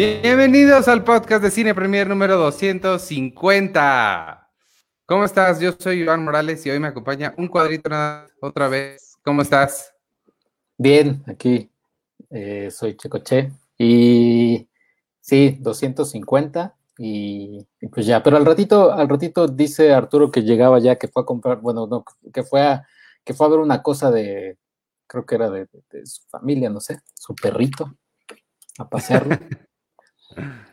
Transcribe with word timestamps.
Bienvenidos 0.00 0.88
al 0.88 1.04
podcast 1.04 1.42
de 1.42 1.50
Cine 1.50 1.74
Premier 1.74 2.08
número 2.08 2.38
250. 2.38 4.50
¿Cómo 5.04 5.26
estás? 5.26 5.60
Yo 5.60 5.72
soy 5.78 6.00
Iván 6.00 6.24
Morales 6.24 6.64
y 6.64 6.70
hoy 6.70 6.80
me 6.80 6.88
acompaña 6.88 7.34
un 7.36 7.48
cuadrito 7.48 7.90
otra 8.40 8.68
vez. 8.68 9.18
¿Cómo 9.22 9.42
estás? 9.42 9.94
Bien, 10.78 11.22
aquí 11.26 11.70
eh, 12.30 12.70
soy 12.70 12.96
Checoche 12.96 13.52
y 13.76 14.66
sí, 15.20 15.58
250 15.60 16.74
y, 16.96 17.66
pues 17.92 18.06
ya, 18.06 18.22
pero 18.22 18.38
al 18.38 18.46
ratito, 18.46 18.94
al 18.94 19.06
ratito 19.06 19.48
dice 19.48 19.92
Arturo 19.92 20.30
que 20.30 20.44
llegaba 20.44 20.78
ya, 20.78 20.96
que 20.96 21.08
fue 21.08 21.24
a 21.24 21.26
comprar, 21.26 21.60
bueno, 21.60 21.86
no, 21.86 22.06
que 22.32 22.42
fue 22.42 22.62
a, 22.62 22.86
que 23.22 23.34
fue 23.34 23.46
a 23.46 23.50
ver 23.50 23.58
una 23.58 23.82
cosa 23.82 24.10
de, 24.10 24.56
creo 25.06 25.26
que 25.26 25.34
era 25.34 25.50
de, 25.50 25.68
de 25.90 26.06
su 26.06 26.22
familia, 26.30 26.70
no 26.70 26.80
sé, 26.80 27.00
su 27.12 27.34
perrito, 27.34 27.92
a 28.78 28.88
pasearlo. 28.88 29.36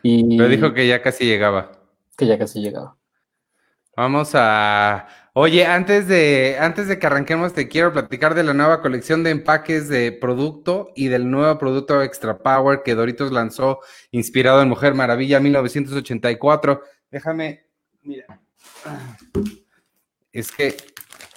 Y 0.02 0.36
Me 0.36 0.48
dijo 0.48 0.72
que 0.72 0.86
ya 0.86 1.02
casi 1.02 1.24
llegaba. 1.24 1.72
Que 2.16 2.26
ya 2.26 2.38
casi 2.38 2.60
llegaba. 2.60 2.96
Vamos 3.96 4.30
a. 4.34 5.08
Oye, 5.32 5.66
antes 5.66 6.06
de, 6.06 6.56
antes 6.60 6.88
de 6.88 6.98
que 6.98 7.06
arranquemos, 7.06 7.52
te 7.52 7.68
quiero 7.68 7.92
platicar 7.92 8.34
de 8.34 8.44
la 8.44 8.54
nueva 8.54 8.80
colección 8.80 9.24
de 9.24 9.30
empaques 9.30 9.88
de 9.88 10.12
producto 10.12 10.92
y 10.94 11.08
del 11.08 11.30
nuevo 11.30 11.58
producto 11.58 12.02
Extra 12.02 12.38
Power 12.38 12.82
que 12.84 12.94
Doritos 12.94 13.32
lanzó, 13.32 13.80
inspirado 14.12 14.62
en 14.62 14.68
Mujer 14.68 14.94
Maravilla 14.94 15.40
1984. 15.40 16.82
Déjame. 17.10 17.66
Mira. 18.02 18.40
Es 20.32 20.52
que 20.52 20.76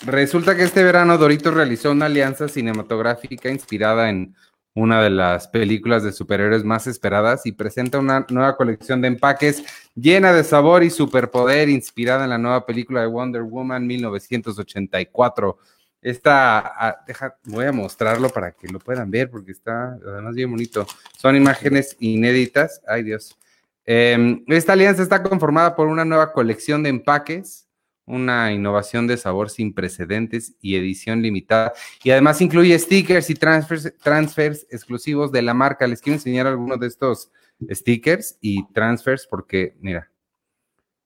resulta 0.06 0.56
que 0.56 0.64
este 0.64 0.84
verano 0.84 1.18
Doritos 1.18 1.54
realizó 1.54 1.92
una 1.92 2.06
alianza 2.06 2.48
cinematográfica 2.48 3.50
inspirada 3.50 4.10
en 4.10 4.36
una 4.74 5.02
de 5.02 5.10
las 5.10 5.48
películas 5.48 6.04
de 6.04 6.14
superhéroes 6.14 6.64
más 6.64 6.88
esperadas 6.88 7.46
y 7.46 7.52
presenta 7.52 8.00
una 8.00 8.26
nueva 8.30 8.56
colección 8.56 9.02
de 9.02 9.10
empaques 9.10 9.64
llena 9.96 10.32
de 10.32 10.44
sabor 10.44 10.84
y 10.84 10.90
superpoder 10.90 11.70
inspirada 11.70 12.24
en 12.24 12.30
la 12.30 12.38
nueva 12.38 12.66
película 12.66 13.02
de 13.02 13.08
Wonder 13.08 13.44
Woman 13.44 13.86
1984. 13.86 15.58
Esta, 16.02 16.60
ah, 16.60 17.06
voy 17.46 17.66
a 17.66 17.72
mostrarlo 17.72 18.30
para 18.30 18.54
que 18.54 18.68
lo 18.68 18.80
puedan 18.80 19.12
ver 19.12 19.30
porque 19.30 19.52
está 19.52 19.98
además 20.06 20.36
bien 20.36 20.50
bonito. 20.50 20.88
Son 21.18 21.36
imágenes 21.36 21.96
inéditas. 22.00 22.82
Ay 22.88 23.04
Dios. 23.04 23.38
Em, 23.86 24.44
esta 24.48 24.74
alianza 24.74 25.04
está 25.04 25.22
conformada 25.22 25.76
por 25.76 25.88
una 25.88 26.06
nueva 26.06 26.32
colección 26.32 26.82
de 26.82 26.90
empaques 26.90 27.68
una 28.06 28.52
innovación 28.52 29.08
de 29.08 29.18
sabor 29.18 29.50
sin 29.50 29.74
precedentes 29.74 30.54
y 30.62 30.76
edición 30.76 31.22
limitada. 31.22 31.74
Y 32.04 32.12
además 32.12 32.42
incluye 32.42 32.78
stickers 32.78 33.30
y 33.30 33.36
transfers, 33.36 34.68
exclusivos 34.70 35.32
de 35.32 35.42
la 35.42 35.54
marca. 35.54 35.88
Les 35.88 36.02
quiero 36.02 36.16
enseñar 36.16 36.48
algunos 36.48 36.80
de 36.80 36.88
estos 36.88 37.32
stickers 37.70 38.38
y 38.42 38.68
transfers 38.74 39.28
porque, 39.28 39.76
mira, 39.80 40.12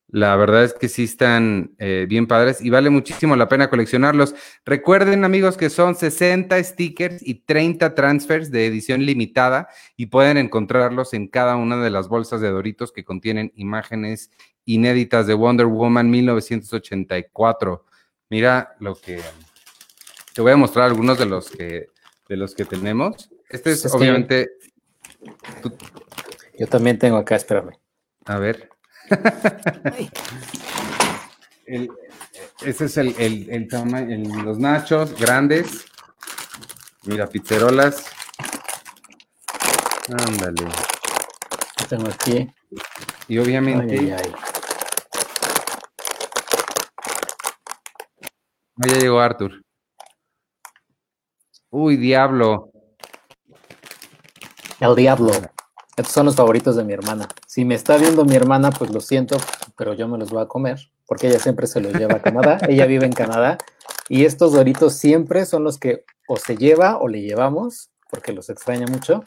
la 0.08 0.36
verdad 0.36 0.64
es 0.64 0.74
que 0.74 0.88
sí 0.88 1.04
están 1.04 1.76
eh, 1.78 2.06
bien 2.08 2.28
padres 2.28 2.62
y 2.62 2.70
vale 2.70 2.90
muchísimo 2.90 3.36
la 3.36 3.50
pena 3.50 3.70
coleccionarlos. 3.70 4.36
Recuerden, 4.64 5.26
amigos, 5.26 5.58
que 5.58 5.70
son 5.70 5.96
60 5.96 6.64
stickers 6.64 7.22
y 7.22 7.36
30 7.36 7.96
transfers 7.96 8.52
de 8.52 8.66
edición 8.66 9.06
limitada 9.06 9.68
y 9.98 10.06
pueden 10.06 10.38
encontrarlos 10.38 11.14
en 11.14 11.28
cada 11.28 11.56
una 11.58 11.84
de 11.84 11.90
las 11.90 12.08
bolsas 12.08 12.40
de 12.40 12.50
Doritos 12.50 12.92
que 12.92 13.04
contienen 13.04 13.52
imágenes 13.56 14.32
inéditas 14.66 15.28
de 15.28 15.34
Wonder 15.34 15.68
Woman 15.68 16.10
1984. 16.10 17.86
Mira 18.30 18.76
lo 18.80 18.96
que 18.96 19.22
te 20.34 20.42
voy 20.42 20.52
a 20.52 20.58
mostrar 20.58 20.86
algunos 20.86 21.18
de 21.18 21.26
los 21.26 21.50
que 21.50 21.90
de 22.28 22.38
los 22.38 22.56
que 22.56 22.66
tenemos. 22.66 23.30
Este 23.50 23.72
es, 23.72 23.86
obviamente. 23.94 24.50
Yo 26.58 26.68
también 26.68 26.98
tengo 26.98 27.18
acá, 27.18 27.36
espérame. 27.36 27.78
A 28.26 28.38
ver. 28.38 28.70
ese 32.66 32.86
es 32.86 32.98
el, 32.98 33.48
el, 33.50 33.68
tamaño, 33.68 34.44
los 34.44 34.58
nachos 34.58 35.18
grandes. 35.20 35.86
Mira, 37.04 37.28
pizzerolas. 37.28 38.06
Ándale. 40.10 40.68
Tengo 41.88 42.08
aquí. 42.08 42.50
Y 43.28 43.38
obviamente. 43.38 44.16
Ya 48.78 48.98
llegó 48.98 49.20
Arthur. 49.20 49.64
Uy, 51.70 51.98
diablo. 51.98 52.72
El 54.80 54.96
diablo. 54.96 55.32
Estos 55.98 56.14
son 56.14 56.26
los 56.26 56.36
favoritos 56.36 56.76
de 56.76 56.84
mi 56.84 56.94
hermana. 56.94 57.28
Si 57.48 57.64
me 57.64 57.76
está 57.76 57.98
viendo 57.98 58.26
mi 58.26 58.36
hermana, 58.36 58.70
pues 58.72 58.92
lo 58.92 59.00
siento, 59.00 59.38
pero 59.78 59.94
yo 59.94 60.08
me 60.08 60.18
los 60.18 60.30
voy 60.30 60.44
a 60.44 60.48
comer, 60.48 60.80
porque 61.06 61.28
ella 61.28 61.40
siempre 61.40 61.68
se 61.68 61.80
los 61.80 61.94
lleva 61.94 62.16
a 62.16 62.22
Canadá. 62.22 62.58
ella 62.68 62.86
vive 62.86 63.06
en 63.06 63.14
Canadá. 63.14 63.58
Y 64.10 64.26
estos 64.26 64.54
doritos 64.54 64.94
siempre 64.94 65.46
son 65.46 65.64
los 65.64 65.78
que 65.78 66.04
o 66.28 66.38
se 66.38 66.58
lleva 66.58 66.98
o 66.98 67.08
le 67.08 67.22
llevamos, 67.22 67.92
porque 68.10 68.34
los 68.34 68.50
extraña 68.50 68.86
mucho. 68.88 69.24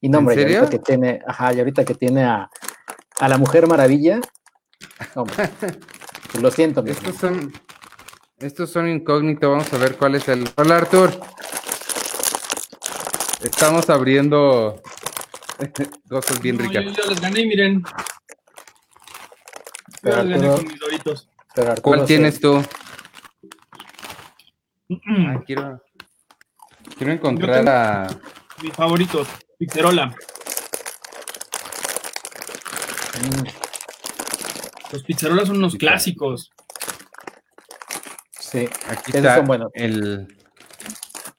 Y 0.00 0.08
no, 0.08 0.18
hombre, 0.18 0.40
ahorita 0.40 0.70
que 0.70 0.78
tiene, 0.78 1.22
ajá, 1.26 1.52
y 1.54 1.58
ahorita 1.58 1.84
que 1.84 1.94
tiene 1.94 2.24
a, 2.24 2.50
a 3.18 3.28
la 3.28 3.38
Mujer 3.38 3.66
Maravilla, 3.66 4.20
hombre, 5.14 5.50
pues 6.30 6.40
lo 6.42 6.50
siento. 6.50 6.82
Mi 6.82 6.90
Estos 6.90 7.16
son, 7.16 7.52
estos 8.38 8.70
son 8.70 8.88
incógnitos, 8.88 9.50
vamos 9.50 9.72
a 9.72 9.78
ver 9.78 9.96
cuál 9.96 10.14
es 10.14 10.28
el. 10.28 10.48
Hola 10.56 10.76
Artur. 10.76 11.10
Estamos 13.42 13.88
abriendo 13.88 14.82
cosas 16.08 16.40
bien 16.40 16.58
ricas. 16.58 16.84
Yo, 16.84 16.92
yo, 16.92 17.10
les 17.10 17.20
gané, 17.20 17.46
miren. 17.46 17.82
Yo 20.02 20.22
les 20.22 20.40
gané 20.40 20.48
con 20.48 20.64
mis 20.64 20.78
doritos. 20.78 21.28
¿Cuál 21.82 22.04
tienes 22.04 22.40
tú? 22.40 22.62
quiero, 25.46 25.82
quiero 26.98 27.12
encontrar 27.12 27.68
a. 27.68 28.06
Mis 28.62 28.72
favoritos, 28.72 29.28
Pizzerola. 29.58 30.14
Los 34.92 35.02
pizzerolas 35.02 35.48
son 35.48 35.56
unos 35.56 35.76
clásicos. 35.76 36.50
Sí, 38.56 38.70
aquí 38.88 39.12
está 39.14 39.44
el. 39.74 40.34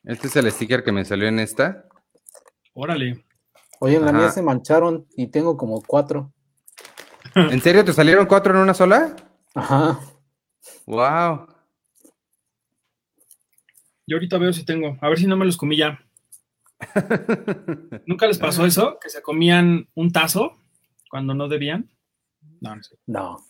Este 0.03 0.28
es 0.28 0.35
el 0.35 0.51
sticker 0.51 0.83
que 0.83 0.91
me 0.91 1.03
salió 1.03 1.28
en 1.28 1.39
esta. 1.39 1.88
Órale. 2.73 3.25
Oye, 3.79 3.95
en 3.95 4.05
la 4.05 4.13
mía 4.13 4.29
se 4.29 4.44
mancharon 4.44 5.07
y 5.16 5.25
tengo 5.31 5.57
como 5.57 5.81
cuatro. 5.81 6.31
¿En 7.35 7.59
serio 7.59 7.83
te 7.83 7.91
salieron 7.91 8.27
cuatro 8.27 8.53
en 8.53 8.59
una 8.59 8.75
sola? 8.75 9.16
Ajá. 9.56 10.00
Wow. 10.85 11.47
Yo 14.06 14.17
ahorita 14.17 14.38
veo 14.38 14.53
si 14.53 14.63
tengo. 14.63 14.95
A 15.01 15.09
ver 15.09 15.17
si 15.17 15.25
no 15.25 15.38
me 15.38 15.45
los 15.45 15.57
comí 15.57 15.75
ya. 15.75 16.00
¿Nunca 18.06 18.27
les 18.27 18.38
pasó 18.38 18.63
eso? 18.63 19.00
Que 19.01 19.09
se 19.09 19.23
comían 19.23 19.89
un 19.95 20.11
tazo 20.11 20.56
cuando 21.09 21.33
no 21.33 21.47
debían. 21.47 21.89
No, 22.61 22.75
no 22.75 22.83
sé. 22.83 22.95
No. 23.07 23.44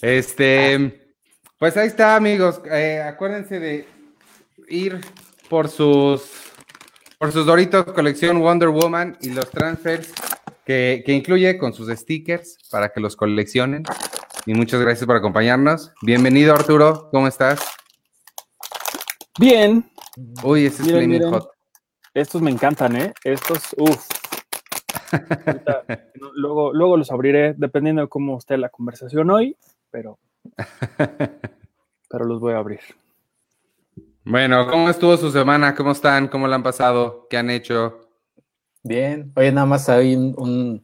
Este. 0.00 1.03
Pues 1.64 1.78
ahí 1.78 1.86
está, 1.86 2.14
amigos. 2.14 2.60
Eh, 2.70 3.00
acuérdense 3.00 3.58
de 3.58 3.88
ir 4.68 5.00
por 5.48 5.70
sus 5.70 6.52
por 7.18 7.32
sus 7.32 7.46
Doritos 7.46 7.86
colección 7.86 8.38
Wonder 8.38 8.68
Woman 8.68 9.16
y 9.22 9.30
los 9.30 9.50
transfers 9.50 10.12
que, 10.66 11.02
incluye 11.06 11.56
con 11.56 11.72
sus 11.72 11.88
stickers 11.88 12.58
para 12.70 12.90
que 12.90 13.00
los 13.00 13.16
coleccionen. 13.16 13.82
Y 14.44 14.52
muchas 14.52 14.78
gracias 14.82 15.06
por 15.06 15.16
acompañarnos. 15.16 15.90
Bienvenido, 16.02 16.54
Arturo. 16.54 17.08
¿Cómo 17.10 17.28
estás? 17.28 17.60
Bien. 19.40 19.90
Uy, 20.42 20.66
ese 20.66 20.82
es 20.82 20.88
Flaming 20.90 21.30
Hot. 21.30 21.50
Estos 22.12 22.42
me 22.42 22.50
encantan, 22.50 22.94
¿eh? 22.94 23.14
Estos, 23.24 23.74
uff. 23.78 24.06
luego, 26.34 26.74
luego 26.74 26.98
los 26.98 27.10
abriré 27.10 27.54
dependiendo 27.56 28.02
de 28.02 28.08
cómo 28.08 28.36
esté 28.36 28.58
la 28.58 28.68
conversación 28.68 29.30
hoy, 29.30 29.56
pero 29.90 30.18
pero 32.08 32.24
los 32.24 32.40
voy 32.40 32.54
a 32.54 32.58
abrir. 32.58 32.80
Bueno, 34.24 34.66
¿cómo 34.70 34.88
estuvo 34.88 35.16
su 35.16 35.30
semana? 35.30 35.74
¿Cómo 35.74 35.92
están? 35.92 36.28
¿Cómo 36.28 36.48
la 36.48 36.56
han 36.56 36.62
pasado? 36.62 37.26
¿Qué 37.28 37.36
han 37.36 37.50
hecho? 37.50 38.08
Bien. 38.82 39.32
Oye, 39.36 39.52
nada 39.52 39.66
más 39.66 39.88
hay 39.88 40.14
un... 40.14 40.82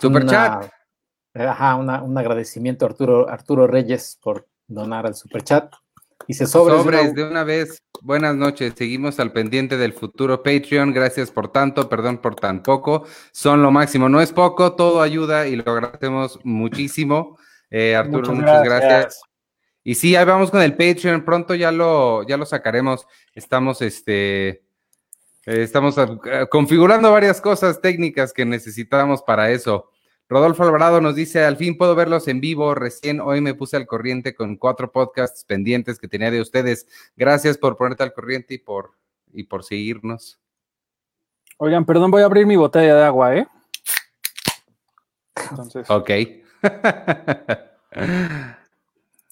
Super 0.00 0.26
chat. 0.26 0.68
Ajá, 1.34 1.76
un 1.76 2.18
agradecimiento 2.18 2.84
a 2.84 2.88
Arturo, 2.88 3.28
Arturo 3.28 3.66
Reyes 3.66 4.18
por 4.20 4.48
donar 4.66 5.06
al 5.06 5.14
super 5.14 5.42
chat. 5.44 5.72
Y 6.26 6.34
se 6.34 6.46
sobres, 6.46 6.82
sobres 6.82 7.14
de 7.14 7.24
una 7.24 7.44
vez. 7.44 7.78
Buenas 8.00 8.34
noches. 8.34 8.74
Seguimos 8.76 9.20
al 9.20 9.32
pendiente 9.32 9.76
del 9.76 9.92
futuro 9.92 10.42
Patreon. 10.42 10.92
Gracias 10.92 11.30
por 11.30 11.52
tanto, 11.52 11.88
perdón 11.88 12.18
por 12.18 12.34
tan 12.34 12.62
poco. 12.62 13.04
Son 13.32 13.62
lo 13.62 13.70
máximo. 13.70 14.08
No 14.08 14.20
es 14.20 14.32
poco, 14.32 14.74
todo 14.74 15.02
ayuda 15.02 15.46
y 15.46 15.56
lo 15.56 15.70
agradecemos 15.70 16.40
muchísimo. 16.44 17.38
Eh, 17.74 17.96
Arturo, 17.96 18.34
muchas, 18.34 18.62
gracias. 18.62 19.22
Y 19.82 19.94
sí, 19.94 20.14
ahí 20.14 20.24
vamos 20.26 20.50
con 20.50 20.60
el 20.60 20.76
Patreon. 20.76 21.24
Pronto 21.24 21.54
ya 21.54 21.72
lo, 21.72 22.22
ya 22.24 22.36
lo 22.36 22.44
sacaremos. 22.44 23.06
Estamos, 23.34 23.80
este, 23.80 24.62
Eh, 25.44 25.62
estamos 25.62 25.96
eh, 25.98 26.46
configurando 26.48 27.10
varias 27.10 27.40
cosas 27.40 27.80
técnicas 27.80 28.32
que 28.32 28.44
necesitamos 28.44 29.22
para 29.22 29.50
eso. 29.50 29.90
Rodolfo 30.28 30.62
Alvarado 30.62 31.00
nos 31.00 31.16
dice, 31.16 31.44
al 31.44 31.56
fin 31.56 31.76
puedo 31.76 31.94
verlos 31.94 32.28
en 32.28 32.40
vivo. 32.40 32.74
Recién 32.74 33.20
hoy 33.20 33.40
me 33.40 33.54
puse 33.54 33.76
al 33.76 33.86
corriente 33.86 34.34
con 34.34 34.56
cuatro 34.56 34.92
podcasts 34.92 35.44
pendientes 35.44 35.98
que 35.98 36.08
tenía 36.08 36.30
de 36.30 36.40
ustedes. 36.40 36.86
Gracias 37.16 37.58
por 37.58 37.76
ponerte 37.76 38.04
al 38.04 38.12
corriente 38.12 38.54
y 38.54 38.58
por, 38.58 38.92
y 39.32 39.42
por 39.44 39.64
seguirnos. 39.64 40.38
Oigan, 41.58 41.84
perdón, 41.84 42.10
voy 42.10 42.22
a 42.22 42.26
abrir 42.26 42.46
mi 42.46 42.56
botella 42.56 42.94
de 42.94 43.04
agua, 43.04 43.36
¿eh? 43.36 43.46
Entonces, 45.50 45.90
Ok. 45.90 46.10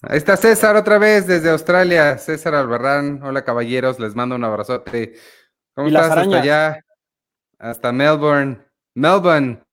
Ahí 0.01 0.17
está 0.17 0.35
César 0.35 0.75
otra 0.75 0.97
vez 0.97 1.27
desde 1.27 1.49
Australia. 1.49 2.17
César 2.17 2.55
Albarrán. 2.55 3.21
Hola 3.23 3.43
caballeros, 3.43 3.99
les 3.99 4.15
mando 4.15 4.35
un 4.35 4.43
abrazote. 4.43 5.13
¿Cómo 5.73 5.87
¿Y 5.87 5.91
las 5.91 6.09
estás 6.09 6.25
hasta 6.25 6.41
allá? 6.41 6.85
Hasta 7.59 7.91
Melbourne. 7.91 8.59
Melbourne. 8.95 9.63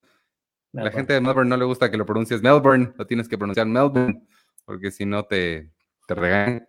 La 0.73 0.91
gente 0.91 1.15
de 1.15 1.21
Melbourne 1.21 1.49
no 1.49 1.57
le 1.57 1.65
gusta 1.65 1.91
que 1.91 1.97
lo 1.97 2.05
pronuncies 2.07 2.43
Melbourne, 2.43 2.93
lo 2.97 3.07
tienes 3.07 3.29
que 3.29 3.39
pronunciar 3.39 3.67
Melbourne, 3.67 4.23
porque 4.65 4.91
si 4.91 5.07
no 5.07 5.25
te, 5.25 5.71
te 6.07 6.15
regañan. 6.15 6.69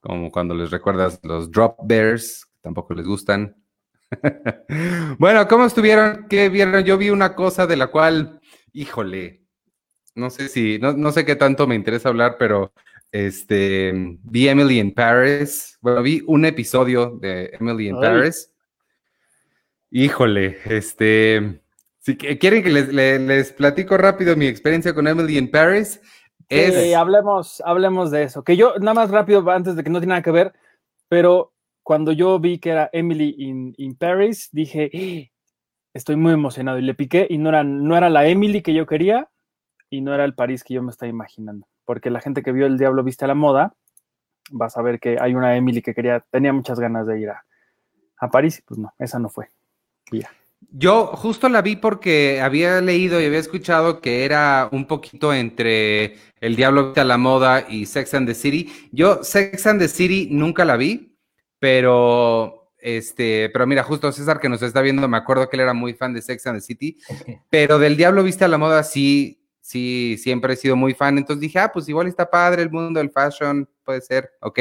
Como 0.00 0.30
cuando 0.30 0.54
les 0.54 0.70
recuerdas 0.70 1.20
los 1.22 1.50
Drop 1.50 1.78
Bears, 1.84 2.48
tampoco 2.60 2.94
les 2.94 3.06
gustan. 3.06 3.56
bueno, 5.18 5.46
¿cómo 5.48 5.66
estuvieron? 5.66 6.26
¿Qué 6.28 6.48
vieron? 6.48 6.82
Yo 6.84 6.96
vi 6.96 7.10
una 7.10 7.34
cosa 7.34 7.66
de 7.66 7.76
la 7.76 7.88
cual, 7.88 8.40
híjole, 8.72 9.45
no 10.16 10.30
sé 10.30 10.48
si, 10.48 10.78
no, 10.78 10.92
no 10.94 11.12
sé 11.12 11.24
qué 11.24 11.36
tanto 11.36 11.66
me 11.66 11.74
interesa 11.74 12.08
hablar, 12.08 12.36
pero 12.38 12.72
este, 13.12 13.92
vi 14.24 14.48
Emily 14.48 14.80
in 14.80 14.92
Paris. 14.92 15.78
Bueno, 15.80 16.02
vi 16.02 16.22
un 16.26 16.44
episodio 16.44 17.10
de 17.20 17.50
Emily 17.60 17.88
in 17.88 17.96
Ay. 17.96 18.00
Paris. 18.02 18.52
Híjole, 19.90 20.58
este, 20.64 21.60
si 22.00 22.16
quieren 22.16 22.62
que 22.62 22.70
les, 22.70 22.92
le- 22.92 23.18
les 23.20 23.52
platico 23.52 23.96
rápido 23.96 24.36
mi 24.36 24.46
experiencia 24.46 24.94
con 24.94 25.06
Emily 25.06 25.38
in 25.38 25.50
Paris, 25.50 26.00
es, 26.48 26.74
sí, 26.74 26.92
hablemos, 26.94 27.62
hablemos 27.64 28.10
de 28.10 28.24
eso. 28.24 28.42
Que 28.44 28.56
yo, 28.56 28.74
nada 28.78 28.94
más 28.94 29.10
rápido, 29.10 29.48
antes 29.50 29.76
de 29.76 29.82
que 29.84 29.90
no 29.90 29.98
tiene 30.00 30.10
nada 30.10 30.22
que 30.22 30.30
ver, 30.30 30.52
pero 31.08 31.52
cuando 31.82 32.12
yo 32.12 32.38
vi 32.40 32.58
que 32.58 32.70
era 32.70 32.90
Emily 32.92 33.34
in, 33.38 33.74
in 33.78 33.96
Paris, 33.96 34.48
dije, 34.52 34.90
"Eh, 34.92 35.30
estoy 35.94 36.16
muy 36.16 36.32
emocionado 36.32 36.78
y 36.78 36.82
le 36.82 36.94
piqué 36.94 37.26
y 37.30 37.38
no 37.38 37.48
era, 37.48 37.64
no 37.64 37.96
era 37.96 38.10
la 38.10 38.26
Emily 38.28 38.60
que 38.62 38.74
yo 38.74 38.86
quería 38.86 39.28
y 39.90 40.00
no 40.00 40.14
era 40.14 40.24
el 40.24 40.34
París 40.34 40.64
que 40.64 40.74
yo 40.74 40.82
me 40.82 40.90
estaba 40.90 41.08
imaginando. 41.08 41.66
Porque 41.84 42.10
la 42.10 42.20
gente 42.20 42.42
que 42.42 42.52
vio 42.52 42.66
El 42.66 42.78
Diablo 42.78 43.04
Viste 43.04 43.24
a 43.24 43.28
la 43.28 43.34
Moda 43.34 43.74
va 44.50 44.66
a 44.66 44.70
saber 44.70 45.00
que 45.00 45.18
hay 45.20 45.34
una 45.34 45.56
Emily 45.56 45.82
que 45.82 45.94
quería, 45.94 46.24
tenía 46.30 46.52
muchas 46.52 46.78
ganas 46.78 47.06
de 47.06 47.20
ir 47.20 47.30
a, 47.30 47.44
a 48.18 48.30
París 48.30 48.58
y 48.58 48.62
pues 48.62 48.78
no, 48.78 48.92
esa 48.98 49.18
no 49.18 49.28
fue. 49.28 49.48
Y 50.10 50.20
ya. 50.20 50.30
Yo 50.70 51.06
justo 51.06 51.48
la 51.48 51.62
vi 51.62 51.76
porque 51.76 52.40
había 52.40 52.80
leído 52.80 53.20
y 53.20 53.26
había 53.26 53.38
escuchado 53.38 54.00
que 54.00 54.24
era 54.24 54.68
un 54.72 54.86
poquito 54.86 55.32
entre 55.32 56.16
El 56.40 56.56
Diablo 56.56 56.86
Viste 56.86 57.00
a 57.00 57.04
la 57.04 57.18
Moda 57.18 57.66
y 57.68 57.86
Sex 57.86 58.14
and 58.14 58.26
the 58.26 58.34
City. 58.34 58.72
Yo 58.92 59.22
Sex 59.22 59.66
and 59.66 59.80
the 59.80 59.88
City 59.88 60.28
nunca 60.30 60.64
la 60.64 60.76
vi, 60.76 61.16
pero 61.58 62.72
este, 62.78 63.50
pero 63.50 63.66
mira, 63.66 63.82
justo 63.82 64.10
César 64.12 64.40
que 64.40 64.48
nos 64.48 64.62
está 64.62 64.80
viendo, 64.80 65.06
me 65.08 65.16
acuerdo 65.16 65.48
que 65.48 65.56
él 65.56 65.62
era 65.62 65.74
muy 65.74 65.94
fan 65.94 66.14
de 66.14 66.22
Sex 66.22 66.46
and 66.46 66.58
the 66.58 66.64
City, 66.64 66.98
pero 67.50 67.78
del 67.78 67.96
Diablo 67.96 68.22
Viste 68.22 68.44
a 68.44 68.48
la 68.48 68.58
Moda 68.58 68.82
sí, 68.82 69.45
sí, 69.66 70.16
siempre 70.18 70.54
he 70.54 70.56
sido 70.56 70.76
muy 70.76 70.94
fan. 70.94 71.18
Entonces 71.18 71.40
dije, 71.40 71.58
ah, 71.58 71.70
pues 71.72 71.88
igual 71.88 72.06
está 72.06 72.30
padre 72.30 72.62
el 72.62 72.70
mundo 72.70 73.00
del 73.00 73.10
fashion, 73.10 73.68
puede 73.84 74.00
ser, 74.00 74.30
ok, 74.40 74.58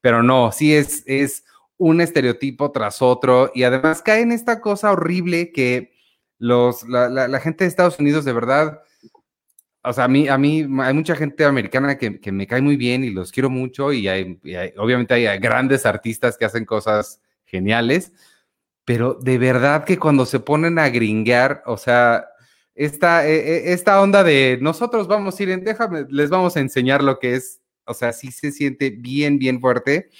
pero 0.00 0.22
no, 0.22 0.52
sí 0.52 0.72
es, 0.74 1.02
es 1.06 1.44
un 1.76 2.00
estereotipo 2.00 2.70
tras 2.70 3.02
otro 3.02 3.50
y 3.54 3.64
además 3.64 4.02
cae 4.02 4.22
en 4.22 4.32
esta 4.32 4.60
cosa 4.60 4.92
horrible 4.92 5.50
que 5.52 5.92
los, 6.38 6.88
la, 6.88 7.08
la- 7.08 7.40
gente 7.40 7.64
de 7.64 7.68
Estados 7.68 7.98
Unidos 7.98 8.24
de 8.24 8.32
verdad, 8.32 8.80
o 9.82 9.92
sea, 9.92 10.04
a 10.04 10.08
mí, 10.08 10.28
a 10.28 10.38
mí 10.38 10.66
hay 10.80 10.94
mucha 10.94 11.14
gente 11.16 11.44
americana 11.44 11.96
que, 11.98 12.20
que 12.20 12.32
me 12.32 12.46
cae 12.46 12.60
muy 12.60 12.76
bien 12.76 13.04
y 13.04 13.10
los 13.10 13.30
quiero 13.32 13.50
mucho 13.50 13.92
y, 13.92 14.08
hay, 14.08 14.38
obviamente 14.78 15.14
hay 15.14 15.38
grandes 15.38 15.86
artistas 15.86 16.36
que 16.36 16.44
hacen 16.44 16.64
cosas 16.64 17.20
geniales, 17.44 18.12
pero 18.84 19.14
de 19.14 19.38
verdad 19.38 19.84
que 19.84 19.98
cuando 19.98 20.26
se 20.26 20.40
ponen 20.40 20.78
a 20.78 20.88
gringuear, 20.88 21.62
o 21.66 21.76
sea, 21.76 22.26
esta, 22.76 23.26
eh, 23.26 23.34
eh, 23.36 23.72
esta 23.72 24.00
onda 24.00 24.22
de 24.22 24.58
nosotros 24.62 25.08
vamos 25.08 25.38
a 25.40 25.42
ir 25.42 25.50
en, 25.50 25.64
déjame, 25.64 26.06
les 26.10 26.30
vamos 26.30 26.56
a 26.56 26.60
enseñar 26.60 27.02
lo 27.02 27.18
que 27.18 27.34
es, 27.34 27.60
o 27.86 27.94
sea, 27.94 28.12
sí 28.12 28.30
se 28.32 28.52
siente 28.52 28.90
bien, 28.90 29.38
bien 29.38 29.60
fuerte 29.60 30.10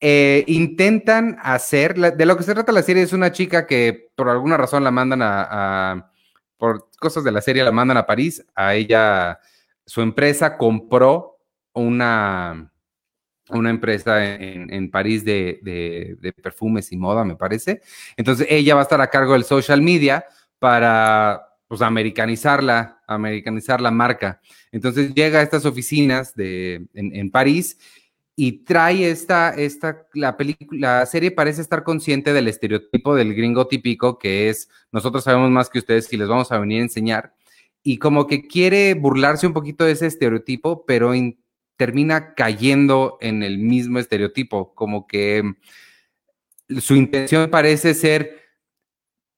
eh, 0.00 0.44
intentan 0.46 1.38
hacer, 1.42 1.94
de 1.96 2.26
lo 2.26 2.36
que 2.36 2.42
se 2.42 2.52
trata 2.54 2.70
la 2.72 2.82
serie 2.82 3.02
es 3.02 3.12
una 3.14 3.32
chica 3.32 3.66
que 3.66 4.10
por 4.14 4.28
alguna 4.28 4.56
razón 4.58 4.84
la 4.84 4.90
mandan 4.90 5.20
a, 5.22 6.10
por 6.58 6.90
cosas 7.00 7.24
de 7.24 7.32
la 7.32 7.40
serie 7.40 7.64
la 7.64 7.72
mandan 7.72 7.96
a 7.96 8.06
París, 8.06 8.44
a 8.54 8.74
ella, 8.74 9.38
su 9.86 10.02
empresa 10.02 10.56
compró 10.58 11.38
una, 11.72 12.70
una 13.50 13.70
empresa 13.70 14.24
en, 14.34 14.72
en 14.72 14.90
París 14.90 15.24
de- 15.24 15.60
de 16.20 16.32
perfumes 16.34 16.92
y 16.92 16.96
moda, 16.96 17.24
me 17.24 17.36
parece. 17.36 17.80
Entonces 18.16 18.46
ella 18.50 18.74
va 18.74 18.80
a 18.82 18.84
estar 18.84 19.00
a 19.00 19.10
cargo 19.10 19.32
del 19.34 19.44
social 19.44 19.80
media 19.82 20.26
para, 20.58 21.42
pues, 21.68 21.82
americanizarla, 21.82 23.02
americanizar 23.06 23.80
la 23.80 23.90
marca. 23.90 24.40
Entonces 24.72 25.14
llega 25.14 25.40
a 25.40 25.42
estas 25.42 25.64
oficinas 25.64 26.34
de, 26.34 26.86
en, 26.94 27.14
en 27.14 27.30
París 27.30 27.78
y 28.36 28.64
trae 28.64 29.10
esta, 29.10 29.50
esta, 29.54 30.06
la 30.12 30.36
película, 30.36 31.00
la 31.00 31.06
serie 31.06 31.30
parece 31.30 31.62
estar 31.62 31.82
consciente 31.82 32.32
del 32.32 32.48
estereotipo 32.48 33.14
del 33.14 33.34
gringo 33.34 33.66
típico 33.66 34.18
que 34.18 34.50
es, 34.50 34.68
nosotros 34.92 35.24
sabemos 35.24 35.50
más 35.50 35.70
que 35.70 35.78
ustedes 35.78 36.12
y 36.12 36.16
les 36.18 36.28
vamos 36.28 36.52
a 36.52 36.58
venir 36.58 36.80
a 36.80 36.84
enseñar, 36.84 37.34
y 37.82 37.96
como 37.98 38.26
que 38.26 38.46
quiere 38.46 38.94
burlarse 38.94 39.46
un 39.46 39.52
poquito 39.54 39.84
de 39.84 39.92
ese 39.92 40.06
estereotipo, 40.06 40.84
pero 40.84 41.14
in- 41.14 41.38
termina 41.76 42.34
cayendo 42.34 43.16
en 43.20 43.42
el 43.42 43.58
mismo 43.58 43.98
estereotipo, 43.98 44.74
como 44.74 45.06
que 45.06 45.42
mm, 45.42 46.78
su 46.80 46.94
intención 46.94 47.48
parece 47.50 47.94
ser, 47.94 48.45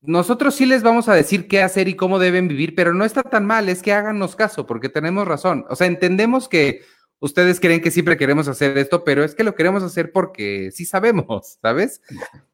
nosotros 0.01 0.55
sí 0.55 0.67
les 0.67 0.83
vamos 0.83 1.09
a 1.09 1.15
decir 1.15 1.49
qué 1.49 1.63
hacer 1.63 1.89
y 1.89 1.95
cómo 1.95 2.19
deben 2.19 2.49
vivir, 2.49 2.75
pero 2.75 2.95
no 2.95 3.05
está 3.05 3.23
tan 3.23 3.47
mal, 3.47 3.69
es 3.69 3.83
que 3.83 3.93
háganos 3.93 4.37
caso, 4.37 4.67
porque 4.67 4.89
tenemos 4.89 5.27
razón. 5.27 5.65
O 5.69 5.77
sea, 5.77 5.87
entendemos 5.87 6.49
que 6.49 6.83
ustedes 7.21 7.59
creen 7.59 7.81
que 7.81 7.91
siempre 7.91 8.17
queremos 8.17 8.47
hacer 8.49 8.79
esto, 8.79 9.03
pero 9.05 9.25
es 9.25 9.35
que 9.35 9.45
lo 9.45 9.55
queremos 9.55 9.83
hacer 9.83 10.13
porque 10.13 10.71
sí 10.73 10.85
sabemos, 10.85 11.59
¿sabes? 11.63 12.01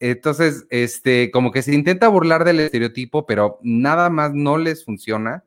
Entonces, 0.00 0.66
este, 0.70 1.30
como 1.30 1.50
que 1.52 1.62
se 1.62 1.74
intenta 1.74 2.08
burlar 2.08 2.44
del 2.44 2.60
estereotipo, 2.60 3.26
pero 3.26 3.58
nada 3.62 4.10
más 4.10 4.32
no 4.32 4.58
les 4.58 4.84
funciona. 4.84 5.44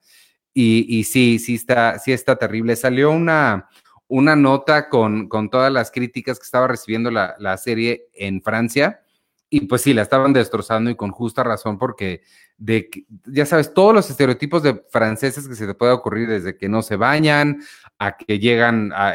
Y, 0.54 0.86
y 0.88 1.04
sí, 1.04 1.38
sí 1.40 1.56
está, 1.56 2.00
sí 2.00 2.12
está 2.12 2.36
terrible. 2.38 2.76
Salió 2.76 3.12
una, 3.12 3.70
una 4.08 4.36
nota 4.36 4.90
con, 4.90 5.30
con 5.30 5.50
todas 5.52 5.72
las 5.72 5.92
críticas 5.92 6.40
que 6.40 6.46
estaba 6.46 6.68
recibiendo 6.68 7.12
la, 7.12 7.36
la 7.38 7.58
serie 7.58 8.08
en 8.14 8.42
Francia. 8.42 9.02
Y 9.50 9.62
pues 9.62 9.82
sí, 9.82 9.94
la 9.94 10.02
estaban 10.02 10.34
destrozando 10.34 10.90
y 10.90 10.96
con 10.96 11.12
justa 11.12 11.44
razón, 11.44 11.78
porque 11.78 12.22
de, 12.58 12.90
ya 13.26 13.46
sabes, 13.46 13.74
todos 13.74 13.94
los 13.94 14.10
estereotipos 14.10 14.62
de 14.62 14.84
franceses 14.90 15.48
que 15.48 15.56
se 15.56 15.68
te 15.68 15.74
puede 15.74 15.94
ocurrir, 15.94 16.28
desde 16.28 16.58
que 16.58 16.68
no 16.68 16.82
se 16.82 16.98
bañan, 16.98 17.62
a 17.98 18.18
que 18.18 18.40
llegan 18.40 18.92
a 18.94 19.14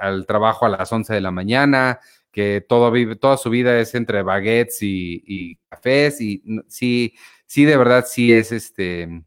al 0.00 0.26
trabajo 0.26 0.66
a 0.66 0.68
las 0.68 0.92
11 0.92 1.14
de 1.14 1.20
la 1.22 1.30
mañana, 1.30 1.98
que 2.30 2.64
todo 2.68 2.90
vive, 2.90 3.16
toda 3.16 3.36
su 3.36 3.48
vida 3.48 3.78
es 3.78 3.94
entre 3.94 4.22
baguettes 4.22 4.82
y, 4.82 5.22
y 5.26 5.56
cafés, 5.70 6.20
y 6.20 6.42
sí, 6.68 7.14
sí, 7.46 7.64
de 7.64 7.76
verdad, 7.76 8.04
sí 8.06 8.32
es 8.32 8.52
este, 8.52 9.24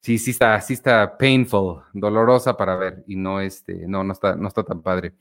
sí, 0.00 0.18
sí 0.18 0.30
está, 0.30 0.60
sí 0.60 0.74
está 0.74 1.18
painful, 1.18 1.82
dolorosa 1.92 2.56
para 2.56 2.76
ver, 2.76 3.04
y 3.06 3.16
no, 3.16 3.40
este, 3.40 3.86
no, 3.88 4.04
no 4.04 4.12
está, 4.12 4.36
no 4.36 4.48
está 4.48 4.62
tan 4.64 4.82
padre. 4.82 5.14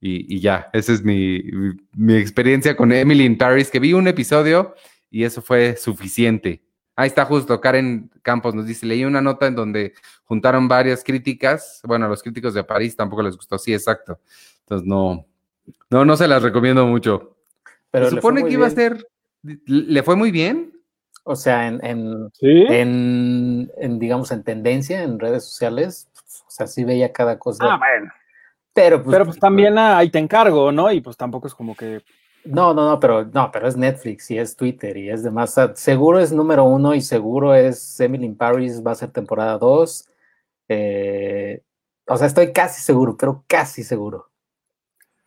Y, 0.00 0.34
y 0.36 0.40
ya, 0.40 0.70
esa 0.72 0.92
es 0.92 1.02
mi, 1.04 1.42
mi- 1.42 1.74
mi 1.94 2.14
experiencia 2.16 2.74
con 2.76 2.90
Emily 2.92 3.24
in 3.24 3.36
Paris, 3.36 3.70
que 3.70 3.78
vi 3.80 3.92
un 3.92 4.08
episodio 4.08 4.74
y 5.10 5.24
eso 5.24 5.42
fue 5.42 5.76
suficiente. 5.76 6.62
Ahí 6.96 7.08
está 7.08 7.24
justo, 7.24 7.60
Karen 7.60 8.10
Campos 8.22 8.54
nos 8.54 8.66
dice, 8.66 8.86
leí 8.86 9.04
una 9.04 9.20
nota 9.20 9.46
en 9.46 9.54
donde 9.54 9.92
juntaron 10.24 10.68
varias 10.68 11.02
críticas, 11.04 11.80
bueno, 11.84 12.06
a 12.06 12.08
los 12.08 12.22
críticos 12.22 12.54
de 12.54 12.64
París 12.64 12.96
tampoco 12.96 13.22
les 13.22 13.36
gustó, 13.36 13.58
sí, 13.58 13.72
exacto. 13.74 14.20
Entonces 14.60 14.86
no, 14.86 15.26
no, 15.90 16.04
no 16.04 16.16
se 16.16 16.28
las 16.28 16.42
recomiendo 16.42 16.86
mucho. 16.86 17.36
Pero 17.90 18.08
se 18.08 18.16
supone 18.16 18.44
que 18.44 18.52
iba 18.54 18.66
a 18.66 18.70
ser, 18.70 19.06
¿le 19.42 20.02
fue 20.02 20.16
muy 20.16 20.30
bien? 20.30 20.72
O 21.24 21.36
sea, 21.36 21.68
en, 21.68 21.84
en, 21.84 22.30
¿Sí? 22.34 22.64
en, 22.68 23.70
en, 23.78 23.98
digamos, 23.98 24.30
en 24.32 24.42
tendencia, 24.42 25.02
en 25.02 25.18
redes 25.18 25.44
sociales, 25.44 26.08
o 26.46 26.50
sea, 26.50 26.66
sí 26.66 26.84
veía 26.84 27.12
cada 27.12 27.38
cosa. 27.38 27.64
Ah, 27.74 27.78
bueno. 27.78 28.12
Pero 28.72 29.02
pues, 29.02 29.12
Pero 29.12 29.24
pues 29.26 29.38
también 29.38 29.78
ah, 29.78 29.98
ahí 29.98 30.10
te 30.10 30.18
encargo, 30.18 30.70
¿no? 30.72 30.90
Y 30.92 31.00
pues 31.00 31.16
tampoco 31.16 31.46
es 31.48 31.54
como 31.54 31.74
que. 31.74 32.02
No, 32.44 32.72
no, 32.72 32.88
no, 32.88 32.98
pero 32.98 33.24
no, 33.26 33.50
pero 33.50 33.68
es 33.68 33.76
Netflix 33.76 34.30
y 34.30 34.38
es 34.38 34.56
Twitter 34.56 34.96
y 34.96 35.10
es 35.10 35.22
demás. 35.22 35.54
Seguro 35.74 36.20
es 36.20 36.32
número 36.32 36.64
uno 36.64 36.94
y 36.94 37.02
seguro 37.02 37.54
es 37.54 38.00
Emily 38.00 38.24
in 38.24 38.36
Paris, 38.36 38.82
va 38.86 38.92
a 38.92 38.94
ser 38.94 39.10
temporada 39.10 39.58
dos. 39.58 40.08
Eh, 40.68 41.62
o 42.06 42.16
sea, 42.16 42.26
estoy 42.26 42.52
casi 42.52 42.80
seguro, 42.80 43.16
pero 43.16 43.44
casi 43.46 43.82
seguro. 43.82 44.30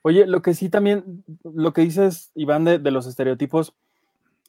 Oye, 0.02 0.26
lo 0.26 0.42
que 0.42 0.54
sí 0.54 0.70
también, 0.70 1.24
lo 1.44 1.72
que 1.72 1.82
dices, 1.82 2.32
Iván, 2.36 2.66
de, 2.66 2.80
de 2.80 2.92
los 2.92 3.06
estereotipos, 3.06 3.74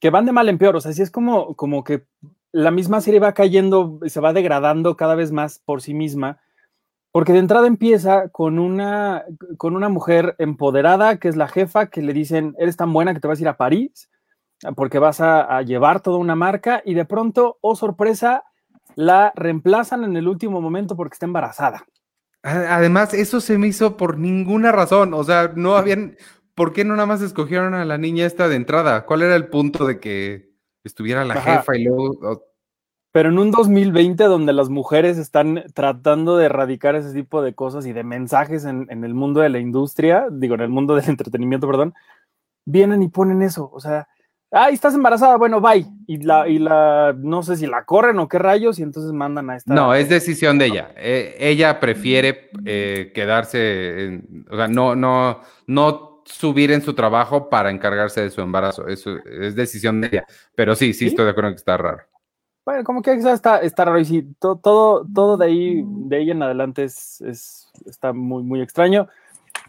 que 0.00 0.10
van 0.10 0.26
de 0.26 0.32
mal 0.32 0.48
en 0.48 0.58
peor. 0.58 0.74
O 0.76 0.80
sea, 0.80 0.92
sí 0.92 1.02
es 1.02 1.10
como, 1.10 1.54
como 1.54 1.84
que 1.84 2.06
la 2.50 2.70
misma 2.70 3.00
serie 3.00 3.20
va 3.20 3.34
cayendo, 3.34 4.00
se 4.06 4.20
va 4.20 4.32
degradando 4.32 4.96
cada 4.96 5.14
vez 5.14 5.32
más 5.32 5.58
por 5.58 5.82
sí 5.82 5.92
misma. 5.92 6.40
Porque 7.14 7.32
de 7.32 7.38
entrada 7.38 7.68
empieza 7.68 8.28
con 8.30 8.58
una, 8.58 9.24
con 9.56 9.76
una 9.76 9.88
mujer 9.88 10.34
empoderada, 10.38 11.18
que 11.18 11.28
es 11.28 11.36
la 11.36 11.46
jefa, 11.46 11.86
que 11.86 12.02
le 12.02 12.12
dicen, 12.12 12.56
eres 12.58 12.76
tan 12.76 12.92
buena 12.92 13.14
que 13.14 13.20
te 13.20 13.28
vas 13.28 13.38
a 13.38 13.42
ir 13.42 13.46
a 13.46 13.56
París, 13.56 14.10
porque 14.74 14.98
vas 14.98 15.20
a, 15.20 15.42
a 15.42 15.62
llevar 15.62 16.00
toda 16.00 16.18
una 16.18 16.34
marca, 16.34 16.82
y 16.84 16.94
de 16.94 17.04
pronto, 17.04 17.58
oh 17.60 17.76
sorpresa, 17.76 18.42
la 18.96 19.32
reemplazan 19.36 20.02
en 20.02 20.16
el 20.16 20.26
último 20.26 20.60
momento 20.60 20.96
porque 20.96 21.14
está 21.14 21.26
embarazada. 21.26 21.84
Además, 22.42 23.14
eso 23.14 23.40
se 23.40 23.58
me 23.58 23.68
hizo 23.68 23.96
por 23.96 24.18
ninguna 24.18 24.72
razón. 24.72 25.14
O 25.14 25.22
sea, 25.22 25.52
no 25.54 25.76
habían. 25.76 26.16
¿Por 26.56 26.72
qué 26.72 26.84
no 26.84 26.96
nada 26.96 27.06
más 27.06 27.22
escogieron 27.22 27.74
a 27.74 27.84
la 27.84 27.96
niña 27.96 28.26
esta 28.26 28.48
de 28.48 28.56
entrada? 28.56 29.06
¿Cuál 29.06 29.22
era 29.22 29.36
el 29.36 29.46
punto 29.46 29.86
de 29.86 30.00
que 30.00 30.50
estuviera 30.82 31.24
la 31.24 31.34
Ajá. 31.34 31.58
jefa 31.58 31.76
y 31.76 31.84
luego. 31.84 32.42
Pero 33.14 33.28
en 33.28 33.38
un 33.38 33.52
2020 33.52 34.24
donde 34.24 34.52
las 34.52 34.70
mujeres 34.70 35.18
están 35.18 35.62
tratando 35.72 36.36
de 36.36 36.46
erradicar 36.46 36.96
ese 36.96 37.12
tipo 37.12 37.42
de 37.42 37.54
cosas 37.54 37.86
y 37.86 37.92
de 37.92 38.02
mensajes 38.02 38.64
en, 38.64 38.88
en 38.90 39.04
el 39.04 39.14
mundo 39.14 39.38
de 39.38 39.50
la 39.50 39.60
industria, 39.60 40.26
digo, 40.32 40.56
en 40.56 40.62
el 40.62 40.68
mundo 40.68 40.96
del 40.96 41.04
entretenimiento, 41.08 41.68
perdón, 41.68 41.94
vienen 42.64 43.02
y 43.04 43.08
ponen 43.08 43.40
eso. 43.42 43.70
O 43.72 43.78
sea, 43.78 44.08
ay, 44.50 44.74
estás 44.74 44.96
embarazada, 44.96 45.36
bueno, 45.36 45.60
bye. 45.60 45.86
Y 46.08 46.22
la, 46.24 46.48
y 46.48 46.58
la, 46.58 47.14
no 47.16 47.44
sé 47.44 47.54
si 47.56 47.68
la 47.68 47.84
corren 47.84 48.18
o 48.18 48.26
qué 48.26 48.40
rayos, 48.40 48.80
y 48.80 48.82
entonces 48.82 49.12
mandan 49.12 49.48
a 49.48 49.56
esta. 49.58 49.72
No, 49.72 49.94
es 49.94 50.08
decisión 50.08 50.58
de 50.58 50.66
ella. 50.66 50.90
Eh, 50.96 51.36
ella 51.38 51.78
prefiere 51.78 52.50
eh, 52.64 53.12
quedarse. 53.14 54.06
en- 54.06 54.44
o 54.50 54.56
sea, 54.56 54.66
no, 54.66 54.96
no, 54.96 55.40
no 55.68 56.22
subir 56.24 56.72
en 56.72 56.82
su 56.82 56.94
trabajo 56.94 57.48
para 57.48 57.70
encargarse 57.70 58.22
de 58.22 58.30
su 58.30 58.40
embarazo. 58.40 58.88
Eso 58.88 59.18
es 59.24 59.54
decisión 59.54 60.00
de 60.00 60.08
ella. 60.08 60.26
Pero 60.56 60.74
sí, 60.74 60.92
sí, 60.92 60.98
¿Sí? 61.00 61.06
estoy 61.06 61.26
de 61.26 61.30
acuerdo 61.30 61.50
en 61.50 61.54
que 61.54 61.58
está 61.60 61.76
raro. 61.76 62.02
Bueno, 62.64 62.82
como 62.84 63.02
que 63.02 63.12
está, 63.12 63.58
está 63.58 63.84
raro 63.84 63.98
y 63.98 64.04
sí, 64.06 64.22
to- 64.38 64.56
todo, 64.56 65.06
todo 65.14 65.36
de 65.36 65.46
ahí, 65.46 65.84
de 65.86 66.16
ahí 66.16 66.30
en 66.30 66.42
adelante 66.42 66.84
es, 66.84 67.20
es- 67.20 67.70
está 67.84 68.12
muy, 68.12 68.42
muy 68.42 68.62
extraño. 68.62 69.08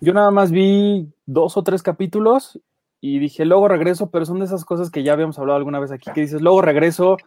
Yo 0.01 0.13
nada 0.13 0.31
más 0.31 0.51
vi 0.51 1.07
dos 1.25 1.57
o 1.57 1.63
tres 1.63 1.83
capítulos 1.83 2.59
y 3.01 3.19
dije, 3.19 3.43
luego 3.45 3.67
regreso, 3.67 4.09
pero 4.09 4.25
son 4.25 4.39
de 4.39 4.45
esas 4.45 4.63
cosas 4.65 4.89
que 4.91 5.03
ya 5.03 5.13
habíamos 5.13 5.37
hablado 5.39 5.57
alguna 5.57 5.79
vez 5.79 5.91
aquí, 5.91 6.09
que 6.13 6.21
dices, 6.21 6.41
luego 6.41 6.61
regreso 6.61 7.17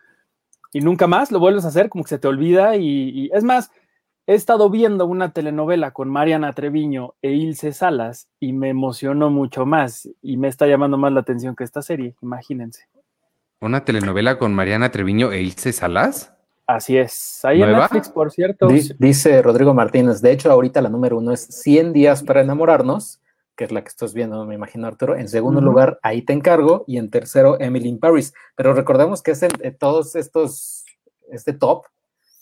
y 0.73 0.81
nunca 0.81 1.07
más 1.07 1.31
lo 1.33 1.39
vuelves 1.39 1.65
a 1.65 1.69
hacer, 1.69 1.89
como 1.91 2.05
que 2.05 2.11
se 2.11 2.19
te 2.19 2.29
olvida 2.29 2.77
y, 2.77 3.11
y- 3.11 3.31
es 3.33 3.45
más, 3.45 3.71
he 4.27 4.35
estado 4.35 4.71
viendo 4.71 5.07
una 5.07 5.33
telenovela 5.33 5.93
con 5.93 6.09
Mariana 6.09 6.53
Treviño 6.55 7.15
e 7.23 7.33
Ilse 7.33 7.73
Salas 7.73 8.29
y 8.41 8.53
me 8.55 8.71
emocionó 8.71 9.31
mucho 9.31 9.67
más 9.67 10.09
y 10.23 10.37
me 10.39 10.49
está 10.49 10.67
llamando 10.67 10.97
más 10.99 11.13
la 11.13 11.21
atención 11.21 11.55
que 11.57 11.65
esta 11.65 11.83
serie, 11.83 12.15
imagínense. 12.23 12.87
¿Una 13.61 13.85
telenovela 13.85 14.39
con 14.39 14.55
Mariana 14.55 14.91
Treviño 14.91 15.33
e 15.33 15.43
Ilse 15.43 15.73
Salas? 15.73 16.33
Así 16.67 16.97
es. 16.97 17.45
Ahí 17.45 17.61
en. 17.63 17.69
Netflix, 17.93 18.09
por 18.11 18.31
cierto. 18.31 18.69
Di- 18.69 18.95
Dice 18.99 19.43
Rodrigo 19.43 19.75
Martínez, 19.75 20.21
de 20.21 20.33
hecho 20.33 20.53
ahorita 20.53 20.81
la 20.83 20.89
número 20.91 21.17
uno 21.19 21.33
es 21.33 21.41
100 21.47 21.93
días 21.93 22.23
para 22.23 22.41
enamorarnos, 22.43 23.21
que 23.57 23.65
es 23.65 23.73
la 23.73 23.83
que 23.83 23.89
estás 23.89 24.15
viendo, 24.15 24.45
me 24.45 24.55
imagino 24.55 24.87
Arturo. 24.87 25.17
En 25.17 25.29
segundo 25.29 25.61
lugar, 25.67 25.99
ahí 26.03 26.23
te 26.23 26.33
encargo. 26.35 26.85
Y 26.87 26.99
en 26.99 27.11
tercero, 27.11 27.59
Emily 27.59 27.89
in 27.89 27.99
Paris. 27.99 28.33
Pero 28.55 28.75
recordemos 28.75 29.23
que 29.23 29.33
es 29.33 29.43
el, 29.43 29.51
eh, 29.63 29.73
todos 29.73 30.15
estos, 30.15 30.85
este 31.33 31.53
top, 31.53 31.85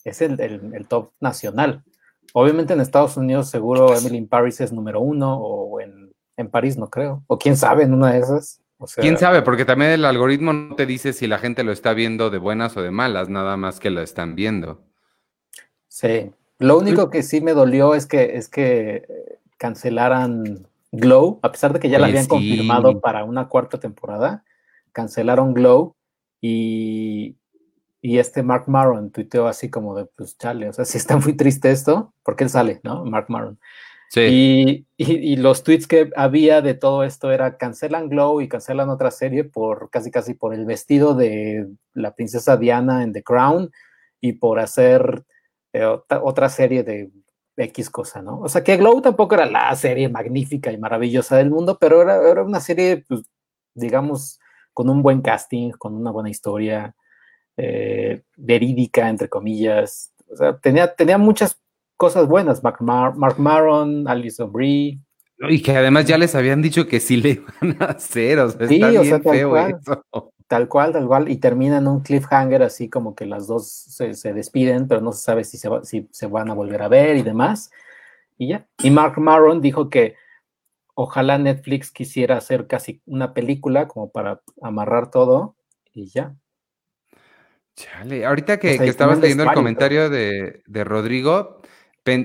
es 0.04 0.20
el, 0.20 0.38
el- 0.40 0.74
el 0.74 0.86
top 0.86 1.12
nacional. 1.20 1.82
Obviamente 2.34 2.74
en 2.74 2.80
Estados 2.80 3.16
Unidos 3.16 3.48
seguro 3.48 3.94
Emily 3.96 4.18
in 4.18 4.28
Paris 4.28 4.60
es 4.60 4.70
número 4.72 5.00
uno, 5.00 5.38
o 5.38 5.80
en, 5.80 6.12
en 6.36 6.50
París 6.50 6.76
no 6.76 6.90
creo. 6.90 7.22
O 7.28 7.38
quién 7.38 7.56
sabe 7.56 7.84
en 7.84 7.94
una 7.94 8.12
de 8.12 8.18
esas. 8.18 8.60
O 8.78 8.86
sea, 8.86 9.02
¿Quién 9.02 9.18
sabe? 9.18 9.42
Porque 9.42 9.64
también 9.64 9.92
el 9.92 10.04
algoritmo 10.04 10.52
no 10.52 10.74
te 10.74 10.86
dice 10.86 11.12
si 11.12 11.26
la 11.26 11.38
gente 11.38 11.64
lo 11.64 11.72
está 11.72 11.94
viendo 11.94 12.30
de 12.30 12.38
buenas 12.38 12.76
o 12.76 12.82
de 12.82 12.90
malas, 12.90 13.28
nada 13.28 13.56
más 13.56 13.80
que 13.80 13.90
lo 13.90 14.02
están 14.02 14.34
viendo. 14.34 14.82
Sí. 15.88 16.30
Lo 16.58 16.78
único 16.78 17.10
que 17.10 17.22
sí 17.22 17.40
me 17.40 17.52
dolió 17.52 17.94
es 17.94 18.06
que, 18.06 18.36
es 18.36 18.48
que 18.48 19.06
cancelaran 19.58 20.66
Glow, 20.92 21.40
a 21.42 21.52
pesar 21.52 21.72
de 21.72 21.80
que 21.80 21.88
ya 21.88 21.98
la 21.98 22.06
habían 22.06 22.24
sí. 22.24 22.28
confirmado 22.28 23.00
para 23.00 23.24
una 23.24 23.48
cuarta 23.48 23.78
temporada, 23.78 24.44
cancelaron 24.92 25.52
Glow 25.52 25.94
y, 26.40 27.36
y 28.00 28.18
este 28.18 28.42
Mark 28.42 28.64
Maron 28.68 29.10
tuiteó 29.10 29.48
así 29.48 29.68
como 29.68 29.94
de, 29.94 30.06
pues 30.06 30.38
chale, 30.38 30.68
o 30.68 30.72
sea, 30.72 30.84
sí 30.86 30.98
está 30.98 31.16
muy 31.16 31.34
triste 31.34 31.70
esto, 31.70 32.12
porque 32.22 32.44
él 32.44 32.50
sale, 32.50 32.80
¿no? 32.82 33.04
Mark 33.04 33.26
Maron. 33.28 33.58
Y, 34.16 34.86
los 35.36 35.62
tweets 35.62 35.86
que 35.86 36.10
había 36.16 36.62
de 36.62 36.74
todo 36.74 37.04
esto 37.04 37.30
era 37.30 37.58
cancelan 37.58 38.08
Glow 38.08 38.40
y 38.40 38.48
cancelan 38.48 38.88
otra 38.88 39.10
serie 39.10 39.44
por 39.44 39.90
casi 39.90 40.10
casi 40.10 40.34
por 40.34 40.54
el 40.54 40.64
vestido 40.64 41.14
de 41.14 41.68
la 41.92 42.14
princesa 42.14 42.56
Diana 42.56 43.02
en 43.02 43.12
The 43.12 43.22
Crown 43.22 43.70
y 44.20 44.32
por 44.32 44.58
hacer 44.58 45.24
eh, 45.72 45.84
otra, 45.84 46.22
otra 46.22 46.48
serie 46.48 46.82
de 46.82 47.10
X 47.56 47.90
cosa, 47.90 48.22
¿no? 48.22 48.40
O 48.40 48.48
sea 48.48 48.62
que 48.62 48.76
Glow 48.76 49.00
tampoco 49.00 49.34
era 49.34 49.46
la 49.46 49.74
serie 49.76 50.08
magnífica 50.08 50.70
y 50.72 50.78
maravillosa 50.78 51.36
del 51.36 51.50
mundo, 51.50 51.78
pero 51.78 52.02
era, 52.02 52.16
era 52.28 52.42
una 52.42 52.60
serie, 52.60 53.04
pues, 53.08 53.22
digamos, 53.74 54.40
con 54.72 54.90
un 54.90 55.02
buen 55.02 55.22
casting, 55.22 55.70
con 55.72 55.94
una 55.94 56.10
buena 56.10 56.30
historia, 56.30 56.94
eh, 57.56 58.22
verídica, 58.36 59.08
entre 59.08 59.28
comillas. 59.28 60.12
O 60.30 60.36
sea, 60.36 60.58
tenía, 60.58 60.94
tenía 60.94 61.18
muchas 61.18 61.58
cosas 61.96 62.28
buenas. 62.28 62.62
Mark, 62.62 62.78
Mar- 62.82 63.16
Mark 63.16 63.38
Maron, 63.38 64.08
Alison 64.08 64.52
Brie. 64.52 65.00
Y 65.38 65.62
que 65.62 65.72
además 65.76 66.06
ya 66.06 66.16
les 66.18 66.34
habían 66.34 66.62
dicho 66.62 66.86
que 66.86 66.98
sí 67.00 67.16
le 67.18 67.28
iban 67.30 67.76
a 67.82 67.86
hacer, 67.86 68.38
o 68.38 68.48
sea, 68.50 68.66
Sí, 68.68 68.78
está 68.78 68.92
o 68.96 69.04
sea, 69.04 69.18
tal 69.22 69.32
feo 69.32 69.50
cual. 69.50 69.80
eso. 69.80 70.04
Tal 70.48 70.68
cual, 70.68 70.92
tal 70.92 71.06
cual, 71.08 71.28
y 71.30 71.38
termina 71.38 71.78
en 71.78 71.88
un 71.88 72.00
cliffhanger 72.02 72.62
así 72.62 72.88
como 72.88 73.14
que 73.16 73.26
las 73.26 73.46
dos 73.48 73.68
se, 73.70 74.14
se 74.14 74.32
despiden, 74.32 74.86
pero 74.88 75.00
no 75.00 75.12
se 75.12 75.22
sabe 75.22 75.44
si 75.44 75.58
se, 75.58 75.68
va- 75.68 75.84
si 75.84 76.08
se 76.12 76.26
van 76.28 76.50
a 76.50 76.54
volver 76.54 76.82
a 76.82 76.88
ver 76.88 77.16
y 77.16 77.22
demás. 77.22 77.70
Y 78.38 78.48
ya. 78.50 78.68
Y 78.82 78.90
Mark 78.90 79.18
Maron 79.20 79.60
dijo 79.60 79.90
que 79.90 80.16
ojalá 80.94 81.38
Netflix 81.38 81.92
quisiera 81.92 82.36
hacer 82.38 82.66
casi 82.68 83.02
una 83.06 83.34
película 83.34 83.88
como 83.88 84.10
para 84.10 84.42
amarrar 84.62 85.10
todo 85.10 85.56
y 85.92 86.06
ya. 86.08 86.36
Chale, 87.74 88.24
ahorita 88.24 88.58
que, 88.58 88.70
O 88.70 88.72
sea, 88.72 88.84
que 88.84 88.90
estabas 88.90 89.18
leyendo 89.20 89.42
el 89.44 89.52
comentario 89.52 90.08
de, 90.08 90.62
de 90.66 90.84
Rodrigo, 90.84 91.60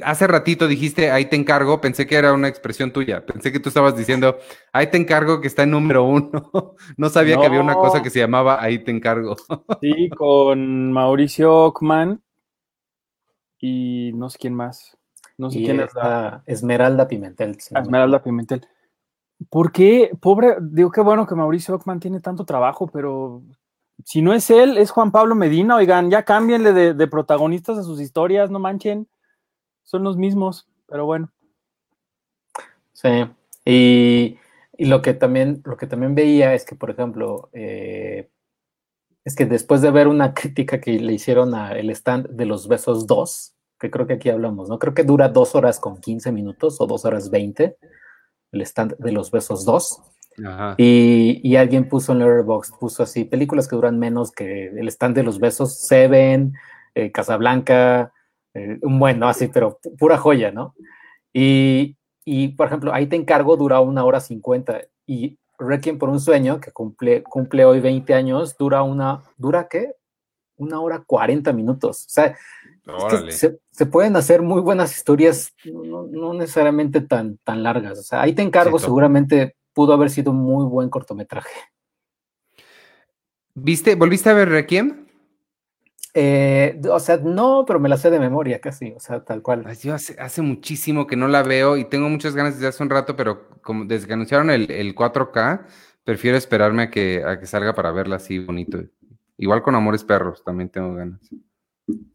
hace 0.03 0.27
ratito 0.27 0.67
dijiste, 0.67 1.11
ahí 1.11 1.25
te 1.25 1.35
encargo, 1.35 1.81
pensé 1.81 2.05
que 2.07 2.15
era 2.15 2.33
una 2.33 2.47
expresión 2.47 2.91
tuya, 2.91 3.25
pensé 3.25 3.51
que 3.51 3.59
tú 3.59 3.69
estabas 3.69 3.95
diciendo, 3.97 4.38
ahí 4.73 4.88
te 4.91 4.97
encargo 4.97 5.41
que 5.41 5.47
está 5.47 5.63
en 5.63 5.71
número 5.71 6.03
uno, 6.03 6.51
no 6.97 7.09
sabía 7.09 7.38
que 7.38 7.45
había 7.47 7.61
una 7.61 7.75
cosa 7.75 8.01
que 8.01 8.09
se 8.09 8.19
llamaba 8.19 8.61
ahí 8.61 8.79
te 8.83 8.91
encargo. 8.91 9.35
Sí, 9.81 10.09
con 10.11 10.91
Mauricio 10.93 11.53
Ockman 11.65 12.21
y 13.59 14.11
no 14.13 14.29
sé 14.29 14.38
quién 14.39 14.55
más. 14.55 14.97
No 15.38 15.50
sé 15.50 15.59
Y 15.59 15.65
quién 15.65 15.79
es 15.79 15.93
la 15.95 16.43
Esmeralda 16.45 17.07
Pimentel. 17.07 17.57
llama. 17.57 17.81
Esmeralda 17.83 18.23
Pimentel. 18.23 18.65
¿Por 19.50 19.71
qué? 19.71 20.11
Pobre, 20.19 20.57
digo 20.61 20.91
qué 20.91 21.01
bueno 21.01 21.25
que 21.25 21.35
Mauricio 21.35 21.75
Ockman 21.75 22.00
tiene 22.00 22.19
tanto 22.19 22.45
trabajo, 22.45 22.88
pero 22.88 23.43
si 24.05 24.21
no 24.21 24.33
es 24.33 24.50
él, 24.51 24.77
es 24.77 24.91
Juan 24.91 25.11
Pablo 25.11 25.35
Medina. 25.35 25.75
Oigan, 25.77 26.11
ya 26.11 26.23
cámbienle 26.23 26.73
de, 26.73 26.93
de 26.93 27.07
protagonistas 27.07 27.77
a 27.77 27.83
sus 27.83 28.00
historias, 28.01 28.51
no 28.51 28.59
manchen. 28.59 29.07
Son 29.91 30.03
los 30.03 30.15
mismos, 30.15 30.69
pero 30.88 31.05
bueno. 31.05 31.29
Sí. 32.93 33.25
Y, 33.65 34.38
y 34.77 34.86
lo 34.86 35.01
que 35.01 35.13
también, 35.13 35.62
lo 35.65 35.75
que 35.75 35.86
también 35.86 36.15
veía 36.15 36.53
es 36.53 36.63
que, 36.63 36.75
por 36.75 36.91
ejemplo, 36.91 37.50
eh, 37.51 38.29
es 39.25 39.36
que 39.36 39.45
después 39.45 39.81
de 39.81 39.91
ver 39.91 40.07
una 40.07 40.33
crítica 40.33 40.79
que 40.79 40.98
le 40.98 41.12
hicieron 41.12 41.53
a 41.55 41.74
el 41.74 41.89
stand 41.89 42.29
de 42.29 42.45
los 42.45 42.69
besos 42.69 43.05
2, 43.05 43.53
que 43.81 43.91
creo 43.91 44.07
que 44.07 44.13
aquí 44.13 44.29
hablamos, 44.29 44.69
¿no? 44.69 44.79
Creo 44.79 44.93
que 44.93 45.03
dura 45.03 45.27
dos 45.27 45.55
horas 45.55 45.77
con 45.77 46.00
15 46.00 46.31
minutos 46.31 46.79
o 46.79 46.88
dos 46.88 47.03
horas 47.03 47.29
20, 47.29 47.75
el 48.53 48.62
stand 48.62 48.95
de 48.98 49.12
los 49.12 49.29
besos 49.29 49.65
2. 49.65 50.03
Ajá. 50.45 50.75
Y, 50.77 51.41
y 51.43 51.57
alguien 51.57 51.89
puso 51.89 52.13
en 52.13 52.19
Letterboxd, 52.19 52.79
puso 52.79 53.03
así, 53.03 53.25
películas 53.25 53.67
que 53.67 53.75
duran 53.75 54.00
menos 54.00 54.31
que 54.31 54.67
el 54.67 54.88
stand 54.88 55.17
de 55.17 55.24
los 55.24 55.38
besos, 55.38 55.79
Seven, 55.79 56.53
eh, 56.95 57.12
Casablanca, 57.12 58.13
eh, 58.53 58.79
un 58.81 59.00
buen, 59.00 59.20
¿no? 59.20 59.27
Así, 59.27 59.48
pero 59.48 59.79
pu- 59.81 59.98
pura 59.98 60.17
joya, 60.17 60.51
¿no? 60.51 60.75
Y, 61.34 61.98
y, 62.25 62.50
por 62.50 62.67
ejemplo, 62.67 62.93
ahí 62.93 63.08
te 63.08 63.15
encargo, 63.15 63.58
dura 63.58 63.79
una 63.79 64.03
hora 64.03 64.20
cincuenta 64.20 64.81
y 65.05 65.38
Requiem 65.60 65.98
por 66.00 66.10
un 66.10 66.20
sueño, 66.20 66.60
que 66.60 66.72
cumple, 66.72 67.24
cumple 67.24 67.65
hoy 67.65 67.79
20 67.79 68.13
años, 68.15 68.58
dura 68.58 68.81
una, 68.84 69.22
¿dura 69.38 69.67
qué? 69.70 69.93
Una 70.58 70.79
hora 70.81 71.03
40 71.05 71.53
minutos. 71.53 72.05
O 72.08 72.10
sea, 72.10 72.25
es 72.27 72.36
que 73.10 73.31
se, 73.31 73.60
se 73.72 73.86
pueden 73.86 74.15
hacer 74.15 74.41
muy 74.41 74.62
buenas 74.62 74.96
historias, 74.98 75.53
no, 75.65 76.03
no 76.08 76.34
necesariamente 76.34 77.01
tan, 77.01 77.38
tan 77.43 77.62
largas. 77.63 78.00
O 78.00 78.03
sea, 78.03 78.22
ahí 78.22 78.34
te 78.34 78.41
encargo, 78.41 78.79
Sí, 78.79 78.86
seguramente 78.86 79.55
pudo 79.74 79.93
haber 79.93 80.10
sido 80.10 80.31
un 80.31 80.38
muy 80.38 80.65
buen 80.65 80.89
cortometraje. 80.89 81.51
¿Viste, 83.53 83.96
volviste 83.96 84.29
a 84.29 84.34
ver 84.34 84.50
Requiem? 84.50 85.08
Eh, 86.13 86.82
o 86.89 87.00
sea, 87.00 87.18
no, 87.18 87.63
pero 87.65 87.80
me 87.80 87.88
la 87.88 87.98
sé 87.98 88.10
de 88.10 88.20
memoria 88.20 88.60
casi, 88.60 88.91
o 88.91 89.00
sea, 89.00 89.24
tal 89.24 89.41
cual. 89.41 89.63
Ay, 89.65 89.77
Yo 89.77 89.94
hace, 89.94 90.20
hace 90.20 90.41
muchísimo 90.41 91.08
que 91.08 91.15
no 91.15 91.27
la 91.27 91.41
veo 91.41 91.77
y 91.77 91.86
tengo 91.86 92.10
muchas 92.10 92.36
ganas 92.36 92.56
desde 92.56 92.68
hace 92.68 92.84
un 92.84 92.89
rato, 92.89 93.15
pero 93.15 93.50
como 93.62 93.86
desde 93.86 94.08
que 94.08 94.13
anunciaron 94.13 94.50
el, 94.50 94.70
el 94.72 94.94
4K, 94.94 95.65
prefiero 96.03 96.38
esperarme 96.38 96.84
a 96.84 96.89
que, 96.91 97.24
a 97.25 97.39
que 97.39 97.46
salga 97.46 97.74
para 97.74 97.91
verla 97.91 98.18
así 98.18 98.39
bonito. 98.39 98.80
Igual 99.38 99.62
con 99.62 99.75
Amores 99.75 100.03
Perros, 100.03 100.44
también 100.44 100.70
tengo 100.70 100.94
ganas. 100.94 101.22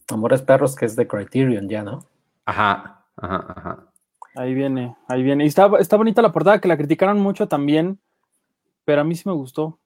Amores 0.09 0.43
Perros, 0.43 0.76
que 0.76 0.85
es 0.85 0.95
de 0.95 1.09
Criterion 1.09 1.69
ya, 1.69 1.83
¿no? 1.83 2.07
Ajá, 2.45 3.07
ajá, 3.17 3.55
ajá. 3.57 3.93
Ahí 4.37 4.55
viene, 4.55 4.95
ahí 5.09 5.23
viene. 5.23 5.45
Y 5.45 5.49
está, 5.49 5.71
está 5.81 5.97
bonita 5.97 6.21
la 6.21 6.33
portada, 6.33 6.61
que 6.61 6.69
la 6.69 6.76
criticaron 6.76 7.19
mucho 7.19 7.49
también, 7.49 7.99
pero 8.85 9.00
a 9.00 9.05
mí 9.05 9.15
sí 9.15 9.23
me 9.26 9.35
gustó. 9.35 9.81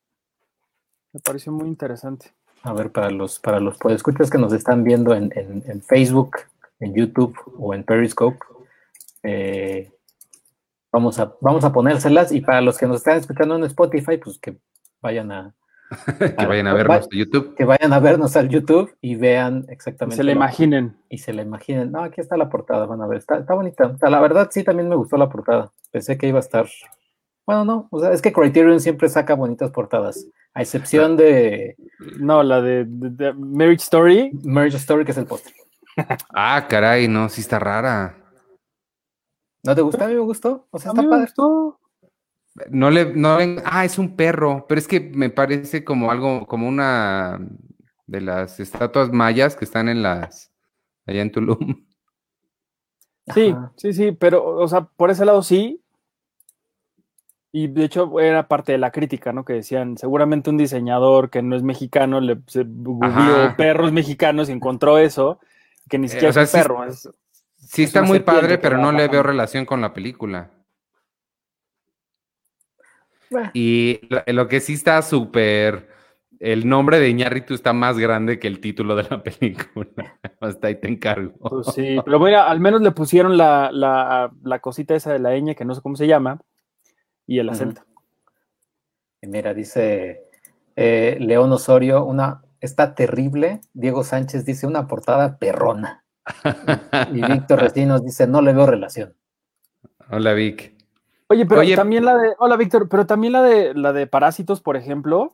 Me 1.12 1.20
pareció 1.20 1.52
muy 1.52 1.68
interesante. 1.68 2.34
A 2.62 2.72
ver, 2.72 2.90
para 2.92 3.10
los, 3.10 3.38
para 3.38 3.58
los 3.60 3.78
podescuchas 3.78 4.30
que 4.30 4.38
nos 4.38 4.52
están 4.52 4.84
viendo 4.84 5.14
en, 5.14 5.32
en- 5.34 5.62
en 5.66 5.82
Facebook, 5.82 6.36
en 6.78 6.94
YouTube 6.94 7.34
o 7.58 7.72
en 7.74 7.84
Periscope, 7.84 8.38
eh, 9.22 9.90
vamos, 10.92 11.18
a, 11.18 11.34
vamos 11.40 11.64
a 11.64 11.72
ponérselas. 11.72 12.32
Y 12.32 12.40
para 12.40 12.60
los 12.60 12.76
que 12.78 12.86
nos 12.86 12.98
están 12.98 13.16
escuchando 13.16 13.56
en 13.56 13.64
Spotify, 13.64 14.18
pues 14.18 14.38
que 14.38 14.56
vayan 15.00 15.32
a, 15.32 15.54
que 16.38 16.46
vayan 16.46 16.66
a 16.68 16.74
vernos 16.74 17.08
en 17.10 17.18
YouTube. 17.18 17.54
que 17.56 17.64
vayan 17.64 17.92
a 17.92 17.98
vernos 17.98 18.36
al 18.36 18.48
YouTube 18.48 18.94
y 19.00 19.16
vean 19.16 19.64
exactamente. 19.68 20.16
se 20.16 20.24
le 20.24 20.32
lo- 20.34 20.36
imaginen. 20.40 20.96
y 21.08 21.18
se 21.18 21.32
la 21.32 21.42
imaginen. 21.42 21.90
No, 21.92 22.02
aquí 22.04 22.20
está 22.20 22.36
la 22.36 22.48
portada, 22.50 22.86
van 22.86 23.00
a 23.00 23.06
ver. 23.06 23.18
Está, 23.18 23.38
está 23.38 23.54
bonita. 23.54 23.86
O 23.86 23.96
sea, 23.98 24.10
la 24.10 24.20
verdad, 24.20 24.48
sí, 24.52 24.62
también 24.64 24.88
me 24.88 24.96
gustó 24.96 25.16
la 25.16 25.28
portada. 25.30 25.72
Pensé 25.90 26.16
que 26.18 26.28
iba 26.28 26.38
a 26.38 26.40
estar. 26.40 26.66
Bueno, 27.50 27.64
no. 27.64 27.88
O 27.90 28.00
sea, 28.00 28.12
es 28.12 28.22
que 28.22 28.32
Criterion 28.32 28.80
siempre 28.80 29.08
saca 29.08 29.34
bonitas 29.34 29.70
portadas. 29.70 30.26
A 30.54 30.62
excepción 30.62 31.16
de 31.16 31.76
No, 32.18 32.42
la 32.42 32.60
de, 32.60 32.84
de- 32.86 33.10
de 33.10 33.32
Marriage 33.34 33.82
Story. 33.84 34.30
Merge 34.42 34.76
Story, 34.76 35.04
que 35.04 35.12
es 35.12 35.18
el 35.18 35.26
póster. 35.26 35.52
Ah, 36.34 36.66
caray, 36.68 37.08
no, 37.08 37.28
sí 37.28 37.40
está 37.40 37.58
rara. 37.58 38.16
¿No 39.62 39.74
te 39.74 39.82
gustó? 39.82 40.04
A 40.04 40.08
mí 40.08 40.14
me 40.14 40.20
gustó. 40.20 40.66
O 40.70 40.78
sea, 40.78 40.92
A 40.92 40.94
está 40.94 41.08
padre. 41.08 41.24
gustó. 41.24 41.78
No 42.70 42.90
le, 42.90 43.14
no 43.14 43.38
le- 43.38 43.62
ah, 43.64 43.84
es 43.84 43.98
un 43.98 44.16
perro, 44.16 44.66
pero 44.68 44.78
es 44.78 44.88
que 44.88 45.00
me 45.00 45.30
parece 45.30 45.84
como 45.84 46.10
algo, 46.10 46.46
como 46.46 46.66
una 46.68 47.38
de 48.06 48.20
las 48.20 48.58
estatuas 48.60 49.10
mayas 49.12 49.54
que 49.56 49.64
están 49.64 49.88
en 49.88 50.02
las, 50.02 50.50
allá 51.06 51.22
en 51.22 51.30
Tulum. 51.32 51.84
Sí, 53.34 53.50
Ajá. 53.56 53.72
sí, 53.76 53.92
sí, 53.92 54.12
pero, 54.12 54.44
o 54.44 54.66
sea, 54.66 54.82
por 54.82 55.10
ese 55.10 55.24
lado 55.24 55.42
sí. 55.42 55.80
Y 57.52 57.66
de 57.66 57.84
hecho 57.84 58.20
era 58.20 58.46
parte 58.46 58.72
de 58.72 58.78
la 58.78 58.90
crítica, 58.92 59.32
¿no? 59.32 59.44
Que 59.44 59.54
decían, 59.54 59.96
seguramente 59.98 60.50
un 60.50 60.56
diseñador 60.56 61.30
que 61.30 61.42
no 61.42 61.56
es 61.56 61.62
mexicano 61.64 62.20
le 62.20 62.38
se 62.46 62.64
googleó 62.64 63.56
perros 63.56 63.90
mexicanos 63.92 64.48
y 64.48 64.52
encontró 64.52 64.98
eso, 64.98 65.40
que 65.88 65.98
ni 65.98 66.08
siquiera 66.08 66.30
o 66.30 66.32
sea, 66.32 66.42
es 66.44 66.54
un 66.54 66.60
sí- 66.60 66.62
perro. 66.62 66.84
es- 66.84 67.10
Sí 67.56 67.82
Es 67.82 67.88
está 67.88 68.02
muy 68.02 68.20
padre, 68.20 68.56
pero 68.58 68.78
no 68.78 68.90
le 68.90 69.06
veo 69.08 69.22
relación 69.22 69.66
con 69.66 69.80
la 69.82 69.92
película. 69.92 70.50
Bueno, 73.30 73.50
Y 73.52 74.00
lo, 74.08 74.22
lo 74.26 74.48
que 74.48 74.60
sí 74.60 74.72
está 74.74 75.02
súper, 75.02 75.88
el 76.40 76.68
nombre 76.68 76.98
de 76.98 77.10
Iñárritu 77.10 77.54
está 77.54 77.72
más 77.72 77.98
grande 77.98 78.38
que 78.38 78.48
el 78.48 78.60
título 78.60 78.96
de 78.96 79.04
la 79.04 79.22
película. 79.22 80.18
Hasta 80.40 80.68
ahí 80.68 80.80
te 80.80 80.88
encargo. 80.88 81.32
pues 81.38 81.68
sí, 81.74 81.98
pero 82.04 82.18
mira, 82.18 82.48
al 82.50 82.60
menos 82.60 82.80
le 82.80 82.90
pusieron 82.92 83.36
la, 83.36 83.70
la, 83.72 84.32
la 84.42 84.58
cosita 84.58 84.94
esa 84.94 85.12
de 85.12 85.18
la 85.20 85.36
ñ, 85.36 85.54
que 85.54 85.64
no 85.64 85.74
sé 85.74 85.82
cómo 85.82 85.96
se 85.96 86.06
llama, 86.06 86.40
y 87.30 87.38
el 87.38 87.48
acento. 87.48 87.82
y 89.22 89.28
mira, 89.28 89.54
dice 89.54 90.24
eh, 90.74 91.16
León 91.20 91.52
Osorio, 91.52 92.04
una. 92.04 92.42
Está 92.60 92.94
terrible. 92.96 93.60
Diego 93.72 94.02
Sánchez 94.02 94.44
dice 94.44 94.66
una 94.66 94.86
portada 94.88 95.38
perrona. 95.38 96.04
Y 97.14 97.22
Víctor 97.22 97.60
Recinos 97.60 98.04
dice, 98.04 98.26
no 98.26 98.42
le 98.42 98.52
veo 98.52 98.66
relación. 98.66 99.14
Hola, 100.10 100.32
Vic. 100.34 100.74
Oye, 101.28 101.46
pero 101.46 101.60
Oye- 101.60 101.76
también 101.76 102.04
la 102.04 102.16
de, 102.18 102.34
hola 102.40 102.56
Víctor, 102.56 102.88
pero 102.88 103.06
también 103.06 103.32
la 103.32 103.42
de 103.42 103.72
la 103.74 103.92
de 103.92 104.08
Parásitos, 104.08 104.60
por 104.60 104.76
ejemplo, 104.76 105.32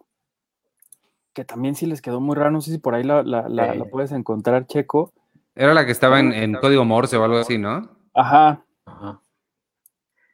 que 1.32 1.44
también 1.46 1.74
sí 1.74 1.86
les 1.86 2.02
quedó 2.02 2.20
muy 2.20 2.36
raro, 2.36 2.50
no 2.50 2.60
sé 2.60 2.70
si 2.72 2.78
por 2.78 2.94
ahí 2.94 3.02
la, 3.04 3.22
la- 3.22 3.48
la- 3.48 3.72
Sí. 3.72 3.78
la 3.78 3.84
puedes 3.86 4.12
encontrar, 4.12 4.66
Checo. 4.66 5.12
Era 5.54 5.72
la 5.72 5.86
que 5.86 5.92
estaba 5.92 6.20
en, 6.20 6.32
en 6.34 6.52
código 6.56 6.84
Morse 6.84 7.16
o 7.16 7.24
algo 7.24 7.38
así, 7.38 7.56
¿no? 7.56 7.88
Ajá, 8.12 8.62
Ajá. 8.84 9.20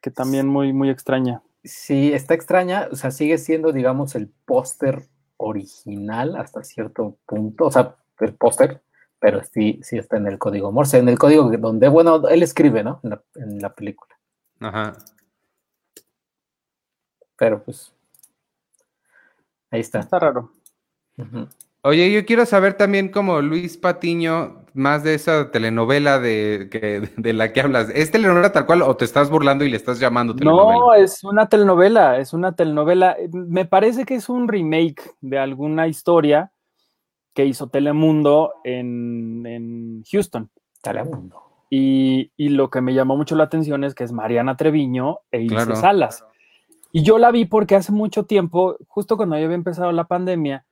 que 0.01 0.11
también 0.11 0.47
muy, 0.47 0.73
muy 0.73 0.89
extraña. 0.89 1.41
Sí, 1.63 2.11
está 2.11 2.33
extraña, 2.33 2.89
o 2.91 2.95
sea, 2.95 3.11
sigue 3.11 3.37
siendo, 3.37 3.71
digamos, 3.71 4.15
el 4.15 4.27
póster 4.27 5.07
original 5.37 6.35
hasta 6.35 6.63
cierto 6.63 7.17
punto, 7.25 7.65
o 7.65 7.71
sea, 7.71 7.95
el 8.19 8.33
póster, 8.35 8.81
pero 9.19 9.41
sí, 9.43 9.79
sí 9.81 9.97
está 9.97 10.17
en 10.17 10.27
el 10.27 10.37
código 10.37 10.71
Morse, 10.71 10.97
en 10.97 11.07
el 11.07 11.17
código 11.17 11.49
donde, 11.57 11.87
bueno, 11.87 12.27
él 12.27 12.43
escribe, 12.43 12.83
¿no? 12.83 12.99
En 13.03 13.09
la, 13.11 13.23
en 13.35 13.59
la 13.59 13.73
película, 13.73 14.13
Ajá. 14.59 14.93
pero 17.37 17.63
pues, 17.63 17.93
ahí 19.71 19.79
está. 19.79 19.99
Está 19.99 20.19
raro. 20.19 20.51
Oye, 21.81 22.11
yo 22.11 22.25
quiero 22.25 22.45
saber 22.45 22.73
también 22.75 23.09
como 23.09 23.41
Luis 23.41 23.77
Patiño, 23.77 24.62
más 24.73 25.03
de 25.03 25.13
esa 25.15 25.51
telenovela 25.51 26.19
de, 26.19 26.67
que, 26.71 27.09
de 27.17 27.33
la 27.33 27.53
que 27.53 27.61
hablas. 27.61 27.89
¿Es 27.89 28.11
telenovela 28.11 28.51
tal 28.51 28.65
cual 28.65 28.81
o 28.81 28.95
te 28.95 29.05
estás 29.05 29.29
burlando 29.29 29.63
y 29.65 29.69
le 29.69 29.77
estás 29.77 29.99
llamando 29.99 30.35
telenovela? 30.35 30.79
No, 30.79 30.93
es 30.93 31.23
una 31.23 31.47
telenovela, 31.47 32.17
es 32.19 32.33
una 32.33 32.55
telenovela. 32.55 33.15
Me 33.31 33.65
parece 33.65 34.05
que 34.05 34.15
es 34.15 34.29
un 34.29 34.47
remake 34.47 35.01
de 35.21 35.39
alguna 35.39 35.87
historia 35.87 36.51
que 37.33 37.45
hizo 37.45 37.67
Telemundo 37.67 38.53
en, 38.63 39.45
en 39.45 40.03
Houston. 40.11 40.49
Telemundo. 40.81 41.41
Y, 41.69 42.31
y 42.37 42.49
lo 42.49 42.69
que 42.69 42.81
me 42.81 42.93
llamó 42.93 43.17
mucho 43.17 43.35
la 43.35 43.45
atención 43.45 43.83
es 43.83 43.95
que 43.95 44.03
es 44.03 44.11
Mariana 44.11 44.55
Treviño 44.55 45.19
e 45.31 45.41
Ilse 45.41 45.55
Claro. 45.55 45.75
Salas. 45.75 46.25
Y 46.91 47.01
yo 47.01 47.17
la 47.17 47.31
vi 47.31 47.45
porque 47.45 47.75
hace 47.75 47.91
mucho 47.91 48.25
tiempo, 48.25 48.77
justo 48.87 49.17
cuando 49.17 49.35
ya 49.35 49.45
había 49.45 49.55
empezado 49.55 49.91
la 49.91 50.03
pandemia, 50.03 50.65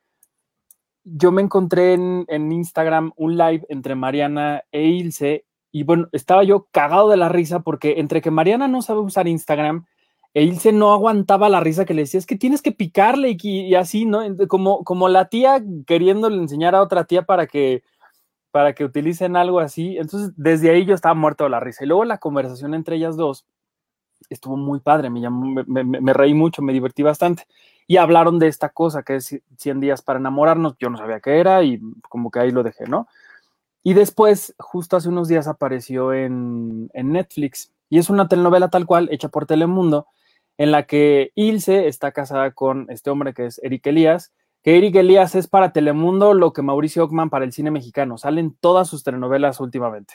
yo 1.04 1.32
me 1.32 1.42
encontré 1.42 1.94
en, 1.94 2.24
en 2.28 2.52
Instagram 2.52 3.12
un 3.16 3.36
live 3.36 3.64
entre 3.68 3.94
Mariana 3.94 4.64
e 4.72 4.84
Ilse 4.84 5.44
y 5.70 5.84
bueno, 5.84 6.08
estaba 6.12 6.44
yo 6.44 6.68
cagado 6.70 7.08
de 7.08 7.16
la 7.16 7.28
risa 7.28 7.60
porque 7.60 7.94
entre 7.98 8.20
que 8.20 8.30
Mariana 8.30 8.68
no 8.68 8.82
sabe 8.82 9.00
usar 9.00 9.26
Instagram 9.26 9.86
e 10.34 10.44
Ilse 10.44 10.72
no 10.72 10.92
aguantaba 10.92 11.48
la 11.48 11.60
risa 11.60 11.84
que 11.84 11.94
le 11.94 12.02
decía, 12.02 12.18
es 12.18 12.26
que 12.26 12.36
tienes 12.36 12.62
que 12.62 12.72
picarle 12.72 13.36
y, 13.38 13.60
y 13.66 13.74
así, 13.74 14.06
¿no? 14.06 14.22
Como, 14.48 14.82
como 14.84 15.08
la 15.08 15.28
tía 15.28 15.62
queriéndole 15.86 16.36
enseñar 16.36 16.74
a 16.74 16.82
otra 16.82 17.04
tía 17.04 17.22
para 17.22 17.46
que, 17.46 17.82
para 18.50 18.74
que 18.74 18.84
utilicen 18.84 19.36
algo 19.36 19.60
así. 19.60 19.98
Entonces, 19.98 20.32
desde 20.36 20.70
ahí 20.70 20.84
yo 20.86 20.94
estaba 20.94 21.14
muerto 21.14 21.44
de 21.44 21.50
la 21.50 21.60
risa. 21.60 21.84
Y 21.84 21.88
luego 21.88 22.04
la 22.04 22.18
conversación 22.18 22.74
entre 22.74 22.96
ellas 22.96 23.16
dos 23.16 23.46
estuvo 24.30 24.56
muy 24.56 24.80
padre, 24.80 25.10
me, 25.10 25.20
llamó, 25.20 25.62
me, 25.66 26.12
reí 26.12 26.32
mucho, 26.32 26.62
me 26.62 26.72
divertí 26.72 27.02
bastante. 27.02 27.44
Y 27.86 27.96
hablaron 27.96 28.38
de 28.38 28.48
esta 28.48 28.68
cosa 28.68 29.02
que 29.02 29.16
es 29.16 29.40
100 29.58 29.80
días 29.80 30.02
para 30.02 30.18
enamorarnos, 30.18 30.76
yo 30.78 30.90
no 30.90 30.98
sabía 30.98 31.20
qué 31.20 31.38
era 31.38 31.62
y 31.62 31.80
como 32.08 32.30
que 32.30 32.40
ahí 32.40 32.50
lo 32.50 32.62
dejé, 32.62 32.84
¿no? 32.86 33.08
Y 33.82 33.94
después, 33.94 34.54
justo 34.58 34.96
hace 34.96 35.08
unos 35.08 35.28
días 35.28 35.48
apareció 35.48 36.12
en, 36.12 36.88
en 36.94 37.12
Netflix 37.12 37.72
y 37.90 37.98
es 37.98 38.08
una 38.08 38.28
telenovela 38.28 38.70
tal 38.70 38.86
cual, 38.86 39.08
hecha 39.10 39.28
por 39.28 39.44
Telemundo, 39.44 40.06
en 40.56 40.70
la 40.70 40.84
que 40.84 41.32
Ilse 41.34 41.88
está 41.88 42.12
casada 42.12 42.52
con 42.52 42.86
este 42.90 43.10
hombre 43.10 43.34
que 43.34 43.46
es 43.46 43.60
Eric 43.62 43.86
Elías, 43.86 44.32
que 44.62 44.78
Eric 44.78 44.94
Elías 44.96 45.34
es 45.34 45.48
para 45.48 45.72
Telemundo 45.72 46.34
lo 46.34 46.52
que 46.52 46.62
Mauricio 46.62 47.04
Ockman 47.04 47.30
para 47.30 47.44
el 47.44 47.52
cine 47.52 47.70
mexicano, 47.70 48.16
salen 48.16 48.56
todas 48.60 48.88
sus 48.88 49.02
telenovelas 49.02 49.60
últimamente. 49.60 50.14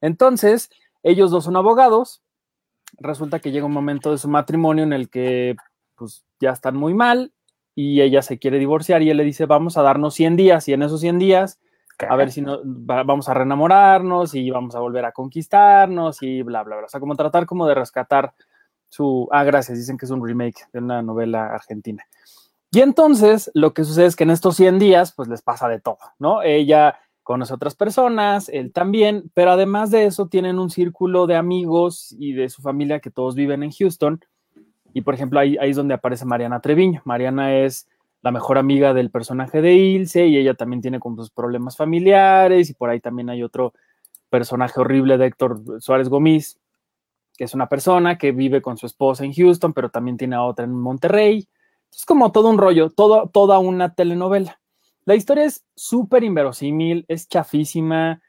Entonces, 0.00 0.70
ellos 1.02 1.30
dos 1.30 1.44
son 1.44 1.56
abogados, 1.56 2.22
resulta 2.98 3.40
que 3.40 3.50
llega 3.50 3.66
un 3.66 3.72
momento 3.72 4.12
de 4.12 4.18
su 4.18 4.28
matrimonio 4.28 4.84
en 4.84 4.92
el 4.92 5.10
que 5.10 5.56
pues 6.00 6.24
ya 6.40 6.50
están 6.50 6.76
muy 6.76 6.94
mal 6.94 7.32
y 7.74 8.00
ella 8.00 8.22
se 8.22 8.38
quiere 8.38 8.58
divorciar 8.58 9.02
y 9.02 9.10
él 9.10 9.18
le 9.18 9.24
dice, 9.24 9.44
vamos 9.44 9.76
a 9.76 9.82
darnos 9.82 10.14
100 10.14 10.36
días 10.36 10.66
y 10.66 10.72
en 10.72 10.82
esos 10.82 11.00
100 11.00 11.18
días 11.18 11.60
a 12.08 12.16
ver 12.16 12.30
si 12.30 12.40
no, 12.40 12.60
va, 12.64 13.02
vamos 13.02 13.28
a 13.28 13.34
reenamorarnos 13.34 14.34
y 14.34 14.50
vamos 14.50 14.74
a 14.74 14.80
volver 14.80 15.04
a 15.04 15.12
conquistarnos 15.12 16.22
y 16.22 16.42
bla, 16.42 16.62
bla, 16.62 16.76
bla. 16.76 16.86
O 16.86 16.88
sea, 16.88 17.00
como 17.00 17.14
tratar 17.16 17.46
como 17.46 17.66
de 17.66 17.74
rescatar 17.74 18.32
su... 18.88 19.28
Ah, 19.30 19.44
gracias, 19.44 19.78
dicen 19.78 19.98
que 19.98 20.06
es 20.06 20.10
un 20.10 20.26
remake 20.26 20.66
de 20.72 20.78
una 20.78 21.02
novela 21.02 21.46
argentina. 21.46 22.04
Y 22.72 22.80
entonces 22.80 23.50
lo 23.54 23.74
que 23.74 23.84
sucede 23.84 24.06
es 24.06 24.16
que 24.16 24.24
en 24.24 24.30
estos 24.30 24.56
100 24.56 24.78
días 24.78 25.12
pues 25.12 25.28
les 25.28 25.42
pasa 25.42 25.68
de 25.68 25.80
todo, 25.80 25.98
¿no? 26.18 26.42
Ella 26.42 26.98
conoce 27.22 27.52
a 27.52 27.56
otras 27.56 27.74
personas, 27.74 28.48
él 28.48 28.72
también, 28.72 29.30
pero 29.34 29.52
además 29.52 29.90
de 29.90 30.06
eso 30.06 30.28
tienen 30.28 30.58
un 30.58 30.70
círculo 30.70 31.26
de 31.26 31.36
amigos 31.36 32.14
y 32.18 32.32
de 32.32 32.48
su 32.48 32.62
familia 32.62 33.00
que 33.00 33.10
todos 33.10 33.34
viven 33.34 33.62
en 33.62 33.72
Houston. 33.72 34.20
Y 34.92 35.02
por 35.02 35.14
ejemplo, 35.14 35.40
ahí, 35.40 35.56
ahí 35.60 35.70
es 35.70 35.76
donde 35.76 35.94
aparece 35.94 36.24
Mariana 36.24 36.60
Treviño. 36.60 37.02
Mariana 37.04 37.56
es 37.56 37.88
la 38.22 38.30
mejor 38.30 38.58
amiga 38.58 38.92
del 38.92 39.10
personaje 39.10 39.62
de 39.62 39.74
Ilse 39.74 40.26
y 40.26 40.36
ella 40.36 40.54
también 40.54 40.82
tiene 40.82 41.00
como 41.00 41.16
sus 41.16 41.30
problemas 41.30 41.76
familiares 41.76 42.68
y 42.70 42.74
por 42.74 42.90
ahí 42.90 43.00
también 43.00 43.30
hay 43.30 43.42
otro 43.42 43.72
personaje 44.28 44.80
horrible 44.80 45.18
de 45.18 45.26
Héctor 45.26 45.62
Suárez 45.80 46.08
Gómez, 46.08 46.58
que 47.36 47.44
es 47.44 47.54
una 47.54 47.68
persona 47.68 48.18
que 48.18 48.32
vive 48.32 48.62
con 48.62 48.76
su 48.76 48.86
esposa 48.86 49.24
en 49.24 49.32
Houston, 49.32 49.72
pero 49.72 49.88
también 49.88 50.16
tiene 50.16 50.36
a 50.36 50.42
otra 50.42 50.64
en 50.64 50.72
Monterrey. 50.72 51.48
Es 51.92 52.04
como 52.04 52.30
todo 52.30 52.48
un 52.48 52.58
rollo, 52.58 52.90
todo, 52.90 53.28
toda 53.28 53.58
una 53.58 53.94
telenovela. 53.94 54.60
La 55.04 55.14
historia 55.14 55.44
es 55.44 55.64
súper 55.74 56.22
inverosímil, 56.22 57.04
es 57.08 57.28
chafísima, 57.28 58.22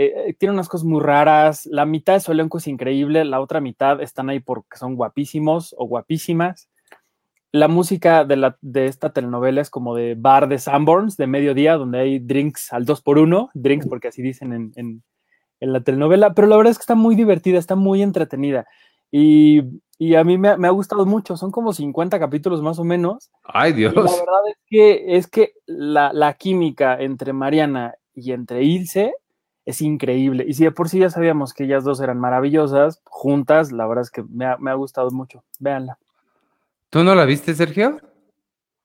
eh, 0.00 0.36
tiene 0.38 0.52
unas 0.52 0.68
cosas 0.68 0.84
muy 0.84 1.02
raras. 1.02 1.66
La 1.66 1.84
mitad 1.84 2.12
de 2.12 2.20
su 2.20 2.30
elenco 2.30 2.58
es 2.58 2.68
increíble, 2.68 3.24
la 3.24 3.40
otra 3.40 3.60
mitad 3.60 4.00
están 4.00 4.30
ahí 4.30 4.38
porque 4.38 4.78
son 4.78 4.94
guapísimos 4.94 5.74
o 5.76 5.86
guapísimas. 5.86 6.70
la 7.50 7.66
música 7.66 8.24
de, 8.24 8.36
la, 8.36 8.58
de 8.60 8.86
esta 8.86 9.12
telenovela 9.12 9.60
es 9.60 9.70
como 9.70 9.96
de 9.96 10.14
bar 10.16 10.48
de 10.48 10.60
Sanborns 10.60 11.16
de 11.16 11.26
mediodía, 11.26 11.76
donde 11.76 11.98
hay 11.98 12.18
drinks 12.20 12.72
al 12.72 12.84
2 12.84 13.02
por 13.02 13.18
1 13.18 13.50
drinks 13.54 13.88
porque 13.88 14.06
así 14.06 14.22
dicen 14.22 14.52
en, 14.52 14.72
en, 14.76 15.02
en, 15.58 15.72
la 15.72 15.80
telenovela, 15.80 16.32
pero 16.32 16.46
la 16.46 16.56
verdad 16.56 16.70
es 16.70 16.78
que 16.78 16.82
está 16.82 16.94
muy 16.94 17.16
divertida, 17.16 17.58
está 17.58 17.74
muy 17.74 18.00
entretenida. 18.02 18.66
Y, 19.10 19.62
y 19.98 20.14
a 20.14 20.22
mí 20.22 20.38
me, 20.38 20.56
me, 20.58 20.68
ha 20.68 20.70
gustado 20.70 21.06
mucho, 21.06 21.36
son 21.36 21.50
como 21.50 21.72
50 21.72 22.20
capítulos 22.20 22.62
más 22.62 22.78
o 22.78 22.84
menos. 22.84 23.32
Ay, 23.42 23.72
Dios. 23.72 23.94
Y 23.94 23.96
la 23.96 24.02
verdad 24.02 24.48
es 24.48 24.58
que, 24.68 25.16
es 25.16 25.26
que 25.26 25.54
la, 25.66 26.12
la 26.12 26.34
química 26.34 27.00
entre 27.00 27.32
Mariana 27.32 27.94
y 28.14 28.30
entre 28.30 28.62
Ilse 28.62 29.12
es 29.68 29.82
increíble. 29.82 30.46
Y 30.48 30.54
si 30.54 30.64
de 30.64 30.72
por 30.72 30.88
sí 30.88 30.98
ya 30.98 31.10
sabíamos 31.10 31.52
que 31.52 31.64
ellas 31.64 31.84
dos 31.84 32.00
eran 32.00 32.18
maravillosas, 32.18 33.02
juntas, 33.04 33.70
la 33.70 33.86
verdad 33.86 34.02
es 34.02 34.10
que 34.10 34.22
me 34.22 34.46
ha, 34.46 34.56
me 34.56 34.70
ha 34.70 34.74
gustado 34.74 35.10
mucho. 35.10 35.44
Véanla. 35.60 35.98
¿Tú 36.88 37.04
no 37.04 37.14
la 37.14 37.26
viste, 37.26 37.54
Sergio? 37.54 38.00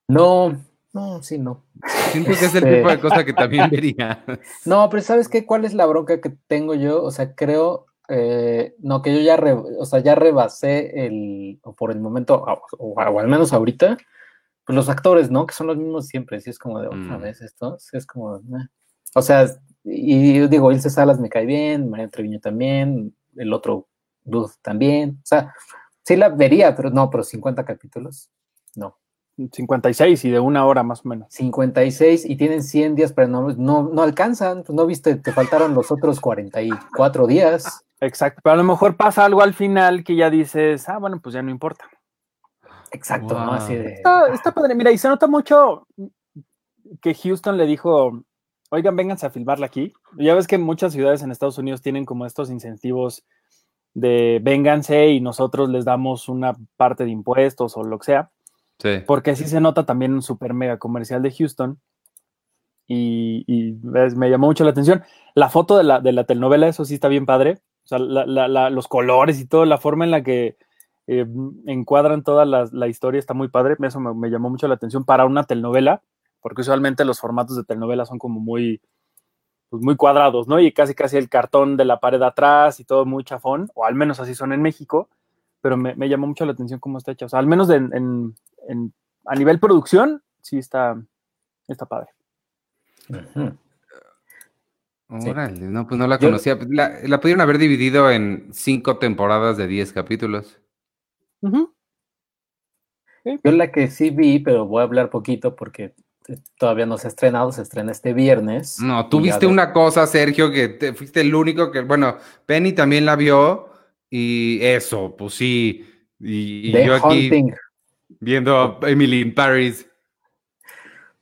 No, 0.09 0.59
no, 0.91 1.23
sí, 1.23 1.39
no. 1.39 1.63
Siento 2.11 2.31
que 2.31 2.45
es 2.45 2.55
el 2.55 2.65
tipo 2.65 2.89
de 2.89 2.99
cosa 2.99 3.23
que 3.23 3.31
también 3.31 3.69
vería. 3.69 4.25
No, 4.65 4.89
pero 4.89 5.01
¿sabes 5.01 5.29
qué? 5.29 5.45
¿Cuál 5.45 5.63
es 5.63 5.73
la 5.73 5.85
bronca 5.85 6.19
que 6.19 6.35
tengo 6.47 6.75
yo? 6.75 7.01
O 7.01 7.11
sea, 7.11 7.33
creo, 7.33 7.85
eh, 8.09 8.75
no, 8.79 9.01
que 9.01 9.13
yo 9.13 9.21
ya, 9.21 9.37
re, 9.37 9.53
o 9.53 9.85
sea, 9.85 9.99
ya 9.99 10.15
rebasé 10.15 11.05
el, 11.05 11.61
o 11.63 11.73
por 11.73 11.91
el 11.91 12.01
momento, 12.01 12.43
o, 12.43 12.61
o, 12.77 12.93
o, 12.93 13.19
al 13.19 13.27
menos 13.29 13.53
ahorita, 13.53 13.97
pues 14.65 14.75
los 14.75 14.89
actores, 14.89 15.31
¿no? 15.31 15.45
Que 15.47 15.55
son 15.55 15.67
los 15.67 15.77
mismos 15.77 16.07
siempre, 16.07 16.41
si 16.41 16.49
es 16.49 16.59
como 16.59 16.81
de 16.81 16.87
otra 16.87 17.17
mm. 17.17 17.21
vez 17.21 17.41
esto, 17.41 17.77
sí 17.79 17.95
es 17.95 18.05
como, 18.05 18.35
eh. 18.35 18.67
o 19.15 19.21
sea, 19.21 19.47
y 19.83 20.37
yo 20.37 20.47
digo, 20.47 20.71
Ilse 20.71 20.89
Salas 20.89 21.19
me 21.19 21.29
cae 21.29 21.45
bien, 21.45 21.89
María 21.89 22.07
Treviño 22.07 22.39
también, 22.39 23.15
el 23.35 23.53
otro 23.53 23.87
dude 24.23 24.53
también, 24.61 25.19
o 25.21 25.25
sea, 25.25 25.53
sí 26.03 26.15
la 26.15 26.29
vería, 26.29 26.75
pero 26.75 26.89
no, 26.89 27.09
pero 27.09 27.23
50 27.23 27.65
capítulos, 27.65 28.29
no. 28.75 28.97
56 29.51 30.25
y 30.25 30.29
de 30.29 30.39
una 30.39 30.65
hora 30.65 30.83
más 30.83 31.03
o 31.03 31.09
menos. 31.09 31.27
56 31.33 32.25
y 32.25 32.35
tienen 32.35 32.61
100 32.61 32.95
días, 32.95 33.13
pero 33.13 33.27
no, 33.27 33.49
no, 33.53 33.83
no 33.83 34.03
alcanzan, 34.03 34.63
pues 34.63 34.75
no 34.75 34.85
viste, 34.85 35.15
te 35.15 35.31
faltaron 35.31 35.73
los 35.73 35.91
otros 35.91 36.19
44 36.19 37.25
días. 37.25 37.83
Exacto, 37.99 38.41
pero 38.43 38.53
a 38.53 38.57
lo 38.57 38.63
mejor 38.63 38.95
pasa 38.95 39.25
algo 39.25 39.41
al 39.41 39.53
final 39.53 40.03
que 40.03 40.15
ya 40.15 40.29
dices, 40.29 40.87
ah, 40.87 40.99
bueno, 40.99 41.19
pues 41.19 41.33
ya 41.33 41.41
no 41.41 41.49
importa. 41.49 41.85
Exacto, 42.91 43.33
wow. 43.33 43.45
¿no? 43.45 43.53
Así 43.53 43.73
de... 43.73 43.93
Está, 43.93 44.27
está 44.27 44.51
padre, 44.51 44.75
mira, 44.75 44.91
y 44.91 44.99
se 44.99 45.07
nota 45.07 45.25
mucho 45.25 45.87
que 47.01 47.15
Houston 47.15 47.57
le 47.57 47.65
dijo, 47.65 48.23
oigan, 48.73 48.95
vénganse 48.95 49.27
a 49.27 49.29
filmarla 49.29 49.67
aquí. 49.67 49.93
Ya 50.17 50.33
ves 50.33 50.47
que 50.47 50.57
muchas 50.57 50.93
ciudades 50.93 51.21
en 51.21 51.31
Estados 51.31 51.59
Unidos 51.59 51.81
tienen 51.81 52.05
como 52.05 52.25
estos 52.25 52.49
incentivos 52.49 53.23
de 53.93 54.39
vénganse 54.41 55.09
y 55.09 55.21
nosotros 55.21 55.69
les 55.69 55.85
damos 55.85 56.27
una 56.27 56.55
parte 56.75 57.05
de 57.05 57.11
impuestos 57.11 57.77
o 57.77 57.83
lo 57.83 57.99
que 57.99 58.05
sea. 58.05 58.31
Sí. 58.79 58.89
Porque 59.05 59.31
así 59.31 59.45
se 59.45 59.61
nota 59.61 59.85
también 59.85 60.13
un 60.13 60.23
super 60.23 60.55
mega 60.55 60.79
comercial 60.79 61.21
de 61.21 61.31
Houston. 61.31 61.79
Y, 62.87 63.43
y 63.45 63.77
ves, 63.83 64.15
me 64.15 64.31
llamó 64.31 64.47
mucho 64.47 64.63
la 64.63 64.71
atención. 64.71 65.03
La 65.35 65.49
foto 65.49 65.77
de 65.77 65.83
la, 65.83 65.99
de 65.99 66.11
la 66.11 66.23
telenovela, 66.23 66.67
eso 66.67 66.83
sí 66.83 66.95
está 66.95 67.09
bien 67.09 67.27
padre. 67.27 67.59
O 67.85 67.87
sea, 67.87 67.99
la, 67.99 68.25
la, 68.25 68.69
los 68.71 68.87
colores 68.87 69.39
y 69.39 69.45
toda 69.45 69.67
la 69.67 69.77
forma 69.77 70.03
en 70.03 70.11
la 70.11 70.23
que 70.23 70.57
eh, 71.05 71.27
encuadran 71.67 72.23
toda 72.23 72.45
la, 72.45 72.87
historia 72.87 73.19
está 73.19 73.35
muy 73.35 73.49
padre. 73.49 73.75
Eso 73.83 73.99
me, 73.99 74.15
me 74.15 74.31
llamó 74.31 74.49
mucho 74.49 74.67
la 74.67 74.73
atención 74.73 75.05
para 75.05 75.25
una 75.25 75.43
telenovela 75.43 76.01
porque 76.43 76.61
usualmente 76.61 77.05
los 77.05 77.19
formatos 77.19 77.55
de 77.55 77.63
telenovela 77.63 78.05
son 78.05 78.19
como 78.19 78.39
muy, 78.39 78.81
pues 79.69 79.81
muy 79.81 79.95
cuadrados, 79.95 80.47
¿no? 80.47 80.59
Y 80.59 80.71
casi 80.73 80.93
casi 80.93 81.17
el 81.17 81.29
cartón 81.29 81.77
de 81.77 81.85
la 81.85 81.99
pared 81.99 82.21
atrás 82.21 82.79
y 82.79 82.83
todo 82.83 83.05
muy 83.05 83.23
chafón, 83.23 83.71
o 83.73 83.85
al 83.85 83.95
menos 83.95 84.19
así 84.19 84.35
son 84.35 84.53
en 84.53 84.61
México, 84.61 85.09
pero 85.61 85.77
me, 85.77 85.95
me 85.95 86.09
llamó 86.09 86.27
mucho 86.27 86.45
la 86.45 86.51
atención 86.51 86.79
cómo 86.79 86.97
está 86.99 87.13
hecha. 87.13 87.25
O 87.25 87.29
sea, 87.29 87.39
al 87.39 87.47
menos 87.47 87.69
de, 87.69 87.77
en, 87.77 88.35
en, 88.67 88.93
a 89.25 89.35
nivel 89.35 89.59
producción, 89.59 90.21
sí 90.41 90.57
está, 90.59 91.01
está 91.67 91.85
padre. 91.85 92.09
Uh 93.09 93.13
-huh. 93.13 93.57
Órale, 95.29 95.57
sí. 95.57 95.63
no, 95.63 95.87
pues 95.87 95.97
no 95.97 96.07
la 96.07 96.17
conocía. 96.19 96.57
La, 96.69 96.99
la, 97.03 97.19
pudieron 97.21 97.41
haber 97.41 97.57
dividido 97.57 98.11
en 98.11 98.49
cinco 98.51 98.97
temporadas 98.97 99.57
de 99.57 99.67
diez 99.67 99.93
capítulos. 99.93 100.59
Uh 101.41 101.49
-huh. 101.49 101.73
Yo 103.43 103.51
la 103.53 103.71
que 103.71 103.87
sí 103.87 104.09
vi, 104.09 104.39
pero 104.39 104.65
voy 104.65 104.81
a 104.81 104.83
hablar 104.83 105.09
poquito 105.09 105.55
porque 105.55 105.95
todavía 106.57 106.85
no 106.85 106.97
se 106.97 107.07
ha 107.07 107.09
estrenado, 107.09 107.51
se 107.51 107.61
estrena 107.61 107.91
este 107.91 108.13
viernes. 108.13 108.79
No, 108.79 109.07
tú 109.09 109.21
viste 109.21 109.45
de... 109.45 109.51
una 109.51 109.73
cosa, 109.73 110.07
Sergio, 110.07 110.51
que 110.51 110.69
te, 110.69 110.93
fuiste 110.93 111.21
el 111.21 111.33
único 111.33 111.71
que, 111.71 111.81
bueno, 111.81 112.17
Penny 112.45 112.73
también 112.73 113.05
la 113.05 113.15
vio 113.15 113.69
y 114.09 114.59
eso, 114.61 115.15
pues 115.17 115.33
sí. 115.33 115.85
Y, 116.19 116.69
y 116.69 116.85
yo 116.85 116.95
aquí 116.95 117.25
Hunting. 117.27 117.51
viendo 118.19 118.57
a 118.57 118.79
Emily 118.89 119.21
in 119.21 119.33
Paris. 119.33 119.89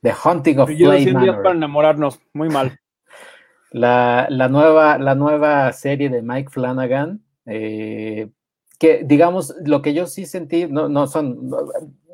The 0.02 0.12
Hunting 0.24 0.58
of 0.58 0.70
yo 0.70 0.88
Manor. 0.88 1.42
para 1.42 1.54
enamorarnos, 1.54 2.20
muy 2.32 2.48
mal. 2.48 2.78
La, 3.70 4.26
la, 4.28 4.48
nueva, 4.48 4.98
la 4.98 5.14
nueva 5.14 5.72
serie 5.72 6.10
de 6.10 6.22
Mike 6.22 6.50
Flanagan, 6.50 7.22
eh, 7.46 8.28
que 8.78 9.02
digamos, 9.04 9.54
lo 9.64 9.80
que 9.80 9.94
yo 9.94 10.06
sí 10.06 10.26
sentí, 10.26 10.66
no, 10.66 10.88
no 10.88 11.06
son, 11.06 11.50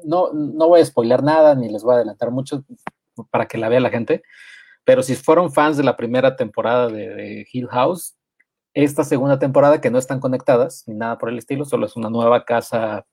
no, 0.04 0.32
no 0.32 0.68
voy 0.68 0.80
a 0.80 0.84
spoiler 0.84 1.22
nada, 1.22 1.54
ni 1.54 1.68
les 1.68 1.82
voy 1.82 1.94
a 1.94 1.96
adelantar 1.96 2.30
mucho 2.30 2.64
para 3.30 3.46
que 3.46 3.58
la 3.58 3.68
vea 3.68 3.80
la 3.80 3.90
gente, 3.90 4.22
pero 4.84 5.02
si 5.02 5.14
fueron 5.14 5.52
fans 5.52 5.76
de 5.76 5.84
la 5.84 5.96
primera 5.96 6.37
temporada 6.37 6.88
de, 6.88 7.08
de, 7.08 7.46
Hill 7.52 7.68
House, 7.68 8.16
esta 8.74 9.04
segunda 9.04 9.38
temporada, 9.38 9.80
que 9.80 9.90
no 9.90 9.98
están 9.98 10.20
conectadas, 10.20 10.84
ni 10.87 10.94
nada 10.94 11.18
por 11.18 11.28
el 11.28 11.38
estilo, 11.38 11.64
solo 11.64 11.87
es 11.87 11.96
una 11.96 12.11
nueva 12.11 12.44
casa 12.44 13.06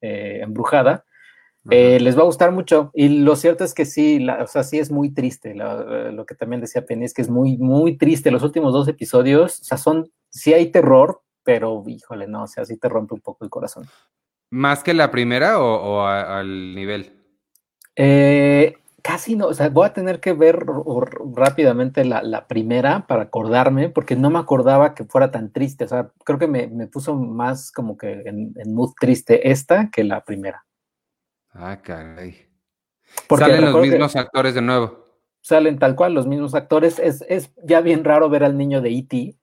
eh, 0.00 0.40
embrujada, 0.42 1.04
eh, 1.68 2.00
les 2.00 2.16
va 2.16 2.22
a 2.22 2.26
gustar 2.26 2.52
mucho. 2.52 2.90
Y 2.94 3.08
lo 3.20 3.36
cierto 3.36 3.64
es 3.64 3.74
que 3.74 3.84
sí, 3.84 4.18
la, 4.18 4.42
o 4.42 4.46
sea, 4.46 4.62
sí 4.62 4.78
es 4.78 4.90
muy 4.90 5.12
triste, 5.12 5.54
la, 5.54 6.10
lo 6.10 6.24
que 6.24 6.34
también 6.34 6.60
decía 6.60 6.86
Penny, 6.86 7.04
es 7.04 7.14
que 7.14 7.22
es 7.22 7.28
muy, 7.28 7.58
muy 7.58 7.98
triste. 7.98 8.30
Los 8.30 8.42
últimos 8.42 8.72
dos 8.72 8.88
episodios, 8.88 9.60
o 9.60 9.64
sea, 9.64 9.76
son, 9.76 10.10
sí 10.30 10.54
hay 10.54 10.70
terror, 10.70 11.22
pero 11.42 11.82
híjole, 11.86 12.26
no, 12.26 12.44
o 12.44 12.46
sea, 12.46 12.64
sí 12.64 12.78
te 12.78 12.88
rompe 12.88 13.14
un 13.14 13.20
poco 13.20 13.44
el 13.44 13.50
corazón. 13.50 13.86
¿Más 14.50 14.82
que 14.82 14.94
la 14.94 15.10
primera 15.10 15.60
o, 15.60 15.74
o 15.74 16.00
a, 16.02 16.40
al 16.40 16.74
nivel? 16.74 17.12
Eh, 17.96 18.74
casi 19.02 19.36
no, 19.36 19.46
o 19.46 19.54
sea, 19.54 19.68
voy 19.68 19.86
a 19.86 19.92
tener 19.92 20.20
que 20.20 20.32
ver 20.32 20.64
rápidamente 21.34 22.04
la, 22.04 22.22
la, 22.22 22.46
primera 22.46 23.06
para 23.06 23.24
acordarme, 23.24 23.88
porque 23.88 24.16
no 24.16 24.30
me 24.30 24.38
acordaba 24.38 24.94
que 24.94 25.04
fuera 25.04 25.30
tan 25.30 25.52
triste, 25.52 25.84
o 25.84 25.88
sea, 25.88 26.10
creo 26.24 26.38
que 26.38 26.46
me, 26.46 26.66
me 26.66 26.86
puso 26.86 27.14
más 27.14 27.70
como 27.70 27.96
que 27.96 28.22
en, 28.24 28.54
en, 28.56 28.74
mood 28.74 28.92
triste 28.98 29.50
esta 29.50 29.90
que 29.90 30.04
la 30.04 30.24
primera. 30.24 30.64
Ah, 31.52 31.80
caray. 31.82 32.48
Porque 33.28 33.44
Salen 33.44 33.72
los 33.72 33.80
mismos 33.80 34.16
actores 34.16 34.54
de 34.54 34.62
nuevo. 34.62 35.04
Salen 35.40 35.78
tal 35.78 35.96
cual, 35.96 36.14
los 36.14 36.26
mismos 36.26 36.54
actores. 36.54 36.98
Es, 36.98 37.24
es 37.28 37.50
ya 37.64 37.80
bien 37.80 38.04
raro 38.04 38.28
ver 38.28 38.44
al 38.44 38.56
niño 38.56 38.80
de 38.80 38.90
E.T., 38.90 39.36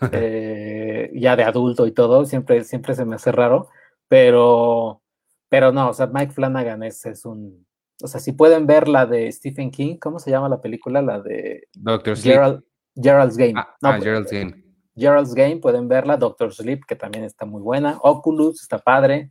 eh, 0.12 1.10
ya 1.14 1.36
de 1.36 1.42
adulto 1.44 1.86
y 1.86 1.92
todo, 1.92 2.24
siempre, 2.24 2.64
siempre 2.64 2.94
se 2.94 3.04
me 3.04 3.16
hace 3.16 3.32
raro, 3.32 3.68
pero, 4.08 5.02
pero 5.48 5.72
no, 5.72 5.90
o 5.90 5.92
sea, 5.92 6.06
Mike 6.06 6.32
Flanagan 6.32 6.82
es, 6.82 7.04
es 7.06 7.24
un, 7.24 7.66
o 8.02 8.06
sea, 8.06 8.20
si 8.20 8.32
pueden 8.32 8.66
ver 8.66 8.88
la 8.88 9.06
de 9.06 9.30
Stephen 9.32 9.70
King, 9.70 9.96
¿cómo 9.96 10.18
se 10.18 10.30
llama 10.30 10.48
la 10.48 10.60
película? 10.60 11.02
La 11.02 11.20
de 11.20 11.68
Doctor 11.74 12.16
Gerald, 12.16 12.62
Gerald's 12.94 13.36
Game. 13.36 13.54
Ah, 13.56 13.76
no, 13.80 13.88
ah, 13.88 14.00
Gerald's 14.00 14.30
Game. 14.30 14.64
Gerald's 14.96 15.34
Game, 15.34 15.56
pueden 15.58 15.88
verla. 15.88 16.16
Doctor 16.16 16.52
Sleep, 16.52 16.84
que 16.86 16.96
también 16.96 17.24
está 17.24 17.44
muy 17.44 17.62
buena. 17.62 17.98
Oculus, 18.02 18.62
está 18.62 18.78
padre. 18.78 19.30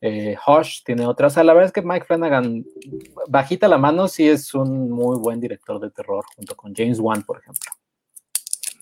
Eh, 0.00 0.36
Hush 0.46 0.84
tiene 0.84 1.06
otra. 1.06 1.26
O 1.26 1.30
sea, 1.30 1.42
la 1.42 1.52
verdad 1.52 1.66
es 1.66 1.72
que 1.72 1.82
Mike 1.82 2.06
Flanagan, 2.06 2.64
bajita 3.28 3.66
la 3.66 3.78
mano, 3.78 4.06
sí 4.06 4.28
es 4.28 4.54
un 4.54 4.90
muy 4.90 5.18
buen 5.18 5.40
director 5.40 5.80
de 5.80 5.90
terror, 5.90 6.24
junto 6.36 6.56
con 6.56 6.74
James 6.74 7.00
Wan, 7.00 7.22
por 7.22 7.38
ejemplo. 7.38 7.70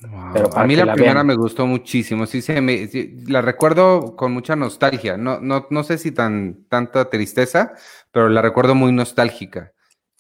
Wow. 0.03 0.33
Pero 0.35 0.57
a 0.57 0.67
mí 0.67 0.77
la, 0.77 0.85
la 0.85 0.93
primera 0.93 1.15
vean. 1.15 1.27
me 1.27 1.37
gustó 1.37 1.67
muchísimo, 1.67 2.27
sí, 2.27 2.43
se 2.43 2.61
me, 2.61 2.87
sí, 2.87 3.17
la 3.27 3.41
recuerdo 3.41 4.15
con 4.15 4.33
mucha 4.33 4.55
nostalgia, 4.55 5.17
no, 5.17 5.41
no, 5.41 5.67
no 5.71 5.85
sé 5.85 5.97
si 5.97 6.13
tan 6.13 6.67
tanta 6.69 7.09
tristeza, 7.09 7.73
pero 8.13 8.29
la 8.29 8.43
recuerdo 8.43 8.75
muy 8.75 8.93
nostálgica. 8.93 9.73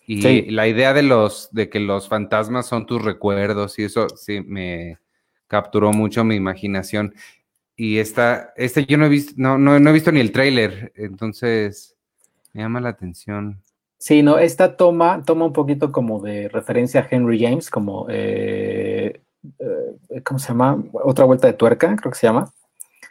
Y 0.06 0.22
sí. 0.22 0.46
la 0.50 0.66
idea 0.68 0.94
de 0.94 1.02
los 1.02 1.50
de 1.52 1.68
que 1.68 1.80
los 1.80 2.08
fantasmas 2.08 2.66
son 2.66 2.86
tus 2.86 3.04
recuerdos 3.04 3.78
y 3.78 3.84
eso 3.84 4.08
sí 4.08 4.40
me 4.40 4.98
capturó 5.48 5.92
mucho 5.92 6.24
mi 6.24 6.36
imaginación. 6.36 7.14
Y 7.76 7.98
esta, 7.98 8.54
este 8.56 8.86
yo 8.86 8.96
no 8.96 9.06
he 9.06 9.10
visto, 9.10 9.34
no, 9.36 9.58
no, 9.58 9.78
no 9.78 9.90
he 9.90 9.92
visto 9.92 10.10
ni 10.10 10.20
el 10.20 10.32
tráiler, 10.32 10.92
entonces 10.96 11.96
me 12.54 12.62
llama 12.62 12.80
la 12.80 12.88
atención. 12.88 13.60
Sí, 13.98 14.22
no, 14.22 14.38
esta 14.38 14.76
toma, 14.76 15.22
toma 15.24 15.46
un 15.46 15.52
poquito 15.52 15.92
como 15.92 16.20
de 16.20 16.48
referencia 16.48 17.00
a 17.00 17.08
Henry 17.10 17.40
James, 17.40 17.68
como 17.68 18.06
eh, 18.08 19.20
eh, 19.58 20.22
¿cómo 20.22 20.38
se 20.38 20.48
llama? 20.48 20.82
Otra 20.92 21.24
vuelta 21.24 21.46
de 21.46 21.52
tuerca, 21.52 21.94
creo 21.96 22.12
que 22.12 22.18
se 22.18 22.26
llama. 22.26 22.50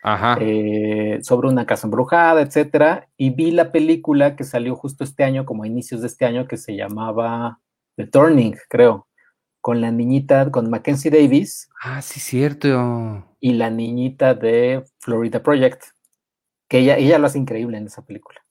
Ajá. 0.03 0.37
Eh, 0.39 1.19
sobre 1.23 1.47
una 1.47 1.65
casa 1.65 1.87
embrujada, 1.87 2.41
etcétera. 2.41 3.07
Y 3.17 3.31
vi 3.31 3.51
la 3.51 3.71
película 3.71 4.35
que 4.35 4.43
salió 4.43 4.75
justo 4.75 5.03
este 5.03 5.23
año, 5.23 5.45
como 5.45 5.63
a 5.63 5.67
inicios 5.67 6.01
de 6.01 6.07
este 6.07 6.25
año, 6.25 6.47
que 6.47 6.57
se 6.57 6.75
llamaba 6.75 7.59
The 7.95 8.05
Turning, 8.07 8.55
creo. 8.69 9.07
Con 9.61 9.81
la 9.81 9.89
niñita, 9.89 10.51
con 10.51 10.69
Mackenzie 10.69 11.09
Davis. 11.09 11.69
Ah, 11.81 12.03
sí, 12.03 12.19
cierto. 12.19 13.25
Y 13.39 13.53
la 13.53 13.71
niñita 13.71 14.35
de 14.35 14.83
Florida 14.99 15.41
Project. 15.41 15.83
Que 16.67 16.79
ella, 16.79 16.97
ella 16.97 17.17
lo 17.17 17.25
hace 17.25 17.39
increíble 17.39 17.77
en 17.77 17.87
esa 17.87 18.03
película. 18.03 18.41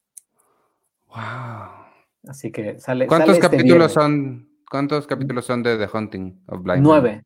Wow. 1.09 1.85
Así 2.27 2.51
que 2.51 2.81
sale. 2.81 3.07
¿Cuántos 3.07 3.37
sale 3.37 3.39
este 3.39 3.57
capítulos 3.57 3.77
viernes. 3.77 3.93
son? 3.93 4.49
¿Cuántos 4.69 5.07
capítulos 5.07 5.45
son 5.45 5.63
de 5.63 5.77
The 5.77 5.97
Hunting 5.97 6.43
of 6.49 6.63
Blind? 6.63 6.83
Nueve. 6.83 7.23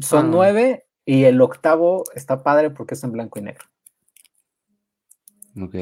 Son 0.00 0.26
Ah. 0.26 0.28
nueve 0.30 0.86
y 1.04 1.24
el 1.24 1.40
octavo 1.40 2.04
está 2.14 2.42
padre 2.42 2.70
porque 2.70 2.94
es 2.94 3.04
en 3.04 3.12
blanco 3.12 3.38
y 3.38 3.42
negro. 3.42 3.64
Ok. 5.60 5.74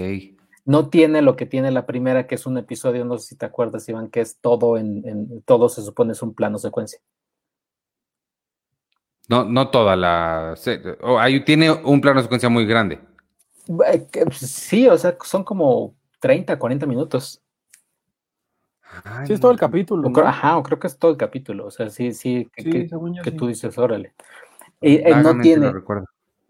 No 0.65 0.89
tiene 0.89 1.23
lo 1.23 1.37
que 1.37 1.47
tiene 1.47 1.71
la 1.71 1.87
primera, 1.87 2.27
que 2.27 2.35
es 2.35 2.47
un 2.47 2.59
episodio, 2.59 3.05
no 3.05 3.19
sé 3.19 3.29
si 3.29 3.37
te 3.37 3.47
acuerdas, 3.47 3.89
Iván, 3.89 4.09
que 4.11 4.21
es 4.21 4.39
todo 4.41 4.77
en, 4.77 5.07
en- 5.09 5.43
todo 5.43 5.69
se 5.69 5.83
supone 5.83 6.13
es 6.13 6.23
un 6.23 6.35
plano 6.35 6.59
secuencia. 6.59 7.01
No, 9.29 9.45
no 9.45 9.71
toda 9.71 9.95
la. 9.97 10.55
oh, 11.03 11.19
ahí 11.19 11.45
tiene 11.45 11.71
un 11.71 12.01
plano 12.01 12.19
de 12.19 12.25
secuencia 12.25 12.49
muy 12.49 12.67
grande. 12.67 12.99
Eh, 13.87 14.07
pues, 14.25 14.39
Sí, 14.39 14.89
o 14.89 14.99
sea, 14.99 15.17
son 15.25 15.45
como 15.45 15.95
30, 16.19 16.59
40 16.59 16.87
minutos. 16.87 17.41
Ay, 19.05 19.27
Sí, 19.27 19.33
es 19.35 19.41
todo 19.41 19.51
el 19.53 19.57
no. 19.57 19.61
capítulo. 19.61 20.09
O 20.09 20.13
creo- 20.13 20.25
¿no? 20.25 20.31
ajá, 20.31 20.57
o 20.59 20.63
creo 20.63 20.79
que 20.79 20.87
es 20.87 20.99
todo 20.99 21.11
el 21.11 21.17
capítulo. 21.17 21.67
O 21.67 21.71
sea, 21.71 21.91
sí, 21.91 22.13
sí, 22.13 22.51
que, 22.55 22.63
Sí, 22.63 22.71
que- 22.71 22.89
según 22.89 23.15
yo 23.15 23.23
que 23.23 23.31
sí. 23.31 23.37
tú 23.37 23.47
dices, 23.47 23.77
órale. 23.79 24.15
Y, 24.81 24.97
eh, 24.97 25.15
no 25.23 25.41
tiene, 25.41 25.73
lo 25.73 26.05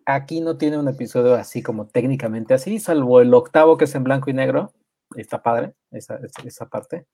aquí 0.07 0.40
no 0.40 0.57
tiene 0.57 0.79
un 0.79 0.88
episodio 0.88 1.35
así 1.35 1.62
como 1.62 1.87
técnicamente 1.87 2.55
así, 2.55 2.79
salvo 2.79 3.20
el 3.20 3.33
octavo 3.35 3.76
que 3.76 3.85
es 3.85 3.94
en 3.94 4.05
blanco 4.05 4.31
y 4.31 4.35
negro. 4.35 4.72
Está 5.16 5.42
padre 5.42 5.74
esa, 5.90 6.16
esa- 6.16 6.42
esa 6.46 6.68
parte. 6.68 7.07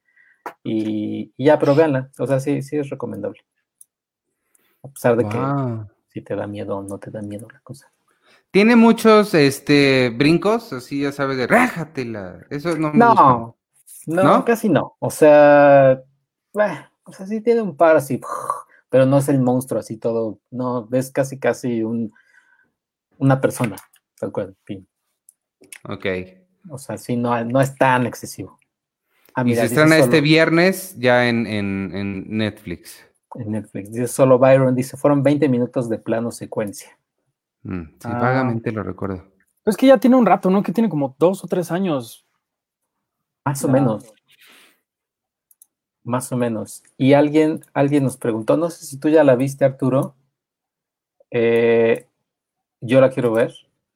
Y, 0.62 1.32
y 1.36 1.44
ya, 1.46 1.58
pero 1.58 1.74
véanla. 1.74 2.10
O 2.18 2.26
sea, 2.26 2.38
sí, 2.40 2.62
sí 2.62 2.76
es 2.76 2.88
recomendable. 2.90 3.40
A 4.82 4.88
pesar 4.88 5.16
de 5.16 5.24
que 5.28 5.38
si 6.08 6.20
te 6.22 6.36
da 6.36 6.46
miedo 6.46 6.76
o 6.76 6.82
no 6.82 6.98
te 6.98 7.10
da 7.10 7.20
miedo 7.22 7.48
la 7.52 7.60
cosa. 7.60 7.90
Tiene 8.50 8.76
muchos 8.76 9.34
este, 9.34 10.10
brincos, 10.10 10.72
así 10.72 11.00
ya 11.02 11.12
sabes, 11.12 11.36
de 11.36 11.46
rájatela. 11.46 12.46
Eso 12.50 12.76
no 12.76 12.92
me 12.92 12.98
gusta. 13.06 13.55
No, 14.06 14.44
casi 14.44 14.68
no. 14.68 14.96
O 15.00 15.10
sea, 15.10 16.02
bah, 16.54 16.90
o 17.04 17.12
sea, 17.12 17.26
sí 17.26 17.40
tiene 17.40 17.60
un 17.62 17.76
par 17.76 17.96
así, 17.96 18.20
pero 18.88 19.04
no 19.06 19.18
es 19.18 19.28
el 19.28 19.40
monstruo 19.40 19.80
así 19.80 19.96
todo. 19.96 20.38
No, 20.50 20.88
es 20.92 21.10
casi, 21.10 21.38
casi 21.38 21.82
un, 21.82 22.12
una 23.18 23.40
persona, 23.40 23.76
tal 24.18 24.32
cual. 24.32 24.56
fin. 24.64 24.86
Ok. 25.88 26.06
O 26.70 26.78
sea, 26.78 26.96
sí, 26.98 27.16
no, 27.16 27.44
no 27.44 27.60
es 27.60 27.74
tan 27.76 28.06
excesivo. 28.06 28.58
Ah, 29.34 29.42
y 29.42 29.46
mira, 29.46 29.62
se 29.62 29.68
dice 29.68 29.74
estrena 29.74 29.96
este 29.98 30.16
solo- 30.16 30.22
viernes 30.22 30.96
ya 30.98 31.28
en, 31.28 31.46
en- 31.46 31.90
en 31.94 32.38
Netflix. 32.38 33.04
en 33.34 33.52
Netflix. 33.52 33.92
Dice 33.92 34.08
solo 34.08 34.38
Byron, 34.38 34.74
dice, 34.74 34.96
fueron 34.96 35.22
20 35.22 35.48
minutos 35.48 35.88
de 35.88 35.98
plano 35.98 36.30
secuencia. 36.30 36.98
Mm, 37.62 37.82
sí, 37.82 38.08
Ah. 38.08 38.18
vagamente 38.20 38.72
lo 38.72 38.82
recuerdo. 38.82 39.24
Pues 39.62 39.74
es 39.74 39.76
que 39.76 39.86
ya 39.88 39.98
tiene 39.98 40.16
un 40.16 40.24
rato, 40.26 40.48
¿no? 40.50 40.62
Que 40.62 40.72
tiene 40.72 40.88
como 40.88 41.14
dos 41.18 41.44
o 41.44 41.48
tres 41.48 41.70
años. 41.70 42.25
Más 43.46 43.62
o 43.62 43.68
menos. 43.68 44.12
Más 46.02 46.32
o 46.32 46.36
menos. 46.36 46.82
Y 46.98 47.12
alguien, 47.12 47.64
alguien 47.74 48.02
nos 48.02 48.16
preguntó, 48.16 48.56
no 48.56 48.70
sé 48.70 48.84
si 48.84 48.98
tú 48.98 49.08
ya 49.08 49.22
la 49.22 49.36
viste, 49.36 49.64
Arturo. 49.64 50.16
Eh, 51.30 52.08
yo 52.80 53.00
la 53.00 53.10
quiero 53.10 53.32
ver. 53.32 53.54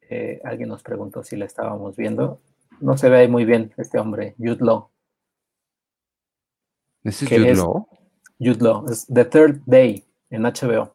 Eh, 0.09 0.41
alguien 0.45 0.69
nos 0.69 0.85
preguntó 0.85 1.25
si 1.25 1.35
la 1.37 1.47
estábamos 1.47 1.97
viendo. 1.97 2.41
No 2.81 2.97
se 2.97 3.09
ve 3.09 3.19
ahí 3.19 3.29
muy 3.29 3.45
bien 3.45 3.75
este 3.77 3.99
hombre, 3.99 4.37
Jude 4.39 4.65
Law. 4.65 4.89
¿Ese 7.03 7.25
es 7.25 7.29
¿Qué 7.29 7.39
Jude 7.39 7.51
es? 7.51 7.59
Law? 7.59 7.89
Jude 8.39 8.65
Law, 8.65 8.87
es 8.89 9.07
The 9.13 9.25
Third 9.25 9.63
Day 9.67 10.05
en 10.31 10.43
HBO. 10.43 10.95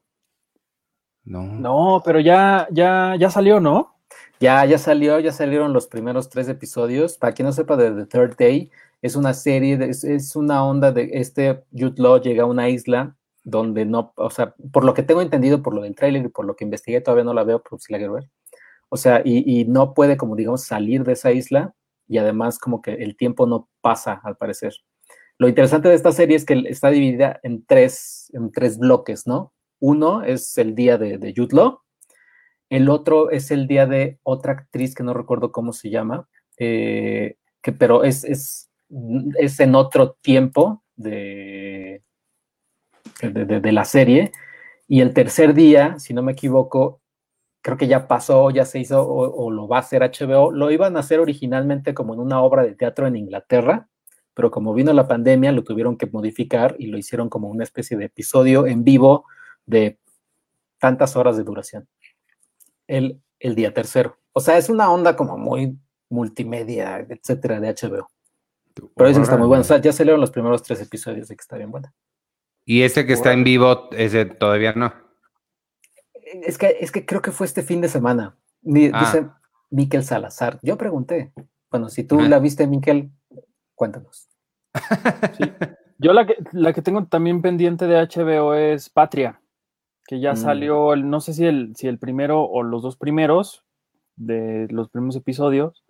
No. 1.26 1.44
No, 1.44 2.02
pero 2.06 2.22
ya, 2.22 2.70
ya, 2.72 3.16
ya 3.20 3.30
salió, 3.30 3.60
¿no? 3.60 3.95
Ya, 4.40 4.66
ya 4.66 4.78
salió, 4.78 5.20
ya 5.20 5.32
salieron 5.32 5.74
los 5.74 5.88
primeros 5.88 6.30
tres 6.30 6.48
episodios. 6.50 7.18
Para 7.18 7.34
quien 7.34 7.46
no 7.46 7.52
sepa 7.52 7.78
de 7.78 7.92
The 7.92 8.06
Third 8.06 8.36
Day, 8.38 8.70
es 9.02 9.16
una 9.16 9.34
serie, 9.34 9.78
de- 9.78 9.90
es, 9.90 10.04
es 10.04 10.36
una 10.36 10.66
onda 10.66 10.92
de 10.92 11.10
este 11.14 11.64
Jude 11.72 11.94
Law 12.02 12.20
llega 12.22 12.44
a 12.44 12.46
una 12.46 12.70
isla 12.70 13.16
donde 13.44 13.86
no, 13.86 14.14
o 14.18 14.30
sea, 14.30 14.56
por 14.72 14.84
lo 14.84 14.94
que 14.94 15.04
tengo 15.04 15.22
entendido, 15.22 15.62
por 15.62 15.74
lo 15.76 15.82
del 15.84 15.96
tráiler 15.96 16.26
y 16.26 16.30
por 16.30 16.46
lo 16.46 16.56
que 16.56 16.64
investigué, 16.66 17.00
todavía 17.02 17.24
no 17.24 17.34
la 17.34 17.44
veo, 17.44 17.62
pero 17.62 17.78
sí 17.80 17.92
la 17.94 18.00
quiero 18.00 18.14
ver. 18.14 18.30
O 18.90 18.98
sea, 18.98 19.22
y, 19.26 19.62
y 19.62 19.66
no 19.66 19.94
puede, 19.94 20.18
como 20.18 20.36
digamos, 20.36 20.64
salir 20.64 21.04
de 21.04 21.14
esa 21.14 21.32
isla 21.32 21.76
y 22.08 22.18
además 22.20 22.60
como 22.60 22.82
que 22.82 22.94
el 22.96 23.18
tiempo 23.18 23.48
no 23.48 23.70
pasa, 23.82 24.22
al 24.24 24.38
parecer. 24.38 24.74
Lo 25.38 25.48
interesante 25.50 25.90
de 25.90 25.96
esta 25.96 26.12
serie 26.12 26.38
es 26.38 26.46
que 26.46 26.64
está 26.70 26.90
dividida 26.90 27.40
en 27.44 27.66
tres, 27.66 28.30
en 28.34 28.52
tres 28.52 28.78
bloques, 28.80 29.28
¿no? 29.28 29.54
Uno 29.80 30.24
es 30.24 30.58
el 30.58 30.76
día 30.76 30.98
de, 30.98 31.18
de 31.18 31.34
Jude 31.36 31.56
Law, 31.56 31.80
el 32.70 32.90
otro 32.90 33.30
es 33.32 33.52
el 33.52 33.68
día 33.68 33.86
de 33.86 34.20
otra 34.24 34.54
actriz 34.54 34.96
que 34.96 35.04
no 35.04 35.14
recuerdo 35.14 35.52
cómo 35.52 35.74
se 35.74 35.90
llama, 35.90 36.28
eh, 36.58 37.38
que, 37.62 37.72
pero 37.72 38.04
es, 38.04 38.24
es, 38.24 38.70
es 39.38 39.60
en 39.60 39.76
otro 39.76 40.14
tiempo 40.22 40.84
de, 40.96 42.02
de, 43.22 43.46
de- 43.46 43.60
de 43.62 43.72
la 43.72 43.86
serie. 43.86 44.32
Y 44.88 45.02
el 45.02 45.14
tercer 45.14 45.54
día, 45.54 45.98
si 46.00 46.14
no 46.14 46.22
me 46.22 46.34
equivoco, 46.34 47.02
creo 47.62 47.78
que 47.78 47.88
ya 47.88 48.08
pasó, 48.08 48.52
ya 48.52 48.66
se 48.66 48.80
hizo 48.80 49.02
o, 49.02 49.46
o 49.46 49.52
lo 49.52 49.68
va 49.68 49.78
a 49.78 49.80
hacer 49.82 50.04
HBO. 50.04 50.52
Lo 50.52 50.70
iban 50.72 50.96
a 50.98 51.00
hacer 51.00 51.20
originalmente 51.20 51.94
como 51.94 52.14
en 52.14 52.20
una 52.20 52.42
obra 52.42 52.64
de 52.64 52.76
teatro 52.76 53.08
en 53.08 53.16
Inglaterra, 53.16 53.88
pero 54.36 54.52
como 54.52 54.74
vino 54.74 54.94
la 54.94 55.08
pandemia 55.08 55.52
lo 55.52 55.64
tuvieron 55.64 55.98
que 55.98 56.06
modificar 56.08 56.76
y 56.78 56.88
lo 56.88 56.98
hicieron 56.98 57.30
como 57.30 57.48
una 57.50 57.64
especie 57.64 57.98
de 57.98 58.06
episodio 58.06 58.68
en 58.68 58.84
vivo 58.84 59.26
de 59.66 59.98
tantas 60.78 61.16
horas 61.16 61.38
de 61.38 61.44
duración 61.44 61.88
el, 62.88 63.22
el 63.40 63.56
día 63.56 63.74
tercero. 63.74 64.18
O 64.34 64.40
sea, 64.40 64.58
es 64.58 64.70
una 64.70 64.92
onda 64.92 65.16
como 65.16 65.38
muy 65.38 65.78
multimedia, 66.10 67.06
etcétera, 67.10 67.60
de 67.60 67.70
HBO. 67.74 68.10
Pero 68.96 69.08
dicen 69.08 69.22
que 69.22 69.26
está 69.26 69.38
muy 69.38 69.48
buena. 69.48 69.62
O 69.62 69.66
sea, 69.66 69.78
ya 69.80 69.94
salieron 69.94 70.20
los 70.20 70.32
primeros 70.32 70.62
tres 70.64 70.82
episodios 70.82 71.28
de 71.28 71.36
que 71.36 71.42
está 71.42 71.56
bien 71.58 71.72
buena. 71.72 71.94
Y 72.66 72.82
ese 72.82 73.06
que 73.06 73.14
está 73.14 73.32
en 73.32 73.44
vivo, 73.44 73.90
ese 73.92 74.26
todavía 74.26 74.74
no. 74.74 74.94
Es 76.44 76.58
que, 76.58 76.78
es 76.80 76.92
que 76.92 77.06
creo 77.06 77.22
que 77.22 77.32
fue 77.32 77.46
este 77.46 77.62
fin 77.62 77.80
de 77.82 77.88
semana. 77.88 78.36
Ah. 78.36 79.00
Dice 79.00 79.28
Miquel 79.70 80.04
Salazar. 80.04 80.60
Yo 80.62 80.78
pregunté. 80.78 81.32
Bueno, 81.70 81.90
si 81.90 82.04
tú 82.04 82.20
Ah. 82.20 82.28
la 82.28 82.40
viste, 82.40 82.68
Miquel, 82.68 83.12
cuéntanos. 83.76 84.28
Yo 85.98 86.12
la 86.12 86.26
que, 86.26 86.36
la 86.52 86.74
que 86.74 86.82
tengo 86.82 87.06
también 87.06 87.42
pendiente 87.42 87.88
de 87.88 87.96
HBO 87.98 88.54
es 88.54 88.90
Patria, 88.90 89.40
que 90.08 90.20
ya 90.20 90.34
Mm. 90.34 90.38
salió, 90.38 90.94
el, 90.94 91.10
no 91.10 91.20
sé 91.22 91.34
si 91.34 91.46
el, 91.46 91.76
si 91.76 91.88
el 91.88 91.98
primero 91.98 92.44
o 92.44 92.64
los 92.64 92.82
dos 92.84 92.96
primeros 92.98 93.64
de 94.16 94.68
los 94.70 94.90
primeros 94.90 95.16
episodios, 95.16 95.84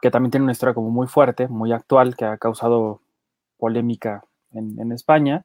que 0.00 0.10
también 0.10 0.30
tiene 0.30 0.44
una 0.44 0.52
historia 0.52 0.74
como 0.74 0.90
muy 0.90 1.06
fuerte, 1.08 1.48
muy 1.48 1.72
actual, 1.72 2.16
que 2.16 2.24
ha 2.24 2.38
causado 2.38 3.00
polémica 3.58 4.24
en, 4.52 4.78
en 4.80 4.92
España. 4.92 5.44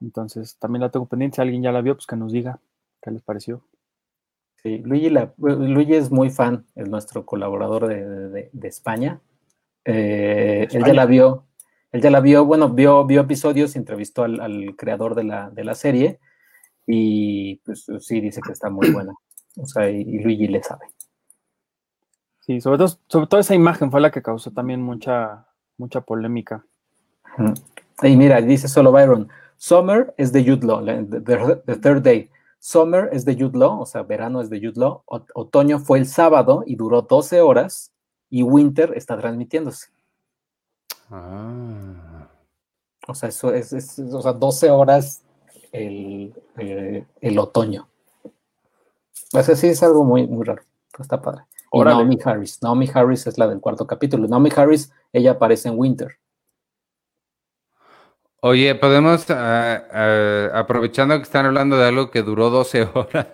Entonces 0.00 0.56
también 0.58 0.82
la 0.82 0.90
tengo 0.90 1.06
pendiente. 1.06 1.36
Si 1.36 1.42
alguien 1.42 1.62
ya 1.62 1.72
la 1.72 1.80
vio, 1.82 1.94
pues 1.94 2.06
que 2.06 2.16
nos 2.16 2.32
diga 2.32 2.58
qué 3.02 3.10
les 3.10 3.22
pareció. 3.22 3.62
Sí, 4.56 4.78
Luigi, 4.78 5.10
la- 5.10 5.32
Luigi 5.38 5.94
es 5.94 6.10
muy 6.10 6.30
fan, 6.30 6.66
es 6.74 6.88
nuestro 6.88 7.24
colaborador 7.24 7.86
de, 7.86 8.04
de- 8.06 8.50
de 8.52 8.68
España. 8.68 9.20
Eh, 9.84 10.62
Él 10.64 10.68
ya 10.70 10.78
España. 10.78 10.94
la 10.94 11.06
vio, 11.06 11.44
él 11.92 12.02
ya 12.02 12.10
la 12.10 12.20
vio, 12.20 12.44
bueno, 12.44 12.68
vio, 12.68 13.04
vio 13.06 13.22
episodios, 13.22 13.74
entrevistó 13.76 14.24
al, 14.24 14.40
al 14.40 14.76
creador 14.76 15.14
de 15.14 15.24
la, 15.24 15.50
de 15.50 15.64
la 15.64 15.74
serie 15.74 16.18
y 16.92 17.56
pues 17.64 17.86
sí, 18.00 18.20
dice 18.20 18.40
que 18.40 18.52
está 18.52 18.68
muy 18.70 18.90
buena. 18.90 19.12
O 19.56 19.66
sea, 19.66 19.88
y, 19.90 20.00
y 20.00 20.18
Luigi 20.22 20.48
le 20.48 20.62
sabe. 20.62 20.86
Sí, 22.40 22.60
sobre 22.60 22.78
todo, 22.78 22.88
sobre 23.06 23.26
todo 23.26 23.40
esa 23.40 23.54
imagen 23.54 23.90
fue 23.90 24.00
la 24.00 24.10
que 24.10 24.22
causó 24.22 24.50
también 24.50 24.82
mucha, 24.82 25.46
mucha 25.76 26.00
polémica. 26.00 26.64
Y 28.02 28.16
mira, 28.16 28.40
dice 28.40 28.66
solo 28.68 28.92
Byron, 28.92 29.28
Summer 29.56 30.14
es 30.16 30.32
de 30.32 30.42
Jude 30.44 30.66
Law, 30.66 30.84
the, 30.84 31.20
the- 31.20 31.56
the 31.66 31.76
third 31.76 32.02
day. 32.02 32.30
Summer 32.58 33.08
es 33.12 33.24
de 33.24 33.34
Jude 33.34 33.58
Law, 33.58 33.80
o 33.80 33.86
sea, 33.86 34.02
verano 34.02 34.40
es 34.40 34.50
de 34.50 34.58
Jude 34.58 34.80
Law. 34.80 35.02
O- 35.06 35.24
otoño 35.34 35.78
fue 35.78 35.98
el 35.98 36.06
sábado 36.06 36.62
y 36.66 36.76
duró 36.76 37.02
12 37.02 37.40
horas 37.40 37.92
y 38.28 38.42
Winter 38.42 38.92
está 38.96 39.16
transmitiéndose. 39.18 39.88
Ah. 41.10 42.28
O 43.08 43.14
sea, 43.14 43.28
eso 43.28 43.52
es, 43.54 43.72
es- 43.72 43.98
o 43.98 44.22
sea, 44.22 44.32
12 44.32 44.70
horas 44.70 45.22
el, 45.72 46.34
eh, 46.58 47.04
el 47.20 47.38
otoño. 47.38 47.88
O 49.32 49.42
sea, 49.42 49.54
sí 49.56 49.68
es 49.68 49.82
algo 49.82 50.04
muy, 50.04 50.26
muy 50.26 50.44
raro. 50.44 50.62
Está 50.98 51.20
padre. 51.22 51.44
Y 51.72 51.78
Órale. 51.78 51.98
Naomi 51.98 52.18
Harris. 52.24 52.62
Naomi 52.62 52.90
Harris 52.92 53.26
es 53.26 53.38
la 53.38 53.46
del 53.46 53.60
cuarto 53.60 53.86
capítulo. 53.86 54.26
Naomi 54.26 54.50
Harris, 54.54 54.92
ella 55.12 55.32
aparece 55.32 55.68
en 55.68 55.78
Winter. 55.78 56.18
Oye, 58.42 58.74
podemos, 58.74 59.26
ah, 59.30 60.50
aprovechando 60.54 61.16
que 61.16 61.22
están 61.22 61.46
hablando 61.46 61.76
de 61.76 61.86
algo 61.86 62.10
que 62.10 62.22
duró 62.22 62.48
12 62.50 62.82
horas, 62.94 63.26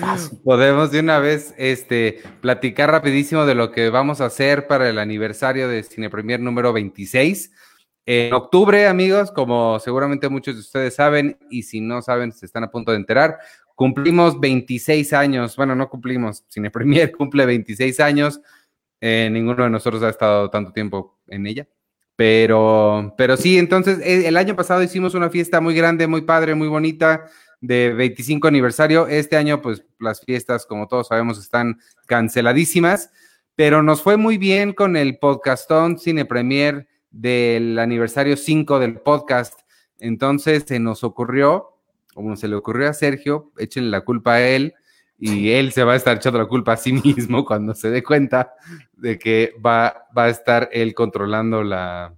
Ah, 0.00 0.16
sí. 0.18 0.36
podemos 0.42 0.90
de 0.90 1.00
una 1.00 1.18
vez 1.18 1.54
este, 1.58 2.22
platicar 2.40 2.90
rapidísimo 2.90 3.44
de 3.44 3.54
lo 3.54 3.70
que 3.70 3.90
vamos 3.90 4.20
a 4.20 4.26
hacer 4.26 4.66
para 4.66 4.88
el 4.88 4.98
aniversario 4.98 5.68
de 5.68 5.82
Cine 5.82 6.08
Premier 6.10 6.40
número 6.40 6.72
26. 6.72 7.52
En 8.04 8.32
octubre, 8.32 8.88
amigos, 8.88 9.30
como 9.30 9.78
seguramente 9.78 10.28
muchos 10.28 10.54
de 10.54 10.60
ustedes 10.60 10.94
saben, 10.94 11.38
y 11.50 11.62
si 11.62 11.80
no 11.80 12.02
saben, 12.02 12.32
se 12.32 12.46
están 12.46 12.64
a 12.64 12.70
punto 12.70 12.90
de 12.90 12.96
enterar, 12.96 13.38
cumplimos 13.76 14.40
26 14.40 15.12
años. 15.12 15.56
Bueno, 15.56 15.76
no 15.76 15.88
cumplimos, 15.88 16.44
Cine 16.48 16.70
Premier 16.70 17.12
cumple 17.16 17.46
26 17.46 18.00
años. 18.00 18.40
Eh, 19.00 19.28
ninguno 19.30 19.64
de 19.64 19.70
nosotros 19.70 20.02
ha 20.02 20.08
estado 20.08 20.50
tanto 20.50 20.72
tiempo 20.72 21.18
en 21.28 21.46
ella. 21.46 21.68
Pero, 22.16 23.14
pero 23.16 23.36
sí, 23.36 23.58
entonces 23.58 23.98
eh, 24.00 24.28
el 24.28 24.36
año 24.36 24.54
pasado 24.54 24.82
hicimos 24.82 25.14
una 25.14 25.30
fiesta 25.30 25.60
muy 25.60 25.74
grande, 25.74 26.06
muy 26.06 26.22
padre, 26.22 26.54
muy 26.54 26.68
bonita 26.68 27.26
de 27.60 27.92
25 27.92 28.48
aniversario. 28.48 29.06
Este 29.06 29.36
año, 29.36 29.62
pues 29.62 29.84
las 29.98 30.20
fiestas, 30.20 30.66
como 30.66 30.88
todos 30.88 31.08
sabemos, 31.08 31.38
están 31.38 31.78
canceladísimas, 32.06 33.10
pero 33.54 33.82
nos 33.82 34.02
fue 34.02 34.16
muy 34.16 34.38
bien 34.38 34.72
con 34.72 34.96
el 34.96 35.18
podcastón 35.18 35.98
Cine 35.98 36.24
Premier 36.24 36.86
del 37.12 37.78
aniversario 37.78 38.36
5 38.36 38.78
del 38.78 39.00
podcast. 39.00 39.60
Entonces 40.00 40.64
se 40.66 40.80
nos 40.80 41.04
ocurrió, 41.04 41.78
como 42.14 42.36
se 42.36 42.48
le 42.48 42.56
ocurrió 42.56 42.88
a 42.88 42.94
Sergio, 42.94 43.52
échenle 43.58 43.90
la 43.90 44.00
culpa 44.00 44.34
a 44.34 44.48
él 44.48 44.74
y 45.18 45.50
él 45.50 45.70
se 45.70 45.84
va 45.84 45.92
a 45.92 45.96
estar 45.96 46.16
echando 46.16 46.40
la 46.40 46.46
culpa 46.46 46.72
a 46.72 46.76
sí 46.76 46.92
mismo 46.92 47.44
cuando 47.46 47.74
se 47.74 47.90
dé 47.90 48.02
cuenta 48.02 48.54
de 48.94 49.18
que 49.18 49.54
va, 49.64 50.08
va 50.16 50.24
a 50.24 50.30
estar 50.30 50.68
él 50.72 50.94
controlando 50.94 51.62
la, 51.62 52.16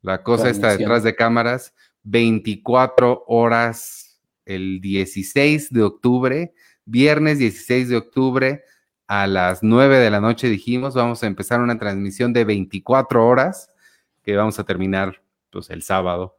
la 0.00 0.22
cosa 0.22 0.48
esta 0.48 0.62
Transmisión. 0.62 0.88
detrás 0.88 1.04
de 1.04 1.14
cámaras 1.14 1.74
24 2.02 3.24
horas 3.28 4.20
el 4.44 4.80
16 4.80 5.72
de 5.72 5.82
octubre, 5.84 6.52
viernes 6.84 7.38
16 7.38 7.90
de 7.90 7.96
octubre 7.96 8.64
a 9.06 9.26
las 9.26 9.62
9 9.62 9.98
de 9.98 10.10
la 10.10 10.20
noche 10.20 10.48
dijimos, 10.48 10.94
vamos 10.94 11.22
a 11.22 11.26
empezar 11.26 11.60
una 11.60 11.78
transmisión 11.78 12.32
de 12.32 12.44
24 12.44 13.24
horas 13.24 13.68
que 14.22 14.36
vamos 14.36 14.58
a 14.58 14.64
terminar 14.64 15.22
pues 15.50 15.70
el 15.70 15.82
sábado. 15.82 16.36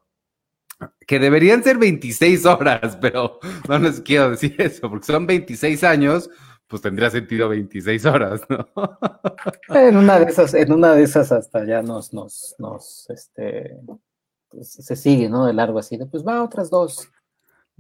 Que 1.06 1.20
deberían 1.20 1.64
ser 1.64 1.78
26 1.78 2.46
horas, 2.46 2.98
pero 2.98 3.40
no 3.70 3.80
les 3.80 4.02
quiero 4.02 4.32
decir 4.32 4.56
eso, 4.60 4.90
porque 4.90 5.06
son 5.06 5.26
26 5.28 5.84
años, 5.84 6.30
pues 6.68 6.82
tendría 6.82 7.10
sentido 7.10 7.50
26 7.50 8.06
horas, 8.06 8.42
¿no? 8.50 8.68
En 9.70 9.98
una 9.98 10.20
de 10.20 10.26
esas, 10.26 10.54
en 10.54 10.72
una 10.72 10.94
de 10.94 11.04
esas 11.04 11.32
hasta 11.32 11.66
ya 11.66 11.82
nos, 11.82 12.14
nos, 12.14 12.56
nos, 12.58 13.10
este, 13.10 13.78
pues, 14.50 14.72
se 14.72 14.96
sigue, 14.96 15.30
¿no? 15.30 15.46
De 15.46 15.54
largo 15.54 15.80
así, 15.80 15.98
de 15.98 16.06
pues 16.06 16.26
va 16.26 16.44
otras 16.44 16.70
dos. 16.70 17.10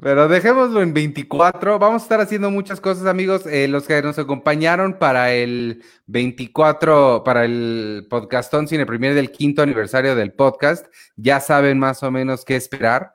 Pero 0.02 0.28
dejémoslo 0.28 0.82
en 0.82 0.94
24. 0.94 1.78
Vamos 1.78 2.02
a 2.02 2.06
estar 2.06 2.20
haciendo 2.20 2.50
muchas 2.50 2.82
cosas, 2.82 3.06
amigos. 3.06 3.46
Eh, 3.46 3.68
los 3.68 3.86
que 3.86 4.02
nos 4.02 4.18
acompañaron 4.18 4.98
para 4.98 5.32
el 5.32 5.84
24, 6.08 7.24
para 7.24 7.46
el 7.46 8.08
podcastón 8.10 8.68
Cine 8.68 8.86
Premier 8.86 9.14
del 9.14 9.32
quinto 9.32 9.62
aniversario 9.62 10.16
del 10.16 10.34
podcast, 10.34 10.88
ya 11.16 11.40
saben 11.40 11.78
más 11.78 12.02
o 12.02 12.12
menos 12.12 12.44
qué 12.44 12.56
esperar. 12.56 13.14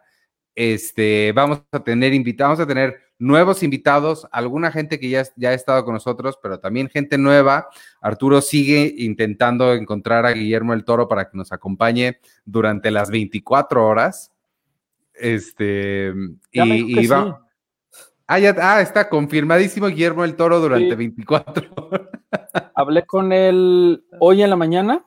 Este, 0.55 1.33
vamos 1.33 1.63
a 1.73 1.81
tener 1.83 2.15
invitados, 2.15 2.61
a 2.61 2.67
tener 2.67 3.01
nuevos 3.19 3.63
invitados, 3.65 4.29
alguna 4.31 4.71
gente 4.71 5.01
que 5.01 5.09
ya, 5.09 5.25
ya 5.37 5.51
ha 5.51 5.55
estado 5.55 5.85
con 5.85 5.95
nosotros, 5.95 6.39
pero 6.41 6.61
también 6.61 6.89
gente 6.89 7.19
nueva. 7.19 7.69
Arturo 8.01 8.41
sigue 8.41 8.95
intentando 8.99 9.75
encontrar 9.75 10.27
a 10.27 10.33
Guillermo 10.33 10.75
el 10.75 10.85
Toro 10.85 11.09
para 11.09 11.29
que 11.29 11.37
nos 11.37 11.53
acompañe 11.53 12.21
durante 12.45 12.93
las 12.93 13.11
24 13.11 13.85
horas. 13.85 14.33
Este, 15.19 16.13
Ya 16.53 16.65
y, 16.67 17.01
y 17.01 17.07
va- 17.07 17.45
Ah, 18.31 18.39
ya, 18.39 18.55
ah, 18.61 18.81
está 18.83 19.09
confirmadísimo 19.09 19.87
Guillermo 19.89 20.23
el 20.25 20.37
Toro 20.37 20.61
durante 20.61 20.91
Sí. 20.91 20.97
24 20.97 21.69
horas. 21.77 22.09
Hablé 22.75 23.07
con 23.07 23.33
él 23.33 24.05
hoy 24.21 24.43
en 24.43 24.51
la 24.51 24.57
mañana, 24.57 25.03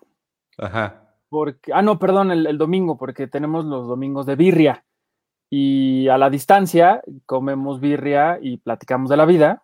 Ajá. 0.57 1.13
porque, 1.29 1.71
ah, 1.71 1.83
no, 1.83 1.99
perdón, 1.99 2.31
el, 2.31 2.47
el 2.47 2.57
domingo, 2.57 2.97
porque 2.97 3.27
tenemos 3.27 3.63
los 3.65 3.87
domingos 3.87 4.25
de 4.25 4.35
birria. 4.35 4.83
Y 5.51 6.07
a 6.07 6.17
la 6.17 6.29
distancia 6.31 7.03
comemos 7.27 7.79
birria 7.79 8.39
y 8.41 8.57
platicamos 8.57 9.09
de 9.09 9.17
la 9.17 9.25
vida. 9.25 9.61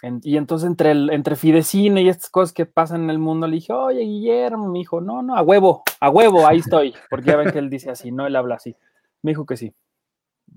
En- 0.00 0.20
y 0.22 0.36
entonces 0.38 0.68
entre, 0.68 0.92
el, 0.92 1.10
entre 1.10 1.36
Fidecine 1.36 2.00
y 2.00 2.08
estas 2.08 2.30
cosas 2.30 2.54
que 2.54 2.64
pasan 2.64 3.02
en 3.04 3.10
el 3.10 3.18
mundo, 3.18 3.46
le 3.46 3.56
dije, 3.56 3.72
oye, 3.74 4.00
Guillermo, 4.00 4.68
me 4.70 4.78
dijo, 4.78 5.00
no, 5.02 5.20
no, 5.22 5.36
a 5.36 5.42
huevo, 5.42 5.82
a 6.00 6.08
huevo, 6.08 6.46
ahí 6.46 6.58
estoy. 6.60 6.94
Porque 7.10 7.26
ya 7.26 7.36
ven 7.36 7.50
que 7.50 7.58
él 7.58 7.68
dice 7.68 7.90
así, 7.90 8.10
no, 8.10 8.26
él 8.26 8.36
habla 8.36 8.54
así. 8.54 8.74
Me 9.22 9.32
dijo 9.32 9.46
que 9.46 9.56
sí. 9.56 9.74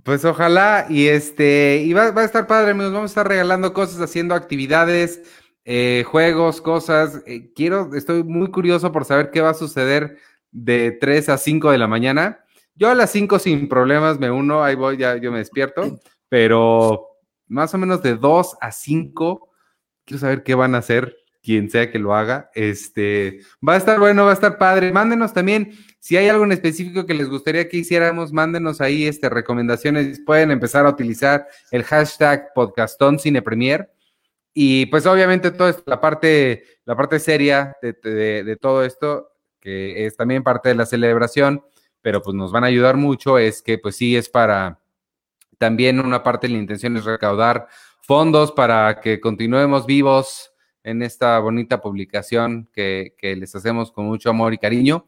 Pues 0.03 0.25
ojalá, 0.25 0.87
y 0.89 1.07
este, 1.07 1.83
y 1.85 1.93
va, 1.93 2.11
va 2.11 2.21
a 2.21 2.25
estar 2.25 2.47
padre, 2.47 2.71
amigos. 2.71 2.93
Vamos 2.93 3.11
a 3.11 3.13
estar 3.13 3.27
regalando 3.27 3.73
cosas, 3.73 4.01
haciendo 4.01 4.33
actividades, 4.33 5.21
eh, 5.65 6.03
juegos, 6.07 6.61
cosas. 6.61 7.21
Eh, 7.25 7.51
quiero, 7.53 7.93
estoy 7.93 8.23
muy 8.23 8.49
curioso 8.49 8.91
por 8.91 9.05
saber 9.05 9.31
qué 9.31 9.41
va 9.41 9.51
a 9.51 9.53
suceder 9.53 10.17
de 10.51 10.91
3 10.91 11.29
a 11.29 11.37
5 11.37 11.71
de 11.71 11.77
la 11.77 11.87
mañana. 11.87 12.43
Yo 12.75 12.89
a 12.89 12.95
las 12.95 13.11
5 13.11 13.39
sin 13.39 13.67
problemas 13.69 14.19
me 14.19 14.31
uno, 14.31 14.63
ahí 14.63 14.75
voy, 14.75 14.97
ya 14.97 15.17
yo 15.17 15.31
me 15.31 15.39
despierto, 15.39 15.99
pero 16.29 17.07
más 17.47 17.73
o 17.73 17.77
menos 17.77 18.01
de 18.01 18.15
2 18.15 18.57
a 18.59 18.71
5, 18.71 19.49
quiero 20.05 20.19
saber 20.19 20.43
qué 20.43 20.55
van 20.55 20.73
a 20.73 20.79
hacer, 20.79 21.15
quien 21.41 21.69
sea 21.69 21.91
que 21.91 21.99
lo 21.99 22.15
haga. 22.15 22.49
Este, 22.53 23.41
va 23.67 23.73
a 23.73 23.77
estar 23.77 23.99
bueno, 23.99 24.25
va 24.25 24.31
a 24.31 24.33
estar 24.33 24.57
padre. 24.57 24.91
Mándenos 24.91 25.33
también 25.33 25.71
si 25.99 26.17
hay 26.17 26.29
algo 26.29 26.43
en 26.43 26.51
específico 26.51 27.05
que 27.05 27.13
les 27.13 27.29
gustaría 27.29 27.67
que 27.67 27.77
hiciéramos, 27.77 28.31
mándenos 28.31 28.81
ahí 28.81 29.05
este, 29.05 29.29
recomendaciones. 29.29 30.21
Pueden 30.25 30.51
empezar 30.51 30.85
a 30.85 30.89
utilizar 30.89 31.47
el 31.71 31.83
hashtag 31.83 32.53
podcastón 32.53 33.19
Cine 33.19 33.41
Premier. 33.41 33.91
Y 34.53 34.87
pues 34.87 35.05
obviamente 35.05 35.51
toda 35.51 35.75
la 35.85 36.01
parte, 36.01 36.65
la 36.85 36.95
parte 36.95 37.19
seria 37.19 37.77
de 37.81 38.57
todo 38.59 38.83
esto, 38.83 39.31
que 39.61 40.05
es 40.05 40.17
también 40.17 40.43
parte 40.43 40.69
de 40.69 40.75
la 40.75 40.85
celebración, 40.85 41.63
pero 42.01 42.21
pues 42.21 42.35
nos 42.35 42.51
van 42.51 42.65
a 42.65 42.67
ayudar 42.67 42.97
mucho, 42.97 43.37
es 43.37 43.61
que 43.61 43.77
pues 43.77 43.95
sí 43.95 44.17
es 44.17 44.27
para, 44.27 44.81
también 45.57 45.99
una 45.99 46.23
parte 46.23 46.47
de 46.47 46.53
la 46.53 46.59
intención 46.59 46.97
es 46.97 47.05
recaudar 47.05 47.67
fondos 48.01 48.51
para 48.51 48.99
que 48.99 49.21
continuemos 49.21 49.85
vivos 49.85 50.50
en 50.83 51.01
esta 51.01 51.39
bonita 51.39 51.81
publicación 51.81 52.69
que, 52.73 53.13
les 53.21 53.55
hacemos 53.55 53.91
con 53.91 54.05
mucho 54.05 54.29
amor 54.29 54.53
y 54.53 54.57
cariño. 54.57 55.07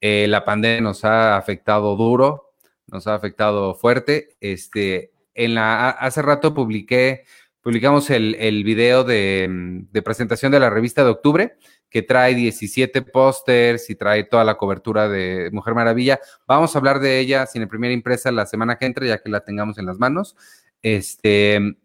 Eh, 0.00 0.26
la 0.28 0.44
pandemia 0.44 0.80
nos 0.80 1.04
ha 1.04 1.36
afectado 1.36 1.96
duro, 1.96 2.52
nos 2.86 3.06
ha 3.06 3.14
afectado 3.14 3.74
fuerte. 3.74 4.36
Este, 4.40 5.12
en 5.34 5.54
la, 5.54 5.90
hace 5.90 6.22
rato 6.22 6.54
publiqué, 6.54 7.24
publicamos 7.62 8.10
el, 8.10 8.64
video 8.64 9.04
de, 9.04 9.48
mm, 9.50 9.92
de 9.92 10.02
presentación 10.02 10.52
de 10.52 10.60
la 10.60 10.70
revista 10.70 11.04
de 11.04 11.10
octubre, 11.10 11.56
que 11.88 12.02
trae 12.02 12.34
17 12.34 13.02
pósters 13.02 13.88
y 13.88 13.94
trae 13.94 14.24
toda 14.24 14.44
la 14.44 14.56
cobertura 14.56 15.08
de 15.08 15.48
Mujer 15.52 15.74
Maravilla. 15.74 16.18
Vamos 16.46 16.74
a 16.74 16.78
hablar 16.78 16.98
de 16.98 17.20
ella 17.20 17.46
sin 17.46 17.62
el 17.62 17.68
primera 17.68 17.94
impresa 17.94 18.32
la 18.32 18.46
semana 18.46 18.76
que 18.76 18.86
entra, 18.86 19.06
ya 19.06 19.22
que 19.22 19.30
la 19.30 19.44
tengamos 19.44 19.78
en 19.78 19.86
las 19.86 19.98
manos. 19.98 20.36
Este, 20.82 21.76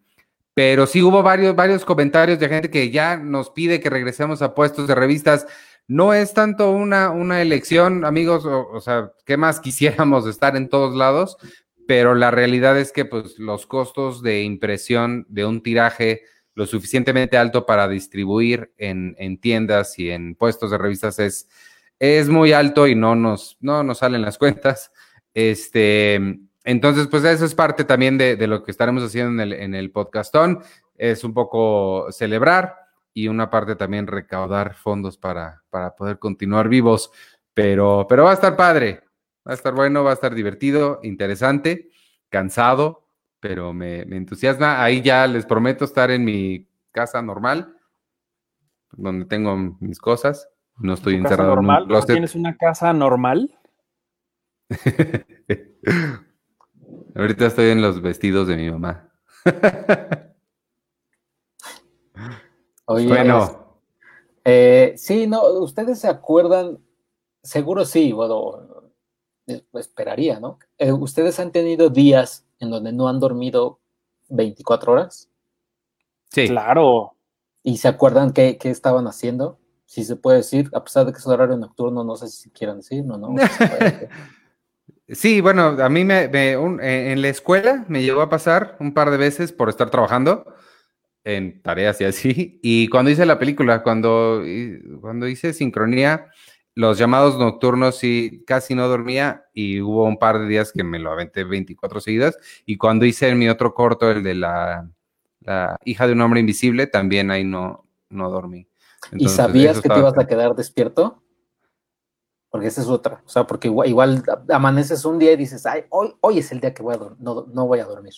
pero 0.60 0.88
sí 0.88 1.02
hubo 1.02 1.24
varios, 1.24 1.56
varios 1.56 1.86
comentarios 1.86 2.38
de 2.38 2.50
gente 2.50 2.69
que 2.69 2.91
ya 2.91 3.15
nos 3.15 3.50
pide 3.50 3.80
que 3.80 3.89
regresemos 3.89 4.41
a 4.41 4.54
puestos 4.54 4.89
de 4.89 4.95
revistas. 4.95 5.48
No 5.88 6.13
es 6.13 6.34
tanto 6.34 6.72
una, 6.72 7.12
una 7.12 7.41
elección, 7.41 8.04
amigos, 8.04 8.43
o, 8.45 8.82
sea, 8.82 9.13
¿qué 9.26 9.38
más 9.38 9.60
quisiéramos 9.62 10.28
estar 10.28 10.58
en 10.58 10.67
todos 10.67 10.98
lados? 10.98 11.38
Pero 11.88 12.13
la 12.13 12.30
realidad 12.30 12.78
es 12.78 12.91
que 12.91 13.06
pues, 13.06 13.39
los 13.39 13.67
costos 13.67 14.22
de 14.22 14.43
impresión 14.43 15.26
de 15.30 15.45
un 15.45 15.63
tiraje 15.63 16.24
lo 16.56 16.65
suficientemente 16.65 17.38
alto 17.38 17.65
para 17.65 17.88
distribuir 17.88 18.74
en, 18.76 19.15
en 19.17 19.39
tiendas 19.39 19.98
y 19.98 20.10
en 20.10 20.36
puestos 20.36 20.72
de 20.72 20.78
revistas 20.78 21.19
es, 21.19 21.48
es 22.00 22.28
muy 22.28 22.52
alto 22.52 22.86
y 22.86 22.95
no 22.95 23.15
nos, 23.15 23.56
no 23.62 23.82
nos 23.84 24.00
salen 24.00 24.24
las 24.24 24.38
cuentas. 24.38 24.91
Este, 25.34 26.49
entonces, 26.63 27.08
pues 27.08 27.24
eso 27.24 27.45
es 27.45 27.56
parte 27.56 27.84
también 27.84 28.17
de, 28.17 28.36
de 28.36 28.48
lo 28.48 28.63
que 28.63 28.72
estaremos 28.72 29.04
haciendo 29.04 29.32
en 29.41 29.52
el, 29.52 29.54
en 29.54 29.76
el 29.76 29.91
podcastón. 29.91 30.62
Es 30.95 31.24
un 31.24 31.34
poco 31.34 32.12
celebrar 32.12 32.76
y 33.14 33.28
una 33.28 33.49
parte 33.49 33.76
también 33.76 34.07
recaudar 34.07 34.76
fondos 34.76 35.18
para, 35.18 35.64
para 35.70 35.95
poder 35.95 36.20
continuar 36.20 36.70
vivos. 36.70 37.12
Pero, 37.53 38.05
pero 38.07 38.26
va 38.26 38.32
a 38.32 38.36
estar 38.36 38.55
padre, 38.55 39.01
va 39.47 39.51
a 39.51 39.55
estar 39.55 39.74
bueno, 39.74 40.03
va 40.03 40.12
a 40.12 40.14
estar 40.14 40.34
divertido, 40.36 40.99
interesante, 41.03 41.89
cansado, 42.30 43.07
pero 43.39 43.74
me, 43.74 44.05
me 44.05 44.18
entusiasma. 44.18 44.84
Ahí 44.84 45.01
ya 45.01 45.28
les 45.28 45.45
prometo 45.45 45.86
estar 45.86 46.12
en 46.12 46.24
mi 46.26 46.68
casa 46.91 47.22
normal, 47.22 47.76
donde 48.91 49.26
tengo 49.26 49.55
mis 49.80 49.99
cosas. 49.99 50.49
No 50.78 50.93
estoy 50.93 51.18
¿Tu 51.18 51.24
casa 51.24 51.34
encerrado 51.34 51.53
en 51.53 51.55
normal? 51.55 51.91
un. 51.91 52.05
¿Tienes 52.05 52.36
una 52.36 52.55
casa 52.55 52.93
normal? 52.93 53.57
Ahorita 57.16 57.47
estoy 57.47 57.70
en 57.72 57.82
los 57.82 58.01
vestidos 58.01 58.47
de 58.47 58.55
mi 58.55 58.70
mamá. 58.70 59.10
Oye, 62.86 63.07
bueno, 63.07 63.80
eh, 64.43 64.93
sí, 64.97 65.28
no, 65.28 65.43
ustedes 65.60 65.99
se 65.99 66.07
acuerdan, 66.07 66.80
seguro 67.43 67.86
sí, 67.86 68.12
bueno, 68.12 68.91
eh, 69.47 69.64
esperaría, 69.74 70.39
¿no? 70.39 70.60
Eh, 70.78 70.91
¿Ustedes 70.91 71.39
han 71.39 71.51
tenido 71.51 71.89
días 71.89 72.45
en 72.60 72.72
donde 72.72 72.91
no 72.91 73.07
han 73.07 73.20
dormido 73.20 73.80
24 74.30 74.93
horas? 74.93 75.30
sí. 76.32 76.47
Claro. 76.47 77.16
¿Y 77.62 77.78
se 77.78 77.89
acuerdan 77.89 78.32
qué, 78.32 78.57
qué 78.57 78.70
estaban 78.70 79.05
haciendo? 79.05 79.60
Si 79.86 80.05
se 80.05 80.16
puede 80.16 80.38
decir, 80.38 80.70
a 80.74 80.84
pesar 80.84 81.05
de 81.05 81.12
que 81.12 81.20
es 81.20 81.28
horario 81.28 81.57
nocturno, 81.57 82.03
no 82.03 82.16
sé 82.16 82.30
si 82.30 82.49
quieran 82.51 82.78
decir, 82.82 83.03
no, 83.03 83.18
no. 83.18 83.36
Sí, 85.12 85.41
bueno, 85.41 85.78
a 85.82 85.89
mí 85.89 86.05
me, 86.05 86.28
me- 86.28 86.57
un- 86.57 86.80
eh, 86.82 87.12
en 87.12 87.22
la 87.22 87.30
escuela 87.30 87.86
me 87.88 88.03
llegó 88.03 88.22
a 88.22 88.30
pasar 88.30 88.78
un 88.80 88.93
par 88.93 89.10
de 89.12 89.18
veces 89.18 89.51
por 89.51 89.70
estar 89.70 89.89
trabajando. 89.89 90.45
en 91.26 91.62
tareas 91.62 92.01
y 92.01 92.05
así. 92.05 92.60
Y 92.64 92.88
cuando 92.89 93.12
hice 93.12 93.26
la 93.26 93.39
película, 93.39 93.84
cuando, 93.84 94.43
cuando 95.01 95.28
hice 95.28 95.53
sincronía, 95.53 96.28
los 96.76 96.97
llamados 96.97 97.38
nocturnos 97.38 97.97
sí 97.97 98.43
casi 98.47 98.76
no 98.76 98.88
dormía 98.88 99.45
y 99.53 99.82
hubo 99.82 100.05
un 100.05 100.18
par 100.18 100.39
de 100.39 100.47
días 100.47 100.72
que 100.74 100.84
me 100.84 100.99
lo 100.99 101.12
aventé 101.12 101.43
24 101.43 101.99
seguidas. 102.01 102.38
Y 102.66 102.78
cuando 102.78 103.05
hice 103.05 103.36
mi 103.36 103.49
otro 103.49 103.74
corto, 103.74 104.10
el 104.12 104.24
de 104.24 104.36
la, 104.36 104.89
hija 105.86 106.07
de 106.07 106.14
un 106.14 106.22
hombre 106.22 106.39
invisible, 106.39 106.88
también 106.88 107.32
ahí 107.32 107.43
no, 107.43 107.86
no 108.10 108.30
dormí. 108.30 108.68
¿Y 109.18 109.28
sabías 109.30 109.82
que 109.82 109.89
te 109.89 109.99
ibas 109.99 110.18
a 110.18 110.28
quedar 110.28 110.55
despierto? 110.55 111.22
Porque 112.50 112.68
esa 112.68 112.82
es 112.82 112.88
otra. 112.88 113.22
O 113.26 113.30
sea, 113.30 113.45
porque 113.45 113.68
igual, 113.68 114.24
amaneces 114.50 115.06
un 115.06 115.20
día 115.20 115.34
y 115.34 115.38
dices, 115.38 115.66
ay, 115.66 115.84
hoy, 115.89 116.14
hoy 116.22 116.39
es 116.39 116.52
el 116.52 116.60
día 116.60 116.74
que 116.74 116.82
voy 116.82 116.95
a 116.95 117.00
no, 117.20 117.45
no 117.52 117.68
voy 117.68 117.80
a 117.80 117.86
dormir. 117.86 118.14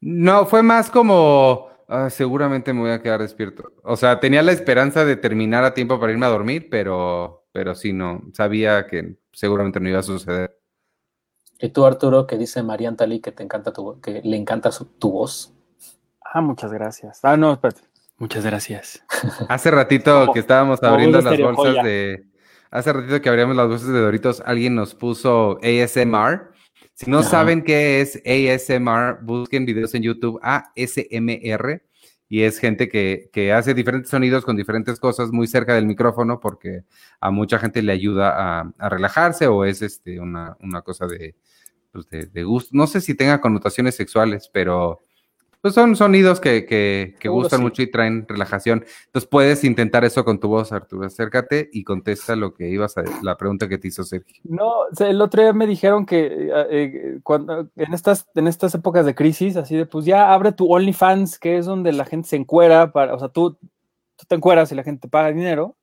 No, 0.00 0.46
fue 0.46 0.62
más 0.62 0.90
como, 0.90 1.68
ah, 1.88 2.10
seguramente 2.10 2.72
me 2.72 2.80
voy 2.80 2.90
a 2.90 3.02
quedar 3.02 3.20
despierto. 3.20 3.72
O 3.82 3.96
sea, 3.96 4.20
tenía 4.20 4.42
la 4.42 4.52
esperanza 4.52 5.04
de 5.04 5.16
terminar 5.16 5.64
a 5.64 5.74
tiempo 5.74 5.98
para 5.98 6.12
irme 6.12 6.26
a 6.26 6.30
dormir, 6.30 6.68
pero, 6.70 7.46
pero 7.52 7.74
sí, 7.74 7.92
no, 7.92 8.22
sabía 8.32 8.86
que 8.86 9.16
seguramente 9.32 9.80
no 9.80 9.88
iba 9.88 9.98
a 9.98 10.04
suceder. 10.04 10.56
¿Y 11.58 11.70
tú, 11.70 11.86
Arturo, 11.86 12.26
que 12.26 12.36
dice 12.36 12.62
Marian 12.62 12.96
Tali 12.96 13.20
que 13.20 13.32
te 13.32 13.42
encanta 13.42 13.72
tu, 13.72 14.00
que 14.00 14.20
le 14.22 14.36
encanta 14.36 14.70
tu 14.98 15.10
voz? 15.10 15.54
Ah, 16.20 16.40
muchas 16.40 16.72
gracias. 16.72 17.20
Ah, 17.22 17.36
no, 17.36 17.52
espérate. 17.52 17.80
Muchas 18.18 18.44
gracias. 18.44 19.04
Hace 19.48 19.70
ratito 19.70 20.32
que 20.32 20.40
estábamos 20.40 20.82
abriendo 20.82 21.20
las 21.20 21.38
bolsas 21.38 21.84
de. 21.84 22.26
Hace 22.76 22.92
ratito 22.92 23.22
que 23.22 23.30
abríamos 23.30 23.56
las 23.56 23.68
bolsas 23.68 23.88
de 23.88 24.00
Doritos, 24.00 24.42
alguien 24.44 24.74
nos 24.74 24.94
puso 24.94 25.58
ASMR. 25.62 26.52
Si 26.92 27.10
no 27.10 27.22
saben 27.22 27.64
qué 27.64 28.02
es 28.02 28.20
ASMR, 28.26 29.20
busquen 29.22 29.64
videos 29.64 29.94
en 29.94 30.02
YouTube 30.02 30.38
ASMR 30.42 31.82
y 32.28 32.42
es 32.42 32.58
gente 32.58 32.90
que, 32.90 33.52
hace 33.54 33.72
diferentes 33.72 34.10
sonidos 34.10 34.44
con 34.44 34.58
diferentes 34.58 35.00
cosas 35.00 35.32
muy 35.32 35.46
cerca 35.46 35.74
del 35.74 35.86
micrófono 35.86 36.38
porque 36.38 36.82
a 37.18 37.30
mucha 37.30 37.58
gente 37.58 37.80
le 37.80 37.92
ayuda 37.92 38.60
a, 38.78 38.90
relajarse 38.90 39.46
o 39.46 39.64
es 39.64 39.80
este, 39.80 40.20
una, 40.20 40.54
cosa 40.84 41.06
pues, 41.92 42.10
de, 42.10 42.26
de, 42.26 42.44
gusto. 42.44 42.68
No 42.74 42.86
sé 42.86 43.00
si 43.00 43.14
tenga 43.14 43.40
connotaciones 43.40 43.94
sexuales, 43.94 44.50
pero 44.52 45.00
pues 45.66 45.74
son 45.74 45.96
sonidos 45.96 46.38
que, 46.38 47.16
gustan 47.24 47.60
mucho 47.60 47.82
y 47.82 47.90
traen 47.90 48.24
relajación. 48.28 48.84
Entonces 49.06 49.28
puedes 49.28 49.64
intentar 49.64 50.04
eso 50.04 50.24
con 50.24 50.38
tu 50.38 50.46
voz, 50.46 50.70
Arturo. 50.70 51.04
Acércate 51.04 51.68
y 51.72 51.82
contesta 51.82 52.36
lo 52.36 52.54
que 52.54 52.68
ibas 52.68 52.96
a 52.98 53.02
la 53.22 53.36
pregunta 53.36 53.66
que 53.68 53.76
te 53.76 53.88
hizo 53.88 54.04
Sergio. 54.04 54.36
No, 54.44 54.84
el 54.96 55.20
otro 55.20 55.42
día 55.42 55.52
me 55.52 55.66
dijeron 55.66 56.06
que 56.06 56.24
eh, 56.24 56.66
eh, 56.70 57.18
cuando 57.24 57.68
en 57.74 57.94
estas, 57.94 58.28
en 58.36 58.46
estas 58.46 58.76
épocas 58.76 59.04
de 59.06 59.16
crisis, 59.16 59.56
así 59.56 59.74
de 59.74 59.86
pues 59.86 60.04
ya 60.04 60.32
abre 60.32 60.52
tu 60.52 60.72
OnlyFans, 60.72 61.40
que 61.40 61.58
es 61.58 61.66
donde 61.66 61.92
la 61.92 62.04
gente 62.04 62.28
se 62.28 62.36
encuera 62.36 62.92
para, 62.92 63.12
o 63.16 63.18
sea, 63.18 63.28
tú, 63.28 63.58
tú 64.14 64.24
te 64.28 64.36
encueras 64.36 64.70
y 64.70 64.76
la 64.76 64.84
gente 64.84 65.00
te 65.00 65.08
paga 65.08 65.32
dinero. 65.32 65.74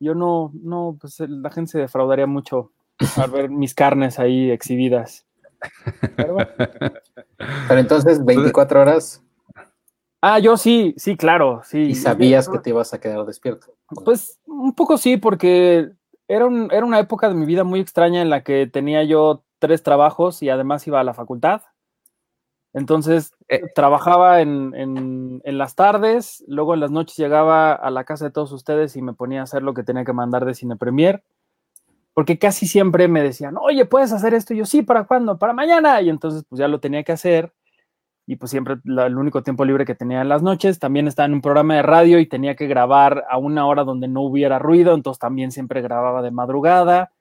Yo 0.00 0.14
no, 0.14 0.50
no, 0.54 0.96
pues 0.98 1.20
la 1.20 1.50
gente 1.50 1.72
se 1.72 1.78
defraudaría 1.78 2.26
mucho 2.26 2.72
al 3.16 3.30
ver 3.30 3.50
mis 3.50 3.74
carnes 3.74 4.18
ahí 4.18 4.50
exhibidas. 4.50 5.26
Pero, 6.16 6.38
entonces, 7.70 8.24
24 8.24 8.80
horas. 8.80 9.22
Ah, 10.20 10.38
yo 10.38 10.56
sí, 10.56 10.94
sí, 10.96 11.16
claro, 11.16 11.60
sí. 11.64 11.80
¿Y 11.80 11.94
sabías 11.94 12.48
que 12.48 12.58
te 12.58 12.70
ibas 12.70 12.94
a 12.94 13.00
quedar 13.00 13.26
despierto? 13.26 13.74
Pues 14.04 14.38
un 14.46 14.74
poco 14.74 14.96
sí, 14.96 15.18
porque 15.18 15.90
era, 16.28 16.48
era 16.70 16.86
una 16.86 16.98
época 16.98 17.28
de 17.28 17.34
mi 17.34 17.44
vida 17.44 17.62
muy 17.64 17.80
extraña 17.80 18.22
en 18.22 18.30
la 18.30 18.42
que 18.42 18.66
tenía 18.66 19.04
yo 19.04 19.44
tres 19.58 19.82
trabajos 19.82 20.42
y 20.42 20.48
además 20.48 20.86
iba 20.86 21.00
a 21.00 21.04
la 21.04 21.12
facultad. 21.12 21.62
Entonces, 22.72 23.32
eh, 23.48 23.62
trabajaba 23.74 24.40
en, 24.40 24.74
en, 24.74 25.42
en, 25.44 25.58
las 25.58 25.74
tardes, 25.74 26.42
luego 26.48 26.74
en 26.74 26.80
las 26.80 26.90
noches 26.90 27.16
llegaba 27.16 27.72
a 27.72 27.90
la 27.90 28.04
casa 28.04 28.24
de 28.24 28.30
todos 28.32 28.50
ustedes 28.50 28.96
y 28.96 29.02
me 29.02 29.12
ponía 29.12 29.40
a 29.40 29.44
hacer 29.44 29.62
lo 29.62 29.74
que 29.74 29.84
tenía 29.84 30.04
que 30.04 30.12
mandar 30.12 30.44
de 30.44 30.54
Cine 30.54 30.76
Premier 30.76 31.22
porque 32.14 32.38
casi 32.38 32.66
siempre 32.68 33.08
me 33.08 33.22
decían, 33.22 33.56
oye, 33.60 33.84
¿puedes 33.84 34.12
hacer 34.12 34.34
esto? 34.34 34.54
Y 34.54 34.58
yo, 34.58 34.66
sí, 34.66 34.82
¿para 34.82 35.04
cuándo? 35.04 35.36
Para 35.36 35.52
mañana. 35.52 36.00
Y 36.00 36.08
entonces, 36.08 36.44
pues 36.48 36.60
ya 36.60 36.68
lo 36.68 36.78
tenía 36.78 37.02
que 37.02 37.12
hacer. 37.12 37.52
Y 38.26 38.36
pues 38.36 38.52
siempre 38.52 38.76
el 38.84 39.18
único 39.18 39.42
tiempo 39.42 39.64
libre 39.64 39.84
que 39.84 39.96
tenía 39.96 40.22
en 40.22 40.28
las 40.28 40.40
noches. 40.40 40.78
También 40.78 41.08
estaba 41.08 41.26
en 41.26 41.34
un 41.34 41.42
programa 41.42 41.74
de 41.74 41.82
radio 41.82 42.20
y 42.20 42.26
tenía 42.26 42.54
que 42.54 42.68
grabar 42.68 43.24
a 43.28 43.36
una 43.36 43.66
hora 43.66 43.82
donde 43.82 44.06
no 44.06 44.22
hubiera 44.22 44.60
ruido. 44.60 44.94
Entonces 44.94 45.18
también 45.18 45.50
siempre 45.50 45.82
grababa 45.82 46.22
de 46.22 46.30
madrugada. 46.30 47.12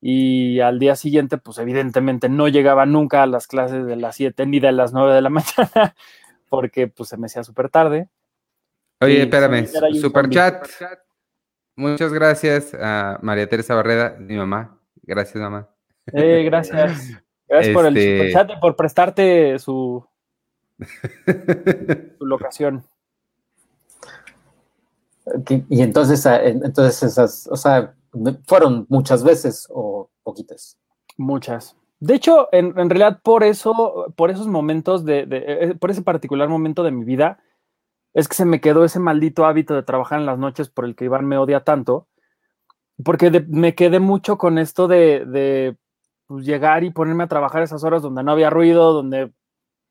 Y 0.00 0.60
al 0.60 0.78
día 0.78 0.94
siguiente, 0.94 1.36
pues 1.36 1.58
evidentemente 1.58 2.28
no 2.28 2.46
llegaba 2.46 2.86
nunca 2.86 3.24
a 3.24 3.26
las 3.26 3.48
clases 3.48 3.86
de 3.86 3.96
las 3.96 4.16
7 4.16 4.46
ni 4.46 4.60
de 4.60 4.72
las 4.72 4.92
9 4.92 5.14
de 5.14 5.20
la 5.20 5.30
mañana, 5.30 5.94
porque 6.48 6.86
pues 6.86 7.08
se 7.08 7.16
me 7.16 7.26
hacía 7.26 7.42
súper 7.42 7.70
tarde. 7.70 8.08
Oye, 9.00 9.22
espérame, 9.22 9.66
super 10.00 10.28
chat. 10.28 10.64
Muchas 11.76 12.12
gracias 12.12 12.74
a 12.74 13.18
María 13.22 13.48
Teresa 13.48 13.74
Barreda, 13.74 14.16
mi 14.18 14.36
mamá. 14.36 14.78
Gracias, 15.02 15.42
mamá. 15.42 15.68
Eh, 16.12 16.42
gracias. 16.44 17.10
Gracias 17.48 17.74
por 17.74 17.86
el 17.86 17.96
este 17.96 18.32
chat 18.32 18.50
y 18.50 18.60
por 18.60 18.76
prestarte 18.76 19.58
su, 19.58 20.04
su 22.18 22.26
locación. 22.26 22.84
Y 25.68 25.82
entonces, 25.82 26.26
ah, 26.26 26.42
entonces 26.42 27.02
esas, 27.02 27.46
o 27.50 27.56
sea, 27.56 27.94
fueron 28.46 28.86
muchas 28.88 29.22
veces 29.22 29.66
o 29.70 30.10
poquitas. 30.22 30.78
Muchas. 31.16 31.76
De 32.00 32.14
hecho, 32.14 32.48
en, 32.52 32.74
realidad, 32.74 33.20
por 33.22 33.44
eso, 33.44 34.12
por 34.16 34.30
esos 34.30 34.48
momentos 34.48 35.04
de, 35.04 35.26
eh, 35.30 35.74
por 35.78 35.90
ese 35.90 36.02
particular 36.02 36.48
momento 36.48 36.82
de 36.82 36.90
mi 36.90 37.04
vida, 37.04 37.38
es 38.14 38.28
que 38.28 38.34
se 38.34 38.44
me 38.44 38.60
quedó 38.60 38.84
ese 38.84 38.98
maldito 38.98 39.46
hábito 39.46 39.74
de 39.74 39.82
trabajar 39.82 40.20
en 40.20 40.26
las 40.26 40.38
noches 40.38 40.68
por 40.68 40.84
el 40.84 40.94
que 40.94 41.06
Iván 41.06 41.26
me 41.26 41.38
odia 41.38 41.60
tanto, 41.60 42.08
porque 43.02 43.44
me 43.48 43.74
quedé 43.74 44.00
mucho 44.00 44.36
con 44.38 44.58
esto 44.58 44.86
de, 44.86 45.76
pues, 46.26 46.44
llegar 46.44 46.84
y 46.84 46.90
ponerme 46.90 47.24
a 47.24 47.28
trabajar 47.28 47.62
esas 47.62 47.84
horas 47.84 48.02
donde 48.02 48.22
no 48.22 48.32
había 48.32 48.50
ruido, 48.50 48.92
donde 48.92 49.32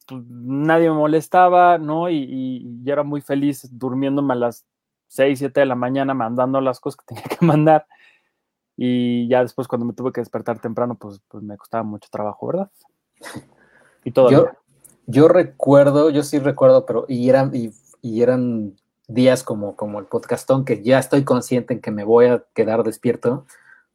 pues, 0.07 0.23
nadie 0.27 0.89
me 0.89 0.95
molestaba, 0.95 1.77
¿no? 1.77 2.09
Y, 2.09 2.17
y, 2.85 2.89
era 2.89 3.03
muy 3.03 3.21
feliz 3.21 3.67
durmiéndome 3.71 4.33
a 4.33 4.37
las 4.37 4.65
6, 5.07 5.39
7 5.39 5.59
de 5.59 5.65
la 5.65 5.75
mañana 5.75 6.13
mandando 6.13 6.61
las 6.61 6.79
cosas 6.79 6.97
que 6.97 7.05
tenía 7.15 7.23
que 7.23 7.45
mandar. 7.45 7.87
Y 8.77 9.27
ya 9.27 9.41
después 9.41 9.67
cuando 9.67 9.85
me 9.85 9.93
tuve 9.93 10.11
que 10.11 10.21
despertar 10.21 10.59
temprano, 10.59 10.95
pues, 10.95 11.21
pues 11.27 11.43
me 11.43 11.57
costaba 11.57 11.83
mucho 11.83 12.07
trabajo, 12.11 12.47
¿verdad? 12.47 12.71
Y 14.03 14.11
todo. 14.11 14.31
Yo, 14.31 14.47
yo 15.05 15.27
recuerdo, 15.27 16.09
yo 16.09 16.23
sí 16.23 16.39
recuerdo, 16.39 16.85
pero 16.85 17.05
y 17.07 17.29
eran, 17.29 17.53
y 17.53 17.71
y 18.01 18.21
eran 18.21 18.75
días 19.07 19.43
como, 19.43 19.75
como 19.75 19.99
el 19.99 20.05
podcastón, 20.05 20.65
que 20.65 20.81
ya 20.81 20.99
estoy 20.99 21.23
consciente 21.23 21.73
en 21.73 21.81
que 21.81 21.91
me 21.91 22.03
voy 22.03 22.25
a 22.25 22.43
quedar 22.53 22.83
despierto, 22.83 23.45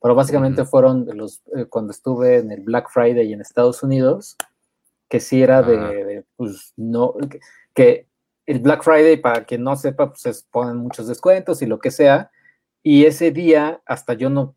pero 0.01 0.15
básicamente 0.15 0.65
fueron 0.65 1.07
los, 1.15 1.43
eh, 1.57 1.65
cuando 1.67 1.91
estuve 1.91 2.39
en 2.39 2.53
el 2.53 2.61
Black 2.61 2.91
Friday 2.91 3.33
en 3.33 3.41
Estados 3.41 3.83
Unidos, 3.83 4.37
que 5.09 5.21
sí 5.21 5.43
era 5.43 5.63
de, 5.63 6.25
pues, 6.37 6.73
no, 6.77 7.15
que, 7.75 8.07
el 8.47 8.61
Black 8.61 8.85
Friday, 8.85 9.17
para 9.17 9.45
quien 9.45 9.65
no 9.65 9.75
sepa, 9.75 10.11
pues 10.11 10.21
se 10.21 10.33
ponen 10.53 10.77
muchos 10.77 11.09
descuentos 11.09 11.63
y 11.63 11.67
lo 11.67 11.81
que 11.81 11.91
sea, 11.91 12.31
y 12.83 13.05
ese 13.05 13.33
día 13.33 13.83
hasta 13.85 14.15
yo 14.15 14.31
no, 14.31 14.55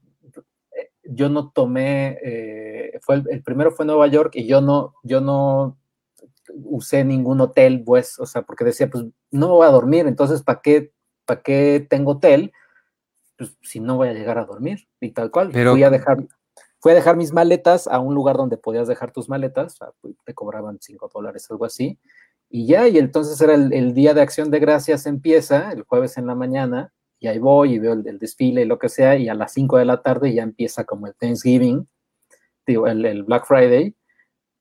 eh, 0.78 0.92
yo 1.04 1.30
no 1.30 1.50
tomé, 1.50 2.20
eh, 2.24 3.00
fue 3.02 3.24
el, 3.28 3.42
primero 3.42 3.72
fue 3.72 3.88
Nueva 3.88 4.06
York 4.06 4.34
y 4.36 4.46
yo 4.46 4.62
no, 4.62 4.94
yo 5.02 5.22
no 5.22 5.80
usé 6.56 7.04
ningún 7.04 7.42
hotel, 7.42 7.84
pues, 7.86 8.20
o 8.20 8.26
sea, 8.26 8.42
porque 8.42 8.66
decía, 8.66 8.90
pues 8.90 9.06
no 9.32 9.50
voy 9.50 9.68
a 9.68 9.72
dormir, 9.72 10.08
entonces, 10.08 10.44
¿para 10.44 10.62
qué, 10.62 10.92
para 11.26 11.42
qué 11.42 11.86
tengo 11.90 12.14
hotel? 12.14 12.52
Pues 13.38 13.58
si 13.62 13.80
no 13.80 13.98
voy 13.98 14.10
a 14.10 14.14
llegar 14.14 14.38
a 14.38 14.46
dormir, 14.46 14.88
y 15.00 15.12
tal 15.12 15.32
cual. 15.32 15.50
Pero... 15.52 15.72
Fui 15.72 15.84
a 15.84 15.90
dejar, 15.90 16.26
fui 16.80 16.92
a 16.92 16.96
dejar 16.96 17.16
mis 17.16 17.34
maletas 17.34 17.88
a 17.88 18.00
un 18.00 18.14
lugar 18.14 18.38
donde 18.38 18.58
podías 18.58 18.88
dejar 18.88 19.12
tus 19.12 19.30
maletas, 19.30 19.74
o 19.74 19.78
sea, 19.78 19.88
pues, 20.02 20.16
te 20.26 20.34
cobraban 20.34 20.78
5 20.80 21.10
dólares, 21.14 21.50
algo 21.50 21.66
así, 21.66 22.00
y 22.50 22.66
ya, 22.66 22.88
y 22.88 22.98
entonces 22.98 23.40
era 23.42 23.54
el, 23.54 23.94
día 23.94 24.14
de 24.14 24.22
acción 24.22 24.50
de 24.50 24.60
gracias 24.60 25.06
empieza, 25.06 25.72
el 25.72 25.84
jueves 25.84 26.18
en 26.18 26.26
la 26.26 26.36
mañana, 26.36 26.92
y 27.20 27.28
ahí 27.28 27.38
voy 27.38 27.74
y 27.74 27.80
veo 27.80 27.94
el, 27.94 28.18
desfile 28.18 28.62
y 28.62 28.66
lo 28.66 28.80
que 28.80 28.90
sea, 28.90 29.18
y 29.18 29.30
a 29.30 29.36
las 29.36 29.54
5 29.54 29.78
de 29.78 29.86
la 29.86 30.02
tarde 30.02 30.34
ya 30.34 30.44
empieza 30.44 30.84
como 30.84 31.06
el 31.08 31.16
Thanksgiving, 31.16 31.88
digo, 32.66 32.88
el, 32.88 33.06
el 33.06 33.24
Black 33.24 33.46
Friday, 33.46 33.96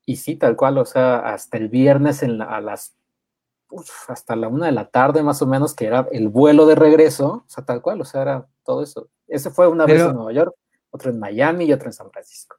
y 0.08 0.16
sí, 0.16 0.36
tal 0.36 0.56
cual, 0.56 0.78
o 0.78 0.86
sea, 0.86 1.18
hasta 1.18 1.58
el 1.58 1.68
viernes 1.68 2.22
en 2.22 2.40
a 2.40 2.62
las, 2.62 2.96
hasta 4.08 4.36
la 4.36 4.48
una 4.48 4.64
de 4.64 4.72
la 4.72 4.88
tarde 4.88 5.22
más 5.22 5.42
o 5.42 5.46
menos, 5.46 5.74
que 5.74 5.84
era 5.84 6.08
el 6.12 6.28
vuelo 6.28 6.64
de 6.64 6.74
regreso, 6.74 7.44
o 7.46 7.46
sea, 7.46 7.66
tal 7.66 7.82
cual, 7.82 8.00
o 8.00 8.06
sea, 8.06 8.22
era 8.22 8.46
todo 8.64 8.82
eso. 8.82 9.10
Ese 9.26 9.50
fue 9.50 9.68
una 9.68 9.84
vez 9.84 10.00
en 10.00 10.14
Nueva 10.14 10.32
York, 10.32 10.54
otro 10.88 11.10
en 11.10 11.18
Miami 11.18 11.66
y 11.66 11.74
otro 11.74 11.88
en 11.88 11.92
San 11.92 12.10
Francisco. 12.10 12.56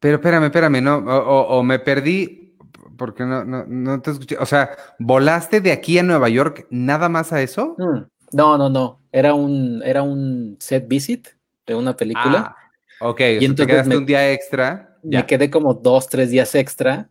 Pero 0.00 0.16
espérame, 0.16 0.46
espérame, 0.46 0.82
¿no? 0.82 0.96
O, 0.96 1.62
me 1.62 1.78
perdí, 1.78 2.58
porque 2.96 3.22
no, 3.22 3.44
no, 3.44 3.64
no, 3.64 4.02
te 4.02 4.10
escuché. 4.10 4.36
O 4.36 4.46
sea, 4.46 4.70
¿volaste 4.98 5.60
de 5.60 5.70
aquí 5.70 6.00
a 6.00 6.02
Nueva 6.02 6.28
York 6.28 6.66
nada 6.68 7.08
más 7.08 7.32
a 7.32 7.40
eso? 7.42 7.76
Mm, 7.78 8.08
no, 8.32 8.58
no, 8.58 8.68
no. 8.68 9.02
Era 9.12 9.34
un, 9.34 9.84
era 9.84 10.02
un 10.02 10.56
set 10.58 10.88
visit 10.88 11.28
de 11.64 11.76
una 11.76 11.94
película. 11.94 12.56
Ah, 13.00 13.08
ok, 13.08 13.20
y 13.20 13.44
entonces 13.44 13.66
te 13.66 13.66
quedaste 13.68 13.96
un 13.96 14.04
día 14.04 14.32
extra 14.32 14.87
me 15.02 15.26
quedé 15.26 15.50
como 15.50 15.74
dos, 15.74 16.08
tres 16.08 16.30
días 16.30 16.54
extra, 16.54 17.10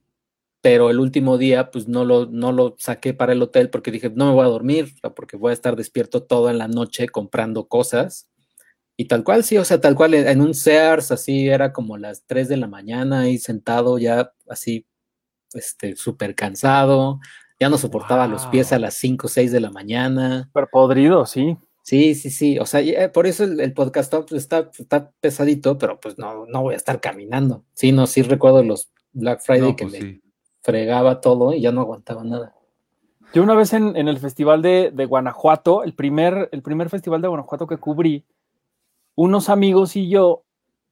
pero 0.62 0.90
el 0.90 1.00
último 1.00 1.38
día 1.38 1.72
pues 1.72 1.88
no 1.88 2.06
lo, 2.06 2.26
no 2.26 2.52
lo 2.52 2.76
saqué 2.78 3.14
para 3.14 3.34
el 3.34 3.42
hotel 3.42 3.70
porque 3.70 3.92
dije, 3.92 4.10
no 4.10 4.28
me 4.28 4.34
voy 4.34 4.46
a 4.46 4.50
dormir, 4.50 4.94
porque 5.16 5.38
voy 5.38 5.52
a 5.52 5.54
estar 5.54 5.76
despierto 5.76 6.24
toda 6.24 6.54
la 6.54 6.68
noche 6.68 7.08
comprando 7.10 7.68
cosas. 7.68 8.30
Y 8.98 9.06
tal 9.06 9.24
cual, 9.24 9.44
sí, 9.44 9.58
o 9.58 9.64
sea, 9.64 9.80
tal 9.80 9.96
cual 9.96 10.16
en 10.16 10.42
un 10.42 10.56
Sears, 10.56 11.12
así 11.12 11.48
era 11.48 11.72
como 11.72 11.98
las 11.98 12.26
3 12.26 12.50
de 12.50 12.58
la 12.58 12.68
mañana 12.68 13.22
ahí 13.22 13.38
sentado 13.38 14.00
ya 14.00 14.34
así, 14.50 14.88
este, 15.54 15.96
súper 15.96 16.34
cansado, 16.34 17.20
ya 17.60 17.70
no 17.70 17.78
soportaba 17.78 18.28
los 18.28 18.48
pies 18.48 18.74
a 18.74 18.80
las 18.80 18.96
5 18.96 19.28
o 19.28 19.30
6de 19.30 19.52
de 19.52 19.60
la 19.60 19.72
mañana. 19.72 20.46
Súper 20.46 20.68
podrido, 20.72 21.26
sí. 21.26 21.58
Sí, 21.88 22.16
sí, 22.16 22.32
sí, 22.32 22.60
o 22.60 22.66
sea, 22.66 22.82
eh, 22.82 23.08
por 23.08 23.28
eso 23.28 23.46
el, 23.46 23.72
podcast 23.72 24.14
está, 24.34 24.70
está 24.78 25.10
pesadito, 25.22 25.78
pero 25.78 25.98
pues 26.02 26.18
no, 26.18 26.46
no 26.46 26.62
voy 26.62 26.74
a 26.74 26.76
estar 26.76 27.00
caminando. 27.00 27.64
Sí, 27.76 27.94
no, 27.94 28.08
sí 28.08 28.24
recuerdo 28.24 28.62
los 28.62 28.92
Black 29.14 29.40
Friday 29.40 29.74
que 29.74 29.86
pues 29.86 30.04
me 30.04 30.22
fregaba 30.60 31.22
todo 31.22 31.54
y 31.54 31.62
ya 31.62 31.72
no 31.72 31.80
aguantaba 31.80 32.26
nada. 32.26 32.54
Yo 33.34 33.42
una 33.42 33.56
vez 33.56 33.72
en, 33.72 33.96
el 33.96 34.20
festival 34.20 34.62
de, 34.62 34.92
Guanajuato, 35.08 35.86
el 35.86 35.94
primer, 35.94 36.50
el 36.52 36.62
primer 36.62 36.90
festival 36.90 37.22
de 37.22 37.30
Guanajuato 37.30 37.68
que 37.68 37.78
cubrí, 37.78 38.26
unos 39.16 39.48
amigos 39.48 39.96
y 39.96 40.10
yo 40.10 40.44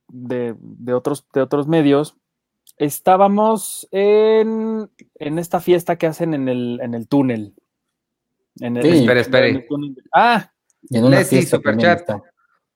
de, 0.08 0.56
otros, 0.94 1.28
de 1.34 1.42
otros 1.42 1.68
medios, 1.68 2.16
estábamos 2.78 3.86
en, 3.92 4.90
esta 5.20 5.60
fiesta 5.60 5.98
que 5.98 6.08
hacen 6.08 6.34
en 6.34 6.48
el, 6.48 6.80
en 6.82 6.94
el 6.94 7.10
túnel. 7.10 7.54
En 8.62 8.78
el, 8.78 8.86
espere, 8.86 9.20
espere. 9.20 9.68
ah, 10.14 10.54
en 10.90 11.04
una 11.06 11.24
fiesta 11.24 11.60
chat. 11.78 12.10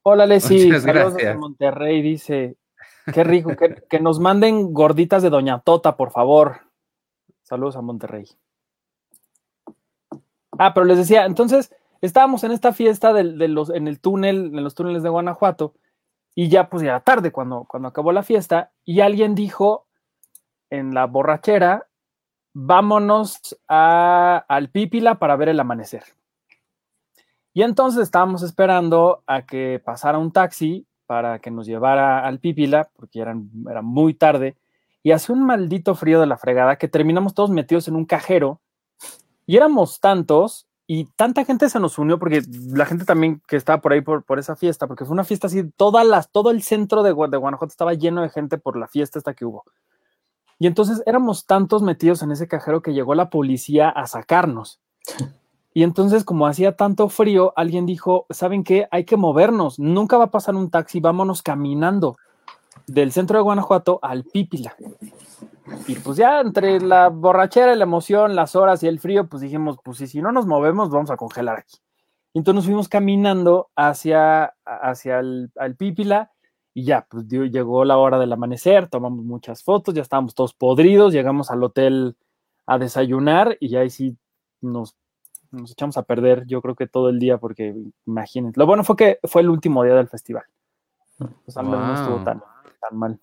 Hola, 0.04 0.26
Leslie. 0.28 0.80
Saludos 0.80 1.16
desde 1.16 1.36
Monterrey. 1.36 2.02
Dice, 2.02 2.58
qué 3.14 3.24
rico, 3.24 3.56
que, 3.56 3.84
que, 3.90 4.00
nos 4.00 4.20
manden 4.20 4.74
gorditas 4.74 5.24
de 5.24 5.30
Doña 5.30 5.60
Tota, 5.60 5.98
por 5.98 6.12
favor. 6.12 6.62
Saludos 7.44 7.76
a 7.76 7.82
Monterrey. 7.82 8.26
Ah, 10.58 10.74
pero 10.74 10.86
les 10.86 10.98
decía, 10.98 11.26
entonces 11.26 11.74
estábamos 12.02 12.44
en 12.44 12.52
esta 12.52 12.74
fiesta 12.74 13.14
de, 13.14 13.48
los, 13.48 13.70
en 13.70 13.88
el 13.88 14.00
túnel, 14.00 14.52
en 14.54 14.64
los 14.64 14.76
túneles 14.76 15.04
de 15.04 15.10
Guanajuato, 15.10 15.74
y 16.36 16.50
ya 16.50 16.70
pues 16.70 16.84
ya 16.84 16.90
era 16.90 17.00
tarde 17.00 17.32
cuando, 17.32 17.66
cuando 17.68 17.88
acabó 17.88 18.12
la 18.12 18.24
fiesta, 18.24 18.72
y 18.86 19.02
alguien 19.02 19.36
dijo 19.36 19.88
en 20.70 20.94
la 20.94 21.06
borrachera, 21.06 21.88
vámonos 22.54 23.58
a, 23.68 24.46
al 24.48 24.70
Pípila 24.70 25.18
para 25.18 25.36
ver 25.36 25.50
el 25.50 25.60
amanecer. 25.60 26.04
Y 27.60 27.64
entonces 27.64 28.04
estábamos 28.04 28.42
esperando 28.42 29.22
a 29.28 29.42
que 29.42 29.82
pasara 29.84 30.18
un 30.18 30.32
taxi 30.32 30.88
para 31.06 31.40
que 31.40 31.52
nos 31.52 31.68
llevara 31.68 32.26
al 32.26 32.40
Pípila, 32.40 32.90
porque 32.96 33.20
era 33.20 33.36
muy 33.82 34.14
tarde, 34.14 34.56
y 35.04 35.12
hace 35.12 35.34
un 35.34 35.46
maldito 35.46 35.94
frío 35.94 36.22
de 36.22 36.26
la 36.26 36.38
fregada 36.38 36.78
que 36.78 36.88
terminamos 36.88 37.34
todos 37.34 37.50
metidos 37.50 37.90
en 37.90 37.98
un 37.98 38.06
cajero, 38.06 38.62
y 39.46 39.58
éramos 39.58 40.00
tantos, 40.00 40.70
y 40.88 41.08
tanta 41.18 41.44
gente 41.44 41.68
se 41.68 41.82
nos 41.82 41.98
unió, 41.98 42.18
porque 42.18 42.44
la 42.70 42.86
gente 42.86 43.04
también 43.04 43.42
que 43.46 43.58
estaba 43.58 43.82
por 43.82 43.92
ahí 43.92 44.00
por, 44.00 44.40
esa 44.40 44.56
fiesta, 44.56 44.88
porque 44.88 45.04
fue 45.04 45.12
una 45.12 45.26
fiesta 45.26 45.48
así, 45.48 45.70
todas 45.76 46.32
todo 46.32 46.52
el 46.52 46.64
centro 46.64 47.04
de, 47.04 47.10
de 47.10 47.38
Guanajuato 47.38 47.72
estaba 47.72 47.94
lleno 47.94 48.22
de 48.22 48.30
gente 48.30 48.58
por 48.58 48.78
la 48.78 48.88
fiesta 48.88 49.20
esta 49.20 49.34
que 49.34 49.44
hubo. 49.44 49.66
Y 50.60 50.68
entonces 50.68 51.04
éramos 51.06 51.46
tantos 51.46 51.82
metidos 51.82 52.24
en 52.24 52.32
ese 52.32 52.48
cajero 52.48 52.82
que 52.82 52.94
llegó 52.94 53.16
la 53.16 53.30
policía 53.30 53.90
a 53.90 54.08
sacarnos. 54.08 54.80
Y 55.74 55.84
entonces, 55.84 56.24
como 56.24 56.48
hacía 56.48 56.76
tanto 56.76 57.10
frío, 57.10 57.54
alguien 57.56 57.86
dijo, 57.86 58.26
¿saben 58.30 58.64
qué? 58.64 58.88
Hay 58.92 59.06
que 59.06 59.18
movernos, 59.18 59.80
nunca 59.80 60.18
va 60.18 60.26
a 60.26 60.32
pasar 60.32 60.56
un 60.56 60.70
taxi, 60.72 61.00
vámonos 61.00 61.44
caminando 61.44 62.18
del 62.88 63.12
centro 63.12 63.38
de 63.38 63.44
Guanajuato 63.44 64.00
al 64.02 64.24
Pípila. 64.24 64.76
Y 65.88 65.96
pues 65.96 66.18
ya 66.18 66.42
entre 66.42 66.82
la 66.82 67.10
borrachera, 67.10 67.76
la 67.76 67.84
emoción, 67.84 68.36
las 68.36 68.56
horas 68.56 68.82
y 68.82 68.88
el 68.88 69.00
frío, 69.00 69.28
pues 69.28 69.42
dijimos, 69.42 69.78
pues 69.84 69.98
si 69.98 70.22
no 70.22 70.32
nos 70.32 70.48
movemos, 70.48 70.90
vamos 70.90 71.12
a 71.12 71.18
congelar 71.18 71.60
aquí. 71.60 71.78
Entonces 72.34 72.56
nos 72.56 72.66
fuimos 72.66 72.90
caminando 72.90 73.70
hacia, 73.76 74.56
hacia 74.66 75.20
el 75.20 75.76
Pípila 75.78 76.32
y 76.74 76.84
ya, 76.86 77.06
pues 77.10 77.28
llegó 77.28 77.84
la 77.86 77.98
hora 77.98 78.20
del 78.20 78.32
amanecer, 78.32 78.88
tomamos 78.88 79.26
muchas 79.26 79.64
fotos, 79.64 79.94
ya 79.94 80.02
estábamos 80.02 80.36
todos 80.36 80.54
podridos, 80.54 81.14
llegamos 81.14 81.52
al 81.52 81.64
hotel 81.64 82.16
a 82.66 82.78
desayunar 82.78 83.58
y 83.60 83.70
ya 83.70 83.80
ahí 83.82 83.90
sí 83.90 84.18
nos 84.62 84.96
nos 85.52 85.72
echamos 85.72 85.98
a 85.98 86.04
perder, 86.04 86.46
yo 86.46 86.62
creo 86.62 86.76
que 86.76 86.88
todo 86.88 87.10
el 87.10 87.20
día, 87.20 87.38
porque 87.38 87.76
imagínense. 88.06 88.60
Lo 88.60 88.66
bueno 88.66 88.84
fue 88.84 88.96
que 88.96 89.20
fue 89.24 89.42
el 89.42 89.50
último 89.50 89.84
día 89.84 89.96
del 89.96 90.08
festival. 90.08 90.44
Pues 91.18 91.58
al 91.58 91.66
menos 91.66 91.88
no 91.88 91.94
estuvo 91.96 92.24
tan, 92.24 92.42
mal. 92.92 93.20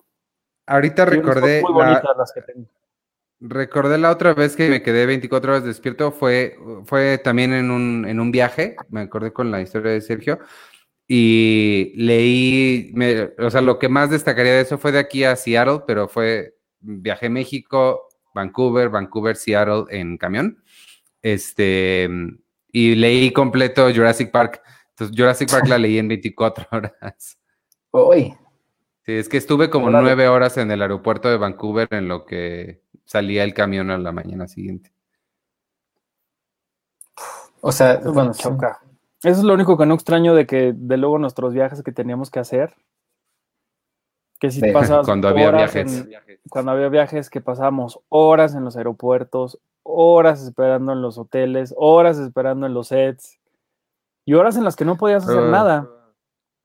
Ahorita 0.65 1.05
recordé. 1.05 1.61
Muy 1.61 1.73
bonitas 1.73 2.17
las 2.17 2.31
que 2.31 2.41
tengo. 2.41 2.67
Recordé 3.39 3.97
la 3.97 4.11
otra 4.11 4.33
vez 4.33 4.55
que 4.55 4.69
me 4.69 4.81
quedé 4.81 5.05
24 5.05 5.51
horas 5.51 5.63
despierto, 5.63 6.11
fue, 6.11 6.57
fue 6.85 7.19
también 7.19 7.53
en 7.53 7.69
un, 7.69 8.05
en 8.07 8.19
un 8.19 8.31
viaje, 8.31 8.75
me 8.89 9.01
acordé 9.01 9.31
con 9.31 9.51
la 9.51 9.61
historia 9.61 9.91
de 9.91 10.01
Sergio, 10.01 10.39
y 11.07 11.93
leí, 11.95 12.93
o 13.37 13.49
sea, 13.51 13.61
lo 13.61 13.77
que 13.77 13.89
más 13.89 14.09
destacaría 14.09 14.53
de 14.53 14.61
eso 14.61 14.79
fue 14.79 14.91
de 14.91 14.99
aquí 14.99 15.23
a 15.23 15.35
Seattle, 15.35 15.83
pero 15.85 16.07
fue 16.07 16.55
viaje 16.79 17.29
México, 17.29 18.09
Vancouver, 18.33 18.89
Vancouver, 18.89 19.35
Seattle 19.35 19.85
en 19.89 20.17
camión. 20.17 20.63
Este, 21.21 22.09
y 22.71 22.95
leí 22.95 23.31
completo 23.31 23.91
Jurassic 23.93 24.31
Park. 24.31 24.61
Entonces, 24.89 25.15
Jurassic 25.17 25.51
Park 25.51 25.67
la 25.67 25.77
leí 25.77 25.97
en 25.97 26.07
24 26.07 26.67
horas. 26.71 27.37
Uy. 27.91 28.35
Sí, 29.05 29.13
es 29.13 29.29
que 29.29 29.37
estuve 29.37 29.69
como 29.69 29.89
nueve 29.89 30.27
horas 30.27 30.57
en 30.57 30.69
el 30.69 30.81
aeropuerto 30.81 31.29
de 31.29 31.37
Vancouver 31.37 31.87
en 31.91 32.07
lo 32.07 32.25
que 32.25 32.81
salía 33.05 33.43
el 33.43 33.53
camión 33.53 33.89
a 33.89 33.97
la 33.97 34.11
mañana 34.11 34.47
siguiente. 34.47 34.91
O 37.61 37.71
sea, 37.71 37.99
bueno, 37.99 38.33
choca. 38.33 38.79
Eso 39.23 39.39
es 39.39 39.43
lo 39.43 39.53
único 39.53 39.77
que 39.77 39.85
no 39.85 39.95
extraño 39.95 40.35
de 40.35 40.45
que 40.45 40.73
de 40.75 40.97
luego 40.97 41.17
nuestros 41.17 41.53
viajes 41.53 41.81
que 41.83 41.91
teníamos 41.91 42.29
que 42.29 42.39
hacer. 42.39 42.75
Que 44.39 44.51
si 44.51 44.61
pasas 44.71 45.05
cuando 45.05 45.27
había 45.27 45.51
viajes. 45.51 46.07
cuando 46.49 46.71
había 46.71 46.89
viajes 46.89 47.29
que 47.29 47.41
pasábamos 47.41 47.99
horas 48.09 48.55
en 48.55 48.63
los 48.63 48.77
aeropuertos, 48.77 49.59
horas 49.83 50.43
esperando 50.43 50.93
en 50.93 51.01
los 51.01 51.17
hoteles, 51.17 51.73
horas 51.77 52.17
esperando 52.19 52.65
en 52.65 52.73
los 52.73 52.89
sets 52.89 53.39
y 54.25 54.33
horas 54.33 54.57
en 54.57 54.63
las 54.63 54.75
que 54.75 54.85
no 54.85 54.97
podías 54.97 55.23
hacer 55.23 55.39
ah. 55.39 55.49
nada. 55.49 55.89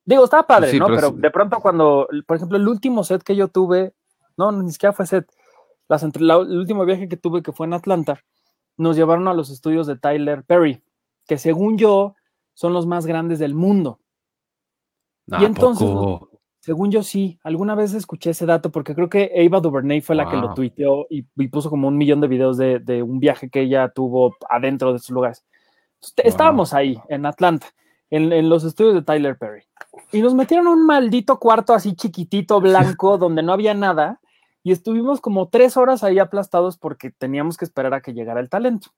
Digo, 0.05 0.25
estaba 0.25 0.47
padre, 0.47 0.77
¿no? 0.79 0.89
Pero, 0.89 1.12
de 1.12 1.31
pronto 1.31 1.61
cuando, 1.61 2.09
por 2.27 2.37
ejemplo, 2.37 2.59
el 2.59 2.66
último 2.66 3.05
set 3.05 3.23
que 3.23 3.37
yo 3.37 3.49
tuve, 3.49 3.95
no, 4.37 4.51
ni 4.51 4.73
siquiera 4.73 4.93
fue 4.93 5.07
set, 5.07 5.31
el 5.89 6.59
último 6.59 6.85
viaje 6.85 7.09
que 7.09 7.16
tuve 7.16 7.43
que 7.43 7.53
fue 7.53 7.66
en 7.66 7.75
Atlanta, 7.75 8.20
nos 8.77 8.97
llevaron 8.97 9.29
a 9.29 9.35
los 9.35 9.51
estudios 9.51 9.87
de 9.87 9.97
Tyler 9.97 10.45
Perry, 10.45 10.83
que 11.27 11.39
según 11.39 11.79
yo 11.79 12.16
son 12.55 12.73
los 12.73 12.87
más 12.87 13.07
grandes 13.07 13.39
del 13.39 13.55
mundo. 13.55 14.01
y 15.27 15.45
entonces, 15.45 15.89
según 16.62 16.92
yo 16.92 17.02
sí, 17.02 17.40
alguna 17.42 17.74
vez 17.74 17.92
escuché 17.92 18.30
ese 18.30 18.46
dato 18.46 18.70
porque 18.70 18.94
creo 18.94 19.08
que 19.08 19.32
Eva 19.34 19.58
DuVernay 19.58 20.00
fue 20.00 20.14
la 20.14 20.30
que 20.30 20.36
lo 20.36 20.54
tuiteó 20.54 21.08
y, 21.10 21.22
puso 21.48 21.68
como 21.68 21.88
un 21.88 21.96
millón 21.96 22.20
de 22.20 22.28
videos 22.28 22.56
de, 22.56 23.02
un 23.02 23.18
viaje 23.18 23.50
que 23.50 23.62
ella 23.62 23.88
tuvo 23.88 24.36
adentro 24.48 24.92
de 24.92 24.98
esos 24.98 25.10
lugares. 25.10 25.44
Estábamos 26.18 26.72
ahí, 26.72 27.00
en 27.08 27.26
Atlanta, 27.26 27.66
en, 28.10 28.48
los 28.48 28.62
estudios 28.62 28.94
de 28.94 29.02
Tyler 29.02 29.36
Perry. 29.36 29.64
Y 30.12 30.22
nos 30.22 30.34
metieron 30.34 30.68
un 30.68 30.86
maldito 30.86 31.40
cuarto 31.40 31.74
así 31.74 31.96
chiquitito, 31.96 32.60
blanco, 32.60 33.18
donde 33.18 33.42
no 33.42 33.52
había 33.52 33.74
nada. 33.74 34.20
Y 34.62 34.70
estuvimos 34.70 35.20
como 35.20 35.48
tres 35.48 35.76
horas 35.76 36.04
ahí 36.04 36.20
aplastados 36.20 36.78
porque 36.78 37.10
teníamos 37.10 37.56
que 37.56 37.64
esperar 37.64 37.92
a 37.92 38.02
que 38.02 38.14
llegara 38.14 38.38
el 38.38 38.48
talento. 38.48 38.90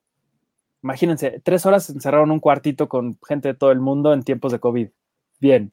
Imagínense, 0.82 1.40
tres 1.42 1.64
horas 1.64 1.88
encerraron 1.88 2.30
un 2.30 2.40
cuartito 2.40 2.90
con 2.90 3.18
gente 3.26 3.48
de 3.48 3.54
todo 3.54 3.72
el 3.72 3.80
mundo 3.80 4.12
en 4.12 4.22
tiempos 4.22 4.52
de 4.52 4.60
COVID. 4.60 4.90
Bien. 5.40 5.72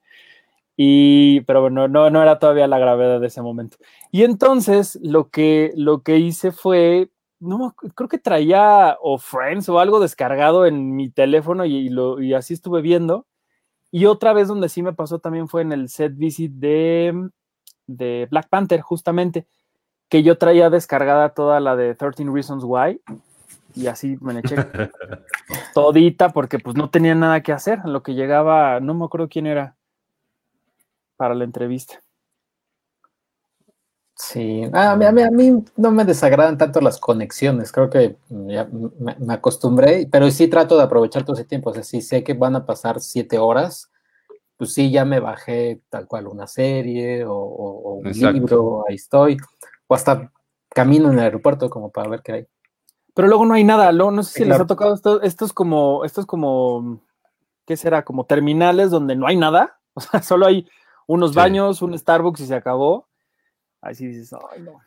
Y, 0.83 1.41
pero 1.41 1.61
bueno, 1.61 1.87
no, 1.87 2.09
no 2.09 2.23
era 2.23 2.39
todavía 2.39 2.67
la 2.67 2.79
gravedad 2.79 3.19
de 3.21 3.27
ese 3.27 3.43
momento. 3.43 3.77
Y 4.09 4.23
entonces 4.23 4.97
lo 5.03 5.29
que, 5.29 5.71
lo 5.75 6.01
que 6.01 6.17
hice 6.17 6.51
fue, 6.51 7.11
no, 7.39 7.75
creo 7.93 8.09
que 8.09 8.17
traía 8.17 8.97
o 8.99 9.19
Friends 9.19 9.69
o 9.69 9.79
algo 9.79 9.99
descargado 9.99 10.65
en 10.65 10.95
mi 10.95 11.11
teléfono 11.11 11.65
y, 11.65 11.89
lo, 11.89 12.19
y 12.19 12.33
así 12.33 12.55
estuve 12.55 12.81
viendo. 12.81 13.27
Y 13.91 14.05
otra 14.05 14.33
vez 14.33 14.47
donde 14.47 14.69
sí 14.69 14.81
me 14.81 14.93
pasó 14.93 15.19
también 15.19 15.47
fue 15.47 15.61
en 15.61 15.71
el 15.71 15.87
set 15.87 16.17
visit 16.17 16.51
de, 16.53 17.29
de 17.85 18.27
Black 18.31 18.49
Panther, 18.49 18.81
justamente, 18.81 19.45
que 20.09 20.23
yo 20.23 20.39
traía 20.39 20.71
descargada 20.71 21.35
toda 21.35 21.59
la 21.59 21.75
de 21.75 21.93
13 21.93 22.25
Reasons 22.33 22.63
Why 22.65 22.99
y 23.75 23.85
así 23.85 24.17
me 24.19 24.39
eché 24.39 24.55
todita 25.75 26.29
porque 26.29 26.57
pues 26.57 26.75
no 26.75 26.89
tenía 26.89 27.13
nada 27.13 27.41
que 27.43 27.51
hacer. 27.51 27.85
Lo 27.85 28.01
que 28.01 28.15
llegaba, 28.15 28.79
no 28.79 28.95
me 28.95 29.05
acuerdo 29.05 29.29
quién 29.29 29.45
era, 29.45 29.75
para 31.21 31.35
la 31.35 31.43
entrevista. 31.43 32.01
Sí, 34.15 34.63
a 34.73 34.95
mí, 34.95 35.05
a, 35.05 35.29
mí, 35.29 35.63
no 35.77 35.91
me 35.91 36.03
desagradan 36.03 36.57
tanto 36.57 36.81
las 36.81 36.99
conexiones, 36.99 37.71
creo 37.71 37.91
que 37.91 38.17
ya 38.27 38.67
me, 39.19 39.31
acostumbré, 39.31 40.07
pero 40.11 40.31
sí 40.31 40.47
trato 40.47 40.77
de 40.77 40.83
aprovechar 40.83 41.23
todo 41.23 41.35
ese 41.35 41.45
tiempo, 41.45 41.69
o 41.69 41.73
sea, 41.75 41.83
si 41.83 42.01
sé 42.01 42.23
que 42.23 42.33
van 42.33 42.55
a 42.55 42.65
pasar 42.65 43.01
siete 43.01 43.37
horas, 43.37 43.91
pues 44.57 44.73
sí, 44.73 44.89
ya 44.89 45.05
me 45.05 45.19
bajé 45.19 45.83
tal 45.89 46.07
cual 46.07 46.25
una 46.25 46.47
serie 46.47 47.23
o, 47.23 48.01
un 48.03 48.11
libro, 48.11 48.83
ahí 48.89 48.95
estoy, 48.95 49.37
o 49.85 49.93
hasta 49.93 50.31
camino 50.69 51.11
en 51.11 51.19
el 51.19 51.25
aeropuerto 51.25 51.69
como 51.69 51.91
para 51.91 52.09
ver 52.09 52.23
qué 52.23 52.31
hay. 52.31 52.47
Pero 53.13 53.27
luego 53.27 53.45
no 53.45 53.53
hay 53.53 53.63
nada, 53.63 53.91
luego 53.91 54.09
no 54.09 54.23
sé 54.23 54.39
si 54.39 54.45
les 54.45 54.59
ha 54.59 54.65
tocado 54.65 54.95
esto, 54.95 55.21
estos 55.21 55.53
como, 55.53 56.03
estos 56.03 56.25
como, 56.25 56.99
¿qué 57.67 57.77
será? 57.77 58.03
Como 58.03 58.25
terminales 58.25 58.89
donde 58.89 59.15
no 59.15 59.27
hay 59.27 59.35
nada, 59.35 59.77
o 59.93 60.01
sea, 60.01 60.23
solo 60.23 60.47
hay 60.47 60.67
unos 61.13 61.31
Sí. 61.31 61.35
baños, 61.37 61.81
un 61.81 61.97
Starbucks 61.97 62.39
y 62.41 62.45
se 62.47 62.55
acabó. 62.55 63.07
Ahí 63.81 63.95
sí 63.95 64.07
dices, 64.07 64.33
ay 64.53 64.61
no. 64.61 64.79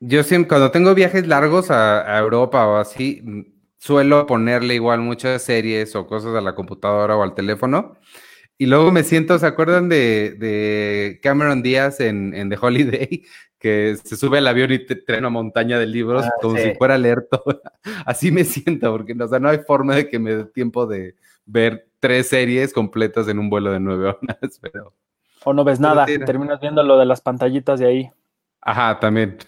Yo 0.00 0.22
siempre, 0.22 0.48
cuando 0.48 0.70
tengo 0.70 0.94
viajes 0.94 1.26
largos 1.26 1.70
a, 1.70 2.16
a 2.16 2.18
Europa 2.18 2.66
o 2.66 2.76
así, 2.76 3.20
mm, 3.22 3.40
suelo 3.78 4.26
ponerle 4.26 4.74
igual 4.74 5.00
muchas 5.00 5.42
series 5.42 5.94
o 5.96 6.06
cosas 6.06 6.34
a 6.34 6.40
la 6.40 6.54
computadora 6.54 7.16
o 7.16 7.22
al 7.22 7.34
teléfono. 7.34 7.96
Y 8.56 8.66
luego 8.66 8.92
me 8.92 9.02
siento, 9.04 9.38
¿se 9.38 9.46
acuerdan 9.46 9.88
de, 9.88 10.36
de 10.38 11.18
Cameron 11.22 11.62
Díaz 11.62 12.00
en, 12.00 12.34
en 12.34 12.48
The 12.50 12.58
Holiday? 12.60 13.24
Que 13.60 13.94
se 14.02 14.16
sube 14.16 14.38
al 14.38 14.46
avión 14.46 14.72
y 14.72 14.86
te 14.86 14.96
trae 14.96 15.18
una 15.18 15.28
montaña 15.28 15.78
de 15.78 15.84
libros 15.84 16.24
Ah, 16.24 16.32
como 16.40 16.56
sí. 16.56 16.62
si 16.62 16.74
fuera 16.76 16.94
a 16.94 16.98
leer 16.98 17.28
todo. 17.30 17.60
Así 18.06 18.30
me 18.32 18.44
siento, 18.44 18.90
porque 18.90 19.12
o 19.12 19.28
sea, 19.28 19.38
no 19.38 19.50
hay 19.50 19.58
forma 19.58 19.96
de 19.96 20.08
que 20.08 20.18
me 20.18 20.34
dé 20.34 20.44
tiempo 20.46 20.86
de 20.86 21.14
ver 21.44 21.86
tres 21.98 22.28
series 22.28 22.72
completas 22.72 23.28
en 23.28 23.38
un 23.38 23.50
vuelo 23.50 23.70
de 23.70 23.78
nueve 23.80 24.08
horas, 24.08 24.58
pero... 24.62 24.94
O 25.44 25.52
no 25.54 25.64
ves 25.64 25.80
nada, 25.80 26.10
y 26.10 26.18
terminas 26.18 26.60
viendo 26.60 26.82
lo 26.82 26.98
de 26.98 27.06
las 27.06 27.20
pantallitas 27.20 27.80
de 27.80 27.86
ahí. 27.86 28.10
Ajá, 28.60 28.98
también. 29.00 29.38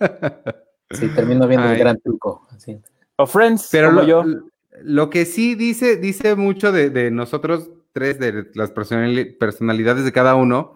Sí, 0.92 1.08
termino 1.14 1.46
viendo 1.46 1.68
Ay. 1.68 1.74
el 1.74 1.78
gran 1.78 2.00
truco. 2.00 2.48
O 3.14 3.24
Friends, 3.24 3.68
Pero 3.70 3.90
como 3.90 4.00
lo, 4.00 4.06
yo. 4.08 4.24
lo 4.82 5.08
que 5.08 5.24
sí 5.24 5.54
dice, 5.54 5.96
dice 5.96 6.34
mucho 6.34 6.72
de, 6.72 6.90
de 6.90 7.12
nosotros 7.12 7.70
tres, 7.92 8.18
de 8.18 8.50
las 8.54 8.74
personali- 8.74 9.38
personalidades 9.38 10.04
de 10.04 10.10
cada 10.10 10.34
uno, 10.34 10.74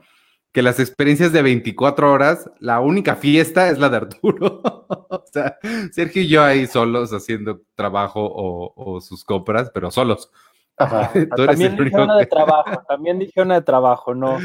que 0.53 0.63
las 0.63 0.79
experiencias 0.79 1.33
de 1.33 1.43
24 1.43 2.13
horas, 2.13 2.49
la 2.61 2.79
única 2.79 3.17
fiesta 3.17 3.69
es 3.71 3.81
la 3.81 3.89
de 3.89 3.97
Arturo. 3.97 4.61
o 5.11 5.25
sea, 5.33 5.59
Sergio 5.91 6.23
y 6.23 6.29
yo 6.29 6.45
ahí 6.45 6.69
solos 6.69 7.13
haciendo 7.13 7.63
trabajo 7.75 8.21
o, 8.25 8.73
o 8.77 9.01
sus 9.01 9.25
compras, 9.25 9.73
pero 9.75 9.91
solos. 9.91 10.31
Ajá. 10.77 11.13
También 11.37 11.77
dije 11.77 11.97
una 11.97 12.17
de 12.17 12.27
trabajo, 12.27 12.83
también 12.89 13.19
dije 13.19 13.43
una 13.43 13.55
de 13.55 13.63
trabajo, 13.63 14.15
no. 14.15 14.39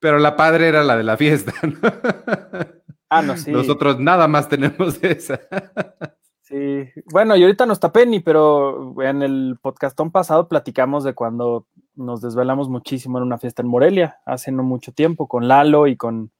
Pero 0.00 0.18
la 0.18 0.36
padre 0.36 0.68
era 0.68 0.84
la 0.84 0.96
de 0.96 1.04
la 1.04 1.16
fiesta. 1.16 1.52
¿no? 1.62 1.78
Ah, 3.10 3.22
no, 3.22 3.38
sí. 3.38 3.50
Nosotros 3.50 3.98
nada 3.98 4.28
más 4.28 4.50
tenemos 4.50 5.02
esa. 5.02 5.40
Sí, 6.42 6.90
bueno, 7.10 7.36
y 7.36 7.42
ahorita 7.42 7.64
no 7.64 7.72
está 7.72 7.90
Penny, 7.90 8.20
pero 8.20 8.94
en 9.02 9.22
el 9.22 9.58
podcastón 9.62 10.10
pasado 10.10 10.46
platicamos 10.46 11.04
de 11.04 11.14
cuando 11.14 11.66
nos 11.94 12.20
desvelamos 12.20 12.68
muchísimo 12.68 13.16
en 13.16 13.24
una 13.24 13.38
fiesta 13.38 13.62
en 13.62 13.68
Morelia, 13.68 14.20
hace 14.26 14.52
no 14.52 14.62
mucho 14.62 14.92
tiempo, 14.92 15.26
con 15.26 15.48
Lalo 15.48 15.86
y 15.86 15.96
con, 15.96 16.32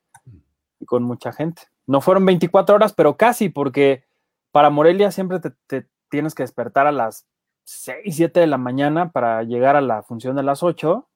y 0.79 0.85
con 0.85 1.05
mucha 1.05 1.33
gente. 1.33 1.63
No 1.87 2.03
fueron 2.03 2.27
24 2.27 2.75
horas, 2.75 2.93
pero 2.93 3.17
casi, 3.17 3.49
porque 3.49 4.05
para 4.53 4.69
Morelia 4.69 5.11
siempre 5.11 5.41
te, 5.41 5.53
te 5.67 5.89
tienes 6.11 6.35
que 6.35 6.43
despertar 6.43 6.87
a 6.87 6.93
las 6.93 7.27
6, 7.69 8.17
7 8.17 8.41
de 8.41 8.47
la 8.47 8.57
mañana 8.57 9.13
para 9.13 9.43
llegar 9.43 9.77
a 9.77 9.83
la 9.83 10.03
función 10.03 10.35
de 10.35 10.43
las 10.43 10.63
8. 10.63 11.07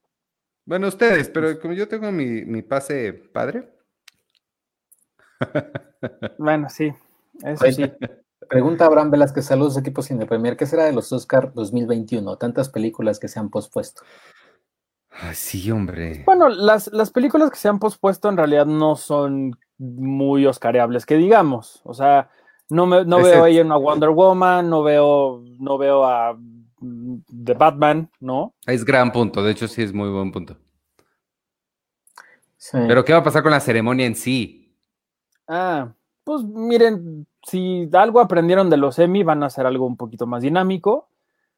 Bueno, 0.67 0.89
ustedes, 0.89 1.31
pero 1.31 1.59
como 1.59 1.73
yo 1.73 1.89
tengo 1.89 2.13
mi, 2.13 2.45
mi 2.45 2.61
pase 2.63 3.13
padre. 3.13 3.71
Bueno, 6.37 6.69
sí, 6.69 6.93
eso 7.45 7.65
Oye, 7.65 7.73
sí. 7.73 8.07
Pregunta 8.49 8.87
Abraham 8.87 9.13
Velázquez, 9.13 9.45
saludos 9.45 9.79
equipos 9.79 10.07
Cine 10.07 10.27
Premier. 10.27 10.57
¿Qué 10.57 10.67
será 10.67 10.85
de 10.85 10.93
los 10.93 11.13
Oscar 11.13 11.53
2021? 11.55 12.37
Tantas 12.39 12.69
películas 12.69 13.21
que 13.21 13.29
se 13.29 13.39
han 13.39 13.49
pospuesto. 13.49 14.03
Ay, 15.11 15.37
sí, 15.37 15.71
hombre. 15.71 16.25
Bueno, 16.27 16.49
las, 16.49 16.93
las 16.93 17.13
películas 17.13 17.51
que 17.51 17.57
se 17.57 17.69
han 17.69 17.79
pospuesto 17.79 18.29
en 18.29 18.37
realidad 18.37 18.67
no 18.67 18.97
son 18.97 19.57
muy 19.79 20.45
oscareables, 20.45 21.07
que 21.07 21.17
digamos. 21.17 21.81
O 21.85 21.95
sea, 21.95 22.31
no, 22.73 22.87
me, 22.87 23.05
no 23.05 23.23
veo 23.23 23.45
ahí 23.45 23.61
una 23.61 23.77
Wonder 23.77 24.11
Woman, 24.11 24.71
no 24.71 24.83
veo, 24.83 25.45
no 25.59 25.77
veo 25.77 26.05
a 26.05 26.33
mm, 26.81 27.17
The 27.45 27.53
Batman, 27.53 28.11
¿no? 28.19 28.55
Es 28.67 28.85
gran 28.85 29.13
punto, 29.13 29.43
de 29.43 29.53
hecho 29.53 29.69
sí 29.69 29.83
es 29.83 29.93
muy 29.93 30.09
buen 30.09 30.33
punto. 30.33 30.57
Sí. 32.57 32.79
Pero 32.89 33.05
¿qué 33.05 33.13
va 33.13 33.19
a 33.19 33.25
pasar 33.25 33.43
con 33.43 33.53
la 33.53 33.61
ceremonia 33.61 34.07
en 34.07 34.15
sí? 34.15 34.75
Ah, 35.47 35.93
pues 36.25 36.43
miren, 36.45 37.27
si 37.47 37.91
algo 37.93 38.21
aprendieron 38.21 38.71
de 38.71 38.79
los 38.79 38.99
Emmy, 38.99 39.23
van 39.23 39.43
a 39.43 39.47
hacer 39.47 39.67
algo 39.67 39.87
un 39.87 39.99
poquito 39.99 40.27
más 40.27 40.43
dinámico. 40.43 41.09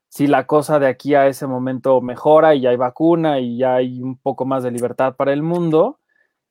Si 0.08 0.26
la 0.26 0.46
cosa 0.46 0.80
de 0.80 0.88
aquí 0.88 1.14
a 1.14 1.28
ese 1.28 1.46
momento 1.46 2.00
mejora 2.00 2.54
y 2.56 2.62
ya 2.62 2.70
hay 2.70 2.76
vacuna 2.76 3.38
y 3.38 3.58
ya 3.58 3.76
hay 3.76 4.00
un 4.02 4.16
poco 4.16 4.46
más 4.46 4.64
de 4.64 4.72
libertad 4.72 5.14
para 5.14 5.32
el 5.32 5.42
mundo, 5.42 6.00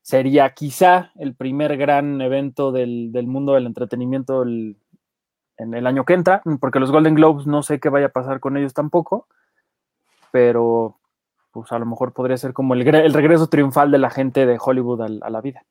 sería 0.04 0.54
quizá 0.54 1.12
el 1.16 1.34
primer 1.34 1.76
gran 1.78 2.22
evento 2.22 2.72
del, 2.72 3.12
del 3.12 3.26
mundo 3.26 3.54
del 3.54 3.66
entretenimiento 3.66 4.43
el- 4.43 4.78
en 5.58 5.74
el 5.74 5.88
año 5.88 6.04
que 6.06 6.14
entra, 6.14 6.41
porque 6.60 6.80
los 6.80 6.91
Golden 6.91 7.16
Globes 7.16 7.47
no 7.47 7.64
sé 7.64 7.80
qué 7.80 7.89
vaya 7.89 8.08
a 8.08 8.12
pasar 8.12 8.39
con 8.39 8.58
ellos 8.58 8.74
tampoco, 8.74 9.28
pero 10.32 10.99
pues 11.51 11.72
a 11.72 11.80
lo 11.80 11.86
mejor 11.86 12.14
podría 12.14 12.38
ser 12.38 12.54
como 12.54 12.74
el, 12.74 12.84
gre- 12.84 13.04
el 13.06 13.14
regreso 13.14 13.47
triunfal 13.47 13.91
de 13.91 13.99
la 13.99 14.10
gente 14.10 14.45
de 14.45 14.58
Hollywood 14.60 15.01
a 15.24 15.30
la 15.30 15.41
vida. 15.41 15.64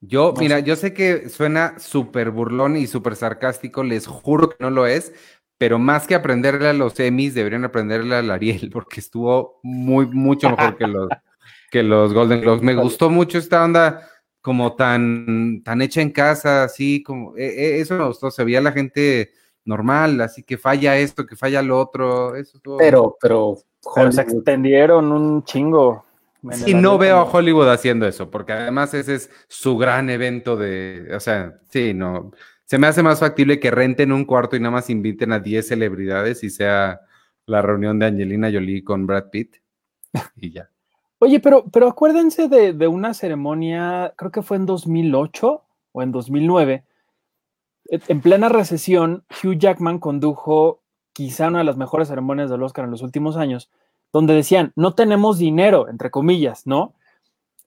Yo, 0.00 0.32
No 0.34 0.40
mira, 0.40 0.56
sé. 0.58 0.62
yo 0.64 0.76
sé 0.76 0.94
que 0.94 1.28
suena 1.28 1.78
súper 1.78 2.30
burlón 2.30 2.76
y 2.76 2.86
súper 2.86 3.14
sarcástico, 3.14 3.84
les 3.84 4.06
juro 4.06 4.48
que 4.48 4.56
no 4.58 4.70
lo 4.70 4.86
es, 4.86 5.12
pero 5.58 5.78
más 5.78 6.06
que 6.06 6.14
aprenderle 6.16 6.68
a 6.68 6.72
los 6.72 6.98
Emmys, 6.98 7.34
deberían 7.34 7.64
aprenderle 7.64 8.16
al 8.16 8.30
Ariel, 8.30 8.70
porque 8.72 8.98
estuvo 8.98 9.60
muy, 9.62 10.06
mucho 10.06 10.48
mejor 10.50 10.76
que 10.76 10.86
los, 10.88 11.08
que 11.72 11.82
los 11.82 12.12
Golden 12.12 12.42
Globes. 12.42 12.62
Me 12.62 12.74
gustó 12.74 13.08
mucho 13.08 13.38
esta 13.38 13.64
onda 13.64 14.06
como 14.42 14.74
tan, 14.76 15.62
tan 15.64 15.80
hecha 15.80 16.02
en 16.02 16.10
casa, 16.10 16.64
así 16.64 17.02
como, 17.02 17.34
e- 17.34 17.46
e- 17.46 17.80
eso 17.80 17.96
me 17.96 18.04
gustó, 18.06 18.30
se 18.30 18.44
veía 18.44 18.60
la 18.60 18.72
gente 18.72 19.30
normal, 19.64 20.20
así 20.20 20.42
que 20.42 20.58
falla 20.58 20.98
esto, 20.98 21.24
que 21.24 21.34
falla 21.34 21.62
lo 21.62 21.80
otro, 21.80 22.36
eso 22.36 22.58
estuvo- 22.58 22.76
Pero, 22.76 23.16
pero, 23.18 23.56
Pero 23.94 24.12
se 24.12 24.20
extendieron 24.20 25.10
un 25.12 25.44
chingo. 25.44 26.04
Sí, 26.50 26.74
no 26.74 26.98
veo 26.98 27.16
a 27.18 27.24
Hollywood 27.24 27.68
haciendo 27.68 28.06
eso, 28.06 28.30
porque 28.30 28.52
además 28.52 28.92
ese 28.92 29.14
es 29.14 29.30
su 29.48 29.78
gran 29.78 30.10
evento 30.10 30.56
de, 30.56 31.08
o 31.14 31.20
sea, 31.20 31.58
sí, 31.70 31.94
no, 31.94 32.32
se 32.66 32.76
me 32.78 32.88
hace 32.88 33.02
más 33.02 33.20
factible 33.20 33.58
que 33.60 33.70
renten 33.70 34.12
un 34.12 34.24
cuarto 34.26 34.56
y 34.56 34.60
nada 34.60 34.72
más 34.72 34.90
inviten 34.90 35.32
a 35.32 35.38
10 35.38 35.68
celebridades 35.68 36.44
y 36.44 36.50
sea 36.50 37.00
la 37.46 37.62
reunión 37.62 37.98
de 37.98 38.06
Angelina 38.06 38.50
Jolie 38.52 38.84
con 38.84 39.06
Brad 39.06 39.30
Pitt 39.30 39.56
y 40.36 40.50
ya. 40.50 40.68
Oye, 41.24 41.38
pero, 41.38 41.66
pero 41.72 41.86
acuérdense 41.86 42.48
de, 42.48 42.72
de 42.72 42.88
una 42.88 43.14
ceremonia, 43.14 44.12
creo 44.16 44.32
que 44.32 44.42
fue 44.42 44.56
en 44.56 44.66
2008 44.66 45.62
o 45.92 46.02
en 46.02 46.10
2009. 46.10 46.84
e- 47.90 48.00
En 48.08 48.20
plena 48.20 48.48
recesión, 48.48 49.24
Hugh 49.30 49.56
Jackman 49.56 50.00
condujo 50.00 50.80
quizá 51.12 51.46
una 51.46 51.58
de 51.58 51.64
las 51.64 51.76
mejores 51.76 52.08
ceremonias 52.08 52.50
del 52.50 52.64
Oscar 52.64 52.86
en 52.86 52.90
los 52.90 53.02
últimos 53.02 53.36
años, 53.36 53.70
donde 54.12 54.34
decían, 54.34 54.72
no 54.74 54.96
tenemos 54.96 55.38
dinero, 55.38 55.88
entre 55.88 56.10
comillas, 56.10 56.66
¿no? 56.66 56.94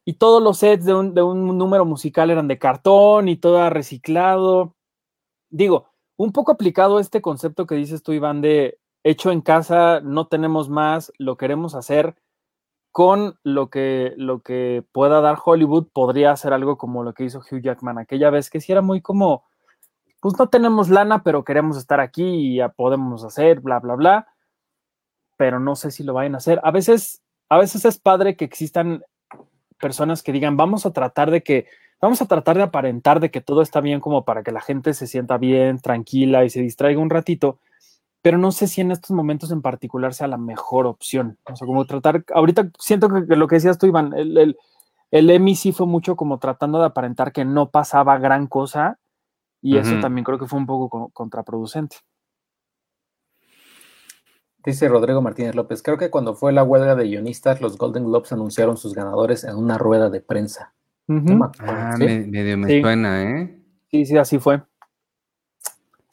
Y 0.03 0.15
todos 0.15 0.43
los 0.43 0.57
sets 0.57 0.83
de 0.83 0.93
un, 0.93 1.13
de 1.13 1.23
un 1.23 1.57
número 1.57 1.85
musical 1.85 2.31
eran 2.31 2.49
de 2.49 2.59
cartón 2.59 3.29
y 3.29 3.37
todo 3.37 3.69
reciclado. 3.69 4.75
Digo, 5.49 5.85
un 6.17 6.33
poco 6.33 6.51
aplicado 6.51 6.99
este 6.99 7.21
concepto 7.21 7.65
que 7.65 7.75
dices 7.75 8.03
tú, 8.03 8.11
Iván, 8.11 8.41
de 8.41 8.79
hecho 9.05 9.31
en 9.31 9.39
casa, 9.39 10.01
no 10.01 10.27
tenemos 10.27 10.67
más, 10.67 11.13
lo 11.19 11.37
queremos 11.37 11.73
hacer 11.73 12.17
con 12.95 13.37
lo 13.43 13.69
que, 13.69 14.13
lo 14.15 14.39
que 14.39 14.81
pueda 14.93 15.19
dar 15.19 15.35
Hollywood, 15.43 15.87
podría 15.91 16.33
ser 16.37 16.53
algo 16.53 16.77
como 16.77 17.03
lo 17.03 17.13
que 17.13 17.25
hizo 17.25 17.39
Hugh 17.39 17.59
Jackman 17.61 17.97
aquella 17.97 18.29
vez, 18.29 18.49
que 18.49 18.61
sí 18.61 18.71
era 18.71 18.81
muy 18.81 19.01
como, 19.01 19.43
pues 20.21 20.39
no 20.39 20.47
tenemos 20.47 20.87
lana, 20.87 21.21
pero 21.21 21.43
queremos 21.43 21.75
estar 21.75 21.99
aquí 21.99 22.23
y 22.23 22.55
ya 22.55 22.69
podemos 22.69 23.25
hacer, 23.25 23.59
bla, 23.59 23.79
bla, 23.79 23.95
bla, 23.95 24.27
pero 25.35 25.59
no 25.59 25.75
sé 25.75 25.91
si 25.91 26.05
lo 26.05 26.13
vayan 26.13 26.35
a 26.35 26.37
hacer. 26.37 26.61
A 26.63 26.71
veces, 26.71 27.21
a 27.49 27.57
veces 27.57 27.83
es 27.83 27.99
padre 27.99 28.37
que 28.37 28.45
existan 28.45 29.03
personas 29.77 30.23
que 30.23 30.31
digan, 30.31 30.55
vamos 30.55 30.85
a 30.85 30.93
tratar 30.93 31.31
de 31.31 31.43
que, 31.43 31.67
vamos 31.99 32.21
a 32.21 32.27
tratar 32.27 32.55
de 32.55 32.63
aparentar 32.63 33.19
de 33.19 33.29
que 33.29 33.41
todo 33.41 33.61
está 33.61 33.81
bien 33.81 33.99
como 33.99 34.23
para 34.23 34.41
que 34.41 34.53
la 34.53 34.61
gente 34.61 34.93
se 34.93 35.07
sienta 35.07 35.37
bien, 35.37 35.79
tranquila 35.79 36.45
y 36.45 36.49
se 36.49 36.61
distraiga 36.61 37.01
un 37.01 37.09
ratito, 37.09 37.59
pero 38.25 38.39
no 38.39 38.51
sé 38.51 38.65
si 38.65 38.81
en 38.81 38.89
estos 38.89 39.11
momentos 39.11 39.51
en 39.51 39.61
particular 39.61 40.15
sea 40.15 40.25
la 40.27 40.39
mejor 40.39 40.87
opción. 40.87 41.37
O 41.43 41.55
sea, 41.55 41.67
como 41.67 41.85
tratar, 41.85 42.25
ahorita 42.33 42.71
siento 42.79 43.07
que, 43.07 43.35
lo 43.35 43.47
que 43.47 43.57
decías 43.57 43.77
tú, 43.77 43.85
Iván, 43.85 44.13
el, 44.13 44.35
el, 44.39 44.57
el 45.11 45.29
Emmy 45.29 45.53
sí 45.53 45.71
fue 45.71 45.85
mucho 45.85 46.15
como 46.15 46.39
tratando 46.39 46.79
de 46.79 46.87
aparentar 46.87 47.31
que 47.31 47.45
no 47.45 47.69
pasaba 47.69 48.17
gran 48.17 48.47
cosa 48.47 48.97
y 49.61 49.77
eso 49.77 49.99
también 49.99 50.25
creo 50.25 50.39
que 50.39 50.47
fue 50.47 50.57
un 50.57 50.65
poco 50.65 50.89
co- 50.89 51.09
contraproducente. 51.13 51.97
Dice 54.65 54.87
Rodrigo 54.87 55.21
Martínez 55.21 55.53
López, 55.53 55.83
creo 55.83 55.99
que 55.99 56.09
cuando 56.09 56.33
fue 56.33 56.51
la 56.51 56.63
huelga 56.63 56.95
de 56.95 57.03
guionistas, 57.03 57.61
los 57.61 57.77
Golden 57.77 58.05
Globes 58.05 58.31
anunciaron 58.31 58.75
sus 58.75 58.95
ganadores 58.95 59.43
en 59.43 59.55
una 59.55 59.77
rueda 59.77 60.09
de 60.09 60.21
prensa. 60.21 60.73
No 61.05 61.17
Ujú. 61.17 61.35
me 61.35 61.45
acuerdo, 61.45 61.83
Ah, 61.83 61.95
¿sí? 61.95 62.05
me- 62.05 62.25
medio 62.25 62.57
me 62.57 62.69
Sí. 62.69 62.81
suena, 62.81 63.21
¿eh? 63.21 63.61
Sí, 63.91 64.05
sí, 64.07 64.17
así 64.17 64.39
fue. 64.39 64.63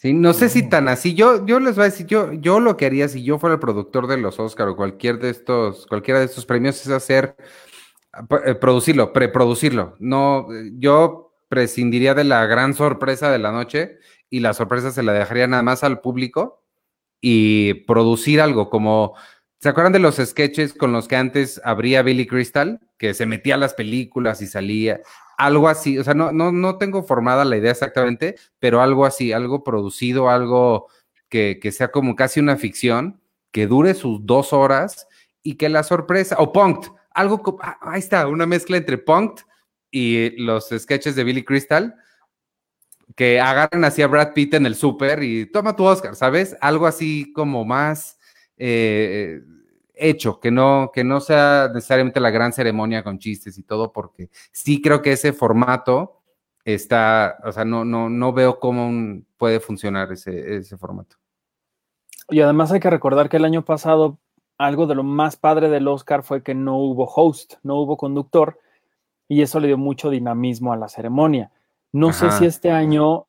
Sí, 0.02 0.14
no 0.14 0.32
sé 0.32 0.48
si 0.48 0.68
tan 0.68 0.88
así. 0.88 1.14
Yo, 1.14 1.46
yo 1.46 1.60
les 1.60 1.76
voy 1.76 1.82
a 1.82 1.90
decir, 1.90 2.06
yo, 2.08 2.32
yo 2.32 2.58
lo 2.58 2.76
que 2.76 2.86
haría 2.86 3.06
si 3.06 3.22
yo 3.22 3.38
fuera 3.38 3.54
el 3.54 3.60
productor 3.60 4.08
de 4.08 4.16
los 4.16 4.40
Oscar 4.40 4.66
o 4.66 4.74
cualquier 4.74 5.20
de 5.20 5.30
estos, 5.30 5.86
cualquiera 5.86 6.18
de 6.18 6.26
estos 6.26 6.44
premios 6.44 6.80
es 6.80 6.88
hacer, 6.88 7.36
eh, 8.44 8.56
producirlo, 8.56 9.12
preproducirlo. 9.12 9.94
No, 10.00 10.48
yo 10.72 11.32
prescindiría 11.48 12.14
de 12.14 12.24
la 12.24 12.46
gran 12.46 12.74
sorpresa 12.74 13.30
de 13.30 13.38
la 13.38 13.52
noche 13.52 13.98
y 14.28 14.40
la 14.40 14.54
sorpresa 14.54 14.90
se 14.90 15.04
la 15.04 15.12
dejaría 15.12 15.46
nada 15.46 15.62
más 15.62 15.84
al 15.84 16.00
público 16.00 16.64
y 17.20 17.74
producir 17.84 18.40
algo 18.40 18.70
como, 18.70 19.14
¿se 19.62 19.68
acuerdan 19.68 19.92
de 19.92 20.00
los 20.00 20.16
sketches 20.16 20.74
con 20.74 20.92
los 20.92 21.06
que 21.06 21.14
antes 21.14 21.60
abría 21.64 22.02
Billy 22.02 22.26
Crystal? 22.26 22.80
Que 22.98 23.14
se 23.14 23.26
metía 23.26 23.54
a 23.54 23.58
las 23.58 23.74
películas 23.74 24.42
y 24.42 24.48
salía, 24.48 25.00
algo 25.38 25.68
así, 25.68 25.98
o 25.98 26.04
sea, 26.04 26.14
no, 26.14 26.32
no, 26.32 26.50
no 26.50 26.78
tengo 26.78 27.04
formada 27.04 27.44
la 27.44 27.56
idea 27.56 27.70
exactamente, 27.70 28.34
pero 28.58 28.82
algo 28.82 29.06
así, 29.06 29.32
algo 29.32 29.62
producido, 29.62 30.30
algo 30.30 30.88
que, 31.28 31.60
que 31.62 31.70
sea 31.70 31.92
como 31.92 32.16
casi 32.16 32.40
una 32.40 32.56
ficción, 32.56 33.20
que 33.52 33.68
dure 33.68 33.94
sus 33.94 34.26
dos 34.26 34.52
horas 34.52 35.06
y 35.44 35.54
que 35.54 35.68
la 35.68 35.84
sorpresa, 35.84 36.34
o 36.40 36.52
Punked, 36.52 36.90
algo, 37.12 37.58
ah, 37.62 37.78
ahí 37.82 38.00
está, 38.00 38.26
una 38.26 38.46
mezcla 38.46 38.76
entre 38.76 38.98
Punked 38.98 39.44
y 39.92 40.30
los 40.42 40.70
sketches 40.76 41.14
de 41.14 41.22
Billy 41.22 41.44
Crystal, 41.44 41.94
que 43.14 43.38
agarran 43.38 43.84
así 43.84 44.02
a 44.02 44.08
Brad 44.08 44.32
Pitt 44.32 44.54
en 44.54 44.66
el 44.66 44.74
súper 44.74 45.22
y 45.22 45.46
toma 45.46 45.76
tu 45.76 45.84
Oscar, 45.84 46.16
¿sabes? 46.16 46.56
Algo 46.60 46.86
así 46.86 47.32
como 47.32 47.64
más 47.64 48.18
eh, 48.64 49.40
hecho, 49.94 50.38
que 50.38 50.50
no, 50.52 50.90
que 50.94 51.02
no 51.02 51.20
sea 51.20 51.68
necesariamente 51.74 52.20
la 52.20 52.30
gran 52.30 52.52
ceremonia 52.52 53.02
con 53.02 53.18
chistes 53.18 53.58
y 53.58 53.64
todo, 53.64 53.92
porque 53.92 54.30
sí 54.52 54.80
creo 54.80 55.02
que 55.02 55.12
ese 55.12 55.32
formato 55.32 56.20
está, 56.64 57.38
o 57.44 57.50
sea, 57.50 57.64
no, 57.64 57.84
no, 57.84 58.08
no 58.08 58.32
veo 58.32 58.60
cómo 58.60 58.86
un- 58.86 59.26
puede 59.36 59.58
funcionar 59.58 60.12
ese, 60.12 60.56
ese 60.58 60.76
formato. 60.78 61.16
Y 62.28 62.40
además 62.40 62.70
hay 62.70 62.78
que 62.78 62.88
recordar 62.90 63.28
que 63.28 63.36
el 63.38 63.44
año 63.44 63.64
pasado 63.64 64.18
algo 64.58 64.86
de 64.86 64.94
lo 64.94 65.02
más 65.02 65.34
padre 65.36 65.68
del 65.68 65.88
Oscar 65.88 66.22
fue 66.22 66.44
que 66.44 66.54
no 66.54 66.76
hubo 66.78 67.04
host, 67.04 67.54
no 67.64 67.80
hubo 67.80 67.96
conductor, 67.96 68.60
y 69.26 69.42
eso 69.42 69.58
le 69.58 69.66
dio 69.66 69.76
mucho 69.78 70.08
dinamismo 70.08 70.72
a 70.72 70.76
la 70.76 70.88
ceremonia. 70.88 71.50
No 71.90 72.12
sé 72.12 72.30
si 72.38 72.44
este 72.44 72.70
año, 72.70 73.26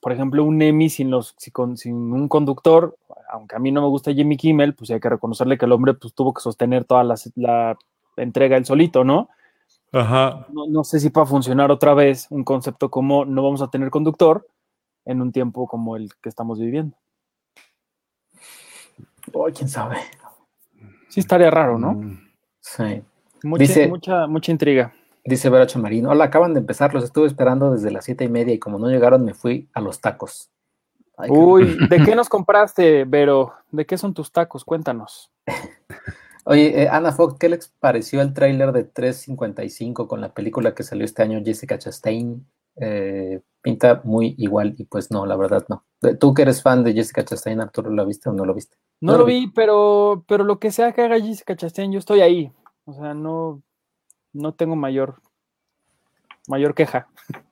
por 0.00 0.12
ejemplo, 0.12 0.44
un 0.44 0.60
Emmy 0.60 0.90
sin, 0.90 1.10
los, 1.10 1.34
sin 1.76 1.96
un 2.12 2.28
conductor, 2.28 2.96
aunque 3.30 3.56
a 3.56 3.58
mí 3.58 3.70
no 3.72 3.80
me 3.82 3.88
gusta 3.88 4.12
Jimmy 4.12 4.36
Kimmel, 4.36 4.74
pues 4.74 4.90
hay 4.90 5.00
que 5.00 5.08
reconocerle 5.08 5.58
que 5.58 5.64
el 5.66 5.72
hombre 5.72 5.94
pues, 5.94 6.14
tuvo 6.14 6.34
que 6.34 6.40
sostener 6.40 6.84
toda 6.84 7.04
la, 7.04 7.14
la 7.36 7.78
entrega 8.16 8.56
él 8.56 8.64
solito, 8.64 9.04
¿no? 9.04 9.28
Ajá. 9.92 10.46
¿no? 10.52 10.66
No 10.68 10.84
sé 10.84 11.00
si 11.00 11.10
pueda 11.10 11.26
funcionar 11.26 11.70
otra 11.70 11.94
vez 11.94 12.26
un 12.30 12.44
concepto 12.44 12.90
como 12.90 13.24
no 13.24 13.42
vamos 13.42 13.62
a 13.62 13.68
tener 13.68 13.90
conductor 13.90 14.46
en 15.04 15.20
un 15.22 15.32
tiempo 15.32 15.66
como 15.66 15.96
el 15.96 16.10
que 16.20 16.28
estamos 16.28 16.58
viviendo. 16.58 16.96
Oh, 19.32 19.48
quién 19.54 19.68
sabe. 19.68 19.96
Sí 21.08 21.20
estaría 21.20 21.50
raro, 21.50 21.78
¿no? 21.78 21.92
Mm. 21.94 22.28
Sí. 22.60 23.02
Mucha, 23.42 23.62
Dice- 23.62 23.88
mucha, 23.88 24.26
mucha 24.26 24.52
intriga. 24.52 24.92
Dice 25.24 25.50
Vera 25.50 25.66
Chamarín, 25.66 26.06
hola, 26.06 26.24
acaban 26.24 26.54
de 26.54 26.60
empezar, 26.60 26.94
los 26.94 27.04
estuve 27.04 27.26
esperando 27.26 27.72
desde 27.72 27.90
las 27.90 28.06
siete 28.06 28.24
y 28.24 28.28
media 28.28 28.54
y 28.54 28.58
como 28.58 28.78
no 28.78 28.88
llegaron 28.88 29.22
me 29.24 29.34
fui 29.34 29.68
a 29.74 29.80
los 29.80 30.00
tacos. 30.00 30.50
Ay, 31.20 31.30
Uy, 31.30 31.76
¿de 31.90 32.02
qué 32.04 32.14
nos 32.14 32.28
compraste, 32.28 33.04
Vero? 33.04 33.52
¿De 33.70 33.84
qué 33.86 33.98
son 33.98 34.14
tus 34.14 34.32
tacos? 34.32 34.64
Cuéntanos. 34.64 35.30
Oye, 36.44 36.82
eh, 36.82 36.88
Ana 36.88 37.12
Fox, 37.12 37.36
¿qué 37.38 37.48
les 37.48 37.68
pareció 37.68 38.22
el 38.22 38.32
tráiler 38.32 38.72
de 38.72 38.84
355 38.84 40.08
con 40.08 40.20
la 40.20 40.32
película 40.32 40.74
que 40.74 40.82
salió 40.82 41.04
este 41.04 41.22
año, 41.22 41.42
Jessica 41.44 41.78
Chastain? 41.78 42.46
Eh, 42.76 43.42
pinta 43.60 44.00
muy 44.04 44.34
igual 44.38 44.74
y 44.78 44.84
pues 44.84 45.10
no, 45.10 45.26
la 45.26 45.36
verdad 45.36 45.66
no. 45.68 45.84
Eh, 46.02 46.14
Tú 46.14 46.32
que 46.32 46.42
eres 46.42 46.62
fan 46.62 46.82
de 46.82 46.94
Jessica 46.94 47.24
Chastain, 47.24 47.60
Arturo, 47.60 47.90
¿lo 47.90 48.06
viste 48.06 48.30
o 48.30 48.32
no 48.32 48.44
lo 48.44 48.54
viste? 48.54 48.76
No 49.02 49.18
lo 49.18 49.24
vi, 49.24 49.48
pero, 49.48 50.24
pero 50.26 50.44
lo 50.44 50.58
que 50.58 50.70
sea 50.70 50.92
que 50.92 51.02
haga 51.02 51.20
Jessica 51.20 51.56
Chastain, 51.56 51.92
yo 51.92 51.98
estoy 51.98 52.20
ahí. 52.20 52.52
O 52.84 52.94
sea, 52.94 53.14
no, 53.14 53.62
no 54.32 54.54
tengo 54.54 54.76
mayor, 54.76 55.20
mayor 56.48 56.74
queja. 56.74 57.08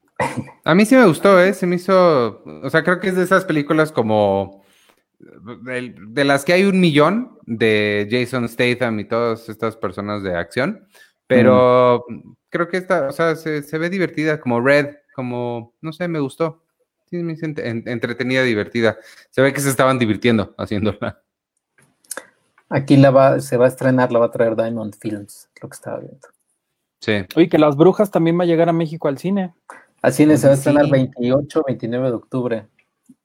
A 0.65 0.75
mí 0.75 0.85
sí 0.85 0.95
me 0.97 1.07
gustó, 1.07 1.41
¿eh? 1.41 1.53
Se 1.55 1.67
me 1.67 1.77
hizo, 1.77 2.43
o 2.45 2.71
sea, 2.71 2.83
creo 2.83 3.01
que 3.01 3.09
es 3.09 3.17
de 3.17 3.23
esas 3.23 3.45
películas 3.45 3.93
como 3.93 4.63
de, 5.19 5.95
de 6.09 6.25
las 6.25 6.45
que 6.45 6.53
hay 6.53 6.65
un 6.65 6.81
millón 6.81 7.39
de 7.47 8.07
Jason 8.11 8.49
Statham 8.49 9.01
y 9.01 9.05
todas 9.05 9.49
estas 9.49 9.77
personas 9.77 10.23
de 10.23 10.37
acción, 10.37 10.87
pero 11.27 12.05
creo 12.51 12.69
que 12.69 12.77
esta, 12.79 13.09
o 13.09 13.13
sea, 13.13 13.37
se, 13.37 13.63
se 13.63 13.79
ve 13.79 13.91
divertida, 13.91 14.41
como 14.41 14.61
Red, 14.61 14.97
como, 15.15 15.75
no 15.81 15.93
sé, 15.93 16.09
me 16.09 16.21
gustó. 16.21 16.63
Sí, 17.11 17.17
me 17.17 17.33
hizo 17.33 17.47
ent- 17.47 17.63
en- 17.65 17.85
entretenida, 17.87 18.43
divertida. 18.43 18.99
Se 19.31 19.41
ve 19.41 19.53
que 19.53 19.61
se 19.61 19.71
estaban 19.71 19.99
divirtiendo 19.99 20.55
haciéndola. 20.59 21.23
Aquí 22.69 22.99
la 22.99 23.11
va, 23.11 23.41
se 23.41 23.57
va 23.57 23.65
a 23.65 23.69
estrenar, 23.69 24.13
la 24.13 24.19
va 24.19 24.27
a 24.27 24.31
traer 24.31 24.55
Diamond 24.55 24.95
Films, 25.01 25.49
lo 25.63 25.69
que 25.71 25.75
estaba 25.75 26.01
viendo. 26.01 26.29
Sí. 27.01 27.25
Oye, 27.37 27.49
que 27.49 27.57
Las 27.59 27.77
Brujas 27.77 28.11
también 28.11 28.39
va 28.39 28.43
a 28.43 28.47
llegar 28.47 28.69
a 28.69 28.75
México 28.75 29.09
al 29.09 29.17
cine. 29.19 29.55
Al 30.03 30.13
cine 30.13 30.37
se 30.37 30.47
va 30.47 30.53
a 30.53 30.57
Sí. 30.57 30.61
estrenar 30.69 30.91
28, 30.91 31.63
29 31.67 32.09
de 32.09 32.15
octubre, 32.15 32.69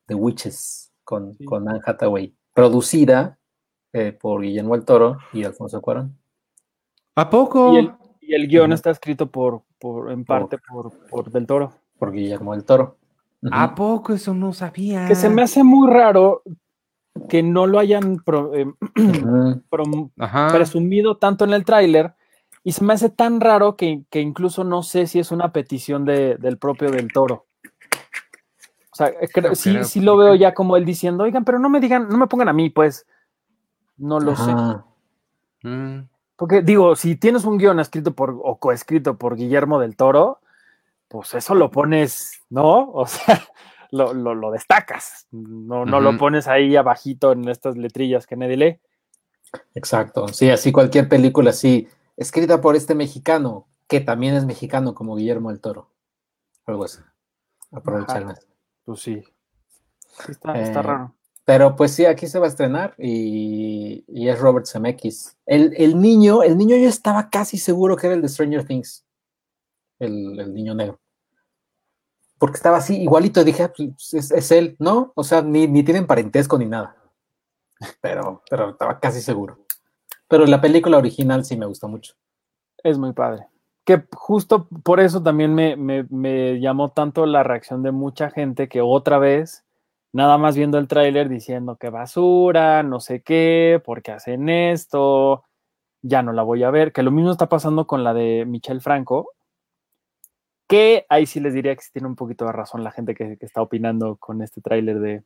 The 0.07 0.15
Witches, 0.15 0.91
con, 1.03 1.33
Sí. 1.35 1.45
con 1.45 1.67
Anne 1.69 1.79
Hathaway. 1.85 2.33
Producida 2.53 3.37
eh, 3.93 4.11
por 4.11 4.41
Guillermo 4.41 4.73
el 4.75 4.85
Toro 4.85 5.17
y 5.33 5.43
Alfonso 5.43 5.79
Cuarón. 5.81 6.17
¿A 7.15 7.29
poco? 7.29 7.73
Y 7.73 7.77
el, 7.77 7.91
y 8.21 8.33
el 8.33 8.47
guion 8.47 8.71
está 8.73 8.89
escrito 8.89 9.29
por, 9.29 9.61
por 9.79 10.11
en 10.11 10.25
parte 10.25 10.57
por, 10.67 10.91
por 11.09 11.29
Del 11.31 11.45
Toro. 11.45 11.73
Por 11.99 12.11
Guillermo 12.11 12.53
el 12.55 12.63
Toro. 12.63 12.97
¿A 13.51 13.75
poco? 13.75 14.13
Eso 14.13 14.33
no 14.33 14.51
sabía. 14.53 15.07
Que 15.07 15.13
se 15.15 15.29
me 15.29 15.43
hace 15.43 15.63
muy 15.63 15.91
raro 15.91 16.41
que 17.29 17.43
no 17.43 17.67
lo 17.67 17.77
hayan 17.77 18.17
pro- 18.17 18.51
eh, 18.55 18.65
Ajá. 20.17 20.47
presumido 20.51 21.17
tanto 21.17 21.45
en 21.45 21.53
el 21.53 21.63
tráiler 21.65 22.13
y 22.63 22.71
se 22.71 22.83
me 22.83 22.93
hace 22.93 23.09
tan 23.09 23.41
raro 23.41 23.75
que, 23.75 24.03
que 24.09 24.21
incluso 24.21 24.63
no 24.63 24.83
sé 24.83 25.07
si 25.07 25.19
es 25.19 25.31
una 25.31 25.51
petición 25.51 26.05
de- 26.05 26.35
del 26.37 26.57
propio 26.57 26.89
del 26.91 27.11
toro. 27.11 27.45
O 28.91 28.95
sea, 28.95 29.07
eh, 29.07 29.27
creo- 29.33 29.49
No 29.49 29.55
sí, 29.55 29.71
creo, 29.71 29.83
sí 29.83 29.99
lo 30.01 30.17
veo 30.17 30.35
ya 30.35 30.53
como 30.53 30.77
él 30.77 30.85
diciendo, 30.85 31.23
oigan, 31.23 31.43
pero 31.45 31.57
no 31.59 31.69
me 31.69 31.79
digan, 31.79 32.07
no 32.09 32.17
me 32.17 32.27
pongan 32.27 32.49
a 32.49 32.53
mí, 32.53 32.69
pues. 32.69 33.05
No 33.97 34.19
lo 34.19 34.35
sé. 34.35 34.53
Mm. 35.63 36.07
Porque 36.35 36.61
digo, 36.61 36.95
si 36.95 37.15
tienes 37.15 37.45
un 37.45 37.57
guion 37.57 37.79
escrito 37.79 38.13
por 38.13 38.37
o 38.43 38.57
coescrito 38.57 39.17
por 39.17 39.35
Guillermo 39.35 39.79
del 39.79 39.95
Toro, 39.95 40.39
pues 41.07 41.33
eso 41.35 41.55
lo 41.55 41.71
pones, 41.71 42.41
¿no? 42.49 42.89
O 42.93 43.07
sea, 43.07 43.41
lo, 43.91 44.13
lo- 44.13 44.35
lo 44.35 44.51
destacas. 44.51 45.27
No, 45.31 45.85
no 45.85 45.99
lo 46.01 46.17
pones 46.17 46.47
ahí 46.47 46.75
abajito 46.75 47.31
en 47.31 47.47
estas 47.49 47.77
letrillas 47.77 48.25
que 48.27 48.35
nadie 48.35 48.57
lee. 48.57 48.79
Exacto. 49.75 50.27
Sí, 50.29 50.49
así 50.49 50.71
cualquier 50.71 51.07
película 51.07 51.51
así, 51.51 51.87
escrita 52.17 52.61
por 52.61 52.75
este 52.75 52.95
mexicano, 52.95 53.67
que 53.87 53.99
también 54.01 54.35
es 54.35 54.45
mexicano 54.45 54.93
como 54.95 55.15
Guillermo 55.15 55.51
el 55.51 55.59
Toro. 55.59 55.89
Algo 56.65 56.85
así. 56.85 56.99
Aprovechar 57.71 58.17
Ajá. 58.17 58.25
más. 58.27 58.47
Pues 58.85 59.01
sí. 59.01 59.23
Sí 60.25 60.31
está, 60.31 60.59
está 60.61 60.79
Eh, 60.79 60.83
raro. 60.83 61.15
Pero 61.45 61.75
pues 61.75 61.91
sí, 61.91 62.05
aquí 62.05 62.27
se 62.27 62.39
va 62.39 62.45
a 62.45 62.49
estrenar 62.49 62.95
y, 62.97 64.05
y 64.07 64.29
es 64.29 64.39
Robert 64.39 64.65
Zemeckis. 64.65 65.35
El, 65.45 65.73
el 65.77 65.99
niño, 65.99 66.41
el 66.41 66.57
niño 66.57 66.77
yo 66.77 66.87
estaba 66.87 67.29
casi 67.29 67.57
seguro 67.57 67.97
que 67.97 68.07
era 68.07 68.15
el 68.15 68.21
de 68.21 68.29
Stranger 68.29 68.65
Things. 68.65 69.05
El, 69.99 70.39
el 70.39 70.53
niño 70.53 70.73
negro. 70.73 70.99
Porque 72.37 72.55
estaba 72.57 72.77
así, 72.77 73.01
igualito, 73.01 73.43
dije, 73.43 73.63
"Ah, 73.63 73.73
pues, 73.75 74.13
es, 74.13 74.31
es 74.31 74.51
él, 74.51 74.75
¿no? 74.79 75.11
O 75.15 75.23
sea, 75.23 75.41
ni, 75.41 75.67
ni 75.67 75.83
tienen 75.83 76.07
parentesco 76.07 76.57
ni 76.57 76.65
nada. 76.65 76.95
Pero, 78.01 78.41
pero 78.49 78.69
estaba 78.71 78.99
casi 78.99 79.21
seguro. 79.21 79.62
Pero 80.27 80.45
la 80.45 80.61
película 80.61 80.97
original 80.97 81.45
sí 81.45 81.57
me 81.57 81.65
gustó 81.65 81.87
mucho. 81.87 82.15
Es 82.83 82.97
muy 82.97 83.13
padre. 83.13 83.47
Que 83.85 84.03
justo 84.13 84.67
por 84.83 84.99
eso 84.99 85.23
también 85.23 85.53
me, 85.55 85.75
me- 85.77 86.05
me 86.09 86.59
llamó 86.59 86.91
tanto 86.91 87.25
la 87.25 87.43
reacción 87.43 87.83
de 87.83 87.91
mucha 87.91 88.29
gente 88.31 88.69
que 88.69 88.81
otra 88.81 89.19
vez, 89.19 89.65
nada 90.13 90.37
más 90.37 90.55
viendo 90.57 90.77
el 90.79 90.87
tráiler 90.87 91.29
diciendo 91.29 91.77
que 91.77 91.89
basura, 91.89 92.83
no 92.83 92.99
sé 92.99 93.21
qué, 93.23 93.81
porque 93.85 94.11
hacen 94.11 94.49
esto, 94.49 95.43
ya 96.03 96.23
no 96.23 96.33
la 96.33 96.43
voy 96.43 96.63
a 96.63 96.71
ver. 96.71 96.93
Que 96.93 97.03
lo 97.03 97.11
mismo 97.11 97.31
está 97.31 97.49
pasando 97.49 97.87
con 97.87 98.03
la 98.03 98.13
de 98.13 98.45
Michelle 98.47 98.81
Franco, 98.81 99.29
que 100.67 101.05
ahí 101.09 101.25
sí 101.25 101.39
les 101.39 101.53
diría 101.53 101.75
que 101.75 101.81
sí 101.83 101.91
tiene 101.91 102.07
un 102.07 102.15
poquito 102.15 102.45
de 102.45 102.51
razón 102.51 102.83
la 102.83 102.91
gente 102.91 103.13
que, 103.15 103.37
que 103.37 103.45
está 103.45 103.61
opinando 103.61 104.15
con 104.17 104.41
este 104.41 104.61
tráiler 104.61 104.99
de, 104.99 105.23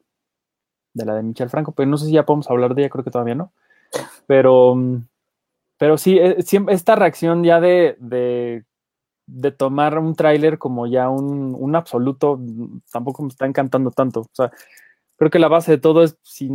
de 0.93 1.05
la 1.05 1.15
de 1.15 1.23
Michelle 1.23 1.49
Franco, 1.49 1.73
pero 1.73 1.89
no 1.89 1.97
sé 1.97 2.07
si 2.07 2.13
ya 2.13 2.25
podemos 2.25 2.49
hablar 2.49 2.75
de 2.75 2.83
ella, 2.83 2.89
creo 2.89 3.03
que 3.03 3.11
todavía 3.11 3.35
no. 3.35 3.53
Pero, 4.27 4.75
pero 5.77 5.97
sí, 5.97 6.17
eh, 6.19 6.37
esta 6.69 6.95
reacción 6.95 7.43
ya 7.43 7.59
de, 7.59 7.95
de, 7.99 8.65
de 9.25 9.51
tomar 9.51 9.97
un 9.97 10.15
tráiler 10.15 10.57
como 10.59 10.85
ya 10.85 11.09
un, 11.09 11.55
un 11.57 11.75
absoluto, 11.75 12.39
tampoco 12.91 13.23
me 13.23 13.29
está 13.29 13.45
encantando 13.45 13.89
tanto. 13.91 14.21
O 14.21 14.29
sea, 14.33 14.51
creo 15.15 15.31
que 15.31 15.39
la 15.39 15.47
base 15.47 15.71
de 15.71 15.77
todo 15.79 16.03
es 16.03 16.17
si, 16.23 16.51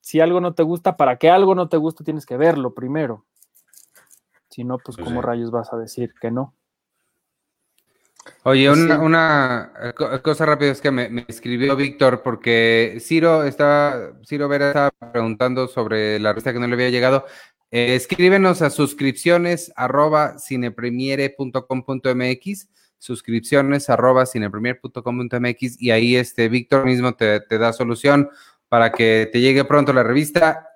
si 0.00 0.20
algo 0.20 0.40
no 0.40 0.54
te 0.54 0.62
gusta, 0.62 0.96
para 0.96 1.16
que 1.18 1.28
algo 1.28 1.54
no 1.54 1.68
te 1.68 1.76
guste 1.76 2.04
tienes 2.04 2.24
que 2.26 2.36
verlo 2.36 2.72
primero. 2.74 3.24
Si 4.48 4.64
no, 4.64 4.78
pues 4.78 4.96
Pues 4.96 5.04
cómo 5.08 5.20
sí. 5.20 5.26
rayos 5.26 5.50
vas 5.50 5.72
a 5.72 5.76
decir 5.76 6.14
que 6.20 6.30
no. 6.30 6.54
Oye, 8.48 8.68
Pues 8.68 8.78
una, 8.80 8.94
sí. 8.96 9.00
una, 9.02 9.72
eh, 9.82 9.92
co- 9.94 10.22
cosa 10.22 10.46
rápida 10.46 10.70
es 10.70 10.80
que 10.80 10.92
me, 10.92 11.08
me 11.08 11.24
escribió 11.26 11.74
Víctor 11.74 12.22
porque 12.22 12.98
Ciro 13.00 13.42
estaba, 13.42 14.12
Ciro 14.24 14.46
Vera 14.48 14.68
estaba 14.68 14.90
preguntando 15.12 15.66
sobre 15.66 16.20
la 16.20 16.30
revista 16.30 16.52
que 16.52 16.60
no 16.60 16.68
le 16.68 16.74
había 16.74 16.90
llegado. 16.90 17.24
Eh, 17.72 17.96
escríbenos 17.96 18.62
a 18.62 18.70
suscripciones 18.70 19.72
arroba 19.74 20.36
cinepremiere.com.mx 20.38 22.68
suscripciones 22.98 23.90
arroba 23.90 24.24
cinepremier.com.mx 24.26 25.80
y 25.82 25.90
ahí 25.90 26.16
este 26.16 26.48
Víctor 26.48 26.84
mismo 26.86 27.14
te, 27.14 27.40
te 27.40 27.58
da 27.58 27.72
solución 27.72 28.30
para 28.68 28.92
que 28.92 29.28
te 29.32 29.40
llegue 29.40 29.64
pronto 29.64 29.92
la 29.92 30.02
revista. 30.02 30.68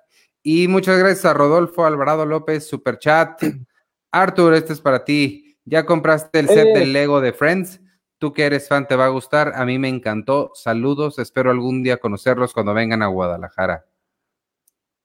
Y 0.43 0.67
muchas 0.67 0.97
gracias 0.99 1.25
a 1.25 1.33
Rodolfo 1.33 1.85
Alvarado 1.85 2.25
López, 2.25 2.67
Super 2.67 2.99
Chat. 2.99 3.41
Arthur, 4.11 4.53
este 4.55 4.73
es 4.73 4.81
para 4.81 5.03
ti. 5.05 5.50
¿Ya 5.65 5.85
compraste 5.85 6.39
el 6.39 6.47
set 6.47 6.67
Eh. 6.67 6.79
del 6.79 6.93
Lego 6.93 7.21
de 7.21 7.33
Friends? 7.33 7.79
Tú 8.17 8.33
que 8.33 8.43
eres 8.45 8.67
fan 8.67 8.87
te 8.87 8.95
va 8.95 9.05
a 9.05 9.09
gustar. 9.09 9.53
A 9.55 9.65
mí 9.65 9.79
me 9.79 9.89
encantó. 9.89 10.51
Saludos. 10.53 11.17
Espero 11.19 11.49
algún 11.51 11.81
día 11.83 11.97
conocerlos 11.97 12.53
cuando 12.53 12.73
vengan 12.73 13.01
a 13.01 13.07
Guadalajara. 13.07 13.85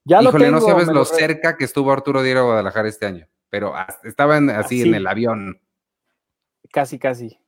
Ya 0.05 0.21
lo 0.23 0.29
Híjole, 0.29 0.51
no 0.51 0.59
tengo, 0.59 0.71
sabes 0.71 0.87
me 0.89 0.95
lo 0.95 1.05
cerca 1.05 1.57
que 1.57 1.65
estuvo 1.65 1.91
Arturo 1.93 2.23
de 2.23 2.31
ir 2.31 2.37
a 2.37 2.43
Guadalajara 2.43 2.89
este 2.89 3.07
año. 3.07 3.27
Pero 3.49 3.75
estaba 4.05 4.37
en- 4.37 4.51
así 4.51 4.81
Así. 4.81 4.89
en 4.89 4.95
el 4.95 5.07
avión. 5.07 5.61
Casi, 6.73 6.99
casi. 6.99 7.39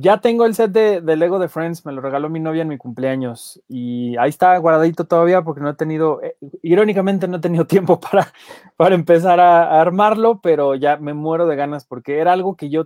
Ya 0.00 0.20
tengo 0.20 0.46
el 0.46 0.54
set 0.54 0.70
de, 0.70 1.16
Lego 1.16 1.40
de 1.40 1.48
Friends, 1.48 1.84
me 1.84 1.90
lo 1.90 2.00
regaló 2.00 2.30
mi 2.30 2.38
novia 2.38 2.62
en 2.62 2.68
mi 2.68 2.78
cumpleaños 2.78 3.60
y 3.66 4.16
ahí 4.18 4.28
está 4.28 4.56
guardadito 4.58 5.06
todavía 5.06 5.42
porque 5.42 5.60
no 5.60 5.70
he 5.70 5.74
tenido, 5.74 6.22
eh, 6.22 6.36
irónicamente 6.62 7.26
no 7.26 7.38
he 7.38 7.40
tenido 7.40 7.66
tiempo 7.66 7.98
para, 7.98 8.32
para 8.76 8.94
empezar 8.94 9.40
a, 9.40 9.80
armarlo, 9.80 10.40
pero 10.40 10.76
ya 10.76 10.98
me 10.98 11.14
muero 11.14 11.48
de 11.48 11.56
ganas 11.56 11.84
porque 11.84 12.18
era 12.18 12.32
algo 12.32 12.54
que 12.54 12.70
yo 12.70 12.84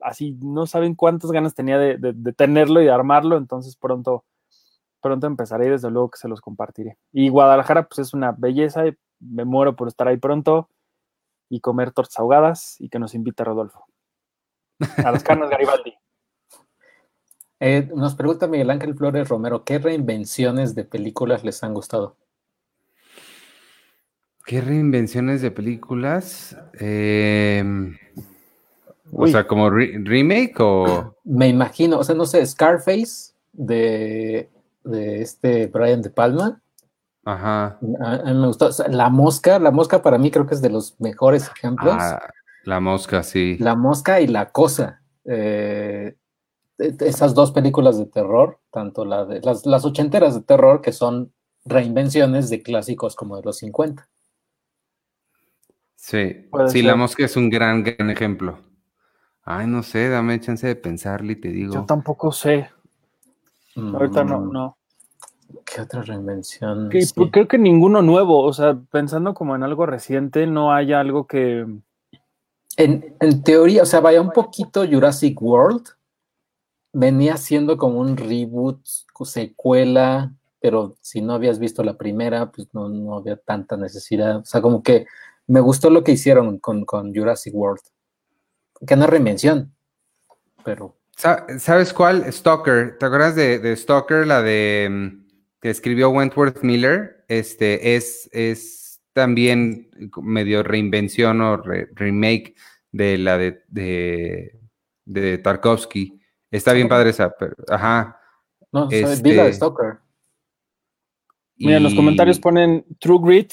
así 0.00 0.38
no 0.40 0.66
saben 0.66 0.94
cuántas 0.94 1.32
ganas 1.32 1.56
tenía 1.56 1.78
de 1.80 2.32
tenerlo 2.36 2.80
y 2.80 2.84
de 2.84 2.92
armarlo, 2.92 3.38
entonces 3.38 3.74
pronto, 3.74 4.24
pronto 5.00 5.26
empezaré 5.26 5.66
y 5.66 5.70
desde 5.70 5.90
luego 5.90 6.10
que 6.10 6.18
se 6.18 6.28
los 6.28 6.40
compartiré. 6.40 6.96
Y 7.10 7.28
Guadalajara 7.28 7.88
pues 7.88 7.98
es 7.98 8.14
una 8.14 8.30
belleza 8.30 8.86
y 8.86 8.96
me 9.18 9.44
muero 9.44 9.74
por 9.74 9.88
estar 9.88 10.06
ahí 10.06 10.16
pronto 10.16 10.70
y 11.48 11.58
comer 11.58 11.90
tortas 11.90 12.20
ahogadas 12.20 12.80
y 12.80 12.88
que 12.88 13.00
nos 13.00 13.16
invite 13.16 13.42
Rodolfo. 13.42 13.86
A 15.04 15.10
las 15.10 15.24
carnes 15.24 15.50
Garibaldi. 15.50 15.96
Eh, 17.60 17.88
nos 17.94 18.14
pregunta 18.14 18.46
Miguel 18.46 18.70
Ángel 18.70 18.94
Flores 18.94 19.28
Romero, 19.28 19.64
¿qué 19.64 19.78
reinvenciones 19.78 20.74
de 20.74 20.84
películas 20.84 21.42
les 21.44 21.62
han 21.64 21.72
gustado? 21.74 22.16
¿Qué 24.44 24.60
reinvenciones 24.60 25.42
de 25.42 25.50
películas? 25.50 26.56
Em, 26.78 27.96
o 29.10 29.26
sea, 29.26 29.46
como 29.46 29.70
re- 29.70 29.98
remake 30.04 30.54
o... 30.60 31.16
Me 31.24 31.48
imagino, 31.48 31.98
o 31.98 32.04
sea, 32.04 32.14
no 32.14 32.26
sé, 32.26 32.44
Scarface 32.46 33.32
de, 33.52 34.48
de 34.84 35.22
este 35.22 35.66
Brian 35.66 36.02
De 36.02 36.10
Palma. 36.10 36.60
Ajá. 37.24 37.78
A, 38.00 38.12
a 38.14 38.32
mí 38.32 38.40
me 38.40 38.46
gustó. 38.46 38.66
O 38.66 38.72
sea, 38.72 38.86
la 38.86 39.08
mosca, 39.08 39.58
la 39.58 39.72
mosca 39.72 40.00
para 40.00 40.16
mí 40.18 40.30
creo 40.30 40.46
que 40.46 40.54
es 40.54 40.62
de 40.62 40.70
los 40.70 40.94
mejores 41.00 41.48
ejemplos. 41.56 41.96
Ah, 41.98 42.30
la 42.62 42.78
mosca, 42.78 43.24
sí. 43.24 43.56
La 43.58 43.74
mosca 43.74 44.20
y 44.20 44.28
la 44.28 44.50
cosa. 44.50 45.02
Eh, 45.24 46.14
esas 46.78 47.34
dos 47.34 47.52
películas 47.52 47.98
de 47.98 48.06
terror, 48.06 48.58
tanto 48.70 49.04
la 49.04 49.24
de 49.24 49.40
las, 49.40 49.64
las 49.66 49.84
ochenteras 49.84 50.34
de 50.34 50.42
terror, 50.42 50.80
que 50.82 50.92
son 50.92 51.32
reinvenciones 51.64 52.50
de 52.50 52.62
clásicos 52.62 53.16
como 53.16 53.36
de 53.36 53.42
los 53.42 53.58
50. 53.58 54.08
Sí, 55.96 56.46
sí, 56.68 56.82
la 56.82 56.94
mosca 56.96 57.24
es 57.24 57.36
un 57.36 57.50
gran, 57.50 57.82
gran 57.82 58.10
ejemplo. 58.10 58.58
Ay, 59.42 59.66
no 59.66 59.82
sé, 59.82 60.08
dame 60.08 60.40
chance 60.40 60.66
de 60.66 60.76
pensarle 60.76 61.32
y 61.32 61.36
te 61.40 61.48
digo. 61.48 61.74
Yo 61.74 61.84
tampoco 61.84 62.30
sé. 62.32 62.70
Ahorita 63.76 64.24
no, 64.24 64.40
Mm, 64.40 64.52
no. 64.52 64.76
¿Qué 65.64 65.80
otra 65.80 66.02
reinvención? 66.02 66.88
Que- 66.90 67.02
Sí. 67.02 67.12
pues, 67.16 67.30
Creo 67.32 67.46
que 67.48 67.58
ninguno 67.58 68.02
nuevo. 68.02 68.42
O 68.42 68.52
sea, 68.52 68.76
pensando 68.90 69.34
como 69.34 69.54
en 69.54 69.62
algo 69.62 69.86
reciente, 69.86 70.46
no 70.46 70.72
hay 70.72 70.92
algo 70.92 71.26
que. 71.26 71.66
En, 72.76 73.16
en 73.20 73.42
teoría, 73.42 73.82
o 73.82 73.86
sea, 73.86 74.00
vaya 74.00 74.20
un 74.20 74.30
poquito 74.32 74.84
Jurassic 74.86 75.40
World. 75.40 75.86
Venía 76.98 77.36
siendo 77.36 77.76
como 77.76 78.00
un 78.00 78.16
reboot, 78.16 78.80
secuela, 79.24 80.32
pero 80.60 80.96
si 81.02 81.20
no 81.20 81.34
habías 81.34 81.58
visto 81.58 81.84
la 81.84 81.98
primera, 81.98 82.50
pues 82.50 82.68
no, 82.72 82.88
no 82.88 83.16
había 83.16 83.36
tanta 83.36 83.76
necesidad. 83.76 84.38
O 84.38 84.44
sea, 84.46 84.62
como 84.62 84.82
que 84.82 85.06
me 85.46 85.60
gustó 85.60 85.90
lo 85.90 86.02
que 86.02 86.12
hicieron 86.12 86.58
con, 86.58 86.84
con 86.86 87.14
Jurassic 87.14 87.54
World. 87.54 87.82
Que 88.86 88.96
no 88.96 89.06
reinvención, 89.06 89.74
pero 90.64 90.96
Sa- 91.16 91.46
¿Sabes 91.58 91.92
cuál? 91.92 92.30
Stalker. 92.32 92.98
¿Te 92.98 93.06
acuerdas 93.06 93.34
de, 93.36 93.58
de 93.58 93.74
Stalker, 93.76 94.26
la 94.26 94.42
de 94.42 94.88
mm, 94.90 95.26
que 95.60 95.70
escribió 95.70 96.10
Wentworth 96.10 96.62
Miller? 96.62 97.24
Este 97.28 97.96
es, 97.96 98.28
es 98.32 99.00
también 99.12 99.90
medio 100.22 100.62
reinvención 100.62 101.40
o 101.40 101.56
re- 101.58 101.88
remake 101.94 102.54
de 102.92 103.16
la 103.18 103.38
de, 103.38 103.62
de, 103.68 104.58
de 105.06 105.38
Tarkovsky. 105.38 106.20
Está 106.50 106.72
bien 106.72 106.88
padre 106.88 107.10
esa, 107.10 107.30
pero- 107.36 107.54
ajá. 107.68 108.20
no, 108.72 108.88
sea, 108.90 109.08
vi 109.22 109.32
la 109.34 109.44
de 109.44 109.50
Este- 109.50 109.56
Stalker. 109.56 109.98
Mira, 111.58 111.78
en 111.78 111.82
los 111.82 111.92
Y 111.94 111.96
comentarios 111.96 112.38
ponen 112.38 112.84
True 113.00 113.18
Grit 113.22 113.52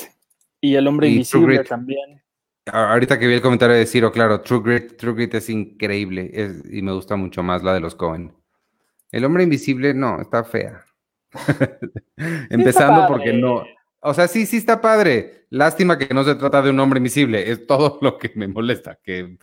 y 0.60 0.76
El 0.76 0.88
Hombre 0.88 1.08
Y 1.08 1.14
Invisible 1.14 1.64
también. 1.64 2.22
Ahorita 2.66 3.18
que 3.20 3.28
vi 3.28 3.34
el 3.34 3.42
comentario 3.42 3.76
de 3.76 3.86
Ciro, 3.86 4.12
claro, 4.12 4.42
True 4.42 4.62
Grit, 4.64 4.98
True 4.98 5.14
Grit 5.14 5.34
es 5.36 5.50
increíble 5.50 6.30
es- 6.34 6.64
y 6.72 6.82
me 6.82 6.92
gusta 6.94 7.16
mucho 7.16 7.44
más 7.44 7.64
la 7.64 7.74
de 7.74 7.80
los 7.80 7.96
Cohen. 7.96 8.34
El 9.12 9.26
hombre 9.26 9.44
invisible, 9.44 9.94
no, 9.94 10.20
está 10.22 10.44
fea. 10.44 10.84
Empezando 12.50 13.08
porque 13.08 13.34
no. 13.34 13.64
O 14.02 14.14
sea, 14.14 14.28
sí, 14.28 14.46
sí 14.46 14.58
está 14.58 14.82
padre. 14.82 15.46
Lástima 15.50 15.98
que 15.98 16.14
no 16.14 16.24
se 16.24 16.36
trata 16.36 16.62
de 16.62 16.70
un 16.72 16.80
hombre 16.80 16.98
invisible. 16.98 17.50
Es 17.52 17.66
todo 17.66 17.98
lo 18.02 18.18
que 18.18 18.32
me 18.36 18.48
molesta. 18.48 19.00
Que, 19.02 19.38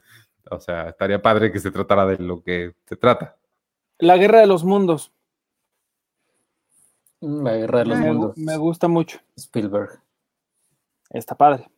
o 0.50 0.60
sea, 0.60 0.90
estaría 0.90 1.22
padre 1.22 1.50
que 1.52 1.58
se 1.60 1.70
tratara 1.70 2.04
de 2.06 2.18
lo 2.22 2.42
que 2.42 2.74
se 2.86 2.96
trata. 2.96 3.36
La 4.00 4.16
Guerra 4.16 4.40
de 4.40 4.46
los 4.46 4.64
Mundos. 4.64 5.12
Mm, 7.20 7.44
La 7.44 7.56
guerra 7.56 7.78
de 7.80 7.84
los 7.86 7.98
me, 7.98 8.12
mundos. 8.12 8.36
me 8.36 8.56
gusta 8.56 8.88
mucho. 8.88 9.18
Spielberg. 9.36 10.00
Está 11.10 11.34
padre. 11.34 11.70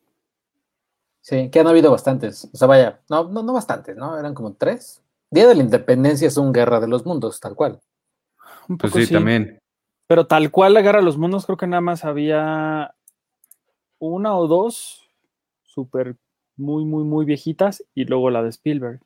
Sí, 1.21 1.51
que 1.51 1.61
han 1.61 1.67
habido 1.69 1.91
bastantes. 1.91 2.49
O 2.53 2.57
sea, 2.57 2.67
vaya, 2.69 3.01
no, 3.09 3.25
no, 3.25 3.43
no 3.43 3.53
bastantes, 3.53 3.97
¿no? 3.97 4.19
Eran 4.19 4.35
como 4.35 4.55
tres. 4.55 5.03
Día 5.31 5.47
de 5.49 5.55
la 5.55 5.63
Independencia 5.63 6.29
es 6.29 6.37
un 6.37 6.53
guerra 6.53 6.81
de 6.81 6.89
los 6.89 7.07
mundos, 7.07 7.41
tal 7.41 7.55
cual. 7.55 7.81
Un 8.69 8.77
Pues 8.79 8.93
poco 8.93 9.05
sí, 9.05 9.13
también. 9.13 9.59
Pero 10.07 10.27
tal 10.27 10.51
cual 10.51 10.75
la 10.75 10.83
Guerra 10.83 10.99
de 10.99 11.05
los 11.05 11.17
Mundos, 11.17 11.47
creo 11.47 11.57
que 11.57 11.67
nada 11.67 11.81
más 11.81 12.05
había 12.05 12.95
una 13.99 14.37
o 14.37 14.47
dos 14.47 15.09
súper 15.63 16.17
muy, 16.57 16.85
muy, 16.85 17.03
muy 17.05 17.25
viejitas 17.25 17.83
y 17.95 18.05
luego 18.05 18.29
la 18.31 18.43
de 18.43 18.51
Spielberg. 18.51 19.01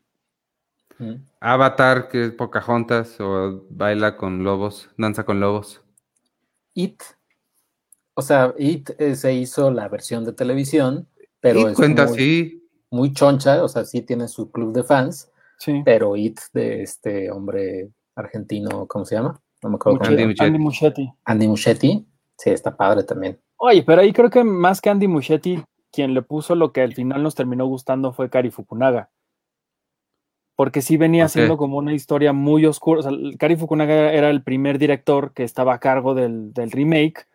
Mm. 0.99 1.15
Avatar, 1.41 2.09
que 2.09 2.27
es 2.27 2.31
Pocahontas, 2.33 3.21
o 3.21 3.65
baila 3.71 4.17
con 4.17 4.45
lobos, 4.45 4.91
danza 4.97 5.25
con 5.25 5.41
lobos. 5.41 5.83
It. 6.75 7.03
O 8.15 8.23
sea, 8.23 8.55
It 8.59 8.91
eh, 8.99 9.15
se 9.15 9.35
hizo 9.35 9.71
la 9.71 9.89
versión 9.89 10.25
de 10.25 10.33
televisión, 10.33 11.09
pero 11.41 11.61
y 11.61 11.65
es 11.65 11.75
cuenta, 11.75 12.07
muy, 12.07 12.19
sí. 12.19 12.69
muy 12.91 13.13
choncha, 13.13 13.63
o 13.63 13.69
sea, 13.69 13.85
sí 13.85 14.03
tiene 14.03 14.29
su 14.29 14.51
club 14.51 14.73
de 14.73 14.85
fans, 14.85 15.31
Sí. 15.59 15.83
pero 15.85 16.17
It 16.17 16.39
de 16.53 16.83
este 16.83 17.31
hombre 17.31 17.91
argentino, 18.15 18.87
¿cómo 18.87 19.05
se 19.05 19.17
llama? 19.17 19.41
No 19.63 19.71
me 19.71 19.77
acuerdo. 19.77 20.01
Andy. 20.05 20.25
Muschietti. 20.27 20.45
Andy 20.45 20.59
Muschietti. 20.59 21.13
Andy 21.25 21.49
Muschietti. 21.49 22.07
Sí, 22.39 22.51
está 22.51 22.77
padre 22.77 23.03
también. 23.05 23.39
Oye, 23.57 23.83
pero 23.83 24.03
ahí 24.03 24.13
creo 24.13 24.29
que 24.31 24.45
más 24.45 24.81
que 24.81 24.91
Andy 24.91 25.09
Muschietti, 25.09 25.63
quien 25.91 26.13
le 26.13 26.23
puso 26.23 26.55
lo 26.55 26.73
que 26.73 26.83
al 26.83 26.95
final 26.95 27.23
nos 27.23 27.35
terminó 27.35 27.67
gustando 27.67 28.13
fue 28.13 28.29
Kari 28.29 28.51
Fukunaga. 28.51 29.11
Porque 30.57 30.81
sí 30.83 30.97
venía 30.97 31.27
Ok. 31.27 31.31
siendo 31.31 31.57
como 31.59 31.77
una 31.77 31.93
historia 31.93 32.33
muy 32.33 32.65
oscura. 32.67 33.01
O 33.01 33.03
sea, 33.03 33.13
Kari 33.39 33.57
Fukunaga 33.57 34.13
era 34.13 34.31
el 34.31 34.43
primer 34.43 34.79
director 34.79 35.33
que 35.35 35.45
estaba 35.45 35.75
a 35.75 35.81
cargo 35.81 36.15
del, 36.15 36.53
del 36.55 36.71
remake. 36.71 37.27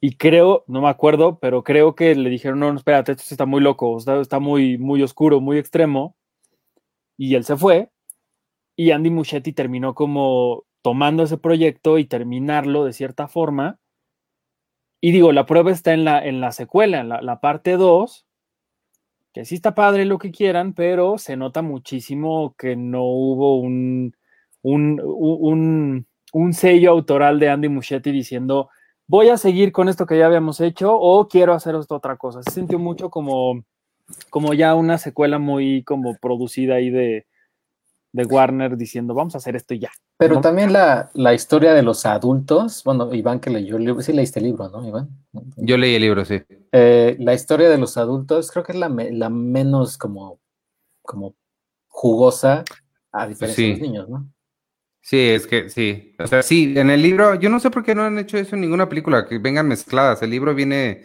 Y 0.00 0.16
creo, 0.16 0.64
no 0.66 0.82
me 0.82 0.88
acuerdo, 0.88 1.38
pero 1.38 1.62
creo 1.64 1.94
que 1.94 2.14
le 2.14 2.28
dijeron, 2.28 2.58
no, 2.60 2.70
no, 2.70 2.78
espérate, 2.78 3.12
esto 3.12 3.24
está 3.30 3.46
muy 3.46 3.60
loco, 3.62 3.96
está, 3.96 4.20
está 4.20 4.40
muy, 4.40 4.76
muy 4.76 5.02
oscuro, 5.02 5.40
muy 5.40 5.56
extremo. 5.58 6.16
Y 7.16 7.34
él 7.36 7.44
se 7.44 7.56
fue. 7.56 7.90
Y 8.76 8.90
Andy 8.90 9.08
Muschietti 9.10 9.52
terminó 9.52 9.94
como 9.94 10.64
tomando 10.82 11.22
ese 11.22 11.38
proyecto 11.38 11.96
y 11.98 12.04
terminarlo 12.04 12.84
de 12.84 12.92
cierta 12.92 13.26
forma. 13.26 13.78
Y 15.00 15.12
digo, 15.12 15.32
la 15.32 15.46
prueba 15.46 15.70
está 15.70 15.94
en 15.94 16.04
la, 16.04 16.24
en 16.24 16.40
la 16.40 16.52
secuela, 16.52 17.00
en 17.00 17.08
la, 17.08 17.22
la 17.22 17.40
parte 17.40 17.76
2, 17.76 18.25
que 19.36 19.44
sí 19.44 19.56
está 19.56 19.74
padre 19.74 20.06
lo 20.06 20.16
que 20.16 20.30
quieran, 20.30 20.72
pero 20.72 21.18
se 21.18 21.36
nota 21.36 21.60
muchísimo 21.60 22.54
que 22.56 22.74
no 22.74 23.02
hubo 23.02 23.60
un, 23.60 24.16
un, 24.62 24.98
un, 25.04 26.06
un 26.32 26.52
sello 26.54 26.90
autoral 26.90 27.38
de 27.38 27.50
Andy 27.50 27.68
Muschietti 27.68 28.12
diciendo, 28.12 28.70
voy 29.06 29.28
a 29.28 29.36
seguir 29.36 29.72
con 29.72 29.90
esto 29.90 30.06
que 30.06 30.16
ya 30.16 30.24
habíamos 30.24 30.62
hecho 30.62 30.98
o 30.98 31.28
quiero 31.28 31.52
hacer 31.52 31.74
esto 31.74 31.96
otra 31.96 32.16
cosa. 32.16 32.42
Se 32.44 32.50
sintió 32.50 32.78
mucho 32.78 33.10
como, 33.10 33.62
como 34.30 34.54
ya 34.54 34.74
una 34.74 34.96
secuela 34.96 35.38
muy 35.38 35.82
como 35.82 36.16
producida 36.16 36.76
ahí 36.76 36.88
de, 36.88 37.26
de 38.12 38.24
Warner 38.24 38.76
diciendo, 38.76 39.14
vamos 39.14 39.34
a 39.34 39.38
hacer 39.38 39.56
esto 39.56 39.74
y 39.74 39.80
ya. 39.80 39.90
Pero 40.18 40.36
¿no? 40.36 40.40
también 40.40 40.72
la, 40.72 41.10
la 41.14 41.34
historia 41.34 41.74
de 41.74 41.82
los 41.82 42.06
adultos, 42.06 42.82
bueno, 42.84 43.12
Iván 43.14 43.40
que 43.40 43.50
leyó 43.50 43.76
el 43.76 43.84
libro, 43.84 44.02
sí 44.02 44.12
leíste 44.12 44.40
el 44.40 44.46
libro, 44.46 44.68
¿no, 44.70 44.86
Iván? 44.86 45.08
Yo 45.56 45.76
leí 45.76 45.94
el 45.94 46.02
libro, 46.02 46.24
sí. 46.24 46.42
Eh, 46.72 47.16
la 47.20 47.34
historia 47.34 47.68
de 47.68 47.78
los 47.78 47.96
adultos 47.96 48.50
creo 48.50 48.64
que 48.64 48.72
es 48.72 48.78
la, 48.78 48.88
me- 48.88 49.12
la 49.12 49.28
menos 49.28 49.98
como, 49.98 50.40
como 51.02 51.34
jugosa 51.88 52.64
A 53.12 53.26
diferencia 53.26 53.64
de 53.64 53.70
los 53.72 53.80
niños, 53.80 54.08
¿no? 54.08 54.28
Sí, 55.00 55.18
es 55.20 55.46
que 55.46 55.68
sí. 55.70 56.14
O 56.18 56.26
sea, 56.26 56.42
sí, 56.42 56.74
en 56.76 56.90
el 56.90 57.00
libro, 57.00 57.36
yo 57.36 57.48
no 57.48 57.60
sé 57.60 57.70
por 57.70 57.84
qué 57.84 57.94
no 57.94 58.02
han 58.02 58.18
hecho 58.18 58.38
eso 58.38 58.56
en 58.56 58.62
ninguna 58.62 58.88
película, 58.88 59.24
que 59.26 59.38
vengan 59.38 59.68
mezcladas. 59.68 60.20
El 60.22 60.30
libro 60.30 60.54
viene, 60.54 61.04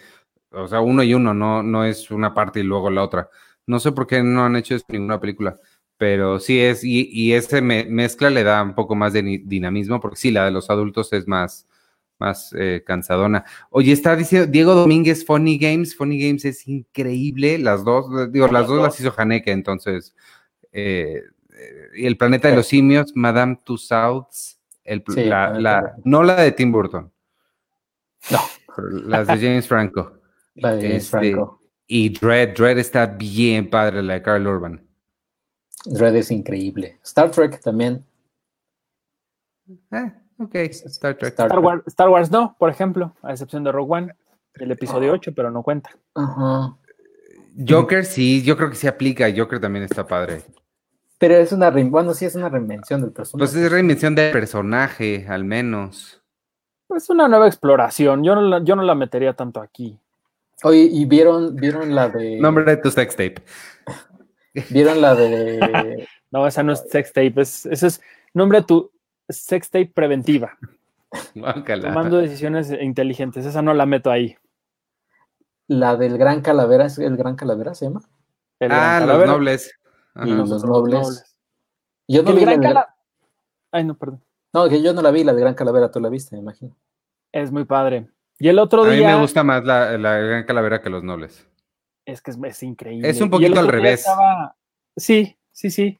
o 0.52 0.68
sea, 0.68 0.82
uno 0.82 1.04
y 1.04 1.14
uno, 1.14 1.34
no, 1.36 1.62
no 1.62 1.86
es 1.86 2.10
una 2.10 2.34
parte 2.34 2.62
y 2.62 2.64
luego 2.64 2.90
la 2.90 3.04
otra. 3.04 3.30
No 3.68 3.80
sé 3.80 3.92
por 3.92 4.08
qué 4.08 4.24
no 4.24 4.44
han 4.44 4.56
hecho 4.56 4.76
eso 4.76 4.86
en 4.90 4.96
ninguna 4.96 5.20
película, 5.20 5.60
pero 6.02 6.40
sí 6.40 6.60
es, 6.60 6.84
y, 6.84 7.08
y 7.12 7.34
ese 7.34 7.62
me- 7.62 7.86
mezcla 7.86 8.32
le 8.32 8.42
da 8.42 8.64
un 8.64 8.74
poco 8.74 8.96
más 8.96 9.14
de 9.14 9.22
ni- 9.22 9.38
dinamismo, 9.38 10.00
porque 10.00 10.16
sí, 10.18 10.32
la 10.32 10.46
de 10.46 10.50
los 10.50 10.68
adultos 10.72 11.14
es 11.14 11.28
más, 11.28 11.68
más 12.18 12.56
eh, 12.58 12.82
cansadona. 12.84 13.46
Oye, 13.70 13.92
está 13.92 14.16
diciendo 14.16 14.48
Diego 14.52 14.74
Domínguez, 14.74 15.24
Funny 15.24 15.60
Games, 15.60 15.96
Funny 15.96 16.20
Games 16.20 16.44
es 16.46 16.68
increíble, 16.68 17.60
las 17.60 17.84
dos, 17.86 18.32
digo, 18.32 18.48
las 18.48 18.66
dos 18.66 18.82
las 18.82 19.00
hizo 19.00 19.14
Haneke, 19.16 19.52
entonces, 19.52 20.16
eh, 20.72 21.22
eh, 21.54 21.88
el 21.98 22.18
planeta 22.18 22.48
de 22.48 22.56
los 22.56 22.66
simios, 22.66 23.12
Madame 23.14 23.60
Tussauds, 23.64 24.60
el, 24.84 25.04
Sí, 25.08 25.26
la, 25.26 25.94
no 26.04 26.24
la 26.24 26.42
de 26.42 26.52
Tim 26.52 26.72
Burton, 26.72 27.12
No, 28.32 28.40
las 29.08 29.28
de 29.28 29.38
James 29.38 29.68
Franco. 29.68 30.14
la 30.56 30.74
de 30.74 30.82
James 30.82 31.04
Este, 31.04 31.32
Franco. 31.32 31.62
Y 31.86 32.10
Dread, 32.10 32.56
Dread 32.58 32.80
está 32.80 33.06
bien 33.06 33.70
padre, 33.70 34.02
la 34.02 34.14
de 34.16 34.22
Carl 34.24 34.48
Urban. 34.48 34.88
Red 35.86 36.16
es 36.16 36.32
increíble. 36.32 37.00
Star 37.04 37.32
Trek 37.32 37.60
también. 37.62 38.04
Eh, 39.92 40.12
ok, 40.38 40.56
Star 40.56 41.16
Trek. 41.16 41.32
Star 41.32 41.48
Star 41.48 41.60
Wars, 41.60 41.84
Star 41.88 42.10
Wars 42.10 42.32
no, 42.32 42.56
por 42.58 42.70
ejemplo, 42.70 43.16
a 43.22 43.32
excepción 43.32 43.64
de 43.64 43.72
Rogue 43.72 43.92
One, 43.92 44.16
el 44.56 44.72
episodio 44.72 45.14
8, 45.14 45.34
pero 45.36 45.50
no 45.52 45.64
cuenta. 45.64 45.92
Ajá. 46.16 46.76
Joker 47.68 48.06
sí, 48.06 48.44
yo 48.44 48.56
creo 48.56 48.70
que 48.70 48.76
sí 48.76 48.88
aplica, 48.88 49.28
Joker 49.36 49.60
también 49.60 49.86
está 49.86 50.06
padre. 50.06 50.42
Pero 51.18 51.36
es 51.36 51.52
una, 51.52 51.70
bueno, 51.70 52.14
sí 52.14 52.26
es 52.26 52.36
una 52.36 52.50
reinvención 52.50 53.02
del 53.02 53.12
personaje. 53.12 53.52
Pues 53.52 53.64
es 53.64 53.72
reinvención 53.72 54.16
del 54.16 54.32
personaje, 54.32 55.26
al 55.30 55.44
menos. 55.44 56.22
Es 56.96 57.10
una 57.10 57.28
nueva 57.28 57.48
exploración, 57.48 58.24
yo 58.24 58.36
no 58.36 58.42
la, 58.42 58.64
yo 58.64 58.76
no 58.76 58.84
la 58.84 58.96
metería 58.96 59.34
tanto 59.34 59.62
aquí. 59.62 59.98
Oye, 60.64 60.90
¿y 60.92 61.06
vieron, 61.06 61.56
vieron 61.56 61.96
la 61.96 62.10
de... 62.10 62.40
Nombre 62.40 62.64
de 62.64 62.78
tu 62.78 62.92
sex 62.92 63.16
tape. 63.16 63.42
¿Vieron 64.70 65.02
la 65.02 65.16
de... 65.16 66.08
No, 66.32 66.48
esa 66.48 66.64
no 66.64 66.72
es 66.72 66.86
sex 66.90 67.12
tape, 67.12 67.34
es, 67.42 67.66
ese 67.66 67.88
es 67.88 68.02
nombre 68.34 68.62
tu 68.62 68.90
sex 69.28 69.70
tape 69.70 69.92
preventiva, 69.94 70.58
Guácala. 71.36 71.90
tomando 71.90 72.20
decisiones 72.20 72.72
inteligentes, 72.72 73.46
esa 73.46 73.62
no 73.62 73.74
la 73.74 73.86
meto 73.86 74.10
ahí. 74.10 74.38
la 75.68 75.98
del 75.98 76.18
Gran 76.18 76.42
Calavera? 76.42 76.86
¿Es 76.86 76.98
el 77.00 77.18
Gran 77.18 77.36
Calavera 77.36 77.76
se 77.76 77.86
llama? 77.86 78.02
El 78.62 78.70
Gran 78.70 79.04
Ah, 79.04 79.06
los 79.06 79.26
nobles. 79.26 79.78
Ajá. 80.14 80.26
Y 80.28 80.32
los 80.32 80.50
Nosotros 80.50 80.70
nobles. 80.90 81.38
Yo 82.08 82.24
no 82.24 82.30
el 82.30 82.36
vi 82.38 82.42
la 82.46 82.52
Gran 82.52 82.62
del- 82.62 82.70
Cala- 82.70 82.96
Ay, 83.74 83.84
no, 83.84 83.98
perdón. 83.98 84.24
No, 84.54 84.70
que 84.70 84.82
yo 84.82 84.94
no 84.94 85.02
la 85.02 85.12
vi, 85.12 85.26
la 85.26 85.34
de 85.34 85.42
Gran 85.42 85.54
Calavera, 85.54 85.92
tú 85.92 86.00
la 86.00 86.08
viste, 86.08 86.36
me 86.38 86.42
imagino. 86.42 86.78
Es 87.34 87.52
muy 87.52 87.66
padre. 87.66 88.08
Y 88.40 88.48
el 88.48 88.58
otro 88.58 88.84
A 88.84 88.88
mí 88.88 88.96
día 88.96 89.16
me 89.16 89.22
gusta 89.22 89.44
más 89.44 89.66
la, 89.66 89.98
la 89.98 90.18
gran 90.18 90.46
calavera 90.46 90.82
que 90.82 90.90
los 90.90 91.04
nobles. 91.04 91.46
Es 92.12 92.22
que 92.22 92.32
es, 92.32 92.40
es 92.44 92.64
increíble. 92.64 93.10
Es 93.10 93.22
un 93.22 93.30
poquito 93.30 93.60
al 93.60 93.68
revés. 93.68 94.00
estaba- 94.02 94.56
Sí, 94.96 95.36
sí, 95.52 95.70
sí. 95.70 96.00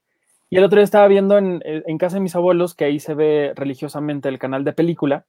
Y 0.50 0.58
el 0.58 0.64
otro 0.64 0.78
día 0.78 0.84
estaba 0.84 1.08
viendo 1.08 1.38
en, 1.38 1.62
en 1.66 1.98
casa 1.98 2.16
de 2.18 2.22
mis 2.22 2.36
abuelos, 2.36 2.76
que 2.76 2.86
ahí 2.86 3.00
se 3.00 3.14
ve 3.14 3.54
religiosamente 3.56 4.28
el 4.30 4.38
canal 4.40 4.64
de 4.66 4.74
película, 4.74 5.26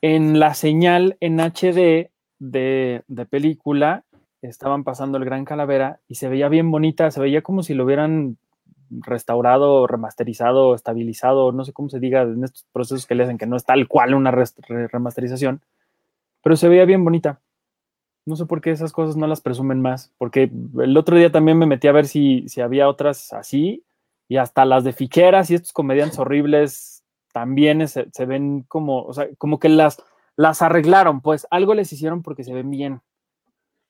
en 0.00 0.38
la 0.38 0.54
señal 0.54 1.16
en 1.20 1.40
HD 1.40 2.10
de, 2.38 3.02
de 3.08 3.26
película 3.26 4.04
estaban 4.42 4.84
pasando 4.84 5.18
el 5.18 5.24
Gran 5.24 5.44
Calavera 5.44 5.98
y 6.06 6.14
se 6.14 6.28
veía 6.28 6.48
bien 6.48 6.70
bonita, 6.70 7.10
se 7.10 7.20
veía 7.20 7.42
como 7.42 7.64
si 7.64 7.74
lo 7.74 7.84
hubieran 7.84 8.36
restaurado, 8.90 9.86
remasterizado, 9.88 10.74
estabilizado, 10.74 11.50
no 11.52 11.64
sé 11.64 11.72
cómo 11.72 11.88
se 11.88 11.98
diga 11.98 12.22
en 12.22 12.44
estos 12.44 12.64
procesos 12.72 13.06
que 13.06 13.14
le 13.16 13.24
hacen, 13.24 13.38
que 13.38 13.46
no 13.46 13.56
es 13.56 13.64
tal 13.64 13.88
cual 13.88 14.14
una 14.14 14.30
re- 14.30 14.44
remasterización, 14.88 15.60
pero 16.42 16.56
se 16.56 16.68
veía 16.68 16.84
bien 16.84 17.04
bonita. 17.04 17.40
No 18.28 18.36
sé 18.36 18.44
por 18.44 18.60
qué 18.60 18.70
esas 18.70 18.92
cosas 18.92 19.16
no 19.16 19.26
las 19.26 19.40
presumen 19.40 19.80
más, 19.80 20.12
porque 20.18 20.50
el 20.80 20.96
otro 20.98 21.16
día 21.16 21.32
también 21.32 21.56
me 21.56 21.64
metí 21.64 21.88
a 21.88 21.92
ver 21.92 22.06
si, 22.06 22.46
si 22.46 22.60
había 22.60 22.86
otras 22.86 23.32
así, 23.32 23.84
y 24.28 24.36
hasta 24.36 24.66
las 24.66 24.84
de 24.84 24.92
ficheras 24.92 25.50
y 25.50 25.54
estos 25.54 25.72
comediantes 25.72 26.18
horribles 26.18 27.02
también 27.32 27.80
es- 27.80 27.98
se, 28.12 28.26
ven 28.26 28.64
como, 28.68 29.02
o 29.02 29.14
sea, 29.14 29.28
como 29.38 29.58
que 29.58 29.70
las, 29.70 30.02
las 30.36 30.60
arreglaron, 30.60 31.22
pues 31.22 31.46
algo 31.50 31.72
les 31.72 31.90
hicieron 31.90 32.22
porque 32.22 32.44
se 32.44 32.52
ven 32.52 32.68
bien. 32.68 33.00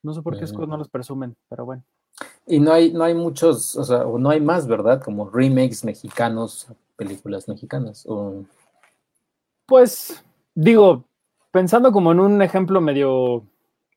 No 0.03 0.13
sé 0.13 0.21
por 0.21 0.35
qué 0.37 0.45
esas 0.45 0.51
Ujú. 0.51 0.59
cosas 0.61 0.69
no 0.69 0.77
las 0.77 0.87
presumen, 0.87 1.35
pero 1.49 1.65
bueno. 1.65 1.83
Y 2.47 2.61
no 2.61 2.71
hay, 2.71 2.93
no 2.93 3.03
hay 3.03 3.15
muchos, 3.15 3.75
o 3.75 3.83
sea, 3.83 4.05
o 4.07 4.17
no 4.17 4.29
hay 4.29 4.39
más, 4.39 4.67
¿verdad? 4.67 5.01
Como 5.03 5.29
remakes 5.29 5.83
mexicanos, 5.83 6.67
películas 6.95 7.49
mexicanas. 7.49 8.05
o- 8.07 8.45
Pues 9.65 10.23
digo, 10.55 11.03
pensando 11.51 11.91
como 11.91 12.13
en 12.13 12.21
un 12.21 12.41
ejemplo 12.41 12.79
medio, 12.81 13.43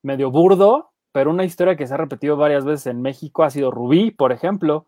medio 0.03 0.31
burdo, 0.31 0.91
pero 1.13 1.31
una 1.31 1.45
historia 1.45 1.77
que 1.77 1.87
se 1.87 1.95
ha 1.95 1.99
repetido 1.99 2.37
varias 2.37 2.65
veces 2.65 2.87
en 2.87 3.03
México 3.03 3.45
ha 3.45 3.51
sido 3.51 3.71
Rubí, 3.71 4.11
por 4.11 4.33
ejemplo, 4.33 4.87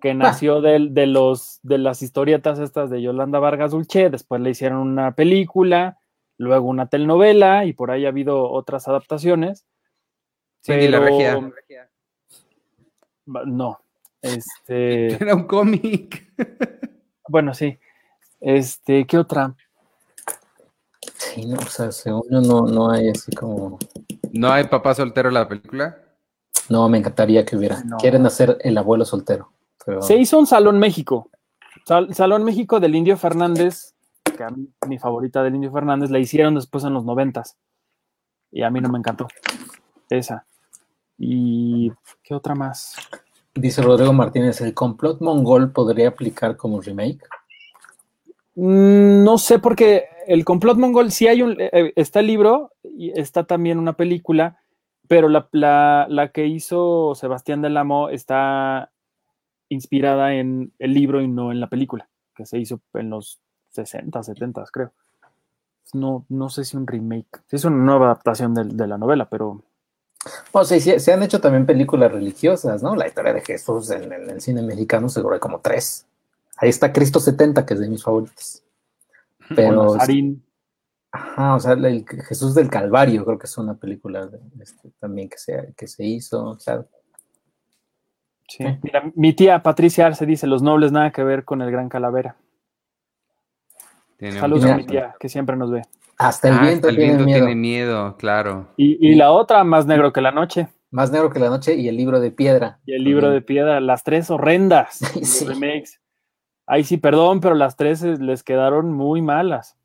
que 0.00 0.14
nació 0.14 0.60
del- 0.60 0.94
de, 0.94 1.06
los, 1.06 1.58
de 1.62 1.78
las 1.78 2.02
historietas 2.02 2.58
estas 2.60 2.88
de 2.90 3.02
Yolanda 3.02 3.38
Vargas 3.40 3.72
Dulce, 3.72 4.10
después 4.10 4.40
le 4.40 4.50
hicieron 4.50 4.78
una 4.78 5.12
película, 5.14 5.98
luego 6.36 6.68
una 6.68 6.86
telenovela 6.88 7.64
y 7.64 7.72
por 7.72 7.90
ahí 7.90 8.06
ha 8.06 8.10
habido 8.10 8.48
otras 8.50 8.86
adaptaciones. 8.86 9.66
Cindy 10.62 10.88
la 10.88 11.00
regia. 11.00 11.50
No, 13.26 13.80
este, 14.22 15.14
Era 15.22 15.34
un 15.34 15.44
cómic. 15.46 16.32
bueno, 17.28 17.54
sí. 17.54 17.78
Este, 18.40 19.04
¿qué 19.06 19.18
otra? 19.18 19.54
Sí, 21.16 21.44
no, 21.46 21.58
o 21.58 21.62
sea, 21.66 21.90
según 21.90 22.22
yo 22.30 22.40
no, 22.40 22.62
no 22.66 22.90
hay 22.90 23.08
así 23.10 23.32
como... 23.34 23.78
¿No 24.38 24.52
hay 24.52 24.64
papá 24.64 24.94
soltero 24.94 25.28
en 25.28 25.34
la 25.34 25.48
película? 25.48 25.98
No, 26.68 26.88
me 26.88 26.98
encantaría 26.98 27.44
que 27.44 27.56
hubiera. 27.56 27.82
No. 27.84 27.96
Quieren 27.96 28.24
hacer 28.26 28.58
el 28.60 28.78
abuelo 28.78 29.04
soltero. 29.04 29.52
Pero... 29.84 30.02
Se 30.02 30.16
hizo 30.16 30.38
un 30.38 30.46
Salón 30.46 30.78
México. 30.78 31.30
Sal- 31.86 32.14
Salón 32.14 32.44
México 32.44 32.78
del 32.78 32.94
Indio 32.94 33.16
Fernández, 33.16 33.94
que 34.36 34.44
a 34.44 34.50
mí, 34.50 34.68
mi 34.86 34.98
favorita 34.98 35.42
del 35.42 35.54
Indio 35.54 35.72
Fernández, 35.72 36.10
la 36.10 36.18
hicieron 36.18 36.54
después 36.54 36.84
en 36.84 36.94
los 36.94 37.04
noventas. 37.04 37.56
Y 38.50 38.62
a 38.62 38.70
mí 38.70 38.80
no 38.80 38.88
me 38.90 38.98
encantó. 38.98 39.26
Esa. 40.10 40.46
¿Y 41.16 41.90
qué 42.22 42.34
otra 42.34 42.54
más? 42.54 42.94
Dice 43.54 43.82
Rodrigo 43.82 44.12
Martínez, 44.12 44.60
¿el 44.60 44.72
complot 44.72 45.20
mongol 45.20 45.72
podría 45.72 46.08
aplicar 46.08 46.56
como 46.56 46.80
remake? 46.80 47.26
Mm, 48.60 49.22
No 49.24 49.38
sé, 49.38 49.58
porque 49.60 50.06
el 50.26 50.44
complot 50.44 50.78
mongol, 50.78 51.12
sí 51.12 51.28
hay 51.28 51.42
un, 51.42 51.56
eh, 51.60 51.92
está 51.94 52.20
el 52.20 52.26
libro 52.26 52.72
y 52.82 53.18
está 53.18 53.44
también 53.44 53.78
una 53.78 53.92
película, 53.92 54.58
pero 55.06 55.28
la, 55.28 55.48
la- 55.52 56.06
la 56.08 56.32
que 56.32 56.46
hizo 56.46 57.14
Sebastián 57.14 57.62
Del 57.62 57.76
Amo 57.76 58.08
está 58.08 58.90
inspirada 59.68 60.34
en 60.34 60.72
el 60.80 60.92
libro 60.94 61.20
y 61.22 61.28
no 61.28 61.52
en 61.52 61.60
la 61.60 61.68
película, 61.68 62.08
que 62.34 62.46
se 62.46 62.58
hizo 62.58 62.80
en 62.94 63.10
los 63.10 63.40
60, 63.70 64.22
70, 64.22 64.64
creo. 64.72 64.92
No, 65.94 66.26
no 66.28 66.50
sé 66.50 66.64
si 66.64 66.76
un 66.76 66.86
remake, 66.86 67.28
es 67.50 67.64
una 67.64 67.76
nueva 67.76 68.06
adaptación 68.06 68.54
del- 68.54 68.76
de, 68.76 68.86
la 68.88 68.98
novela, 68.98 69.28
pero 69.30 69.62
O 70.52 70.64
sea, 70.64 70.80
sí, 70.80 70.98
se 70.98 71.12
han 71.12 71.22
hecho 71.22 71.40
también 71.40 71.64
películas 71.64 72.10
religiosas, 72.12 72.82
¿no? 72.82 72.96
La 72.96 73.06
historia 73.06 73.32
de 73.32 73.40
Jesús 73.40 73.90
en, 73.92 74.12
el- 74.12 74.28
el 74.30 74.40
cine 74.40 74.62
mexicano 74.62 75.08
seguro 75.08 75.34
hay 75.34 75.40
como 75.40 75.60
tres. 75.60 76.06
Ahí 76.60 76.68
está 76.70 76.92
Cristo 76.92 77.20
70, 77.20 77.64
que 77.64 77.74
es 77.74 77.80
de 77.80 77.88
mis 77.88 78.02
favoritos. 78.02 78.62
Pero, 79.54 79.94
ajá, 81.10 81.54
o 81.54 81.60
sea, 81.60 81.72
el 81.72 82.04
Jesús 82.06 82.54
del 82.54 82.68
Calvario 82.68 83.24
creo 83.24 83.38
que 83.38 83.46
es 83.46 83.56
una 83.58 83.74
película 83.74 84.26
de- 84.26 84.40
este, 84.60 84.90
también 84.98 85.28
que 85.28 85.38
se, 85.38 85.72
que 85.76 85.86
se 85.86 86.04
hizo, 86.04 86.44
o 86.44 86.58
sea, 86.58 86.84
sí. 88.48 88.64
Mira, 88.82 89.10
mi 89.14 89.32
tía 89.32 89.62
Patricia 89.62 90.06
Arce 90.06 90.26
dice, 90.26 90.46
los 90.46 90.62
nobles 90.62 90.92
nada 90.92 91.10
que 91.12 91.22
ver 91.24 91.44
con 91.44 91.62
el 91.62 91.70
gran 91.70 91.88
calavera. 91.88 92.36
Tiene 94.18 94.40
Saludos 94.40 94.64
a 94.70 94.76
mi 94.76 94.84
tía, 94.84 95.14
que 95.20 95.28
siempre 95.28 95.56
nos 95.56 95.70
ve. 95.70 95.82
hasta 96.18 96.48
el 96.48 96.54
Ah, 96.54 96.60
viento, 96.62 96.88
hasta 96.88 96.90
el 96.90 96.96
tiene 96.96 97.12
viento 97.12 97.24
miedo. 97.24 97.38
tiene 97.46 97.54
miedo, 97.60 98.16
claro. 98.18 98.68
Y, 98.76 98.98
y 99.08 99.14
la 99.14 99.30
otra, 99.30 99.62
más 99.64 99.86
negro 99.86 100.12
que 100.12 100.20
la 100.20 100.32
noche. 100.32 100.66
Más 100.90 101.12
negro 101.12 101.30
que 101.30 101.38
la 101.38 101.48
noche 101.50 101.74
y 101.76 101.88
el 101.88 101.96
libro 101.96 102.18
de 102.18 102.30
piedra. 102.32 102.80
Y 102.84 102.94
el 102.94 103.04
libro 103.04 103.30
de 103.30 103.40
piedra, 103.42 103.80
las 103.80 104.02
tres 104.02 104.28
horrendas. 104.30 104.98
Sí, 105.12 105.20
los 105.20 105.28
sí. 105.28 105.44
remakes. 105.46 106.00
Ay, 106.70 106.84
sí, 106.84 106.98
perdón, 106.98 107.40
pero 107.40 107.54
las 107.54 107.76
tres 107.76 108.02
eh, 108.02 108.18
les 108.18 108.42
quedaron 108.42 108.92
muy 108.92 109.22
malas. 109.22 109.78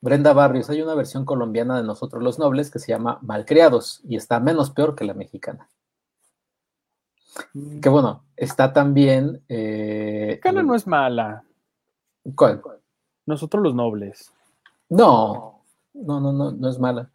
Brenda 0.00 0.32
Barrios, 0.32 0.70
hay 0.70 0.80
una 0.80 0.94
versión 0.94 1.24
colombiana 1.24 1.76
de 1.76 1.82
Nosotros 1.82 2.22
los 2.22 2.38
Nobles 2.38 2.70
que 2.70 2.78
se 2.78 2.92
llama 2.92 3.18
Malcriados 3.22 4.02
y 4.08 4.14
está 4.14 4.38
menos 4.38 4.70
peor 4.70 4.94
que 4.94 5.04
la 5.04 5.14
mexicana. 5.14 5.68
Que 7.82 7.88
bueno, 7.88 8.22
está 8.36 8.72
también... 8.72 9.42
Eh, 9.48 10.38
Cana 10.40 10.62
no 10.62 10.76
es 10.76 10.86
mala. 10.86 11.42
¿Cuál? 12.36 12.62
Nosotros 13.26 13.60
los 13.60 13.74
nobles. 13.74 14.32
No, 14.88 15.64
no, 15.92 16.20
no, 16.20 16.32
no, 16.32 16.52
no 16.52 16.68
es 16.68 16.78
mala. 16.78 17.10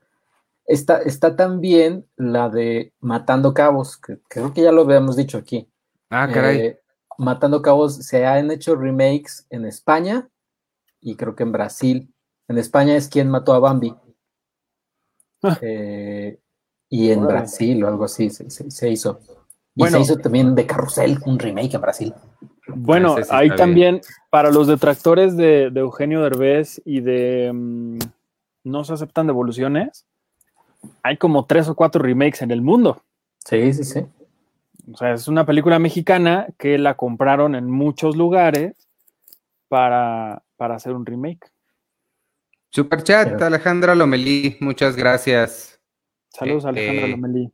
Está, 0.65 1.01
está 1.01 1.37
también 1.37 2.05
la 2.17 2.49
de 2.49 2.93
Matando 2.99 3.53
Cabos, 3.53 3.95
que 3.95 4.19
creo 4.27 4.53
que 4.53 4.63
ya 4.63 4.73
lo 4.73 4.81
habíamos 4.81 5.15
dicho 5.15 5.37
aquí. 5.37 5.65
Ah, 6.09 6.27
caray. 6.31 6.59
Eh, 6.59 6.80
Matando 7.17 7.61
Cabos 7.61 7.95
se 7.97 8.25
han 8.25 8.51
hecho 8.51 8.75
remakes 8.75 9.45
en 9.49 9.65
España 9.65 10.29
y 10.99 11.15
creo 11.15 11.35
que 11.35 11.43
en 11.43 11.51
Brasil. 11.51 12.13
En 12.47 12.57
España 12.57 12.95
es 12.95 13.07
quien 13.07 13.29
mató 13.29 13.53
a 13.53 13.59
Bambi. 13.59 13.95
Ah. 15.43 15.57
Eh, 15.61 16.39
y 16.89 17.11
en. 17.11 17.25
Brasil 17.25 17.83
o 17.83 17.87
algo 17.87 18.05
así 18.05 18.29
se, 18.29 18.49
se- 18.49 18.69
se 18.69 18.89
hizo. 18.89 19.19
Y 19.75 19.81
Bueno. 19.81 19.97
se 19.97 20.03
hizo 20.03 20.17
también 20.17 20.53
de 20.55 20.65
Carrusel, 20.67 21.17
un 21.25 21.39
remake 21.39 21.75
en 21.75 21.81
Brasil. 21.81 22.13
Bueno, 22.67 23.15
sí 23.17 23.23
ahí 23.31 23.49
también, 23.55 24.01
para 24.29 24.51
los 24.51 24.67
detractores 24.67 25.35
de, 25.37 25.69
de 25.71 25.79
Eugenio 25.79 26.21
Derbez 26.21 26.81
y 26.85 26.99
de 27.01 27.51
mm, 27.53 27.97
No 28.65 28.83
se 28.83 28.93
aceptan 28.93 29.27
devoluciones, 29.27 30.05
hay 31.03 31.17
como 31.17 31.45
tres 31.45 31.67
o 31.69 31.75
cuatro 31.75 32.01
remakes 32.03 32.41
en 32.41 32.51
el 32.51 32.61
mundo. 32.61 33.01
Sí, 33.45 33.73
sí, 33.73 33.83
sí. 33.83 34.05
O 34.91 34.97
sea, 34.97 35.13
es 35.13 35.27
una 35.27 35.45
película 35.45 35.79
mexicana 35.79 36.47
que 36.57 36.77
la 36.77 36.95
compraron 36.95 37.55
en 37.55 37.69
muchos 37.69 38.15
lugares 38.15 38.73
para, 39.67 40.43
para 40.57 40.75
hacer 40.75 40.93
un 40.93 41.05
remake. 41.05 41.51
Super 42.69 43.03
chat, 43.03 43.41
Alejandra 43.41 43.95
Lomelí, 43.95 44.57
muchas 44.61 44.95
gracias. 44.95 45.79
Saludos, 46.29 46.65
Eh, 46.65 46.69
Alejandra 46.69 47.05
eh. 47.05 47.09
Lomelí. 47.09 47.51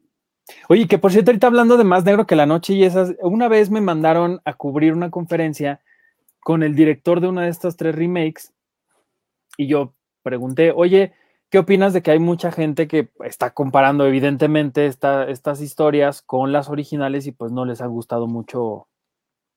Oye, 0.70 0.88
que 0.88 0.98
por 0.98 1.12
cierto, 1.12 1.32
ahorita 1.32 1.48
hablando 1.48 1.78
de 1.78 1.84
Más 1.84 2.06
Negro 2.06 2.26
que 2.26 2.36
la 2.36 2.46
Noche 2.46 2.74
y 2.74 2.84
esas, 2.84 3.16
una 3.22 3.48
vez 3.48 3.70
me 3.70 3.82
mandaron 3.82 4.42
a 4.46 4.54
cubrir 4.54 4.94
una 4.94 5.10
conferencia 5.10 5.82
con 6.40 6.64
el 6.64 6.76
director 6.76 7.20
de 7.20 7.28
una 7.28 7.44
de 7.44 7.50
estas 7.50 7.76
tres 7.76 7.96
remakes 7.96 8.54
y 9.58 9.68
yo 9.68 9.94
pregunté, 10.22 10.72
oye, 10.72 11.14
¿qué 11.50 11.60
opinas 11.60 11.94
de 11.94 12.02
que 12.02 12.12
hay 12.12 12.20
mucha 12.20 12.52
gente 12.52 12.88
que 12.88 13.10
está 13.24 13.52
comparando 13.54 14.06
evidentemente 14.06 14.86
esta- 14.88 15.30
estas 15.30 15.62
historias 15.62 16.22
con 16.22 16.52
las 16.52 16.70
originales 16.70 17.28
y 17.28 17.32
pues 17.32 17.52
no 17.52 17.66
les 17.66 17.82
ha 17.82 17.88
gustado 17.88 18.28
mucho 18.28 18.88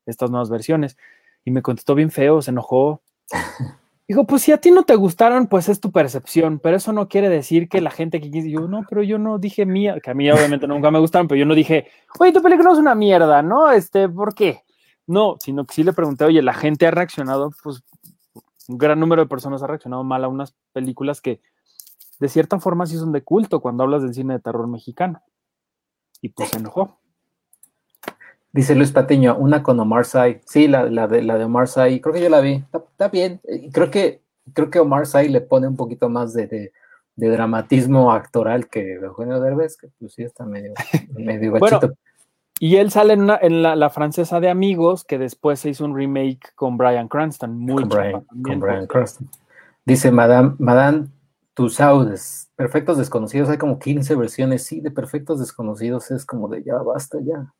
estas 0.05 0.29
nuevas 0.31 0.49
versiones? 0.49 0.97
Y 1.43 1.51
me 1.51 1.61
contestó 1.61 1.95
bien 1.95 2.11
feo, 2.11 2.41
se 2.41 2.51
enojó. 2.51 3.01
Digo, 4.07 4.25
pues 4.25 4.41
si 4.41 4.51
a 4.51 4.57
ti 4.57 4.71
no 4.71 4.83
te 4.83 4.95
gustaron, 4.95 5.47
pues 5.47 5.69
es 5.69 5.79
tu 5.79 5.91
percepción, 5.91 6.59
pero 6.59 6.75
eso 6.75 6.91
no 6.91 7.07
quiere 7.07 7.29
decir 7.29 7.69
que 7.69 7.79
la 7.79 7.91
gente 7.91 8.19
que 8.19 8.29
yo 8.49 8.67
no, 8.67 8.85
pero 8.89 9.03
yo 9.03 9.17
no 9.17 9.37
dije 9.39 9.65
mía, 9.65 9.99
que 10.03 10.11
a 10.11 10.13
mí 10.13 10.29
obviamente 10.29 10.67
nunca 10.67 10.91
me 10.91 10.99
gustaron, 10.99 11.29
pero 11.29 11.39
yo 11.39 11.45
no 11.45 11.55
dije, 11.55 11.87
oye, 12.19 12.33
tu 12.33 12.41
película 12.41 12.73
es 12.73 12.77
una 12.77 12.93
mierda, 12.93 13.41
¿no? 13.41 13.71
Este, 13.71 14.09
¿por 14.09 14.35
qué? 14.35 14.63
No, 15.07 15.37
sino 15.39 15.65
que 15.65 15.73
sí 15.75 15.83
le 15.83 15.93
pregunté, 15.93 16.25
oye, 16.25 16.41
la 16.41 16.53
gente 16.53 16.87
ha 16.87 16.91
reaccionado, 16.91 17.51
pues 17.63 17.83
un 18.67 18.77
gran 18.77 18.99
número 18.99 19.21
de 19.21 19.29
personas 19.29 19.63
ha 19.63 19.67
reaccionado 19.67 20.03
mal 20.03 20.25
a 20.25 20.27
unas 20.27 20.53
películas 20.73 21.21
que 21.21 21.39
de 22.21 22.29
cierta 22.29 22.59
forma 22.59 22.85
sí 22.85 22.95
son 22.97 23.11
de 23.11 23.23
culto 23.23 23.59
cuando 23.59 23.83
hablas 23.83 24.03
del 24.03 24.13
cine 24.13 24.35
de 24.35 24.39
terror 24.39 24.67
mexicano. 24.67 25.21
Y 26.21 26.29
pues 26.29 26.49
se 26.49 26.59
enojó. 26.59 26.99
Dice 28.53 28.75
Luis 28.75 28.91
Patiño, 28.91 29.35
una 29.37 29.63
con 29.63 29.79
Omar 29.79 30.05
Sy. 30.05 30.39
Sí, 30.45 30.67
la, 30.67 30.83
la 30.83 31.07
de, 31.07 31.21
la 31.23 31.37
de 31.37 31.45
Omar 31.45 31.67
Sy, 31.67 31.99
creo 32.01 32.13
que 32.13 32.21
yo 32.21 32.29
la 32.29 32.41
vi. 32.41 32.53
Está, 32.55 32.77
está 32.77 33.07
bien. 33.09 33.39
Eh, 33.45 33.69
Creo 33.73 33.89
que, 33.89 34.21
creo 34.53 34.69
que 34.69 34.79
Omar 34.79 35.07
Sy 35.07 35.29
le 35.29 35.41
pone 35.41 35.67
un 35.67 35.75
poquito 35.75 36.09
más 36.09 36.33
de, 36.33 36.47
de, 36.47 36.71
de 37.15 37.29
dramatismo 37.29 38.11
actoral 38.11 38.67
que 38.67 38.93
Eugenio 38.95 39.39
Derbez, 39.39 39.77
que 39.77 39.87
pues 39.99 40.13
sí 40.13 40.23
está 40.23 40.45
medio, 40.45 40.73
medio 41.17 41.51
Bueno. 41.57 41.79
Y 42.59 42.75
él 42.75 42.91
sale 42.91 43.13
en, 43.13 43.23
una- 43.23 43.39
en 43.41 43.63
la, 43.63 43.75
la 43.75 43.89
francesa 43.89 44.39
de 44.39 44.49
Amigos, 44.49 45.03
que 45.05 45.17
después 45.17 45.59
se 45.59 45.69
hizo 45.69 45.83
un 45.85 45.95
remake 45.95 46.53
con 46.53 46.77
Brian 46.77 47.07
Cranston, 47.07 47.57
muy 47.57 47.81
con 47.81 47.89
Brian, 47.89 48.25
con 48.43 48.59
Brian 48.59 48.85
Cranston. 48.85 49.27
Dice 49.85 50.11
Madame, 50.11 50.53
Madame 50.59 51.07
Tussauds, 51.53 52.49
Perfectos 52.55 52.97
Desconocidos, 52.97 53.49
hay 53.49 53.57
como 53.57 53.79
15 53.79 54.15
versiones, 54.15 54.63
sí, 54.63 54.81
de 54.81 54.91
Perfectos 54.91 55.39
Desconocidos 55.39 56.11
es 56.11 56.25
como 56.25 56.47
de 56.47 56.63
ya 56.63 56.75
basta 56.77 57.17
ya. 57.23 57.53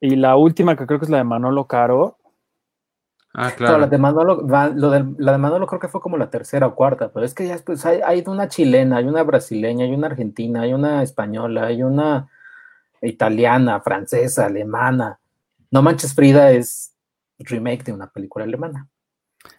Y 0.00 0.16
la 0.16 0.36
última, 0.36 0.76
que 0.76 0.86
creo 0.86 0.98
que 0.98 1.04
es 1.06 1.10
la 1.10 1.18
de 1.18 1.24
Manolo 1.24 1.66
Caro, 1.66 2.18
Ah, 3.36 3.46
No, 3.46 3.50
la 3.50 3.56
claro. 3.56 3.86
de 3.88 3.98
Manolo, 3.98 4.34
lo 4.76 5.14
la 5.18 5.32
de 5.32 5.38
Manolo 5.38 5.66
creo 5.66 5.80
que 5.80 5.88
fue 5.88 6.00
como 6.00 6.16
la 6.16 6.30
tercera 6.30 6.68
o 6.68 6.74
cuarta, 6.76 7.10
pero 7.12 7.26
es 7.26 7.34
que 7.34 7.46
ya 7.48 7.54
después 7.54 7.84
hay, 7.84 8.00
hay 8.04 8.22
una 8.28 8.46
chilena, 8.46 8.98
hay 8.98 9.06
una 9.06 9.24
brasileña, 9.24 9.84
hay 9.84 9.92
una 9.92 10.06
argentina, 10.06 10.60
hay 10.62 10.72
una 10.72 11.02
española, 11.02 11.66
hay 11.66 11.82
una 11.82 12.28
italiana, 13.02 13.80
francesa, 13.80 14.46
alemana. 14.46 15.18
No 15.72 15.82
Manches 15.82 16.14
Frida 16.14 16.52
es 16.52 16.94
remake 17.40 17.82
de 17.82 17.92
una 17.92 18.06
película 18.08 18.44
alemana. 18.44 18.88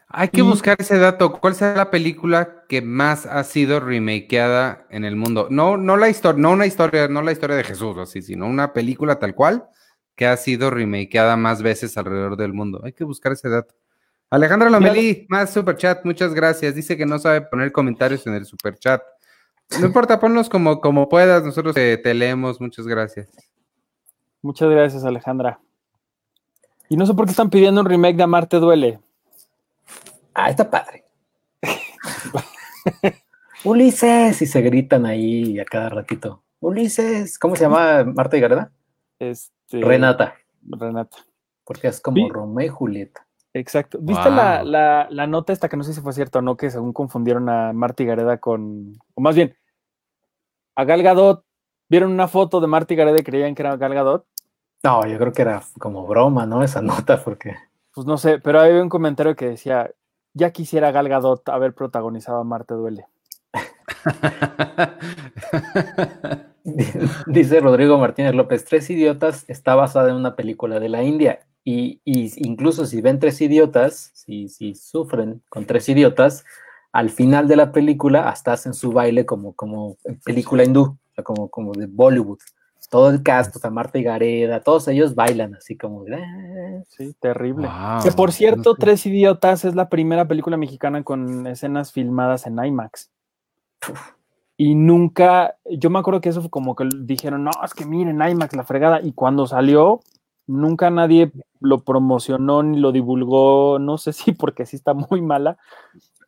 Hay 0.08 0.30
que 0.30 0.42
Y- 0.42 0.44
buscar 0.44 0.78
ese 0.80 0.98
dato. 0.98 1.32
¿Cuál 1.40 1.56
será 1.56 1.76
la 1.76 1.92
película 1.92 2.64
que 2.70 2.82
más 2.82 3.26
ha 3.26 3.44
sido 3.44 3.80
remakeada 3.80 4.86
en 4.90 5.04
el 5.04 5.16
mundo? 5.16 5.48
No, 5.50 5.78
no 5.78 5.98
la 5.98 6.10
historia, 6.10 6.42
no 6.42 6.52
una 6.52 6.66
historia, 6.68 7.08
no 7.08 7.22
la 7.22 7.32
historia 7.32 7.56
de 7.56 7.64
Jesús, 7.64 7.98
así, 7.98 8.22
sino 8.22 8.46
una 8.48 8.72
película 8.72 9.18
tal 9.20 9.34
cual 9.36 9.66
que 10.16 10.28
ha 10.28 10.38
sido 10.38 10.70
remakeada 10.70 11.36
más 11.36 11.62
veces 11.62 11.98
alrededor 11.98 12.38
del 12.38 12.54
mundo. 12.54 12.82
Hay 12.84 12.94
que 12.94 13.04
buscar 13.04 13.34
ese 13.34 13.50
dato. 13.50 13.74
Alejandra 14.30 14.70
Lomelí, 14.70 15.26
más 15.30 15.52
super 15.52 15.76
chat, 15.76 16.06
muchas 16.06 16.34
gracias. 16.34 16.76
Dice 16.76 16.96
que 16.98 17.06
no 17.06 17.20
sabe 17.20 17.42
poner 17.42 17.72
comentarios 17.72 18.26
en 18.28 18.34
el 18.36 18.46
super 18.46 18.78
chat. 18.78 19.02
No 19.80 19.86
importa, 19.88 20.20
ponlos 20.20 20.48
como, 20.50 20.80
como 20.80 21.10
puedas, 21.10 21.44
nosotros 21.44 21.76
te, 21.76 21.98
te 21.98 22.14
leemos, 22.14 22.62
muchas 22.62 22.88
gracias. 22.88 23.30
muchas 24.42 24.70
gracias, 24.70 25.04
Alejandra. 25.04 25.60
Y 26.90 26.96
no 26.96 27.06
sé 27.06 27.14
por 27.14 27.26
qué 27.26 27.32
están 27.32 27.50
pidiendo 27.50 27.82
un 27.82 27.88
remake 27.88 28.16
de 28.16 28.24
Amarte 28.24 28.58
Duele. 28.58 29.00
Ah, 30.36 30.50
está 30.50 30.70
padre. 30.70 31.06
Ulises, 33.64 34.42
y 34.42 34.46
se 34.46 34.62
gritan 34.62 35.06
ahí 35.06 35.60
a 35.60 35.66
cada 35.66 35.90
ratito. 35.90 36.44
Ulises, 36.60 37.40
¿cómo 37.40 37.56
se 37.56 37.64
llama 37.64 38.04
Marta 38.04 38.38
y 38.38 38.40
Gareda? 38.42 38.72
Este, 39.20 39.82
Renata, 39.82 40.36
Renata. 40.68 41.18
porque 41.64 41.88
es 41.88 42.00
como 42.02 42.16
Vi- 42.16 42.30
Romeo 42.30 42.66
y 42.66 42.70
Julieta. 42.70 43.26
Exacto. 43.54 43.98
¿Viste 44.02 44.30
la, 44.30 44.58
Wow. 44.62 44.68
la- 44.72 45.08
la 45.10 45.28
nota 45.28 45.54
esta 45.54 45.70
que 45.70 45.78
no 45.78 45.84
sé 45.84 45.94
si 45.94 46.02
fue 46.02 46.14
cierta 46.14 46.40
o 46.40 46.42
no, 46.42 46.58
que 46.58 46.70
según 46.70 46.92
confundieron 46.94 47.48
a 47.50 47.72
Marta 47.74 48.04
y 48.04 48.06
Gareda 48.06 48.38
con, 48.38 48.94
o 49.16 49.22
más 49.22 49.36
bien, 49.36 49.56
a 50.76 50.84
Gal 50.84 51.02
Gadot, 51.02 51.46
vieron 51.90 52.12
una 52.12 52.28
foto 52.28 52.60
de 52.60 52.68
Marta 52.68 52.94
y 52.94 52.98
Gareda 52.98 53.20
y 53.20 53.24
creían 53.24 53.56
que 53.56 53.62
era 53.64 53.78
Gal 53.78 53.94
Gadot? 53.94 54.28
No, 54.84 55.08
yo 55.08 55.18
creo 55.18 55.32
que 55.32 55.42
era 55.42 55.64
como 55.80 56.06
broma, 56.06 56.46
¿no? 56.46 56.62
Esa 56.64 56.82
nota, 56.82 57.24
porque 57.24 57.56
Pues 57.94 58.06
no 58.06 58.18
sé, 58.18 58.40
pero 58.40 58.60
había 58.60 58.82
un 58.84 58.90
comentario 58.90 59.36
que 59.36 59.48
decía, 59.52 59.90
ya 60.36 60.52
quisiera 60.52 60.92
Gal 60.92 61.10
Gadot 61.10 61.50
haber 61.50 61.74
protagonizado 61.74 62.40
a 62.40 62.44
Marta 62.44 62.76
Duele. 62.76 63.08
Dice 67.28 67.60
Rodrigo 67.62 67.98
Martínez 67.98 68.36
López, 68.36 68.66
Tres 68.66 68.90
Idiotas 68.90 69.46
está 69.48 69.76
basada 69.76 70.10
en 70.10 70.16
una 70.16 70.36
película 70.36 70.80
de 70.80 70.90
la 70.90 71.04
India. 71.04 71.40
Y, 71.64 72.02
y 72.06 72.32
incluso 72.48 72.86
si 72.86 73.02
ven 73.02 73.20
Tres 73.20 73.42
Idiotas, 73.42 74.12
si, 74.14 74.50
si 74.50 74.76
sufren 74.76 75.42
con 75.50 75.66
Tres 75.66 75.90
Idiotas, 75.90 76.46
al 76.92 77.10
final 77.10 77.48
de 77.48 77.56
la 77.56 77.72
película 77.72 78.30
hasta 78.30 78.54
hacen 78.54 78.74
su 78.74 78.92
baile 78.92 79.26
como, 79.26 79.54
como 79.54 79.98
película 80.24 80.64
hindú, 80.64 80.84
o 80.84 80.98
sea, 81.16 81.24
como, 81.24 81.50
como 81.50 81.72
de 81.72 81.88
Bollywood. 81.88 82.40
Todo 82.90 83.10
el 83.10 83.24
cast, 83.24 83.56
o 83.56 83.60
sea, 83.60 83.70
Marta 83.72 83.98
y 83.98 84.04
Gareda, 84.04 84.62
todos 84.62 84.88
ellos 84.88 85.16
bailan 85.16 85.56
así 85.56 85.76
como 85.78 86.04
"Ah". 86.14 86.84
Sí, 86.88 87.14
terrible. 87.20 87.68
Wow, 87.68 88.04
que 88.04 88.12
por 88.12 88.32
cierto, 88.32 88.72
no 88.72 88.76
sé. 88.76 88.80
Tres 88.82 89.06
Idiotas 89.06 89.66
es 89.66 89.76
la 89.76 89.90
primera 89.90 90.28
película 90.28 90.56
mexicana 90.58 91.04
con 91.04 91.48
escenas 91.48 91.92
filmadas 91.92 92.46
en 92.48 92.64
IMAX. 92.64 93.12
Y 94.58 94.76
nunca, 94.76 95.56
yo 95.70 95.90
me 95.90 96.00
acuerdo 96.00 96.22
que 96.22 96.30
eso 96.30 96.42
fue 96.42 96.50
como 96.50 96.76
que 96.76 96.88
dijeron, 97.02 97.44
no, 97.44 97.52
es 97.64 97.74
que 97.74 97.86
miren 97.86 98.22
IMAX, 98.22 98.56
la 98.56 98.64
fregada. 98.64 99.02
Y 99.02 99.12
cuando 99.14 99.48
salió, 99.48 100.00
nunca 100.48 100.90
nadie 100.90 101.32
lo 101.60 101.84
promocionó 101.84 102.64
ni 102.64 102.80
lo 102.80 102.92
divulgó. 102.92 103.80
No 103.80 103.98
sé 103.98 104.14
si 104.14 104.32
porque 104.34 104.66
sí 104.66 104.76
está 104.78 104.94
muy 104.94 105.22
mala. 105.22 105.58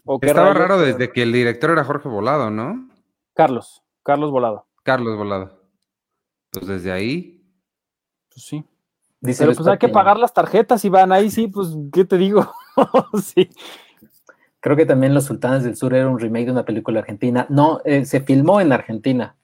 O 0.05 0.19
qué 0.19 0.27
Estaba 0.27 0.47
rayos, 0.53 0.59
raro 0.67 0.75
pero- 0.81 0.87
desde 0.97 1.11
que 1.13 1.23
el 1.23 1.31
director 1.31 1.69
era 1.71 1.83
Jorge 1.83 2.09
Volado, 2.09 2.49
¿no? 2.49 2.89
Carlos, 3.33 3.83
Carlos 4.03 4.31
Volado. 4.31 4.65
Carlos 4.83 5.17
Volado. 5.17 5.56
Pues 6.59 6.67
desde 6.67 6.91
ahí. 6.91 7.41
Pues 8.33 8.45
sí. 8.45 8.63
Dice 9.19 9.43
Pero 9.45 9.55
pues 9.55 9.67
hay 9.67 9.77
que 9.77 9.89
pagar 9.89 10.17
las 10.19 10.33
tarjetas, 10.33 10.85
Iván. 10.85 11.11
Ahí 11.11 11.31
sí, 11.31 11.47
pues, 11.47 11.69
¿qué 11.91 12.05
te 12.05 12.17
digo? 12.17 12.53
sí. 13.23 13.49
Creo 14.59 14.75
que 14.75 14.85
también 14.85 15.13
Los 15.13 15.25
Sultanes 15.25 15.63
del 15.63 15.75
Sur 15.75 15.93
era 15.93 16.07
un 16.07 16.19
remake 16.19 16.45
de 16.45 16.51
una 16.51 16.65
película 16.65 16.99
argentina. 16.99 17.45
No, 17.49 17.81
eh, 17.85 18.05
se 18.05 18.21
filmó 18.21 18.61
en 18.61 18.71
Argentina, 18.71 19.35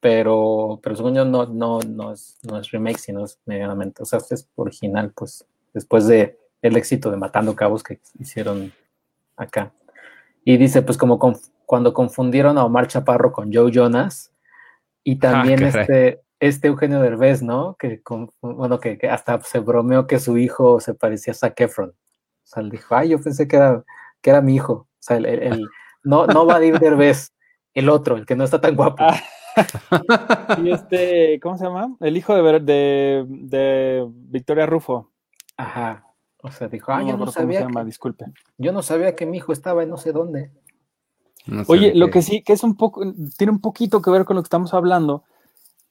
pero, 0.00 0.80
pero 0.82 0.96
según 0.96 1.14
yo 1.14 1.24
no, 1.24 1.46
no, 1.46 1.80
no, 1.80 2.12
es, 2.12 2.38
no 2.42 2.58
es 2.58 2.70
remake, 2.70 2.98
sino 2.98 3.24
es 3.24 3.38
medianamente, 3.46 4.02
o 4.02 4.06
sea, 4.06 4.18
es 4.30 4.48
original, 4.56 5.12
pues, 5.14 5.46
después 5.74 6.06
de 6.06 6.38
el 6.62 6.76
éxito 6.76 7.10
de 7.10 7.16
Matando 7.16 7.54
Cabos 7.54 7.82
que 7.82 8.00
hicieron 8.18 8.72
acá. 9.36 9.72
Y 10.44 10.56
dice, 10.56 10.82
pues 10.82 10.96
como 10.98 11.18
conf- 11.18 11.50
cuando 11.66 11.92
confundieron 11.92 12.58
a 12.58 12.64
Omar 12.64 12.88
Chaparro 12.88 13.32
con 13.32 13.52
Joe 13.52 13.70
Jonas, 13.70 14.32
y 15.04 15.16
también 15.16 15.58
caray. 15.60 15.80
este, 15.80 16.20
este 16.40 16.68
Eugenio 16.68 17.00
Derbez, 17.00 17.42
¿no? 17.42 17.76
Que, 17.78 18.02
con- 18.02 18.30
bueno, 18.40 18.80
que, 18.80 18.98
que 18.98 19.08
hasta 19.08 19.40
se 19.42 19.58
bromeó 19.60 20.06
que 20.06 20.18
su 20.18 20.36
hijo 20.38 20.80
se 20.80 20.94
parecía 20.94 21.32
a 21.32 21.36
Zac 21.36 21.60
Efron. 21.60 21.90
O 21.90 21.94
sea, 22.42 22.62
él 22.62 22.70
dijo, 22.70 22.94
ay, 22.96 23.10
yo 23.10 23.20
pensé 23.20 23.46
que 23.46 23.56
era, 23.56 23.84
que 24.20 24.30
era 24.30 24.40
mi 24.40 24.56
hijo. 24.56 24.72
O 24.72 24.88
sea, 24.98 25.16
el, 25.18 25.26
el- 25.26 25.42
el- 25.42 25.68
no, 26.02 26.26
no 26.26 26.46
Vadim 26.46 26.74
Derbez, 26.76 27.32
el 27.74 27.88
otro, 27.88 28.16
el 28.16 28.26
que 28.26 28.34
no 28.36 28.44
está 28.44 28.60
tan 28.60 28.74
guapo. 28.74 29.04
Ah. 29.06 29.20
Y 30.62 30.70
este, 30.70 31.40
¿cómo 31.42 31.58
se 31.58 31.64
llama? 31.64 31.96
El 32.00 32.16
hijo 32.16 32.34
de, 32.34 32.60
de, 32.60 33.24
de 33.28 34.06
Victoria 34.08 34.64
Rufo. 34.66 35.10
Ajá. 35.56 36.06
O 36.42 36.50
sea, 36.50 36.68
dijo, 36.68 36.92
ah, 36.92 37.00
No 37.00 37.02
yo 37.02 37.06
no 37.08 37.14
acuerdo 37.14 37.18
cómo 37.24 37.32
se 37.32 37.40
sabía, 37.40 37.60
llama, 37.60 37.80
que, 37.80 37.86
disculpe. 37.86 38.24
yo 38.58 38.72
no 38.72 38.82
sabía 38.82 39.14
que 39.16 39.26
mi 39.26 39.38
hijo 39.38 39.52
estaba 39.52 39.82
en 39.82 39.90
no 39.90 39.96
sé 39.98 40.12
dónde. 40.12 40.50
No 41.46 41.64
sé 41.64 41.72
Oye, 41.72 41.94
lo 41.94 42.10
que 42.10 42.22
sí, 42.22 42.42
que 42.42 42.52
es 42.52 42.62
un 42.62 42.76
poco, 42.76 43.02
tiene 43.36 43.52
un 43.52 43.60
poquito 43.60 44.00
que 44.00 44.10
ver 44.10 44.24
con 44.24 44.36
lo 44.36 44.42
que 44.42 44.46
estamos 44.46 44.72
hablando. 44.72 45.24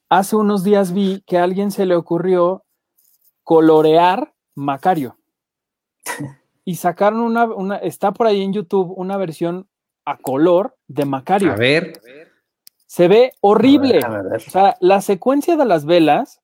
Hace 0.09 0.35
unos 0.35 0.63
días 0.63 0.91
vi 0.91 1.23
que 1.27 1.37
a 1.37 1.43
alguien 1.43 1.71
se 1.71 1.85
le 1.85 1.95
ocurrió 1.95 2.65
colorear 3.43 4.33
Macario. 4.55 5.17
Y 6.65 6.75
sacaron 6.75 7.21
una, 7.21 7.45
una, 7.45 7.77
está 7.77 8.11
por 8.11 8.27
ahí 8.27 8.41
en 8.41 8.53
YouTube 8.53 8.93
una 8.95 9.17
versión 9.17 9.67
a 10.05 10.17
color 10.17 10.75
de 10.87 11.05
Macario. 11.05 11.51
A 11.51 11.55
ver. 11.55 12.01
Se 12.85 13.07
ve 13.07 13.33
horrible. 13.41 14.01
A 14.03 14.09
ver, 14.09 14.19
a 14.19 14.29
ver. 14.29 14.43
O 14.47 14.49
sea, 14.51 14.75
la 14.79 15.01
secuencia 15.01 15.55
de 15.55 15.65
las 15.65 15.85
velas 15.85 16.41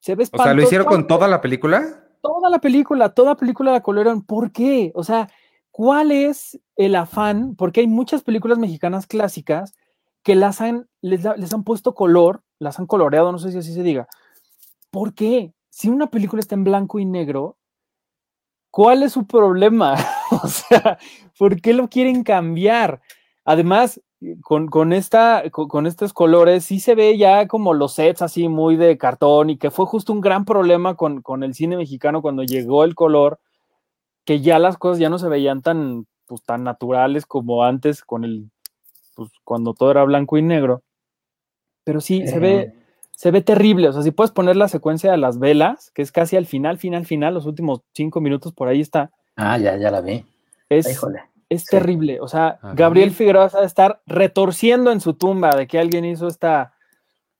se 0.00 0.14
ve 0.14 0.24
O 0.32 0.42
sea, 0.42 0.54
¿lo 0.54 0.62
hicieron 0.62 0.86
con 0.86 1.00
espantosa. 1.00 1.18
toda 1.18 1.28
la 1.28 1.40
película? 1.40 2.06
toda 2.26 2.50
la 2.50 2.58
película, 2.58 3.14
toda 3.14 3.36
película 3.36 3.72
la 3.72 3.82
colorearon. 3.82 4.22
¿Por 4.22 4.50
qué? 4.52 4.90
O 4.94 5.04
sea, 5.04 5.28
¿cuál 5.70 6.10
es 6.10 6.58
el 6.74 6.94
afán? 6.96 7.54
Porque 7.54 7.80
hay 7.80 7.86
muchas 7.86 8.22
películas 8.22 8.58
mexicanas 8.58 9.06
clásicas 9.06 9.74
que 10.22 10.34
las 10.34 10.60
han, 10.60 10.88
les 11.02 11.24
han 11.24 11.62
puesto 11.62 11.94
color, 11.94 12.42
las 12.58 12.78
han 12.78 12.86
coloreado, 12.86 13.32
no 13.32 13.38
sé 13.38 13.52
si 13.52 13.58
así 13.58 13.72
se 13.72 13.82
diga. 13.82 14.08
¿Por 14.90 15.14
qué? 15.14 15.52
Si 15.70 15.88
una 15.88 16.08
película 16.08 16.40
está 16.40 16.54
en 16.54 16.64
blanco 16.64 16.98
y 16.98 17.04
negro, 17.04 17.56
¿cuál 18.70 19.02
es 19.02 19.12
su 19.12 19.26
problema? 19.26 19.94
o 20.30 20.48
sea, 20.48 20.98
¿por 21.38 21.60
qué 21.60 21.72
lo 21.74 21.88
quieren 21.88 22.22
cambiar? 22.22 23.00
Además, 23.44 24.00
con, 24.42 24.68
con 24.68 24.92
esta, 24.92 25.44
con, 25.50 25.68
con 25.68 25.86
estos 25.86 26.12
colores, 26.12 26.64
sí 26.64 26.80
se 26.80 26.94
ve 26.94 27.16
ya 27.18 27.46
como 27.48 27.74
los 27.74 27.92
sets 27.94 28.22
así 28.22 28.48
muy 28.48 28.76
de 28.76 28.96
cartón 28.98 29.50
y 29.50 29.58
que 29.58 29.70
fue 29.70 29.86
justo 29.86 30.12
un 30.12 30.20
gran 30.20 30.44
problema 30.44 30.94
con, 30.94 31.22
con 31.22 31.42
el 31.42 31.54
cine 31.54 31.76
mexicano 31.76 32.22
cuando 32.22 32.42
llegó 32.42 32.84
el 32.84 32.94
color, 32.94 33.38
que 34.24 34.40
ya 34.40 34.58
las 34.58 34.78
cosas 34.78 34.98
ya 34.98 35.10
no 35.10 35.18
se 35.18 35.28
veían 35.28 35.62
tan, 35.62 36.06
pues, 36.26 36.42
tan 36.42 36.64
naturales 36.64 37.26
como 37.26 37.64
antes 37.64 38.02
con 38.02 38.24
el, 38.24 38.50
pues, 39.14 39.30
cuando 39.44 39.74
todo 39.74 39.90
era 39.90 40.04
blanco 40.04 40.38
y 40.38 40.42
negro. 40.42 40.82
Pero 41.86 42.00
sí, 42.02 42.26
se 42.26 42.38
ve, 42.40 42.60
Eh, 42.60 42.74
se 43.12 43.30
ve 43.30 43.40
terrible. 43.40 43.88
O 43.88 43.92
sea, 43.92 44.02
si 44.02 44.10
puedes 44.10 44.32
poner 44.32 44.56
la 44.56 44.66
secuencia 44.68 45.10
de 45.12 45.16
las 45.18 45.38
velas, 45.38 45.90
que 45.94 46.02
es 46.02 46.10
casi 46.12 46.36
al 46.36 46.44
final, 46.46 46.76
final, 46.78 47.06
final, 47.06 47.32
los 47.32 47.46
últimos 47.46 47.80
cinco 47.94 48.20
minutos 48.20 48.52
por 48.52 48.66
ahí 48.68 48.80
está, 48.82 49.10
Ah, 49.36 49.56
ya, 49.56 49.76
ya 49.76 49.90
la 49.90 50.00
vi. 50.02 50.24
es, 50.68 50.90
Híjole. 50.90 51.22
es 51.48 51.60
sí. 51.62 51.68
terrible. 51.70 52.20
O 52.20 52.26
sea, 52.28 52.58
Gabriel. 52.74 53.12
Figueroa 53.12 53.48
va 53.54 53.60
a 53.60 53.64
estar 53.64 54.00
retorciendo 54.06 54.90
en 54.90 55.00
su 55.00 55.14
tumba 55.14 55.54
de 55.56 55.66
que 55.66 55.78
alguien 55.78 56.04
hizo 56.04 56.26
esta, 56.26 56.74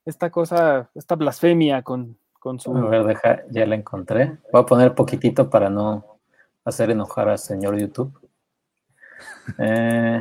esta 0.05 0.31
cosa, 0.31 0.89
esta 0.95 1.17
blasfemia 1.17 1.83
con, 1.83 2.17
con 2.39 2.61
su. 2.61 2.75
A 2.77 2.89
ver, 2.89 3.05
deja, 3.05 3.43
ya 3.51 3.67
la 3.67 3.75
encontré. 3.75 4.37
Voy 4.53 4.63
a 4.63 4.67
poner 4.67 4.95
poquitito 4.95 5.51
para 5.51 5.69
no 5.69 6.19
hacer 6.65 6.91
enojar 6.91 7.29
al 7.29 7.39
señor 7.39 7.77
YouTube. 7.79 8.13
Eh, 9.59 10.21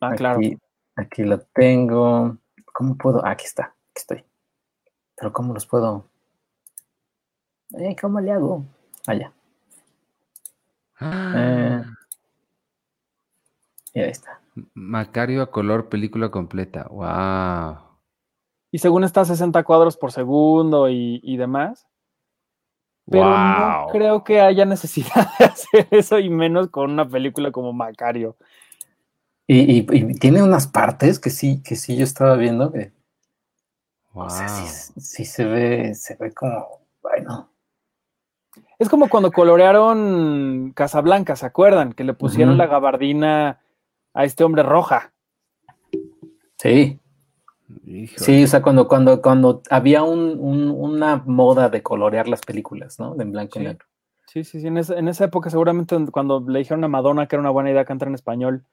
Ah, 0.00 0.14
claro. 0.16 0.38
Aquí, 0.38 0.56
aquí 0.96 1.22
lo 1.22 1.38
tengo. 1.40 2.36
¿Cómo 2.72 2.96
puedo? 2.96 3.24
Ah, 3.24 3.30
aquí 3.30 3.44
está, 3.46 3.64
aquí 3.64 3.74
estoy. 3.96 4.24
Pero 5.16 5.32
¿cómo 5.32 5.52
los 5.54 5.66
puedo? 5.66 6.08
Eh, 7.78 7.96
¿Cómo 8.00 8.20
le 8.20 8.32
hago? 8.32 8.64
Allá. 9.06 9.32
Ah, 11.00 11.82
Y 13.94 14.00
ahí 14.00 14.10
está. 14.10 14.40
Macario 14.74 15.42
a 15.42 15.50
color, 15.50 15.88
película 15.88 16.30
completa. 16.30 16.86
Wow. 16.90 17.78
Y 18.70 18.78
según 18.78 19.04
está 19.04 19.22
a 19.22 19.24
60 19.24 19.62
cuadros 19.64 19.96
por 19.96 20.12
segundo 20.12 20.88
y, 20.88 21.20
y 21.22 21.36
demás. 21.36 21.86
Pero 23.10 23.24
no 23.24 23.82
Wow. 23.82 23.88
creo 23.92 24.24
que 24.24 24.40
haya 24.40 24.64
necesidad 24.64 25.28
de 25.38 25.44
hacer 25.46 25.88
eso 25.90 26.18
y 26.18 26.30
menos 26.30 26.68
con 26.68 26.90
una 26.90 27.08
película 27.08 27.50
como 27.50 27.72
Macario. 27.72 28.36
Y, 29.46 29.78
y- 29.80 29.86
y 29.90 30.14
tiene 30.14 30.42
unas 30.42 30.66
partes 30.66 31.18
que 31.18 31.30
sí, 31.30 31.62
que 31.62 31.76
sí 31.76 31.96
yo 31.96 32.04
estaba 32.04 32.36
viendo 32.36 32.72
que, 32.72 32.92
Wow. 34.12 34.26
o 34.26 34.30
sea, 34.30 34.48
sí, 34.48 35.00
sí 35.00 35.24
se 35.24 35.44
ve, 35.44 35.94
se 35.94 36.16
ve 36.16 36.32
como, 36.32 36.80
bueno, 37.02 37.48
Es 38.78 38.88
como 38.90 39.08
cuando 39.08 39.30
colorearon 39.32 40.72
Casablanca, 40.74 41.36
¿se 41.36 41.46
acuerdan? 41.46 41.92
Que 41.94 42.04
le 42.04 42.12
pusieron 42.14 42.58
la 42.58 42.66
gabardina 42.66 43.60
a 44.12 44.24
este 44.24 44.44
hombre 44.44 44.62
roja. 44.62 45.12
sí, 46.58 46.98
Híjole. 47.86 48.18
sí, 48.24 48.44
o 48.44 48.46
sea, 48.46 48.60
cuando, 48.60 48.86
cuando, 48.88 49.22
cuando 49.22 49.62
había 49.70 50.02
un- 50.02 50.38
un- 50.38 50.70
una 50.70 51.22
moda 51.24 51.70
de 51.70 51.82
colorear 51.82 52.28
las 52.28 52.42
películas, 52.42 52.98
¿no? 53.00 53.14
De 53.14 53.22
en 53.22 53.32
blanco 53.32 53.58
y 53.60 53.64
negro. 53.64 53.86
Sí, 54.26 54.44
sí, 54.44 54.60
sí. 54.60 54.66
En 54.66 54.76
esa, 54.76 54.98
en 54.98 55.08
esa 55.08 55.24
época, 55.24 55.48
seguramente 55.50 55.96
cuando 56.10 56.44
le 56.46 56.58
dijeron 56.58 56.84
a 56.84 56.88
Madonna 56.88 57.26
que 57.26 57.36
era 57.36 57.40
una 57.40 57.50
buena 57.50 57.70
idea 57.70 57.84
cantar 57.86 58.08
en 58.08 58.14
español, 58.14 58.64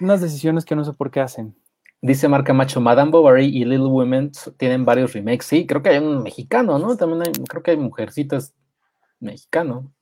unas 0.00 0.20
decisiones 0.20 0.64
que 0.64 0.76
no 0.76 0.84
sé 0.84 0.92
por 0.92 1.10
qué 1.10 1.20
hacen. 1.20 1.56
Dice 2.02 2.28
Marca 2.28 2.52
Macho, 2.52 2.80
Madame 2.80 3.10
Bovary 3.10 3.46
y 3.46 3.64
Little 3.64 3.86
Women 3.86 4.32
tienen 4.58 4.84
varios 4.84 5.12
remakes. 5.12 5.46
Sí, 5.46 5.66
creo 5.66 5.82
que 5.82 5.88
hay 5.90 5.98
un 5.98 6.22
mexicano, 6.22 6.78
¿no? 6.78 6.96
También 6.96 7.22
hay, 7.22 7.32
creo 7.44 7.62
que 7.62 7.72
hay 7.72 7.76
mujercitas 7.76 8.54
mexicano. 9.18 9.92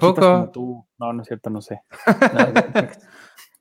Poco? 0.00 0.14
como 0.14 0.50
tú. 0.50 0.86
No, 0.98 1.12
no 1.12 1.22
es 1.22 1.28
cierto, 1.28 1.50
no 1.50 1.60
sé. 1.60 1.82
No, 2.06 2.86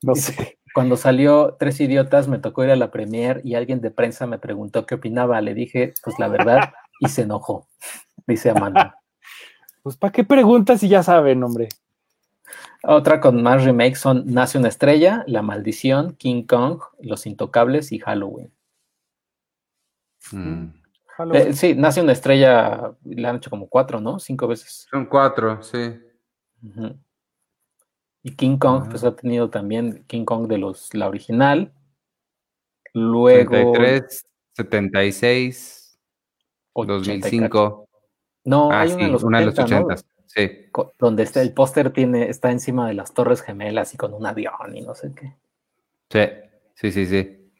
No 0.03 0.15
sé. 0.15 0.59
Cuando 0.73 0.97
salió 0.97 1.55
Tres 1.57 1.79
Idiotas, 1.79 2.27
me 2.27 2.37
tocó 2.37 2.63
ir 2.63 2.69
a 2.69 2.75
la 2.75 2.91
premier 2.91 3.41
y 3.43 3.55
alguien 3.55 3.81
de 3.81 3.91
prensa 3.91 4.27
me 4.27 4.39
preguntó 4.39 4.85
qué 4.85 4.95
opinaba. 4.95 5.41
Le 5.41 5.53
dije, 5.53 5.93
pues 6.03 6.19
la 6.19 6.27
verdad, 6.27 6.73
y 6.99 7.09
se 7.09 7.23
enojó. 7.23 7.67
Dice 8.27 8.49
Amanda. 8.49 8.99
Pues, 9.83 9.97
¿para 9.97 10.11
qué 10.11 10.23
preguntas 10.23 10.79
si 10.79 10.89
ya 10.89 11.03
saben, 11.03 11.43
hombre? 11.43 11.69
Otra 12.83 13.19
con 13.19 13.41
más 13.41 13.63
remakes 13.65 13.99
son 13.99 14.23
Nace 14.27 14.57
una 14.57 14.67
estrella, 14.67 15.23
La 15.27 15.41
Maldición, 15.41 16.15
King 16.15 16.43
Kong, 16.43 16.81
Los 16.99 17.25
Intocables 17.25 17.91
y 17.91 17.99
Halloween. 17.99 18.51
Mm. 20.31 20.65
Halloween. 21.17 21.47
Eh, 21.47 21.53
sí, 21.53 21.75
Nace 21.75 22.01
una 22.01 22.11
estrella, 22.11 22.93
la 23.03 23.29
han 23.29 23.37
hecho 23.37 23.49
como 23.49 23.67
cuatro, 23.69 23.99
¿no? 23.99 24.19
Cinco 24.19 24.47
veces. 24.47 24.87
Son 24.89 25.05
cuatro, 25.05 25.61
sí. 25.63 25.99
Y 28.23 28.35
King 28.35 28.57
Kong, 28.57 28.83
Ah. 28.85 28.87
pues 28.89 29.03
ha 29.03 29.15
tenido 29.15 29.49
también 29.49 30.03
King 30.07 30.25
Kong 30.25 30.47
de 30.47 30.57
los, 30.57 30.93
la 30.93 31.07
original. 31.07 31.71
Luego. 32.93 33.49
33, 33.73 34.25
76, 34.53 35.99
84. 36.73 36.97
2005. 36.97 37.89
No, 38.45 38.71
Ah, 38.71 38.81
hay 38.81 38.89
sí, 38.89 38.95
una 38.95 39.05
de 39.05 39.11
los 39.11 39.23
una 39.23 39.39
de 39.39 39.45
los 39.47 39.59
80, 39.59 39.95
¿no? 39.95 40.01
80. 40.25 40.31
Sí. 40.35 40.69
Donde 40.99 41.23
está 41.23 41.41
el 41.41 41.53
póster 41.53 41.91
tiene, 41.91 42.29
está 42.29 42.51
encima 42.51 42.87
de 42.87 42.93
las 42.93 43.13
Torres 43.13 43.41
Gemelas 43.41 43.93
y 43.93 43.97
con 43.97 44.13
un 44.13 44.25
avión 44.25 44.75
y 44.75 44.81
no 44.81 44.95
sé 44.95 45.11
qué. 45.15 45.33
Sí, 46.09 46.29
sí, 46.75 46.91
sí, 46.91 47.05
sí. 47.05 47.51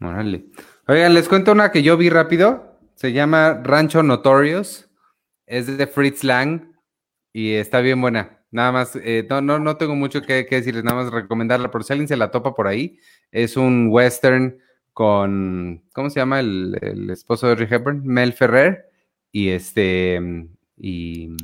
Órale. 0.00 0.46
Oigan, 0.86 1.14
les 1.14 1.28
cuento 1.28 1.52
una 1.52 1.72
que 1.72 1.82
yo 1.82 1.96
vi 1.96 2.10
rápido. 2.10 2.78
Se 2.94 3.12
llama 3.12 3.60
Rancho 3.62 4.02
Notorious. 4.02 4.88
Es 5.46 5.76
de 5.76 5.86
Fritz 5.86 6.24
Lang 6.24 6.74
y 7.32 7.52
está 7.52 7.80
bien 7.80 8.00
buena. 8.00 8.44
Nada 8.50 8.70
más, 8.70 8.96
eh, 8.96 9.26
no, 9.28 9.40
no, 9.40 9.58
no 9.58 9.76
tengo 9.76 9.96
mucho 9.96 10.22
que, 10.22 10.46
que 10.46 10.56
decirles, 10.56 10.84
nada 10.84 11.02
más 11.02 11.12
recomendarla. 11.12 11.70
Por 11.70 11.82
si 11.82 11.92
alguien 11.92 12.08
se 12.08 12.16
la 12.16 12.30
topa 12.30 12.54
por 12.54 12.68
ahí, 12.68 12.98
es 13.32 13.56
un 13.56 13.88
western 13.90 14.58
con, 14.92 15.82
¿cómo 15.92 16.08
se 16.08 16.20
llama 16.20 16.38
el, 16.38 16.78
el 16.80 17.10
esposo 17.10 17.48
de 17.48 17.56
Rick 17.56 17.72
Hepburn? 17.72 18.06
Mel 18.06 18.32
Ferrer 18.32 18.90
y 19.32 19.48
este, 19.48 20.20
y 20.78 21.36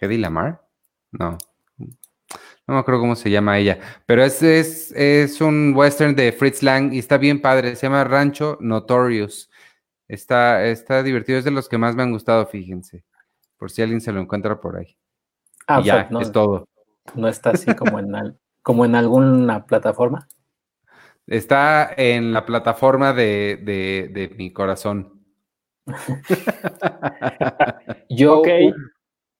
Hedy 0.00 0.18
Lamar. 0.18 0.62
No, 1.12 1.38
no 1.78 2.74
me 2.74 2.78
acuerdo 2.78 3.00
cómo 3.00 3.16
se 3.16 3.30
llama 3.30 3.58
ella, 3.58 3.78
pero 4.06 4.24
es, 4.24 4.42
es, 4.42 4.92
es 4.92 5.40
un 5.40 5.72
western 5.74 6.14
de 6.16 6.32
Fritz 6.32 6.62
Lang 6.62 6.92
y 6.92 6.98
está 6.98 7.16
bien 7.18 7.40
padre. 7.40 7.76
Se 7.76 7.86
llama 7.86 8.04
Rancho 8.04 8.58
Notorious. 8.60 9.50
Está, 10.08 10.64
está 10.66 11.02
divertido, 11.02 11.38
es 11.38 11.44
de 11.44 11.50
los 11.50 11.68
que 11.68 11.78
más 11.78 11.96
me 11.96 12.02
han 12.02 12.12
gustado, 12.12 12.46
fíjense. 12.46 13.04
Por 13.56 13.70
si 13.70 13.82
alguien 13.82 14.00
se 14.00 14.12
lo 14.12 14.20
encuentra 14.20 14.60
por 14.60 14.76
ahí. 14.76 14.96
Ah, 15.66 15.78
Y 15.78 15.82
o 15.82 15.84
ya, 15.84 15.92
sea, 15.94 16.08
no, 16.10 16.20
es 16.20 16.32
todo. 16.32 16.68
no 17.14 17.28
está 17.28 17.50
así 17.50 17.74
como 17.74 17.98
en, 17.98 18.14
al- 18.14 18.38
como 18.62 18.84
en 18.84 18.94
alguna 18.94 19.64
plataforma. 19.66 20.28
Está 21.26 21.92
en 21.96 22.32
la 22.32 22.46
plataforma 22.46 23.12
de, 23.12 23.60
de, 23.64 24.08
de 24.12 24.28
mi 24.36 24.52
corazón. 24.52 25.12
Yo, 28.08 28.40
Ok. 28.40 28.48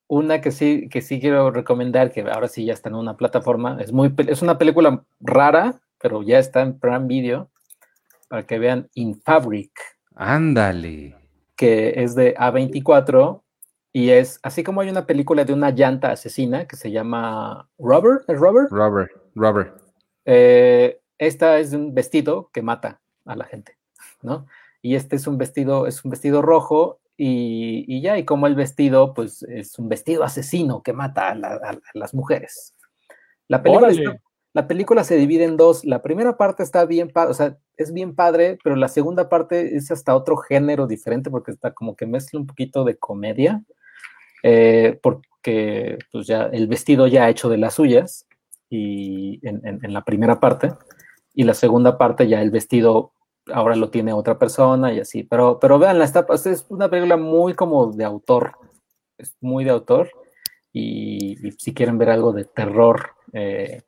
Una 0.08 0.40
que 0.40 0.52
sí, 0.52 0.88
que 0.88 1.02
sí 1.02 1.20
quiero 1.20 1.50
recomendar, 1.50 2.12
que 2.12 2.20
ahora 2.22 2.48
sí 2.48 2.64
ya 2.64 2.72
está 2.72 2.88
en 2.88 2.94
una 2.94 3.16
plataforma, 3.16 3.78
es 3.80 3.92
muy, 3.92 4.14
es 4.28 4.42
una 4.42 4.58
película 4.58 5.04
rara, 5.20 5.80
pero 6.00 6.22
ya 6.22 6.38
está 6.38 6.62
en 6.62 6.78
Prime 6.78 7.06
Video, 7.06 7.50
para 8.28 8.46
que 8.46 8.58
vean 8.58 8.88
In 8.94 9.20
Fabric, 9.20 9.72
Ándale. 10.14 11.16
que 11.56 11.94
es 11.96 12.14
de 12.14 12.34
A24 12.36 13.42
y 13.92 14.10
es, 14.10 14.38
así 14.42 14.62
como 14.62 14.80
hay 14.82 14.90
una 14.90 15.06
película 15.06 15.44
de 15.44 15.52
una 15.52 15.70
llanta 15.70 16.10
asesina 16.10 16.66
que 16.66 16.76
se 16.76 16.90
llama 16.90 17.68
Rubber, 17.78 18.22
¿es 18.28 18.38
Rubber? 18.38 18.68
Robert, 18.70 19.10
Robert. 19.34 19.80
Eh, 20.24 21.00
esta 21.18 21.58
es 21.58 21.72
un 21.72 21.94
vestido 21.94 22.50
que 22.52 22.62
mata 22.62 23.00
a 23.24 23.36
la 23.36 23.44
gente, 23.44 23.78
¿no? 24.22 24.46
Y 24.82 24.96
este 24.96 25.16
es 25.16 25.26
un 25.26 25.38
vestido, 25.38 25.86
es 25.86 26.04
un 26.04 26.10
vestido 26.10 26.42
rojo 26.42 27.00
y, 27.16 27.84
y 27.88 28.01
ya, 28.02 28.18
y 28.18 28.24
como 28.24 28.47
el 28.47 28.55
vestido, 28.55 29.14
pues 29.14 29.43
es 29.44 29.78
un 29.78 29.88
vestido 29.88 30.22
asesino 30.24 30.82
que 30.82 30.93
mata 30.93 31.30
a, 31.30 31.34
la- 31.34 31.55
a- 31.55 31.70
a 31.70 31.78
las 31.94 32.12
mujeres. 32.14 32.74
La 33.48 33.62
película, 33.62 33.88
está- 34.02 34.20
la 34.52 34.66
película 34.68 35.05
se 35.05 35.16
divide 35.16 35.44
en 35.44 35.56
dos. 35.56 35.84
La 35.84 36.02
primera 36.02 36.36
parte 36.36 36.62
está 36.62 36.84
bien, 36.84 37.10
o 37.14 37.34
sea, 37.34 37.56
es 37.76 37.93
bien 37.93 38.14
padre, 38.14 38.59
pero 38.64 38.74
la 38.76 38.88
segunda 38.88 39.28
parte 39.28 39.76
es 39.76 39.90
hasta 39.90 40.14
otro 40.16 40.36
género 40.36 40.86
diferente 40.86 41.30
porque 41.30 41.52
está 41.52 41.72
como 41.72 41.94
que 41.97 42.06
mezcla 42.06 42.40
un 42.40 42.47
poquito 42.47 42.84
de 42.84 42.97
comedia, 42.97 43.62
eh, 44.43 44.98
porque 45.02 45.98
pues 46.12 46.26
ya 46.26 46.44
el 46.52 46.68
vestido 46.68 47.06
ya 47.06 47.24
ha 47.24 47.30
hecho 47.30 47.48
de 47.48 47.59
las 47.59 47.74
suyas 47.74 48.26
y 48.70 49.40
en, 49.47 49.60
en- 49.66 49.80
en 49.84 49.93
la 49.93 50.02
primera 50.05 50.40
parte 50.40 50.72
y 51.34 51.44
la 51.44 51.55
segunda 51.55 51.98
parte 51.98 52.26
ya 52.28 52.40
el 52.43 52.51
vestido 52.51 53.12
ahora 53.52 53.77
lo 53.77 53.90
tiene 53.90 54.12
otra 54.12 54.39
persona 54.39 54.93
y 54.93 55.01
así, 55.01 55.23
pero, 55.24 55.59
pero 55.60 55.78
vean, 55.78 56.01
está, 56.02 56.27
es 56.32 56.66
una 56.68 56.89
película 56.89 57.16
muy 57.16 57.55
como 57.55 57.90
de 57.93 58.05
autor, 58.05 58.52
es 59.18 59.36
muy 59.40 59.64
de 59.64 59.70
autor 59.70 60.10
y, 60.73 61.47
y 61.47 61.52
si 61.52 61.73
quieren 61.73 61.98
ver 61.98 62.10
algo 62.10 62.32
de 62.32 62.44
terror 62.44 63.10
eh, 63.32 63.82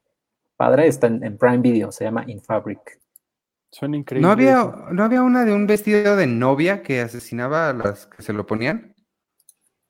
padre, 0.57 0.87
está 0.87 1.07
en, 1.07 1.23
en 1.25 1.37
Prime 1.39 1.59
Video, 1.59 1.93
se 1.93 2.05
llama 2.05 2.25
In 2.27 2.41
Fabric. 2.41 2.99
Suena 3.71 3.97
increíble. 3.99 4.27
¿No 4.27 4.33
había. 4.33 4.65
¿No 4.93 5.05
había 5.05 5.23
una 5.23 5.45
de 5.45 5.53
un 5.53 5.67
vestido 5.67 6.17
de 6.17 6.27
novia 6.27 6.83
que 6.83 7.01
asesinaba 7.03 7.69
a 7.69 7.73
las 7.75 8.07
que 8.07 8.23
se 8.23 8.33
lo 8.33 8.47
ponían? 8.47 8.95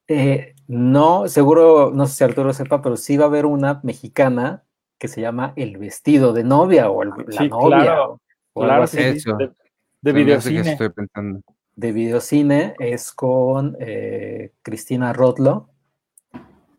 Eh, 0.08 0.54
no, 0.66 1.28
seguro, 1.28 1.90
no 1.94 2.06
sé 2.06 2.14
si 2.16 2.24
Arturo 2.24 2.52
sepa, 2.52 2.82
pero 2.82 2.96
sí 2.96 3.16
va 3.16 3.26
a 3.26 3.28
haber 3.28 3.46
una 3.46 3.80
mexicana 3.84 4.64
que 4.98 5.06
se 5.06 5.20
llama 5.20 5.52
El 5.54 5.76
vestido 5.78 6.32
de 6.32 6.42
novia 6.44 6.90
o 6.90 7.02
el- 7.02 7.10
la 7.28 7.42
Sí, 7.42 7.48
novia 7.48 7.82
claro, 7.84 8.20
Claro, 8.66 8.86
sí, 8.86 8.98
Eso. 9.00 9.36
de, 9.36 9.50
de 10.02 10.12
videocine. 10.12 10.60
estoy 10.72 10.88
pensando. 10.90 11.40
de 11.76 11.92
videocine 11.92 12.74
es 12.78 13.12
con 13.12 13.76
eh, 13.80 14.52
Cristina 14.62 15.12
Rodlo 15.12 15.70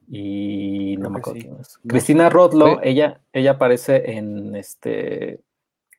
y 0.07 0.95
no 0.97 1.01
Creo 1.01 1.09
me 1.11 1.19
acuerdo 1.19 1.39
sí. 1.39 1.45
quién 1.47 1.59
es. 1.59 1.79
No 1.83 1.89
Cristina 1.89 2.29
Rodlo, 2.29 2.65
Oye. 2.77 2.89
ella, 2.89 3.21
ella 3.31 3.51
aparece 3.51 4.11
en 4.17 4.55
este 4.55 5.33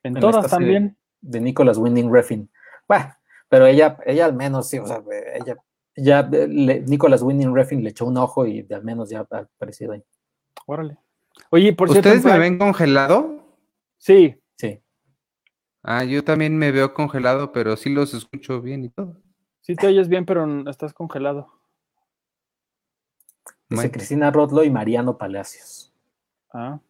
En 0.03 0.17
en 0.17 0.21
todas 0.21 0.51
también. 0.51 0.97
de 1.21 1.41
Nicholas 1.41 1.79
Winding 1.79 2.13
Refn. 2.13 2.49
Bueno, 2.89 3.15
pero 3.49 3.67
ella, 3.67 3.99
ella 4.07 4.25
al 4.25 4.35
menos 4.35 4.69
sí, 4.69 4.79
o 4.79 4.87
sea, 4.87 5.03
ella 5.35 5.57
ya 5.97 6.21
eh, 6.33 6.49
le- 6.49 6.81
Nicholas 6.81 7.23
Winding 7.23 7.55
Refn 7.55 7.83
le 7.83 7.91
echó 7.91 8.07
un 8.07 8.17
ojo 8.17 8.47
y 8.47 8.63
de 8.63 8.75
al 8.75 8.83
menos 8.85 9.11
ya 9.11 9.21
ha 9.31 9.39
aparecido 9.39 9.93
ahí. 9.93 10.03
Órale. 10.67 10.97
Oye, 11.51 11.73
por 11.73 11.89
cierto. 11.91 12.09
¿Ustedes 12.09 12.25
en 12.27 12.33
me 12.33 12.39
ven 12.39 12.59
congelado? 12.59 13.45
Sí. 13.99 14.37
Ah, 15.83 16.05
yo 16.05 16.23
también 16.23 16.57
me 16.59 16.73
veo 16.73 16.93
congelado, 16.93 17.53
pero 17.53 17.77
sí 17.77 17.91
los 17.91 18.13
escucho 18.15 18.61
bien 18.61 18.85
y 18.85 18.91
todo. 18.91 19.17
sí 19.61 19.75
te 19.75 19.87
oyes 19.87 20.09
bien, 20.09 20.27
pero 20.27 20.69
estás 20.69 20.93
congelado. 20.93 21.53
Dice. 23.69 23.91
Cristina 23.91 24.31
Rodlo 24.31 24.65
y 24.65 24.71
Mariano 24.71 25.17
Palacios. 25.17 25.93
Ah. 26.53 26.81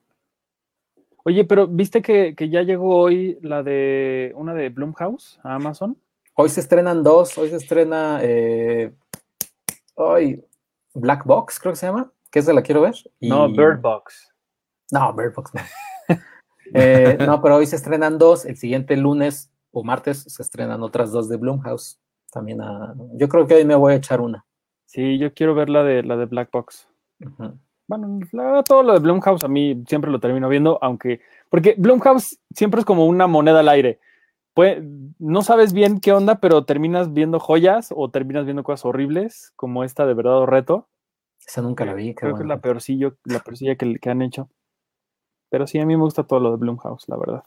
Oye, 1.25 1.45
pero 1.45 1.67
¿viste 1.67 2.01
que, 2.01 2.35
que 2.35 2.49
ya 2.49 2.63
llegó 2.63 2.97
hoy 2.97 3.39
la 3.43 3.63
de 3.63 4.33
una 4.35 4.55
de 4.55 4.71
Blumhouse 4.71 5.39
a 5.43 5.55
Amazon? 5.55 5.97
Hoy 6.35 6.49
se 6.49 6.61
estrenan 6.61 7.03
dos, 7.03 7.37
hoy 7.37 7.51
se 7.51 7.57
estrena 7.57 8.21
eh, 8.23 8.95
hoy 9.95 10.43
Black 10.95 11.25
Box, 11.25 11.61
creo 11.61 11.73
que 11.73 11.79
se 11.79 11.87
llama, 11.87 12.11
que 12.31 12.39
esa 12.39 12.55
la 12.55 12.63
quiero 12.63 12.81
ver. 12.81 12.95
No, 13.21 13.49
Bird 13.53 13.81
Box. 13.83 14.33
No, 14.91 15.13
Bird 15.13 15.35
Box 15.35 15.53
no. 15.55 15.61
Eh, 16.75 17.19
no, 17.27 17.41
pero 17.43 17.57
hoy 17.57 17.67
se 17.67 17.77
estrenan 17.77 18.19
dos, 18.19 18.45
el 18.45 18.57
siguiente 18.57 18.97
lunes 18.97 19.53
o 19.73 19.85
martes 19.85 20.25
se 20.27 20.43
estrenan 20.43 20.83
otras 20.83 21.13
dos 21.13 21.29
de 21.29 21.37
Blumhouse. 21.37 22.01
También 22.33 22.61
a- 22.61 22.95
yo 23.15 23.29
creo 23.29 23.47
que 23.47 23.55
hoy 23.55 23.65
me 23.65 23.75
voy 23.75 23.93
a 23.93 23.97
echar 23.97 24.21
una. 24.21 24.45
Sí, 24.87 25.19
yo 25.19 25.33
quiero 25.35 25.55
ver 25.55 25.69
la 25.69 25.85
de 25.85 26.03
la 26.03 26.17
de 26.17 26.27
Black 26.27 26.51
Box. 26.53 26.89
Bueno, 27.87 28.21
la 28.33 28.63
todo 28.63 28.83
lo 28.83 28.93
de 28.93 29.01
Blumhouse 29.01 29.45
a 29.45 29.49
mí 29.49 29.83
siempre 29.87 30.11
lo 30.11 30.21
termino 30.21 30.49
viendo, 30.49 30.79
aunque. 30.83 31.21
Porque 31.49 31.75
Blumhouse 31.77 32.39
siempre 32.55 32.81
es 32.81 32.85
como 32.87 33.07
una 33.07 33.27
moneda 33.27 33.61
al 33.61 33.69
aire. 33.69 34.01
Pues, 34.55 34.83
no 35.19 35.43
sabes 35.43 35.73
bien 35.73 36.01
qué 36.01 36.13
onda, 36.13 36.41
pero 36.41 36.65
terminas 36.65 37.13
viendo 37.13 37.39
joyas 37.39 37.93
o 37.97 38.11
terminas 38.11 38.45
viendo 38.45 38.65
cosas 38.65 38.85
horribles, 38.85 39.53
como 39.57 39.85
esta 39.85 40.07
de 40.07 40.15
verdad 40.15 40.39
o 40.39 40.47
reto. 40.47 40.89
Esa 41.47 41.63
nunca 41.63 41.85
la 41.85 41.95
vi. 41.95 42.15
Creo 42.15 42.31
que 42.33 42.43
es 42.43 42.47
bueno. 42.47 42.55
la 42.55 42.61
peorcilla, 42.61 43.13
la 43.25 43.39
peorcilla 43.41 43.77
que, 43.77 43.95
que 43.99 44.11
han 44.11 44.23
hecho. 44.23 44.51
Pero 45.51 45.67
sí, 45.67 45.79
a 45.79 45.87
mí 45.87 45.97
me 45.97 46.03
gusta 46.03 46.25
todo 46.25 46.41
lo 46.41 46.51
de 46.53 46.57
Blumhouse, 46.57 47.09
la 47.09 47.17
verdad. 47.17 47.45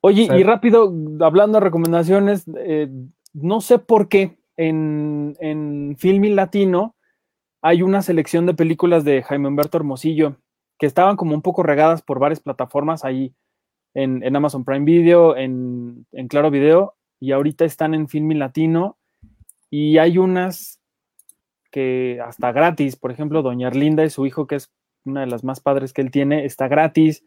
Oye, 0.00 0.26
Sí. 0.26 0.32
y 0.34 0.42
rápido, 0.44 0.94
hablando 1.20 1.58
de 1.58 1.64
recomendaciones, 1.64 2.44
eh, 2.56 2.88
no 3.34 3.60
sé 3.60 3.78
por 3.78 4.08
qué 4.08 4.38
en, 4.56 5.36
en 5.40 5.96
Filmin 5.98 6.36
Latino 6.36 6.94
hay 7.62 7.82
una 7.82 8.02
selección 8.02 8.46
de 8.46 8.54
películas 8.54 9.04
de 9.04 9.22
Jaime 9.22 9.48
Humberto 9.48 9.76
Hermosillo 9.76 10.36
que 10.78 10.86
estaban 10.86 11.16
como 11.16 11.34
un 11.34 11.42
poco 11.42 11.64
regadas 11.64 12.02
por 12.02 12.20
varias 12.20 12.38
plataformas 12.40 13.04
ahí 13.04 13.34
en, 13.94 14.22
en 14.22 14.36
Amazon 14.36 14.64
Prime 14.64 14.84
Video, 14.84 15.36
en, 15.36 16.06
en 16.12 16.28
Claro 16.28 16.52
Video, 16.52 16.94
y 17.18 17.32
ahorita 17.32 17.64
están 17.64 17.94
en 17.94 18.06
Filmin 18.06 18.38
Latino 18.38 18.96
y 19.70 19.98
hay 19.98 20.18
unas 20.18 20.80
que 21.72 22.20
hasta 22.24 22.52
gratis, 22.52 22.94
por 22.94 23.10
ejemplo, 23.10 23.42
Doña 23.42 23.66
Arlinda 23.66 24.04
y 24.04 24.10
su 24.10 24.24
hijo, 24.24 24.46
que 24.46 24.54
es 24.54 24.70
una 25.08 25.20
de 25.22 25.26
las 25.26 25.44
más 25.44 25.60
padres 25.60 25.92
que 25.92 26.02
él 26.02 26.10
tiene, 26.10 26.44
está 26.44 26.68
gratis. 26.68 27.24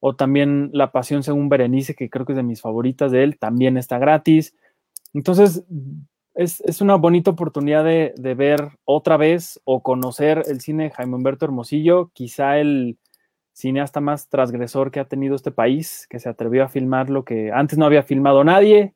O 0.00 0.14
también 0.14 0.70
La 0.72 0.92
Pasión 0.92 1.22
según 1.22 1.48
Berenice, 1.48 1.94
que 1.94 2.08
creo 2.08 2.24
que 2.24 2.32
es 2.32 2.36
de 2.36 2.42
mis 2.42 2.60
favoritas 2.60 3.10
de 3.10 3.24
él, 3.24 3.38
también 3.38 3.76
está 3.76 3.98
gratis. 3.98 4.54
Entonces, 5.12 5.64
es, 6.34 6.60
es 6.60 6.80
una 6.80 6.94
bonita 6.94 7.32
oportunidad 7.32 7.82
de, 7.84 8.14
de 8.16 8.34
ver 8.34 8.60
otra 8.84 9.16
vez 9.16 9.60
o 9.64 9.82
conocer 9.82 10.44
el 10.46 10.60
cine 10.60 10.84
de 10.84 10.90
Jaime 10.90 11.16
Humberto 11.16 11.44
Hermosillo, 11.44 12.10
quizá 12.12 12.58
el 12.58 12.96
cineasta 13.52 14.00
más 14.00 14.28
transgresor 14.28 14.92
que 14.92 15.00
ha 15.00 15.08
tenido 15.08 15.34
este 15.34 15.50
país, 15.50 16.06
que 16.08 16.20
se 16.20 16.28
atrevió 16.28 16.62
a 16.62 16.68
filmar 16.68 17.10
lo 17.10 17.24
que 17.24 17.50
antes 17.50 17.76
no 17.76 17.86
había 17.86 18.04
filmado 18.04 18.44
nadie 18.44 18.94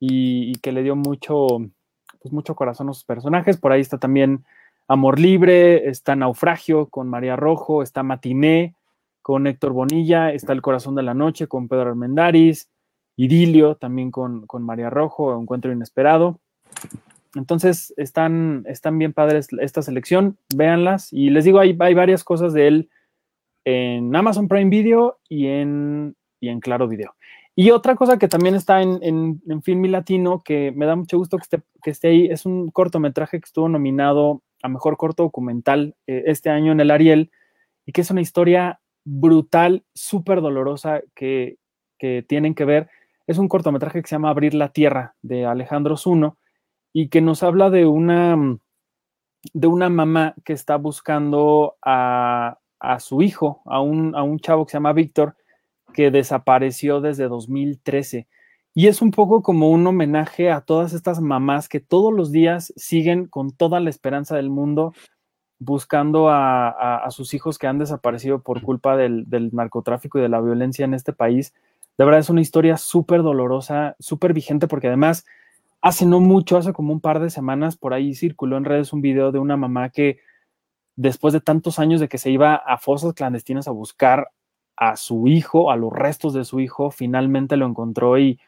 y, 0.00 0.50
y 0.50 0.54
que 0.56 0.72
le 0.72 0.82
dio 0.82 0.96
mucho, 0.96 1.46
pues 2.20 2.32
mucho 2.32 2.56
corazón 2.56 2.88
a 2.88 2.92
sus 2.92 3.04
personajes. 3.04 3.56
Por 3.56 3.70
ahí 3.70 3.80
está 3.80 3.98
también 3.98 4.44
Amor 4.86 5.18
Libre, 5.18 5.88
está 5.88 6.14
Naufragio 6.14 6.88
con 6.88 7.08
María 7.08 7.36
Rojo, 7.36 7.82
está 7.82 8.02
Matiné 8.02 8.74
con 9.22 9.46
Héctor 9.46 9.72
Bonilla, 9.72 10.32
está 10.32 10.52
El 10.52 10.60
Corazón 10.60 10.94
de 10.94 11.02
la 11.02 11.14
Noche 11.14 11.46
con 11.46 11.68
Pedro 11.68 11.90
Armendáriz, 11.90 12.68
Idilio 13.16 13.76
también 13.76 14.10
con, 14.10 14.46
con 14.46 14.62
María 14.62 14.90
Rojo, 14.90 15.40
Encuentro 15.40 15.72
Inesperado. 15.72 16.38
Entonces 17.34 17.94
están, 17.96 18.64
están 18.68 18.98
bien 18.98 19.14
padres 19.14 19.48
esta 19.58 19.80
selección, 19.80 20.36
véanlas. 20.54 21.12
Y 21.12 21.30
les 21.30 21.44
digo, 21.44 21.60
hay, 21.60 21.76
hay 21.80 21.94
varias 21.94 22.22
cosas 22.22 22.52
de 22.52 22.68
él 22.68 22.90
en 23.64 24.14
Amazon 24.14 24.48
Prime 24.48 24.68
Video 24.68 25.18
y 25.28 25.46
en, 25.46 26.14
y 26.40 26.48
en 26.50 26.60
Claro 26.60 26.88
Video. 26.88 27.14
Y 27.56 27.70
otra 27.70 27.94
cosa 27.94 28.18
que 28.18 28.28
también 28.28 28.54
está 28.54 28.82
en, 28.82 28.98
en, 29.00 29.40
en 29.48 29.62
Filmi 29.62 29.88
Latino, 29.88 30.42
que 30.44 30.72
me 30.72 30.86
da 30.86 30.96
mucho 30.96 31.16
gusto 31.16 31.38
que 31.38 31.42
esté, 31.42 31.62
que 31.82 31.90
esté 31.90 32.08
ahí, 32.08 32.26
es 32.26 32.44
un 32.44 32.70
cortometraje 32.70 33.40
que 33.40 33.46
estuvo 33.46 33.68
nominado 33.68 34.42
a 34.64 34.68
Mejor 34.68 34.96
Corto 34.96 35.24
Documental 35.24 35.94
eh, 36.06 36.24
este 36.26 36.48
año 36.48 36.72
en 36.72 36.80
el 36.80 36.90
Ariel, 36.90 37.30
y 37.84 37.92
que 37.92 38.00
es 38.00 38.10
una 38.10 38.22
historia 38.22 38.80
brutal, 39.04 39.84
súper 39.92 40.40
dolorosa 40.40 41.02
que, 41.14 41.58
que 41.98 42.24
tienen 42.26 42.54
que 42.54 42.64
ver. 42.64 42.88
Es 43.26 43.36
un 43.36 43.46
cortometraje 43.46 44.00
que 44.00 44.08
se 44.08 44.14
llama 44.14 44.30
Abrir 44.30 44.54
la 44.54 44.70
Tierra, 44.70 45.16
de 45.20 45.44
Alejandro 45.44 45.98
Zuno, 45.98 46.38
y 46.94 47.08
que 47.08 47.20
nos 47.20 47.42
habla 47.42 47.68
de 47.68 47.84
una, 47.84 48.58
de 49.52 49.66
una 49.66 49.90
mamá 49.90 50.34
que 50.46 50.54
está 50.54 50.76
buscando 50.76 51.76
a, 51.82 52.58
a 52.80 53.00
su 53.00 53.20
hijo, 53.20 53.60
a 53.66 53.82
un, 53.82 54.16
a 54.16 54.22
un 54.22 54.38
chavo 54.38 54.64
que 54.64 54.70
se 54.70 54.76
llama 54.78 54.94
Víctor, 54.94 55.36
que 55.92 56.10
desapareció 56.10 57.02
desde 57.02 57.28
2013. 57.28 58.28
Y 58.74 58.88
es 58.88 59.00
un 59.00 59.12
poco 59.12 59.40
como 59.42 59.70
un 59.70 59.86
homenaje 59.86 60.50
a 60.50 60.60
todas 60.60 60.92
estas 60.92 61.20
mamás 61.20 61.68
que 61.68 61.78
todos 61.78 62.12
los 62.12 62.32
días 62.32 62.72
siguen 62.76 63.26
con 63.26 63.52
toda 63.52 63.78
la 63.78 63.88
esperanza 63.88 64.34
del 64.34 64.50
mundo 64.50 64.92
buscando 65.60 66.28
a, 66.28 67.06
sus 67.10 67.32
hijos 67.34 67.56
que 67.56 67.68
han 67.68 67.78
desaparecido 67.78 68.42
por 68.42 68.60
culpa 68.62 68.96
del, 68.96 69.30
del, 69.30 69.50
narcotráfico 69.52 70.18
y 70.18 70.22
de 70.22 70.28
la 70.28 70.40
violencia 70.40 70.84
en 70.84 70.92
este 70.92 71.12
país. 71.12 71.54
De 71.96 72.04
verdad 72.04 72.20
es 72.20 72.30
una 72.30 72.40
historia 72.40 72.76
súper 72.76 73.22
dolorosa, 73.22 73.94
súper 74.00 74.32
vigente, 74.32 74.66
porque 74.66 74.88
además 74.88 75.24
hace 75.80 76.04
no 76.04 76.18
mucho, 76.18 76.56
hace 76.56 76.72
como 76.72 76.92
un 76.92 77.00
par 77.00 77.20
de 77.20 77.30
semanas, 77.30 77.76
por 77.76 77.94
ahí 77.94 78.14
circuló 78.14 78.56
en 78.56 78.64
redes 78.64 78.92
un 78.92 79.00
video 79.00 79.30
de 79.30 79.38
una 79.38 79.56
mamá 79.56 79.90
que 79.90 80.18
después 80.96 81.32
de 81.32 81.40
tantos 81.40 81.78
años 81.78 82.00
de 82.00 82.08
que 82.08 82.18
se 82.18 82.30
iba 82.30 82.56
a 82.56 82.78
fosas 82.78 83.14
clandestinas 83.14 83.68
a 83.68 83.72
buscar 83.72 84.28
a 84.76 84.96
su 84.96 85.28
hijo, 85.28 85.70
a 85.70 85.76
los 85.76 85.92
restos 85.92 86.34
de 86.34 86.44
su 86.44 86.58
hijo, 86.58 86.90
finalmente 86.90 87.56
lo 87.56 87.66
encontró 87.66 88.18
y 88.18 88.40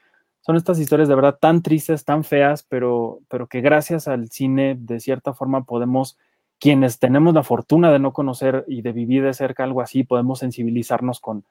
son 0.47 0.55
estas 0.55 0.79
historias 0.79 1.09
de 1.09 1.17
verdad 1.17 1.39
tan 1.41 1.61
tristes, 1.61 2.05
tan 2.05 2.23
feas, 2.23 2.63
pero, 2.63 3.19
pero 3.29 3.49
que 3.49 3.61
gracias 3.61 4.07
al 4.07 4.31
cine 4.31 4.77
de 4.79 5.01
cierta 5.01 5.35
forma 5.35 5.65
podemos, 5.65 6.17
quienes 6.61 7.01
tenemos 7.01 7.35
la 7.35 7.43
fortuna 7.43 7.91
de 7.91 7.99
no 7.99 8.13
conocer 8.13 8.65
y 8.69 8.83
de 8.83 8.93
vivir 8.93 9.25
de 9.25 9.35
cerca 9.35 9.65
algo 9.65 9.81
así, 9.81 10.05
podemos 10.05 10.39
sensibilizarnos 10.39 11.19
con, 11.19 11.43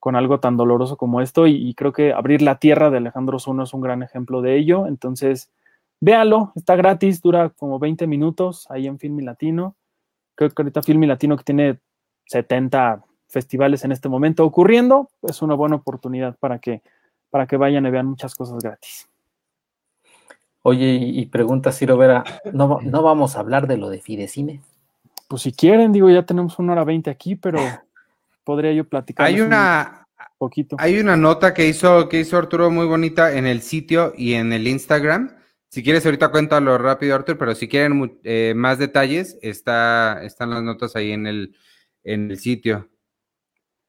con 0.00 0.16
algo 0.16 0.40
tan 0.40 0.56
doloroso 0.56 0.96
como 0.96 1.20
esto 1.20 1.46
y, 1.46 1.72
creo 1.74 1.92
que 1.92 2.12
Abrir 2.12 2.42
la 2.42 2.58
Tierra 2.58 2.90
de 2.90 2.96
Alejandro 2.96 3.38
Zuno 3.38 3.62
es 3.62 3.72
un 3.72 3.82
gran 3.82 4.02
ejemplo 4.02 4.42
de 4.42 4.56
ello, 4.56 4.88
entonces 4.88 5.52
véalo, 6.00 6.50
está 6.56 6.74
gratis, 6.74 7.22
dura 7.22 7.50
como 7.50 7.78
20 7.78 8.08
minutos 8.08 8.66
ahí 8.68 8.88
en 8.88 8.98
Filmi 8.98 9.22
Latino. 9.22 9.76
Creo 10.34 10.50
que 10.50 10.60
ahorita 10.60 10.82
Filmi 10.82 11.06
Latino 11.06 11.36
que 11.36 11.44
tiene 11.44 11.78
70 12.24 13.04
festivales 13.28 13.84
en 13.84 13.92
este 13.92 14.08
momento 14.08 14.44
ocurriendo, 14.44 15.08
es 15.22 15.40
una 15.40 15.54
buena 15.54 15.76
oportunidad 15.76 16.36
para 16.36 16.58
que, 16.58 16.82
para 17.34 17.48
que 17.48 17.56
vayan 17.56 17.84
y 17.84 17.90
vean 17.90 18.06
muchas 18.06 18.32
cosas 18.32 18.62
gratis. 18.62 19.08
Oye, 20.62 20.94
y 20.94 21.26
pregunta 21.26 21.72
Ciro 21.72 21.96
Vera, 21.96 22.22
¿no, 22.52 22.78
¿no 22.80 23.02
vamos 23.02 23.34
a 23.34 23.40
hablar 23.40 23.66
de 23.66 23.76
lo 23.76 23.88
de 23.90 24.00
Fidecine? 24.00 24.60
Pues 25.26 25.42
si 25.42 25.50
quieren, 25.50 25.90
digo, 25.90 26.08
ya 26.08 26.24
tenemos 26.24 26.60
una 26.60 26.74
hora 26.74 26.84
veinte 26.84 27.10
aquí, 27.10 27.34
pero 27.34 27.58
podría 28.44 28.72
yo 28.72 28.88
platicar. 28.88 29.26
Hay 29.26 29.40
una, 29.40 30.06
poquito. 30.38 30.76
Hay 30.78 31.00
una 31.00 31.16
nota 31.16 31.52
que 31.54 31.66
hizo, 31.66 32.08
que 32.08 32.20
hizo 32.20 32.38
Arturo 32.38 32.70
muy 32.70 32.86
bonita 32.86 33.36
en 33.36 33.48
el 33.48 33.62
sitio 33.62 34.12
y 34.16 34.34
en 34.34 34.52
el 34.52 34.68
Instagram. 34.68 35.36
Si 35.70 35.82
quieres, 35.82 36.06
ahorita 36.06 36.28
cuéntalo 36.28 36.78
rápido, 36.78 37.16
Arturo, 37.16 37.36
pero 37.36 37.56
si 37.56 37.66
quieren 37.66 38.20
eh, 38.22 38.52
más 38.54 38.78
detalles, 38.78 39.36
está, 39.42 40.22
están 40.22 40.50
las 40.50 40.62
notas 40.62 40.94
ahí 40.94 41.10
en 41.10 41.26
el, 41.26 41.56
en 42.04 42.30
el 42.30 42.38
sitio. 42.38 42.90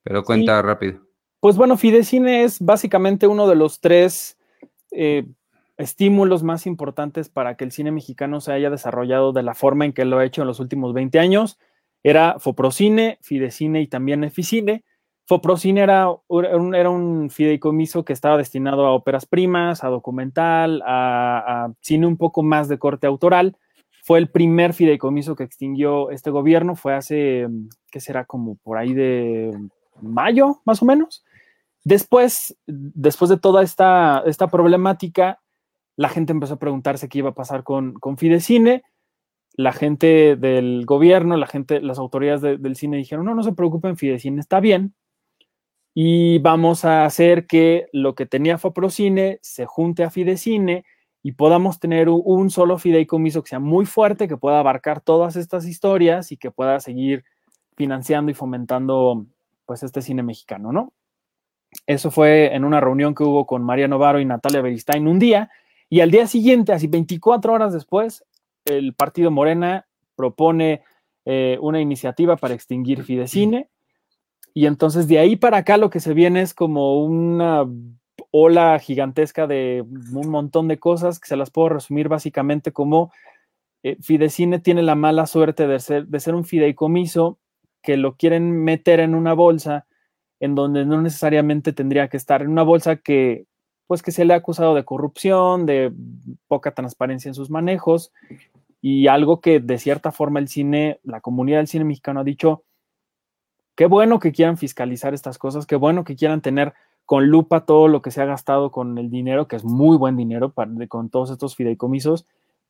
Pero 0.01 0.23
cuenta 0.23 0.59
Sí. 0.59 0.65
rápido. 0.65 1.05
Pues 1.40 1.57
bueno, 1.57 1.78
Fidecine 1.78 2.44
es 2.44 2.60
básicamente 2.60 3.28
uno 3.28 3.48
de 3.48 3.56
los 3.56 3.80
tres 3.80 4.38
eh, 4.91 5.26
estímulos 5.78 6.44
más 6.44 6.66
importantes 6.66 7.30
para 7.30 7.56
que 7.56 7.66
el 7.66 7.72
cine 7.72 7.91
mexicano 7.91 8.41
se 8.41 8.53
haya 8.53 8.70
desarrollado 8.70 9.34
de 9.34 9.44
la 9.44 9.53
forma 9.53 9.86
en 9.86 9.94
que 9.94 10.06
lo 10.06 10.18
ha 10.18 10.26
hecho 10.26 10.41
en 10.41 10.48
los 10.48 10.60
últimos 10.60 10.94
20 10.94 11.20
años. 11.20 11.60
Era 12.03 12.38
Foprocine, 12.40 13.18
Fidecine 13.22 13.82
y 13.82 13.88
también 13.88 14.24
Eficine. 14.24 14.84
Foprocine 15.28 15.82
era, 15.82 16.07
un 16.10 17.30
fideicomiso 17.32 18.06
que 18.06 18.14
estaba 18.14 18.38
destinado 18.38 18.86
a 18.86 18.91
óperas 18.91 19.26
primas, 19.26 19.84
a 19.84 19.88
documental, 19.88 20.84
a, 20.86 21.66
a 21.66 21.74
cine 21.82 22.06
un 22.06 22.18
poco 22.18 22.44
más 22.44 22.68
de 22.68 22.78
corte 22.78 23.07
autoral. 23.07 23.57
Fue 24.03 24.20
el 24.20 24.30
primer 24.30 24.74
fideicomiso 24.74 25.36
que 25.36 25.44
extinguió 25.44 26.12
este 26.12 26.30
gobierno, 26.30 26.76
fue 26.76 26.94
hace, 26.94 27.48
¿qué 27.91 27.99
será? 27.99 28.26
Como 28.26 28.56
por 28.57 28.78
ahí 28.78 28.94
de 28.94 29.52
mayo, 30.01 30.61
más 30.65 30.81
o 30.81 30.85
menos. 30.85 31.23
Después, 31.84 32.57
después 32.65 33.30
de 33.30 33.38
toda 33.38 33.61
esta, 33.63 34.23
esta 34.26 34.47
problemática, 34.47 35.39
la 35.95 36.09
gente 36.09 36.34
empezó 36.34 36.55
a 36.55 36.59
preguntarse 36.59 37.07
qué 37.09 37.19
iba 37.19 37.30
a 37.30 37.35
pasar 37.35 37.63
con, 37.63 37.93
con 37.93 38.17
Fidecine. 38.17 38.84
La 39.53 39.72
gente 39.72 40.35
del 40.35 40.85
gobierno, 40.85 41.38
la 41.38 41.47
gente, 41.47 41.80
las 41.81 41.99
autoridades 41.99 42.41
de- 42.41 42.57
del 42.57 42.76
cine 42.76 42.97
dijeron, 42.97 43.26
no, 43.26 43.35
no 43.35 43.43
se 43.43 43.53
preocupen, 43.53 43.95
Fidecine 43.97 44.41
está 44.41 44.59
bien. 44.59 44.93
Y 45.93 46.39
vamos 46.39 46.84
a 46.84 47.05
hacer 47.05 47.47
que 47.47 47.88
lo 47.93 48.15
que 48.15 48.26
tenía 48.26 48.57
Foprocine 48.57 49.39
se 49.41 49.65
junte 49.65 50.03
a 50.03 50.09
Fidecine 50.09 50.84
y 51.23 51.31
podamos 51.31 51.80
tener 51.80 52.09
un 52.09 52.49
solo 52.49 52.77
fideicomiso 52.77 53.41
que 53.41 53.49
sea 53.49 53.59
muy 53.59 53.85
fuerte, 53.85 54.27
que 54.27 54.35
pueda 54.38 54.59
abarcar 54.59 54.99
todas 54.99 55.38
estas 55.38 55.65
historias 55.65 56.31
y 56.34 56.38
que 56.38 56.51
pueda 56.51 56.80
seguir 56.81 57.23
financiando 57.77 58.30
y 58.30 58.35
fomentando 58.35 59.26
pues 59.65 59.83
este 59.83 60.01
cine 60.01 60.23
mexicano, 60.23 60.71
¿no? 60.71 60.93
Eso 61.87 62.11
fue 62.11 62.55
en 62.55 62.63
una 62.63 62.79
reunión 62.79 63.13
que 63.15 63.23
hubo 63.23 63.45
con 63.45 63.63
María 63.63 63.87
Novaro 63.87 64.19
y 64.19 64.25
Natalia 64.25 64.61
Beristain 64.61 65.07
un 65.07 65.19
día, 65.19 65.49
y 65.89 65.99
al 65.99 66.11
día 66.11 66.27
siguiente, 66.27 66.73
así 66.73 66.87
24 66.87 67.53
horas 67.53 67.73
después, 67.73 68.25
el 68.65 68.93
partido 68.93 69.29
Morena 69.29 69.85
propone 70.15 70.83
eh, 71.25 71.57
una 71.61 71.81
iniciativa 71.81 72.37
para 72.37 72.53
extinguir 72.53 73.03
Fidecine, 73.03 73.69
y 74.53 74.67
entonces 74.67 75.07
de 75.07 75.19
ahí 75.19 75.35
para 75.35 75.57
acá 75.57 75.77
lo 75.77 75.89
que 75.89 75.99
se 75.99 76.13
viene 76.13 76.41
es 76.41 76.53
como 76.53 77.03
una 77.03 77.65
ola 78.31 78.79
gigantesca 78.79 79.47
de 79.47 79.83
un 80.13 80.29
montón 80.29 80.67
de 80.67 80.79
cosas 80.79 81.19
que 81.19 81.27
se 81.27 81.35
las 81.35 81.51
puedo 81.51 81.69
resumir 81.69 82.07
básicamente 82.07 82.71
como 82.71 83.11
eh, 83.83 83.97
Fidecine 84.01 84.59
tiene 84.59 84.81
la 84.81 84.95
mala 84.95 85.25
suerte 85.27 85.67
de 85.67 85.79
ser, 85.79 86.07
de 86.07 86.19
ser 86.19 86.35
un 86.35 86.45
fideicomiso 86.45 87.37
que 87.86 87.98
lo 87.98 88.16
quieren 88.16 88.64
meter 88.64 88.99
en 88.99 89.16
una 89.16 89.34
bolsa 89.34 89.86
en 90.40 90.56
donde 90.56 90.86
no 90.86 91.02
necesariamente 91.02 91.72
tendría 91.72 92.10
que 92.10 92.18
estar 92.18 92.41
en 92.41 92.49
una 92.49 92.64
bolsa 92.64 92.98
que 92.98 93.45
pues 93.88 94.02
que 94.02 94.12
se 94.12 94.26
le 94.26 94.34
ha 94.34 94.38
acusado 94.38 94.74
de 94.74 94.84
corrupción, 94.84 95.66
de 95.66 95.94
poca 96.48 96.74
transparencia 96.74 97.30
en 97.30 97.36
sus 97.36 97.52
manejos 97.52 98.12
y 98.82 99.07
algo 99.07 99.41
que 99.41 99.60
de 99.60 99.78
cierta 99.78 100.12
forma 100.12 100.40
el 100.40 100.48
cine, 100.48 100.99
la 101.03 101.22
comunidad 101.22 101.60
del 101.60 101.68
cine 101.68 101.86
mexicano 101.86 102.22
ha 102.22 102.24
dicho, 102.24 102.64
qué 103.76 103.86
bueno 103.86 104.20
que 104.20 104.32
quieran 104.32 104.57
fiscalizar 104.57 105.14
estas 105.14 105.38
cosas, 105.38 105.68
qué 105.68 105.76
bueno 105.76 106.03
que 106.03 106.16
quieran 106.16 106.41
tener 106.41 106.74
con 107.06 107.28
lupa 107.28 107.66
todo 107.66 107.88
lo 107.88 108.02
que 108.02 108.10
se 108.10 108.22
ha 108.22 108.26
gastado 108.26 108.72
con 108.72 108.98
el 108.98 109.12
dinero, 109.12 109.48
que 109.48 109.56
es 109.56 109.64
muy 109.64 109.98
buen 109.98 110.18
dinero 110.18 110.52
para, 110.52 110.72
con 110.88 111.10
todos 111.10 111.30
estos 111.30 111.56
fideicomisos, 111.56 112.26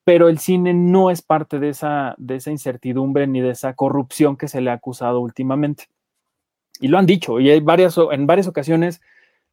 pero 0.06 0.28
el 0.28 0.38
cine 0.38 0.72
no 0.72 1.10
es 1.10 1.20
parte 1.20 1.58
de 1.58 1.70
esa, 1.70 2.14
de 2.16 2.36
esa 2.36 2.52
incertidumbre 2.52 3.26
ni 3.26 3.40
de 3.40 3.50
esa 3.50 3.74
corrupción 3.74 4.36
que 4.36 4.46
se 4.46 4.60
le 4.60 4.70
ha 4.70 4.74
acusado 4.74 5.18
últimamente. 5.18 5.88
Y 6.78 6.86
lo 6.86 6.96
han 6.98 7.06
dicho, 7.06 7.40
y 7.40 7.50
hay 7.50 7.58
varias, 7.58 7.98
en 8.12 8.24
varias 8.28 8.46
ocasiones 8.46 9.00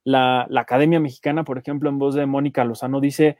la, 0.04 0.46
la 0.50 0.62
Academia 0.62 1.00
Mexicana, 1.00 1.44
por 1.44 1.58
ejemplo, 1.58 1.90
en 1.90 1.98
voz 1.98 2.14
de 2.14 2.28
Mónica 2.28 2.66
Lozano, 2.66 3.02
dice, 3.02 3.40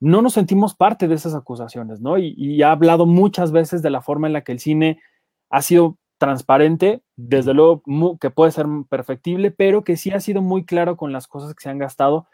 no 0.00 0.22
nos 0.22 0.32
sentimos 0.32 0.74
parte 0.74 1.06
de 1.06 1.16
esas 1.16 1.34
acusaciones, 1.34 2.00
¿no? 2.00 2.16
Y, 2.16 2.62
ha 2.62 2.70
hablado 2.70 3.04
muchas 3.04 3.52
veces 3.52 3.82
de 3.82 3.90
la 3.90 4.00
forma 4.00 4.26
en 4.26 4.32
la 4.32 4.40
que 4.40 4.52
el 4.52 4.58
cine 4.58 5.02
ha 5.50 5.60
sido 5.60 5.98
transparente, 6.16 7.02
desde 7.14 7.52
luego 7.52 7.82
que 8.18 8.30
puede 8.30 8.52
ser 8.52 8.64
perfectible, 8.88 9.50
pero 9.50 9.84
que 9.84 9.98
sí 9.98 10.12
ha 10.12 10.20
sido 10.20 10.40
muy 10.40 10.64
claro 10.64 10.96
con 10.96 11.12
las 11.12 11.26
cosas 11.28 11.54
que 11.54 11.62
se 11.62 11.68
han 11.68 11.78
gastado. 11.78 12.26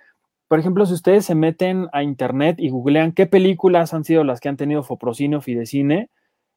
Por 0.51 0.59
ejemplo, 0.59 0.85
si 0.85 0.95
ustedes 0.95 1.25
se 1.25 1.37
meten 1.37 1.87
a 1.93 2.03
internet 2.03 2.57
y 2.59 2.71
googlean 2.71 3.13
qué 3.13 3.27
películas 3.27 3.95
han 3.95 4.03
sido 4.03 4.25
las 4.25 4.41
que 4.41 4.49
han 4.49 4.57
tenido 4.57 4.83
Foprocine 4.83 5.37
o 5.37 5.41
Fidecine, 5.41 6.11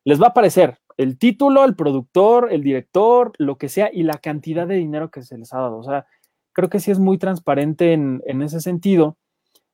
les 0.04 0.20
va 0.20 0.26
a 0.26 0.30
aparecer 0.30 0.80
el 0.98 1.20
título, 1.20 1.64
el 1.64 1.76
productor, 1.76 2.52
el 2.52 2.64
director, 2.64 3.34
lo 3.38 3.60
que 3.60 3.70
sea, 3.70 3.92
y 3.94 4.02
la 4.02 4.18
cantidad 4.18 4.66
de 4.66 4.78
dinero 4.78 5.12
que 5.12 5.22
se 5.22 5.38
les 5.38 5.54
ha 5.54 5.60
dado. 5.60 5.78
O 5.78 5.84
sea, 5.84 6.08
creo 6.54 6.72
que 6.72 6.80
sí 6.80 6.90
es 6.90 6.98
muy 6.98 7.20
transparente 7.20 7.94
en, 7.94 8.24
en 8.26 8.42
ese 8.42 8.62
sentido. 8.62 9.16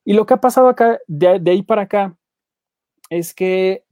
Y 0.03 0.11
lo 0.15 0.25
que 0.25 0.33
ha 0.33 0.41
pasado 0.41 0.67
acá, 0.67 0.99
de, 1.07 1.41
ahí 1.49 1.63
para 1.63 1.83
acá, 1.83 2.17
es 3.09 3.33
que 3.33 3.85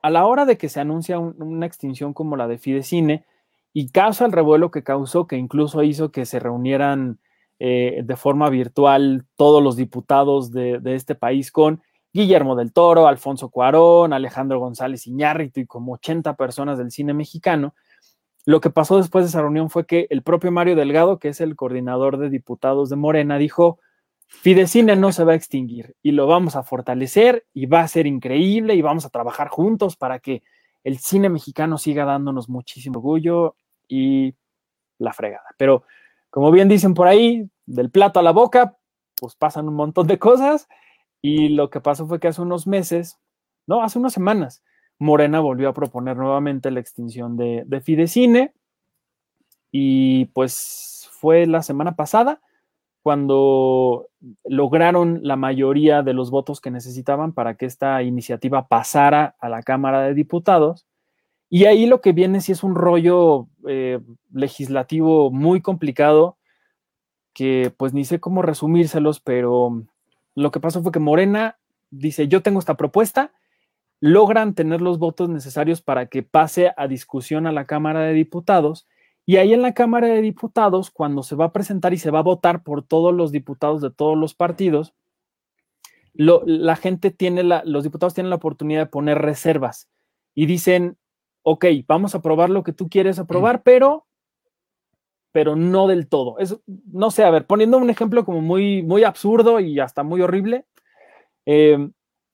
a 0.00 0.08
la 0.08 0.24
hora 0.24 0.46
de 0.46 0.56
que 0.56 0.70
se 0.70 0.80
anuncia 0.80 1.18
un, 1.18 1.36
una 1.38 1.66
extinción 1.66 2.14
como 2.14 2.36
la 2.36 2.48
de 2.48 2.56
Fidecine 2.56 3.26
y 3.74 3.90
causa 3.90 4.24
el 4.24 4.32
revuelo 4.32 4.70
que 4.70 4.82
causó, 4.82 5.26
que 5.26 5.36
incluso 5.36 5.82
hizo 5.82 6.12
que 6.12 6.24
se 6.24 6.40
reunieran 6.40 7.18
eh, 7.58 8.02
de 8.04 8.16
forma 8.16 8.50
virtual 8.50 9.24
todos 9.34 9.62
los 9.62 9.76
diputados 9.76 10.52
de, 10.52 10.80
este 10.84 11.14
país 11.14 11.50
con 11.50 11.82
Guillermo 12.12 12.54
del 12.54 12.72
Toro, 12.72 13.06
Alfonso 13.06 13.48
Cuarón, 13.48 14.12
Alejandro 14.12 14.58
González 14.58 15.06
Iñárritu 15.06 15.60
y 15.60 15.66
como 15.66 15.94
80 15.94 16.36
personas 16.36 16.78
del 16.78 16.90
cine 16.90 17.14
mexicano. 17.14 17.74
Lo 18.44 18.60
que 18.60 18.70
pasó 18.70 18.98
después 18.98 19.24
de 19.24 19.30
esa 19.30 19.40
reunión 19.40 19.70
fue 19.70 19.86
que 19.86 20.06
el 20.10 20.22
propio 20.22 20.52
Mario 20.52 20.76
Delgado, 20.76 21.18
que 21.18 21.28
es 21.28 21.40
el 21.40 21.56
coordinador 21.56 22.18
de 22.18 22.30
diputados 22.30 22.90
de 22.90 22.96
Morena, 22.96 23.38
dijo, 23.38 23.80
Fidecine 24.26 24.96
no 24.96 25.12
se 25.12 25.24
va 25.24 25.32
a 25.32 25.36
extinguir 25.36 25.96
y 26.02 26.12
lo 26.12 26.26
vamos 26.26 26.56
a 26.56 26.62
fortalecer 26.62 27.46
y 27.54 27.66
va 27.66 27.80
a 27.80 27.88
ser 27.88 28.06
increíble 28.06 28.74
y 28.74 28.82
vamos 28.82 29.04
a 29.04 29.10
trabajar 29.10 29.48
juntos 29.48 29.96
para 29.96 30.18
que 30.18 30.42
el 30.84 30.98
cine 30.98 31.28
mexicano 31.28 31.78
siga 31.78 32.04
dándonos 32.04 32.48
muchísimo 32.48 32.98
orgullo 32.98 33.56
y 33.88 34.34
la 34.98 35.12
fregada. 35.12 35.46
Pero 35.56 35.84
como 36.36 36.50
bien 36.50 36.68
dicen 36.68 36.92
por 36.92 37.08
ahí, 37.08 37.48
del 37.64 37.90
plato 37.90 38.20
a 38.20 38.22
la 38.22 38.30
boca, 38.30 38.76
pues 39.18 39.34
pasan 39.34 39.68
un 39.68 39.74
montón 39.74 40.06
de 40.06 40.18
cosas 40.18 40.68
y 41.22 41.48
lo 41.48 41.70
que 41.70 41.80
pasó 41.80 42.06
fue 42.06 42.20
que 42.20 42.28
hace 42.28 42.42
unos 42.42 42.66
meses, 42.66 43.18
no, 43.66 43.82
hace 43.82 43.98
unas 43.98 44.12
semanas, 44.12 44.62
Morena 44.98 45.40
volvió 45.40 45.70
a 45.70 45.72
proponer 45.72 46.18
nuevamente 46.18 46.70
la 46.70 46.80
extinción 46.80 47.38
de, 47.38 47.64
de 47.66 47.80
Fidecine 47.80 48.52
y 49.72 50.26
pues 50.26 51.08
fue 51.10 51.46
la 51.46 51.62
semana 51.62 51.96
pasada 51.96 52.42
cuando 53.02 54.10
lograron 54.44 55.20
la 55.22 55.36
mayoría 55.36 56.02
de 56.02 56.12
los 56.12 56.30
votos 56.30 56.60
que 56.60 56.70
necesitaban 56.70 57.32
para 57.32 57.54
que 57.54 57.64
esta 57.64 58.02
iniciativa 58.02 58.68
pasara 58.68 59.36
a 59.40 59.48
la 59.48 59.62
Cámara 59.62 60.02
de 60.02 60.12
Diputados. 60.12 60.86
Y 61.48 61.64
ahí 61.66 61.86
lo 61.86 62.00
que 62.00 62.12
viene 62.12 62.40
sí 62.40 62.52
es 62.52 62.62
un 62.62 62.74
rollo 62.74 63.48
eh, 63.68 64.00
legislativo 64.32 65.30
muy 65.30 65.60
complicado 65.60 66.38
que 67.32 67.72
pues 67.76 67.92
ni 67.92 68.04
sé 68.06 68.18
cómo 68.18 68.40
resumírselos, 68.40 69.20
pero 69.20 69.84
lo 70.34 70.50
que 70.50 70.58
pasó 70.58 70.82
fue 70.82 70.90
que 70.90 70.98
Morena 70.98 71.58
dice, 71.90 72.28
yo 72.28 72.42
tengo 72.42 72.58
esta 72.58 72.78
propuesta, 72.78 73.32
logran 74.00 74.54
tener 74.54 74.80
los 74.80 74.98
votos 74.98 75.28
necesarios 75.28 75.82
para 75.82 76.06
que 76.06 76.22
pase 76.22 76.72
a 76.76 76.88
discusión 76.88 77.46
a 77.46 77.52
la 77.52 77.66
Cámara 77.66 78.00
de 78.00 78.14
Diputados 78.14 78.86
y 79.26 79.36
ahí 79.36 79.52
en 79.52 79.60
la 79.60 79.74
Cámara 79.74 80.06
de 80.06 80.22
Diputados, 80.22 80.90
cuando 80.90 81.24
se 81.24 81.34
va 81.34 81.46
a 81.46 81.52
presentar 81.52 81.92
y 81.92 81.98
se 81.98 82.12
va 82.12 82.20
a 82.20 82.22
votar 82.22 82.62
por 82.62 82.84
todos 82.84 83.12
los 83.12 83.32
diputados 83.32 83.82
de 83.82 83.90
todos 83.90 84.16
los 84.16 84.34
partidos, 84.34 84.94
la 86.14 86.76
gente 86.76 87.10
tiene, 87.10 87.42
la, 87.42 87.62
los 87.66 87.84
diputados 87.84 88.14
tienen 88.14 88.30
la 88.30 88.36
oportunidad 88.36 88.82
de 88.82 88.86
poner 88.86 89.18
reservas 89.18 89.90
y 90.34 90.46
dicen, 90.46 90.96
ok, 91.48 91.64
vamos 91.86 92.12
a 92.12 92.18
aprobar 92.18 92.50
lo 92.50 92.64
que 92.64 92.72
tú 92.72 92.88
quieres 92.88 93.20
aprobar, 93.20 93.62
pero, 93.62 94.04
pero 95.30 95.54
no 95.54 95.86
del 95.86 96.08
todo. 96.08 96.40
Es, 96.40 96.58
no 96.66 97.12
sé, 97.12 97.22
a 97.22 97.30
ver, 97.30 97.46
poniendo 97.46 97.78
un 97.78 97.88
ejemplo 97.88 98.24
como 98.24 98.40
muy, 98.40 98.82
muy 98.82 99.04
absurdo 99.04 99.60
y 99.60 99.78
hasta 99.78 100.02
muy 100.02 100.22
horrible, 100.22 100.66
eh, 101.46 101.88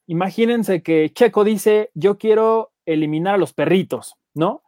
imagínense 0.06 0.82
que 0.82 1.12
Checo 1.12 1.44
dice, 1.44 1.90
yo 1.92 2.16
quiero 2.16 2.72
eliminar 2.86 3.34
a 3.34 3.38
los 3.38 3.52
perritos, 3.52 4.14
¿no? 4.32 4.62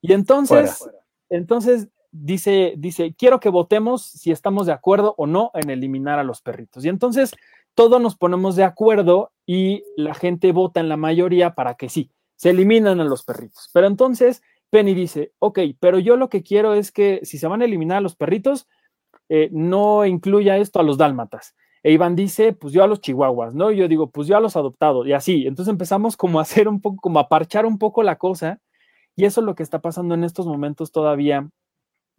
Y 0.00 0.14
entonces, 0.14 0.78
Fuera. 0.78 0.98
entonces 1.28 1.88
dice, 2.10 2.72
dice, 2.78 3.14
quiero 3.18 3.38
que 3.38 3.50
votemos 3.50 4.02
si 4.02 4.30
estamos 4.30 4.66
de 4.66 4.72
acuerdo 4.72 5.14
o 5.18 5.26
no 5.26 5.50
en 5.52 5.68
eliminar 5.68 6.18
a 6.18 6.24
los 6.24 6.40
perritos. 6.40 6.86
Y 6.86 6.88
entonces 6.88 7.32
todos 7.74 8.00
nos 8.00 8.16
ponemos 8.16 8.56
de 8.56 8.64
acuerdo 8.64 9.30
y 9.44 9.84
la 9.94 10.14
gente 10.14 10.52
vota 10.52 10.80
en 10.80 10.88
la 10.88 10.96
mayoría 10.96 11.54
para 11.54 11.74
que 11.74 11.90
sí, 11.90 12.10
se 12.40 12.48
eliminan 12.48 13.00
a 13.00 13.04
los 13.04 13.22
perritos. 13.22 13.68
Pero 13.74 13.86
entonces 13.86 14.42
Penny 14.70 14.94
dice, 14.94 15.34
ok, 15.40 15.58
pero 15.78 15.98
yo 15.98 16.16
lo 16.16 16.30
que 16.30 16.42
quiero 16.42 16.72
es 16.72 16.90
que 16.90 17.20
si 17.22 17.36
se 17.36 17.46
van 17.46 17.60
a 17.60 17.66
eliminar 17.66 17.98
a 17.98 18.00
los 18.00 18.16
perritos, 18.16 18.66
eh, 19.28 19.50
no 19.52 20.06
incluya 20.06 20.56
esto 20.56 20.80
a 20.80 20.82
los 20.82 20.96
dálmatas. 20.96 21.54
E 21.82 21.92
Iván 21.92 22.16
dice, 22.16 22.54
pues 22.54 22.72
yo 22.72 22.82
a 22.82 22.86
los 22.86 23.02
chihuahuas, 23.02 23.54
¿no? 23.54 23.70
Y 23.70 23.76
yo 23.76 23.88
digo, 23.88 24.10
pues 24.10 24.26
yo 24.26 24.38
a 24.38 24.40
los 24.40 24.56
adoptados, 24.56 25.06
y 25.06 25.12
así. 25.12 25.46
Entonces 25.46 25.70
empezamos 25.70 26.16
como 26.16 26.38
a 26.38 26.42
hacer 26.42 26.66
un 26.66 26.80
poco, 26.80 26.96
como 27.02 27.18
a 27.18 27.28
parchar 27.28 27.66
un 27.66 27.76
poco 27.76 28.02
la 28.02 28.16
cosa, 28.16 28.58
y 29.16 29.26
eso 29.26 29.42
es 29.42 29.44
lo 29.44 29.54
que 29.54 29.62
está 29.62 29.82
pasando 29.82 30.14
en 30.14 30.24
estos 30.24 30.46
momentos 30.46 30.92
todavía 30.92 31.50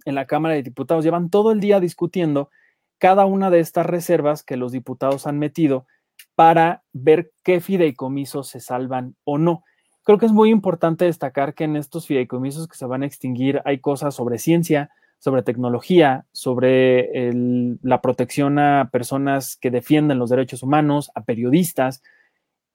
en 0.06 0.14
la 0.14 0.27
Cámara 0.27 0.53
de 0.53 0.61
Diputados. 0.61 1.03
Llevan 1.03 1.31
todo 1.31 1.52
el 1.52 1.60
día 1.61 1.80
discutiendo 1.80 2.52
cada 2.99 3.26
una 3.26 3.49
de 3.49 3.60
estas 3.60 3.88
reservas 3.88 4.43
que 4.43 4.56
los 4.56 4.72
diputados 4.72 5.26
han 5.26 5.39
metido 5.39 5.88
para 6.35 6.84
ver 6.93 7.31
qué 7.43 7.60
fideicomisos 7.60 8.49
se 8.49 8.60
salvan 8.60 9.15
o 9.23 9.39
no. 9.39 9.64
Creo 10.03 10.18
que 10.18 10.26
es 10.26 10.32
muy 10.32 10.49
importante 10.49 11.06
destacar 11.06 11.53
que 11.53 11.65
en 11.65 11.76
estos 11.76 12.07
fideicomisos 12.07 12.68
que 12.68 12.78
se 12.78 12.86
van 12.86 13.03
a 13.03 13.06
extinguir 13.06 13.61
hay 13.65 13.80
cosas 13.80 14.15
sobre 14.15 14.40
ciencia, 14.40 14.90
sobre 15.19 15.44
tecnología, 15.44 16.26
sobre 16.32 17.28
el, 17.28 17.78
la 17.84 18.02
protección 18.02 18.57
a 18.57 18.90
personas 18.91 19.56
que 19.57 19.69
defienden 19.69 20.18
los 20.18 20.32
derechos 20.32 20.64
humanos, 20.64 21.11
a 21.14 21.23
periodistas 21.23 22.02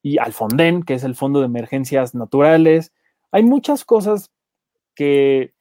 y 0.00 0.18
al 0.18 0.32
FONDEN, 0.32 0.84
que 0.84 0.94
es 0.94 1.02
el 1.02 1.16
Fondo 1.16 1.40
de 1.40 1.46
Emergencias 1.46 2.14
Naturales. 2.14 2.92
Hay 3.32 3.42
muchas 3.42 3.84
cosas 3.84 4.30
que, 4.94 5.52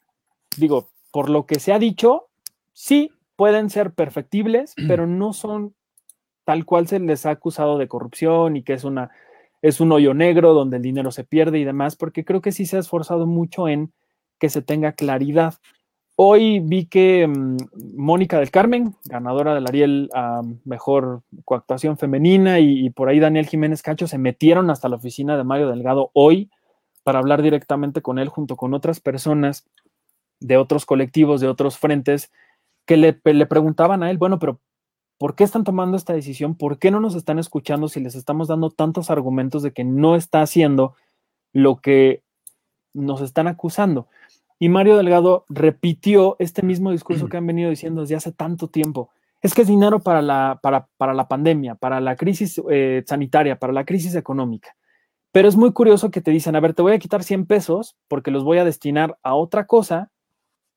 digo, 0.58 0.90
por 1.12 1.32
lo 1.32 1.48
que 1.48 1.60
se 1.60 1.74
ha 1.74 1.80
dicho, 1.80 2.28
sí 2.74 3.12
pueden 3.36 3.72
ser 3.72 3.92
perfectibles, 3.94 4.76
pero 4.88 5.08
no 5.08 5.34
son 5.34 5.74
tal 6.44 6.66
cual 6.66 6.88
se 6.88 7.00
les 7.00 7.26
ha 7.26 7.32
acusado 7.32 7.80
de 7.80 7.88
corrupción 7.88 8.56
y 8.56 8.62
que 8.62 8.74
es 8.74 8.84
una 8.84 9.10
es 9.68 9.80
un 9.80 9.92
hoyo 9.92 10.14
negro 10.14 10.54
donde 10.54 10.78
el 10.78 10.84
dinero 10.84 11.10
se 11.10 11.24
pierde 11.24 11.58
y 11.58 11.64
demás, 11.64 11.96
porque 11.96 12.24
creo 12.24 12.40
que 12.40 12.52
sí 12.52 12.68
se 12.68 12.78
ha 12.78 12.80
esforzado 12.80 13.26
mucho 13.26 13.68
en 13.68 13.92
que 14.40 14.50
se 14.50 14.62
tenga 14.62 14.92
claridad. 14.92 15.56
Hoy 16.16 16.60
vi 16.60 16.86
que 16.86 17.26
um, 17.26 17.58
Mónica 17.96 18.38
del 18.38 18.52
Carmen, 18.52 18.96
ganadora 19.06 19.56
del 19.56 19.66
Ariel 19.66 20.12
a 20.14 20.44
Mejor 20.66 21.24
Coactuación 21.46 21.98
Femenina, 21.98 22.60
y, 22.60 22.86
y, 22.86 22.92
por 22.92 23.10
ahí 23.10 23.20
Daniel 23.20 23.48
Jiménez 23.48 23.82
Cacho 23.82 24.08
se 24.08 24.20
metieron 24.20 24.70
hasta 24.70 24.88
la 24.88 24.98
oficina 24.98 25.36
de 25.36 25.44
Mario 25.44 25.70
Delgado 25.70 26.12
hoy 26.14 26.52
para 27.02 27.18
hablar 27.18 27.42
directamente 27.42 28.04
con 28.04 28.20
él 28.20 28.30
junto 28.30 28.56
con 28.58 28.76
otras 28.76 29.00
personas 29.00 29.66
de 30.40 30.58
otros 30.58 30.86
colectivos, 30.86 31.42
de 31.42 31.48
otros 31.48 31.80
frentes, 31.80 32.32
que 32.86 32.98
le, 32.98 33.20
le 33.24 33.46
preguntaban 33.48 34.04
a 34.04 34.12
él, 34.12 34.20
bueno, 34.20 34.38
pero 34.38 34.60
¿Por 35.18 35.36
qué 35.36 35.44
están 35.44 35.64
tomando 35.64 35.96
esta 35.96 36.14
decisión? 36.14 36.56
¿Por 36.56 36.78
qué 36.78 36.92
no 36.92 37.00
nos 37.00 37.16
están 37.16 37.40
escuchando 37.40 37.88
si 37.88 38.02
les 38.02 38.16
estamos 38.16 38.48
dando 38.48 38.70
tantos 38.70 39.10
argumentos 39.10 39.64
de 39.64 39.72
que 39.72 39.84
no 39.84 40.16
está 40.16 40.42
haciendo 40.42 40.96
lo 41.54 41.78
que 41.78 42.22
nos 42.94 43.22
están 43.22 43.48
acusando? 43.48 44.08
Y 44.60 44.70
Mario 44.70 44.98
Delgado 44.98 45.46
repitió 45.50 46.36
este 46.40 46.64
mismo 46.64 46.92
discurso 46.92 47.28
que 47.28 47.38
han 47.38 47.48
venido 47.48 47.70
diciendo 47.70 48.02
desde 48.02 48.16
hace 48.16 48.32
tanto 48.32 48.68
tiempo. 48.68 49.10
Es 49.42 49.54
que 49.54 49.62
es 49.62 49.68
dinero 49.68 50.00
para 50.00 50.22
la, 50.22 50.60
para, 50.62 50.88
para 50.98 51.14
la 51.14 51.28
pandemia, 51.28 51.76
para 51.76 52.00
la 52.02 52.16
crisis 52.16 52.62
eh, 52.70 53.04
sanitaria, 53.06 53.60
para 53.60 53.74
la 53.74 53.86
crisis 53.86 54.16
económica. 54.16 54.76
Pero 55.32 55.48
es 55.48 55.58
muy 55.58 55.74
curioso 55.74 56.12
que 56.12 56.22
te 56.22 56.32
dicen, 56.32 56.56
a 56.56 56.62
ver, 56.62 56.74
te 56.74 56.82
voy 56.82 56.94
a 56.94 57.00
quitar 57.00 57.24
100 57.24 57.46
pesos 57.46 57.98
porque 58.08 58.32
los 58.32 58.44
voy 58.44 58.58
a 58.58 58.66
destinar 58.66 59.18
a 59.22 59.36
otra 59.36 59.68
cosa, 59.68 60.10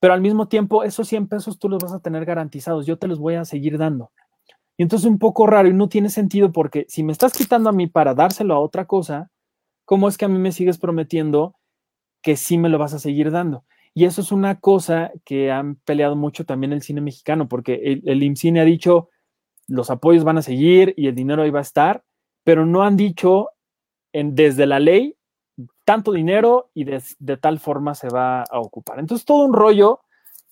pero 0.01 0.15
al 0.15 0.21
mismo 0.21 0.49
tiempo 0.49 0.83
esos 0.83 1.09
100 1.09 1.29
pesos 1.29 1.59
tú 1.59 1.69
los 1.69 1.83
vas 1.83 1.93
a 1.93 2.01
tener 2.01 2.25
garantizados, 2.25 2.85
yo 2.85 2.99
te 2.99 3.07
los 3.07 3.19
voy 3.19 3.35
a 3.35 3.45
seguir 3.45 3.79
dando. 3.79 4.11
Y 4.79 4.85
entonces 4.85 5.11
un 5.11 5.19
poco 5.19 5.47
raro 5.47 5.69
y 5.69 5.75
no 5.75 5.89
tiene 5.89 6.09
sentido 6.09 6.53
porque 6.53 6.87
si 6.89 7.03
me 7.03 7.13
estás 7.13 7.33
quitando 7.37 7.69
a 7.69 7.73
mí 7.73 7.89
para 7.89 8.15
dárselo 8.15 8.55
a 8.55 8.61
otra 8.61 8.87
cosa, 8.87 9.31
¿cómo 9.85 10.09
es 10.09 10.17
que 10.17 10.25
a 10.25 10.29
mí 10.29 10.39
me 10.39 10.53
sigues 10.53 10.79
prometiendo 10.79 11.57
que 12.23 12.37
sí 12.37 12.57
me 12.59 12.69
lo 12.69 12.79
vas 12.79 12.95
a 12.95 13.01
seguir 13.01 13.31
dando? 13.33 13.65
Y 13.93 14.05
eso 14.05 14.21
es 14.21 14.31
una 14.31 14.61
cosa 14.61 15.11
que 15.25 15.51
han 15.51 15.77
peleado 15.85 16.15
mucho 16.15 16.47
también 16.47 16.73
el 16.73 16.83
cine 16.83 17.01
mexicano, 17.01 17.49
porque 17.49 17.75
el, 17.75 18.03
el 18.07 18.23
IMCINE 18.23 18.61
ha 18.61 18.65
dicho 18.65 19.09
los 19.67 19.91
apoyos 19.91 20.25
van 20.25 20.39
a 20.39 20.43
seguir 20.43 20.95
y 20.97 21.09
el 21.09 21.15
dinero 21.15 21.43
ahí 21.43 21.51
va 21.51 21.59
a 21.59 21.63
estar, 21.63 22.03
pero 22.45 22.65
no 22.65 22.83
han 22.83 22.97
dicho 22.97 23.51
desde 24.13 24.67
la 24.67 24.81
ley 24.81 25.17
tanto 25.85 26.13
dinero 26.13 26.71
y 26.73 26.85
de, 26.85 27.03
de 27.19 27.37
tal 27.37 27.59
forma 27.59 27.95
se 27.95 28.09
va 28.09 28.43
a 28.43 28.61
ocupar. 28.61 28.99
Entonces 28.99 29.25
todo 29.25 29.45
un 29.45 29.53
rollo 29.53 30.01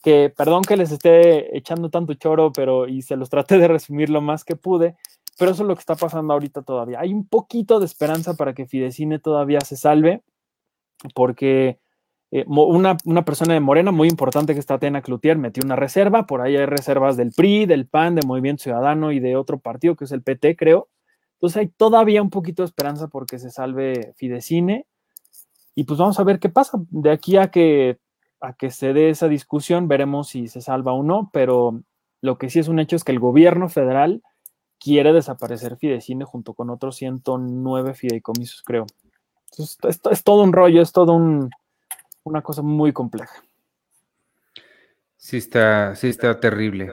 que 0.06 0.30
perdón 0.30 0.62
que 0.62 0.76
les 0.76 0.92
esté 0.92 1.58
echando 1.58 1.90
tanto 1.90 2.14
choro, 2.14 2.52
pero 2.52 2.86
y 2.86 3.02
se 3.02 3.16
los 3.16 3.28
traté 3.28 3.58
de 3.58 3.66
resumir 3.66 4.08
lo 4.08 4.20
más 4.20 4.44
que 4.44 4.54
pude, 4.54 4.94
pero 5.36 5.50
eso 5.50 5.64
es 5.64 5.68
lo 5.68 5.74
que 5.74 5.80
está 5.80 5.96
pasando 5.96 6.32
ahorita 6.32 6.62
todavía. 6.62 7.00
Hay 7.00 7.12
un 7.12 7.26
poquito 7.26 7.80
de 7.80 7.86
esperanza 7.86 8.34
para 8.34 8.54
que 8.54 8.66
Fidecine 8.66 9.18
todavía 9.18 9.60
se 9.62 9.76
salve, 9.76 10.22
porque 11.12 11.80
eh, 12.30 12.44
una, 12.46 12.96
una, 13.04 13.24
persona 13.24 13.54
de 13.54 13.58
Morena 13.58 13.90
muy 13.90 14.06
importante 14.06 14.54
que 14.54 14.60
está 14.60 14.74
Atena 14.74 15.02
Cloutier 15.02 15.38
metió 15.38 15.64
una 15.64 15.74
reserva, 15.74 16.24
por 16.24 16.40
ahí 16.40 16.56
hay 16.56 16.66
reservas 16.66 17.16
del 17.16 17.32
PRI, 17.32 17.66
del 17.66 17.88
PAN, 17.88 18.14
de 18.14 18.24
Movimiento 18.24 18.62
Ciudadano 18.62 19.10
y 19.10 19.18
de 19.18 19.34
otro 19.34 19.58
partido 19.58 19.96
que 19.96 20.04
es 20.04 20.12
el 20.12 20.22
PT, 20.22 20.54
creo. 20.54 20.88
Entonces 21.32 21.56
hay 21.56 21.66
todavía 21.66 22.22
un 22.22 22.30
poquito 22.30 22.62
de 22.62 22.66
esperanza 22.68 23.08
porque 23.08 23.40
se 23.40 23.50
salve 23.50 24.12
Fidecine. 24.14 24.86
Y 25.74 25.82
pues 25.82 25.98
vamos 25.98 26.20
a 26.20 26.24
ver 26.24 26.38
qué 26.38 26.48
pasa. 26.48 26.78
De 26.90 27.10
aquí 27.10 27.36
a 27.36 27.50
que 27.50 27.98
a 28.46 28.52
que 28.52 28.70
se 28.70 28.92
dé 28.92 29.10
esa 29.10 29.26
discusión, 29.26 29.88
veremos 29.88 30.28
si 30.28 30.46
se 30.46 30.60
salva 30.60 30.92
o 30.92 31.02
no, 31.02 31.30
pero 31.32 31.82
lo 32.20 32.38
que 32.38 32.48
sí 32.48 32.60
es 32.60 32.68
un 32.68 32.78
hecho 32.78 32.94
es 32.94 33.02
que 33.02 33.10
el 33.10 33.18
gobierno 33.18 33.68
federal 33.68 34.22
quiere 34.78 35.12
desaparecer 35.12 35.76
Fidecine 35.76 36.24
junto 36.24 36.54
con 36.54 36.70
otros 36.70 36.94
109 36.96 37.94
fideicomisos, 37.94 38.62
creo. 38.62 38.86
Entonces, 39.50 39.78
esto 39.88 40.10
es 40.10 40.22
todo 40.22 40.44
un 40.44 40.52
rollo, 40.52 40.80
es 40.80 40.92
todo 40.92 41.14
un, 41.14 41.50
una 42.22 42.42
cosa 42.42 42.62
muy 42.62 42.92
compleja. 42.92 43.42
Sí 45.16 45.38
está, 45.38 45.96
sí 45.96 46.08
está 46.08 46.38
terrible. 46.38 46.92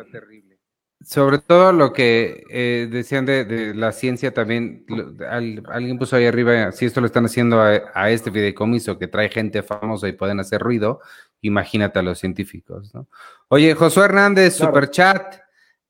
Sobre 1.05 1.37
todo 1.37 1.71
lo 1.71 1.93
que 1.93 2.45
eh, 2.49 2.87
decían 2.89 3.27
de, 3.27 3.45
de, 3.45 3.75
la 3.75 3.91
ciencia 3.91 4.33
también, 4.33 4.85
lo, 4.87 5.13
al, 5.27 5.61
alguien 5.67 5.99
puso 5.99 6.15
ahí 6.15 6.25
arriba, 6.25 6.71
si 6.71 6.85
esto 6.85 6.99
lo 6.99 7.07
están 7.07 7.25
haciendo 7.25 7.59
a, 7.59 7.91
a, 7.93 8.09
este 8.09 8.31
fideicomiso 8.31 8.97
que 8.97 9.07
trae 9.07 9.29
gente 9.29 9.61
famosa 9.61 10.07
y 10.07 10.13
pueden 10.13 10.39
hacer 10.39 10.61
ruido, 10.61 11.01
imagínate 11.43 11.99
a 11.99 12.01
los 12.01 12.19
científicos, 12.19 12.93
¿no? 12.93 13.07
Oye, 13.49 13.75
Josué 13.75 14.05
Hernández, 14.05 14.57
claro. 14.57 14.73
super 14.73 14.89
chat. 14.89 15.35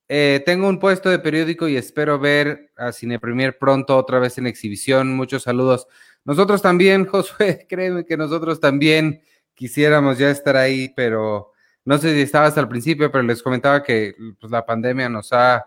Eh, 0.09 0.43
tengo 0.45 0.67
un 0.67 0.79
puesto 0.79 1.09
de 1.09 1.19
periódico 1.19 1.67
y 1.67 1.77
espero 1.77 2.19
ver 2.19 2.71
a 2.75 2.91
Cine 2.91 3.19
Premier 3.19 3.57
pronto 3.57 3.97
otra 3.97 4.19
vez 4.19 4.37
en 4.37 4.47
exhibición. 4.47 5.15
Muchos 5.15 5.43
saludos. 5.43 5.87
Nosotros 6.25 6.61
también, 6.61 7.05
Josué, 7.07 7.65
créeme 7.69 8.05
que 8.05 8.17
nosotros 8.17 8.59
también 8.59 9.21
quisiéramos 9.53 10.17
ya 10.17 10.29
estar 10.29 10.57
ahí, 10.57 10.91
pero 10.95 11.51
no 11.85 11.97
sé 11.97 12.13
si 12.13 12.21
estaba 12.21 12.47
hasta 12.47 12.61
el 12.61 12.67
principio, 12.67 13.11
pero 13.11 13.23
les 13.23 13.43
comentaba 13.43 13.83
que 13.83 14.13
pues, 14.39 14.51
la 14.51 14.65
pandemia 14.65 15.09
nos 15.09 15.31
ha, 15.31 15.65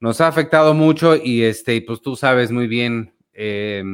nos 0.00 0.20
ha 0.20 0.28
afectado 0.28 0.74
mucho 0.74 1.16
y 1.16 1.42
este, 1.42 1.80
pues 1.82 2.00
tú 2.02 2.16
sabes 2.16 2.50
muy 2.50 2.66
bien 2.66 3.14
eh, 3.32 3.84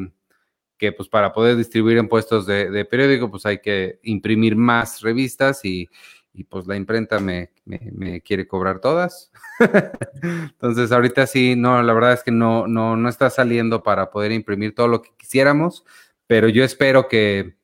que 0.79 0.93
pues 0.93 1.09
para 1.09 1.33
poder 1.33 1.57
distribuir 1.57 1.99
en 1.99 2.09
puestos 2.09 2.47
de, 2.47 2.85
periódico, 2.85 3.31
pues 3.31 3.45
hay 3.45 3.59
que 3.59 3.99
imprimir 4.05 4.57
más 4.57 5.01
revistas 5.03 5.65
y, 5.65 5.89
y 6.33 6.45
pues 6.45 6.67
la 6.67 6.77
imprenta 6.77 7.19
me, 7.19 7.51
me, 7.65 8.21
quiere 8.23 8.47
cobrar 8.47 8.81
todas. 8.81 9.31
Entonces 10.23 10.93
ahorita 10.93 11.27
sí, 11.27 11.57
no, 11.57 11.83
la 11.83 11.93
verdad 11.93 12.13
es 12.13 12.23
que 12.23 12.31
no, 12.31 12.69
no, 12.69 12.97
no 12.97 13.09
está 13.09 13.29
saliendo 13.29 13.83
para 13.83 14.11
poder 14.11 14.33
imprimir 14.33 14.75
todo 14.75 14.89
lo 14.89 15.03
que 15.03 15.11
quisiéramos, 15.17 15.85
pero 16.27 16.49
yo 16.49 16.63
espero 16.65 17.09
que, 17.09 17.57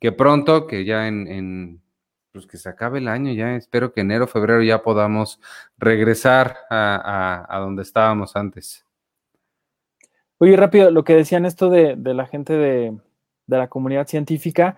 que 0.00 0.10
pronto, 0.12 0.66
que 0.66 0.84
ya 0.84 1.06
en, 1.06 1.28
en 1.28 1.82
pues 2.32 2.46
que 2.46 2.56
se 2.56 2.70
acabe 2.70 2.98
el 2.98 3.08
año, 3.08 3.32
ya 3.32 3.54
espero 3.56 3.92
que 3.92 4.00
enero, 4.00 4.26
febrero 4.26 4.62
ya 4.62 4.82
podamos 4.82 5.38
regresar 5.76 6.56
a, 6.70 7.44
a 7.48 7.58
donde 7.58 7.82
estábamos 7.82 8.34
antes. 8.34 8.86
Oye, 10.42 10.56
rápido, 10.56 10.90
lo 10.90 11.04
que 11.04 11.14
decían 11.14 11.46
esto 11.46 11.70
de, 11.70 11.94
la 11.96 12.26
gente 12.26 12.54
de, 12.54 12.98
la 13.46 13.68
comunidad 13.68 14.08
científica. 14.08 14.76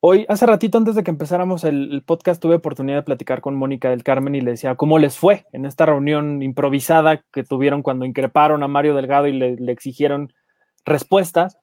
Hoy, 0.00 0.24
hace 0.30 0.46
ratito 0.46 0.78
antes 0.78 0.94
de 0.94 1.04
que 1.04 1.10
empezáramos 1.10 1.62
el, 1.64 2.02
podcast, 2.06 2.40
tuve 2.40 2.54
oportunidad 2.54 2.96
de 2.96 3.02
platicar 3.02 3.42
con 3.42 3.54
Mónica 3.54 3.90
del 3.90 4.02
Carmen 4.02 4.34
y 4.34 4.40
le 4.40 4.52
decía 4.52 4.76
cómo 4.76 4.98
les 4.98 5.18
fue 5.18 5.44
en 5.52 5.66
esta 5.66 5.84
reunión 5.84 6.42
improvisada 6.42 7.22
que 7.34 7.44
tuvieron 7.44 7.82
cuando 7.82 8.06
increparon 8.06 8.62
a 8.62 8.68
Mario 8.68 8.94
Delgado 8.94 9.26
y 9.26 9.34
le, 9.34 9.70
exigieron 9.70 10.32
respuestas. 10.86 11.58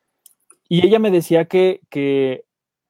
Y 0.69 0.85
ella 0.85 0.99
me 0.99 1.10
decía 1.10 1.45
que, 1.45 2.43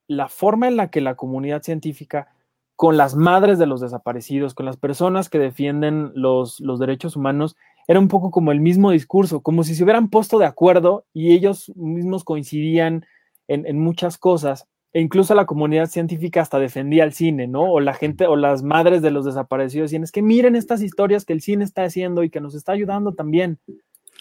la 0.10 0.28
forma 0.28 0.68
en 0.68 0.76
la 0.76 0.90
que 0.90 1.00
la 1.00 1.16
comunidad 1.16 1.64
científica, 1.64 2.28
con 2.76 2.98
las 2.98 3.16
madres 3.16 3.58
de 3.58 3.68
los 3.68 3.80
desaparecidos, 3.80 4.54
con 4.54 4.66
las 4.66 4.76
personas 4.76 5.30
que 5.30 5.40
defienden 5.40 6.12
los 6.14 6.60
derechos 6.78 7.16
humanos, 7.16 7.56
era 7.88 8.00
un 8.00 8.08
poco 8.08 8.32
como 8.32 8.52
el 8.52 8.60
mismo 8.60 8.92
discurso, 8.92 9.42
como 9.42 9.64
si 9.64 9.76
se 9.76 9.84
hubieran 9.84 10.10
puesto 10.10 10.40
de 10.40 10.46
acuerdo 10.46 11.06
y 11.14 11.34
ellos 11.34 11.72
mismos 11.76 12.24
coincidían 12.24 13.06
en, 13.48 13.66
en 13.66 13.80
muchas 13.80 14.18
cosas. 14.18 14.68
E 14.94 15.02
incluso 15.02 15.36
la 15.36 15.46
comunidad 15.46 15.88
científica 15.88 16.42
hasta 16.42 16.58
defendía 16.58 17.04
el 17.04 17.14
cine, 17.14 17.48
¿no? 17.48 17.64
O 17.64 17.80
la 17.82 17.94
gente, 17.94 18.28
o 18.28 18.38
las 18.38 18.64
madres 18.64 19.02
de 19.02 19.12
los 19.12 19.26
desaparecidos 19.26 19.92
decían, 19.92 20.04
es 20.04 20.12
que 20.12 20.22
miren 20.22 20.56
estas 20.56 20.82
historias 20.82 21.26
que 21.26 21.34
el 21.34 21.42
cine 21.42 21.66
está 21.66 21.84
haciendo 21.84 22.24
y 22.24 22.30
que 22.30 22.40
nos 22.40 22.56
está 22.56 22.72
ayudando 22.72 23.14
también. 23.14 23.60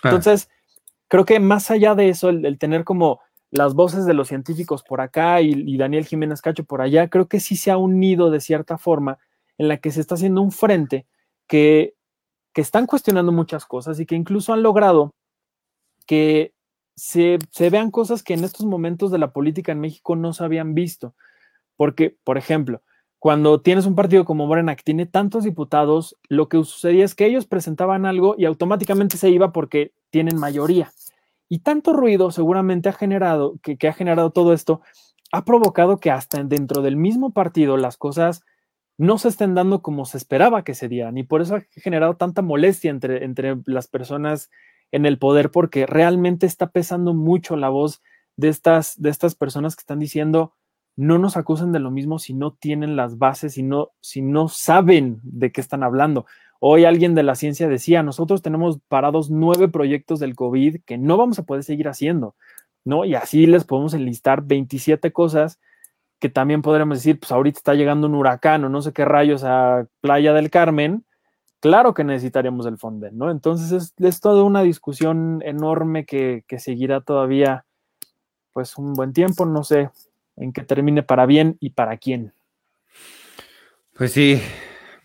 Ah. 0.03 0.09
Entonces, 0.09 0.51
creo 1.09 1.25
que 1.25 1.39
más 1.39 1.71
allá 1.71 1.95
de 1.95 2.09
eso, 2.09 2.29
el, 2.29 2.45
el 2.45 2.59
tener 2.59 2.83
como 2.83 3.21
las 3.53 3.75
voces 3.75 4.05
de 4.05 4.15
los 4.15 4.27
científicos 4.27 4.83
por 4.83 5.01
acá 5.01 5.41
y, 5.41 5.53
y 5.53 5.77
Daniel 5.77 6.07
Jiménez 6.07 6.43
Cacho 6.43 6.65
por 6.65 6.83
allá, 6.83 7.09
creo 7.09 7.29
que 7.29 7.39
sí 7.39 7.55
se 7.55 7.71
ha 7.71 7.77
unido 7.77 8.33
de 8.33 8.41
cierta 8.41 8.77
forma 8.77 9.19
en 9.59 9.69
la 9.69 9.77
que 9.77 9.93
se 9.93 10.01
está 10.01 10.17
haciendo 10.17 10.43
un 10.43 10.51
frente 10.51 11.07
que, 11.47 11.95
que 12.55 12.61
están 12.61 12.87
cuestionando 12.87 13.33
muchas 13.33 13.67
cosas 13.67 14.01
y 14.01 14.07
que 14.07 14.15
incluso 14.15 14.53
han 14.53 14.63
logrado 14.63 15.11
que 16.07 16.55
se, 16.97 17.39
vean 17.71 17.91
cosas 17.91 18.23
que 18.23 18.35
en 18.35 18.45
estos 18.45 18.65
momentos 18.65 19.11
de 19.11 19.19
la 19.19 19.33
política 19.33 19.73
en 19.73 19.81
México 19.81 20.15
no 20.15 20.33
se 20.33 20.45
habían 20.45 20.73
visto. 20.75 21.15
Porque, 21.77 22.17
por 22.23 22.39
ejemplo, 22.39 22.83
cuando 23.19 23.61
tienes 23.61 23.87
un 23.87 23.97
partido 23.97 24.25
como 24.25 24.47
Morena 24.47 24.77
que 24.77 24.85
tiene 24.85 25.07
tantos 25.07 25.43
diputados, 25.43 26.17
lo 26.29 26.49
que 26.49 26.59
sucedía 26.59 27.05
es 27.05 27.17
que 27.17 27.27
ellos 27.27 27.47
presentaban 27.47 28.07
algo 28.07 28.37
y 28.39 28.45
automáticamente 28.45 29.17
se 29.17 29.31
iba 29.31 29.53
porque 29.53 29.93
tienen 30.11 30.39
mayoría. 30.39 30.93
Y 31.49 31.59
tanto 31.59 31.93
ruido 31.93 32.31
seguramente 32.31 32.89
ha 32.89 32.93
generado, 32.93 33.57
que 33.63 33.89
ha 33.89 33.93
generado 33.93 34.31
todo 34.31 34.53
esto, 34.53 34.81
ha 35.33 35.45
provocado 35.45 35.99
que 35.99 36.13
hasta 36.13 36.43
dentro 36.45 36.83
del 36.83 36.97
mismo 36.97 37.33
partido 37.33 37.77
las 37.77 37.97
cosas 37.97 38.43
no 38.97 39.19
se 39.19 39.29
estén 39.29 39.55
dando 39.55 39.83
como 39.83 40.05
se 40.05 40.17
esperaba 40.17 40.63
que 40.65 40.75
se 40.75 40.89
dieran. 40.89 41.19
Y 41.19 41.25
por 41.25 41.43
eso 41.43 41.57
ha 41.57 41.61
generado 41.73 42.17
tanta 42.17 42.43
molestia 42.43 42.91
entre, 42.91 43.25
entre 43.25 43.57
las 43.67 43.89
personas 43.89 44.51
en 44.93 45.07
el 45.07 45.19
poder, 45.19 45.51
porque 45.51 45.87
realmente 45.87 46.47
está 46.47 46.71
pesando 46.71 47.15
mucho 47.15 47.57
la 47.57 47.69
voz 47.69 48.03
de 48.37 48.49
estas, 48.49 49.01
de 49.01 49.11
estas 49.11 49.35
personas 49.35 49.75
que 49.75 49.81
están 49.81 49.99
diciendo, 49.99 50.55
no 50.97 51.19
nos 51.19 51.37
acusen 51.37 51.73
de 51.73 51.81
lo 51.81 51.91
mismo 51.91 52.19
si 52.19 52.35
no 52.35 52.53
tienen 52.53 52.95
las 52.95 53.19
bases, 53.19 53.55
si 53.55 53.63
no, 53.63 53.91
si 54.01 54.23
no 54.23 54.49
saben 54.49 55.21
de 55.25 55.51
qué 55.51 55.61
están 55.61 55.83
hablando. 55.83 56.27
Hoy 56.61 56.85
alguien 56.85 57.15
de 57.15 57.25
la 57.25 57.35
ciencia 57.35 57.69
decía, 57.69 58.03
nosotros 58.03 58.43
tenemos 58.43 58.79
parados 58.89 59.31
nueve 59.31 59.69
proyectos 59.69 60.21
del 60.21 60.37
COVID 60.37 60.83
que 60.87 60.97
no 60.97 61.17
vamos 61.17 61.39
a 61.39 61.43
poder 61.43 61.65
seguir 61.65 61.89
haciendo, 61.89 62.37
¿no? 62.85 63.05
Y 63.05 63.17
así 63.17 63.47
les 63.47 63.65
podemos 63.65 63.95
enlistar 63.95 64.43
27 64.43 65.13
cosas 65.13 65.59
que 66.25 66.31
también 66.31 66.63
podríamos 66.63 66.97
decir, 66.97 67.21
pues 67.21 67.31
ahorita 67.31 67.59
está 67.59 67.75
llegando 67.75 68.07
un 68.07 68.15
huracán 68.15 68.65
o 68.65 68.71
no 68.71 68.81
sé 68.81 68.95
qué 68.95 69.05
rayos 69.05 69.45
a 69.45 69.87
Playa 70.01 70.33
del 70.33 70.49
Carmen, 70.49 71.05
claro 71.61 71.93
que 71.93 72.03
necesitaríamos 72.03 72.65
el 72.65 72.79
Fonden, 72.79 73.19
¿no? 73.19 73.31
Entonces 73.31 73.73
es, 73.73 73.93
es 73.99 74.21
toda 74.21 74.43
una 74.43 74.63
discusión 74.63 75.43
enorme 75.45 76.07
que, 76.07 76.43
que 76.49 76.59
seguirá 76.59 77.03
todavía, 77.03 77.67
pues 78.55 78.79
un 78.79 78.95
buen 78.95 79.13
tiempo, 79.13 79.45
no 79.45 79.65
sé 79.65 79.91
en 80.37 80.55
qué 80.55 80.63
termine 80.63 81.03
para 81.03 81.27
bien 81.27 81.59
y 81.61 81.69
para 81.69 81.99
quién. 81.99 82.33
Pues 83.95 84.13
sí. 84.13 84.41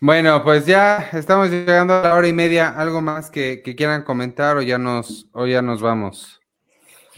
Bueno, 0.00 0.42
pues 0.42 0.64
ya 0.64 1.10
estamos 1.12 1.50
llegando 1.50 1.92
a 1.96 2.02
la 2.02 2.14
hora 2.14 2.28
y 2.28 2.32
media. 2.32 2.70
¿Algo 2.70 3.02
más 3.02 3.28
que, 3.30 3.60
quieran 3.76 4.04
comentar 4.04 4.56
o 4.56 4.62
ya 4.62 4.78
nos, 4.78 5.28
o 5.34 5.46
ya 5.46 5.60
nos 5.60 5.82
vamos? 5.82 6.39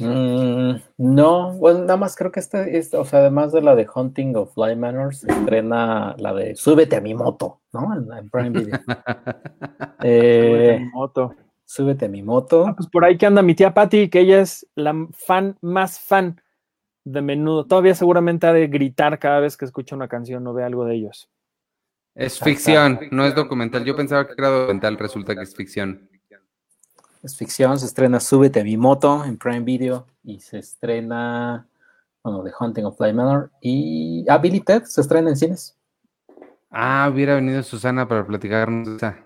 Mm, 0.02 0.80
no, 0.98 1.52
bueno, 1.52 1.80
nada 1.80 1.96
más 1.96 2.16
creo 2.16 2.32
que 2.32 2.40
este, 2.40 2.76
este, 2.76 2.96
o 2.96 3.04
sea, 3.04 3.20
además 3.20 3.52
de 3.52 3.62
la 3.62 3.74
de 3.74 3.88
Hunting 3.92 4.34
of 4.36 4.54
Fly 4.54 4.76
Manor, 4.76 5.14
se 5.14 5.30
estrena 5.30 6.14
la 6.18 6.34
de 6.34 6.56
Súbete 6.56 6.96
a 6.96 7.00
mi 7.00 7.14
moto, 7.14 7.60
¿no? 7.72 7.94
En, 7.94 8.12
en 8.12 8.30
Prime 8.30 8.50
Video. 8.60 8.80
Eh, 10.02 10.84
Moto. 10.92 11.34
Súbete 11.64 12.04
a 12.04 12.08
mi 12.08 12.22
moto. 12.22 12.66
Ah, 12.66 12.74
pues 12.76 12.88
por 12.88 13.04
ahí 13.04 13.16
que 13.16 13.24
anda 13.24 13.40
mi 13.40 13.54
tía 13.54 13.72
Patty, 13.72 14.10
que 14.10 14.20
ella 14.20 14.42
es 14.42 14.68
la 14.74 14.94
fan 15.12 15.56
más 15.62 15.98
fan 15.98 16.38
de 17.04 17.22
menudo. 17.22 17.66
Todavía 17.66 17.94
seguramente 17.94 18.46
ha 18.46 18.52
de 18.52 18.66
gritar 18.66 19.18
cada 19.18 19.40
vez 19.40 19.56
que 19.56 19.64
escucha 19.64 19.96
una 19.96 20.08
canción 20.08 20.46
o 20.46 20.52
ve 20.52 20.64
algo 20.64 20.84
de 20.84 20.96
ellos. 20.96 21.30
Es 22.14 22.38
ficción, 22.38 23.00
no 23.10 23.24
es 23.24 23.34
documental. 23.34 23.84
Yo 23.84 23.96
pensaba 23.96 24.26
que 24.26 24.34
era 24.36 24.48
documental, 24.48 24.98
resulta 24.98 25.34
que 25.34 25.42
es 25.42 25.56
ficción. 25.56 26.10
Es 27.22 27.36
ficción, 27.36 27.78
se 27.78 27.86
estrena 27.86 28.18
Súbete 28.18 28.60
a 28.60 28.64
mi 28.64 28.76
moto 28.76 29.24
en 29.24 29.38
Prime 29.38 29.60
Video 29.60 30.08
y 30.24 30.40
se 30.40 30.58
estrena, 30.58 31.68
bueno, 32.24 32.42
The 32.42 32.50
Hunting 32.58 32.84
of 32.84 32.96
Fly 32.96 33.12
Manor 33.12 33.52
y 33.60 34.24
ah, 34.28 34.38
Billy 34.38 34.58
Ted 34.58 34.82
se 34.84 35.00
estrena 35.00 35.30
en 35.30 35.36
cines. 35.36 35.78
Ah, 36.68 37.08
hubiera 37.12 37.36
venido 37.36 37.62
Susana 37.62 38.08
para 38.08 38.26
platicarnos 38.26 38.88
de 38.88 38.96
esa. 38.96 39.24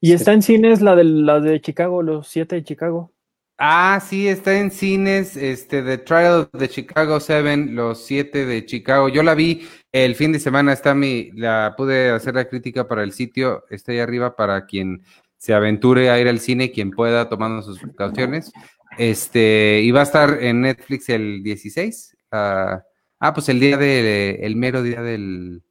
Y 0.00 0.12
está 0.12 0.34
en 0.34 0.42
cines 0.42 0.80
la 0.82 0.94
de, 0.94 1.02
la 1.02 1.40
de 1.40 1.60
Chicago, 1.60 2.00
los 2.00 2.28
siete 2.28 2.54
de 2.54 2.62
Chicago. 2.62 3.10
Ah, 3.58 4.00
sí, 4.06 4.28
está 4.28 4.56
en 4.58 4.70
cines, 4.70 5.36
este, 5.36 5.82
The 5.82 5.98
Trial 5.98 6.48
de 6.52 6.68
Chicago 6.68 7.18
Seven, 7.18 7.74
los 7.74 8.04
siete 8.04 8.44
de 8.44 8.66
Chicago. 8.66 9.08
Yo 9.08 9.22
la 9.22 9.34
vi 9.34 9.66
el 9.90 10.14
fin 10.14 10.30
de 10.30 10.38
semana, 10.38 10.74
está 10.74 10.94
mi, 10.94 11.32
la 11.32 11.74
pude 11.76 12.10
hacer 12.10 12.34
la 12.34 12.44
crítica 12.44 12.86
para 12.86 13.02
el 13.02 13.12
sitio, 13.12 13.64
está 13.70 13.92
ahí 13.92 13.98
arriba 13.98 14.36
para 14.36 14.66
quien 14.66 15.02
se 15.38 15.54
aventure 15.54 16.10
a 16.10 16.18
ir 16.20 16.28
al 16.28 16.40
cine, 16.40 16.72
quien 16.72 16.90
pueda, 16.90 17.28
tomando 17.28 17.62
sus 17.62 17.78
precauciones. 17.78 18.52
Este, 18.98 19.80
y 19.82 19.90
va 19.90 20.00
a 20.00 20.04
estar 20.04 20.42
en 20.42 20.62
Netflix 20.62 21.08
el 21.08 21.42
16. 21.42 22.16
ah, 22.32 22.82
ah, 23.20 23.34
pues 23.34 23.48
el 23.48 23.60
día 23.60 23.76
de, 23.76 24.36
el 24.42 24.56
mero 24.56 24.82
día 24.82 25.02
del, 25.02 25.62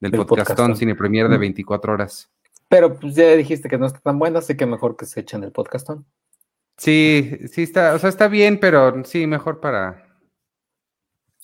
del 0.00 0.10
Del 0.10 0.20
podcastón, 0.20 0.46
podcastón. 0.56 0.76
cine 0.76 0.94
premier 0.94 1.28
de 1.28 1.36
Mm. 1.38 1.40
24 1.40 1.92
horas. 1.92 2.30
Pero 2.68 2.98
pues 2.98 3.14
ya 3.14 3.30
dijiste 3.36 3.68
que 3.68 3.78
no 3.78 3.86
está 3.86 4.00
tan 4.00 4.18
buena, 4.18 4.40
así 4.40 4.56
que 4.56 4.66
mejor 4.66 4.96
que 4.96 5.06
se 5.06 5.20
echen 5.20 5.44
el 5.44 5.52
podcastón. 5.52 6.06
Sí, 6.76 7.38
sí 7.52 7.62
está, 7.62 7.94
o 7.94 7.98
sea, 8.00 8.08
está 8.08 8.26
bien, 8.26 8.58
pero 8.58 9.04
sí, 9.04 9.26
mejor 9.28 9.60
para. 9.60 10.18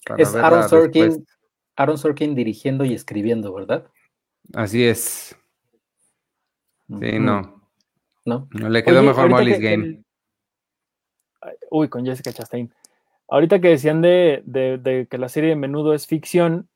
para 0.05 0.23
Es 0.23 0.35
Aaron 0.35 0.69
Sorkin, 0.69 1.05
después. 1.05 1.29
Aaron 1.77 1.99
Sorkin 1.99 2.35
dirigiendo 2.35 2.85
y 2.85 2.95
escribiendo, 2.95 3.55
¿verdad? 3.55 3.87
Así 4.55 4.85
es. 4.85 5.37
Sí, 6.99 7.17
Ujú. 7.17 7.21
no. 7.21 7.61
¿No? 8.27 8.49
No 8.51 8.69
le 8.69 8.83
quedó 8.85 8.99
Oye, 8.99 9.09
mejor 9.09 9.31
Molly's 9.31 9.59
que- 9.59 9.71
Game. 9.71 9.85
el- 9.87 10.05
Uy, 11.71 11.89
con 11.89 12.05
Jessica 12.05 12.33
Chastain. 12.33 12.73
Ahorita 13.29 13.61
que 13.61 13.69
decían 13.69 14.03
de, 14.03 14.43
de- 14.45 14.77
de 14.79 15.07
que 15.09 15.17
la 15.19 15.29
serie 15.29 15.51
de 15.51 15.57
menudo 15.57 15.95
es 15.95 16.07
ficción, 16.07 16.69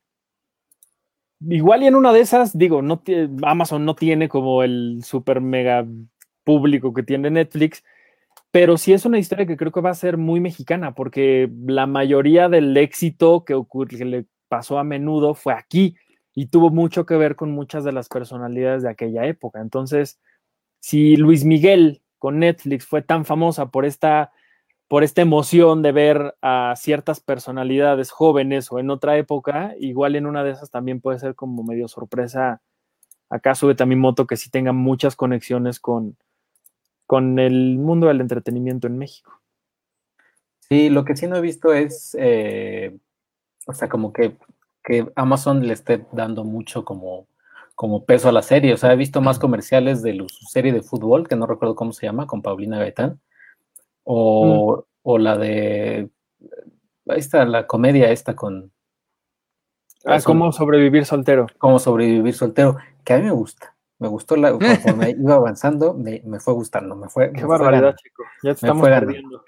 igual 1.41 1.83
y 1.83 1.87
en 1.87 1.95
una 1.95 2.13
de 2.13 2.21
esas, 2.21 2.57
digo, 2.57 2.81
no 2.81 3.01
Amazon 3.43 3.85
no 3.85 3.95
tiene 3.95 4.29
como 4.29 4.63
el 4.63 5.01
super 5.03 5.41
mega 5.41 5.85
público 6.43 6.93
que 6.93 7.03
tiene 7.03 7.29
Netflix, 7.29 7.83
pero 8.51 8.77
sí 8.77 8.93
es 8.93 9.05
una 9.05 9.19
historia 9.19 9.45
que 9.45 9.57
creo 9.57 9.71
que 9.71 9.81
va 9.81 9.89
a 9.89 9.95
ser 9.95 10.17
muy 10.17 10.39
mexicana, 10.39 10.95
porque 10.95 11.49
la 11.65 11.85
mayoría 11.87 12.47
del 12.49 12.75
éxito 12.77 13.43
que, 13.43 13.53
ocurre, 13.53 13.97
que 13.97 14.05
le 14.05 14.25
pasó 14.47 14.79
a 14.79 14.83
menudo 14.83 15.33
fue 15.33 15.53
aquí 15.53 15.95
y 16.35 16.47
tuvo 16.47 16.69
mucho 16.69 17.05
que 17.05 17.15
ver 17.15 17.35
con 17.37 17.51
muchas 17.51 17.85
de 17.85 17.93
las 17.93 18.09
personalidades 18.09 18.83
de 18.83 18.89
aquella 18.89 19.25
época. 19.25 19.61
Entonces, 19.61 20.19
si 20.81 21.15
Luis 21.15 21.45
Miguel 21.45 22.03
con 22.19 22.39
Netflix 22.39 22.85
fue 22.85 23.01
tan 23.01 23.25
famosa 23.25 23.67
por 23.67 23.85
esta, 23.85 24.33
por 24.89 25.03
esta 25.03 25.21
emoción 25.21 25.81
de 25.81 25.93
ver 25.93 26.35
a 26.41 26.73
ciertas 26.75 27.21
personalidades 27.21 28.11
jóvenes 28.11 28.69
o 28.71 28.79
en 28.79 28.89
otra 28.89 29.17
época, 29.17 29.73
igual 29.79 30.15
en 30.15 30.25
una 30.25 30.43
de 30.43 30.51
esas 30.51 30.69
también 30.69 30.99
puede 30.99 31.19
ser 31.19 31.35
como 31.35 31.63
medio 31.63 31.87
sorpresa. 31.87 32.61
Acá 33.29 33.55
sube 33.55 33.73
también 33.73 33.99
moto 33.99 34.27
que 34.27 34.37
sí 34.37 34.49
tenga 34.49 34.73
muchas 34.73 35.15
conexiones 35.15 35.79
con, 35.79 36.17
con 37.05 37.39
el 37.39 37.77
mundo 37.77 38.07
del 38.07 38.21
entretenimiento 38.21 38.87
en 38.87 38.97
México. 38.97 39.41
Sí, 40.59 40.89
lo 40.89 41.05
que 41.05 41.15
sí 41.15 41.27
no 41.27 41.35
he 41.35 41.41
visto 41.41 41.73
es, 41.73 42.15
eh, 42.19 42.97
o 43.67 43.73
sea, 43.73 43.87
como 43.87 44.11
que, 44.11 44.35
que 44.85 45.11
Amazon 45.15 45.65
le 45.67 45.73
esté 45.73 46.05
dando 46.11 46.43
mucho 46.43 46.85
como, 46.85 47.27
como 47.75 48.05
peso 48.05 48.29
a 48.29 48.31
la 48.31 48.41
serie. 48.41 48.73
O 48.73 48.77
sea, 48.77 48.93
he 48.93 48.95
visto 48.95 49.19
más 49.21 49.39
comerciales 49.39 50.01
de 50.01 50.15
su 50.29 50.45
serie 50.45 50.71
de 50.71 50.83
fútbol, 50.83 51.27
que 51.27 51.35
no 51.35 51.47
recuerdo 51.47 51.75
cómo 51.75 51.91
se 51.91 52.05
llama, 52.05 52.27
con 52.27 52.41
Paulina 52.41 52.79
Gaitán, 52.79 53.19
o, 54.03 54.85
o 55.01 55.17
la 55.17 55.37
de, 55.37 56.09
ahí 57.07 57.19
está 57.19 57.43
la 57.45 57.67
comedia 57.67 58.11
esta 58.11 58.35
con 58.35 58.71
Ah, 60.05 60.19
cómo 60.23 60.51
sobrevivir 60.51 61.03
soltero. 61.05 61.47
cómo 61.57 61.79
sobrevivir 61.79 62.33
soltero, 62.35 62.77
que 63.03 63.13
a 63.13 63.17
mí 63.17 63.23
me 63.23 63.31
gusta. 63.31 63.75
Me 63.97 64.07
gustó 64.07 64.35
la, 64.35 64.51
conforme 64.59 65.11
iba 65.11 65.35
avanzando, 65.35 65.95
me, 65.95 66.21
me 66.25 66.39
fue 66.39 66.53
gustando, 66.53 66.95
me 66.95 67.09
fue, 67.09 67.27
me 67.27 67.33
Qué 67.33 67.39
fue 67.41 67.57
barbaridad, 67.57 67.95
chico. 67.95 68.23
Ya 68.43 68.53
te 68.53 68.65
Me 68.65 68.69
estamos 68.69 68.87
ganando. 68.87 69.43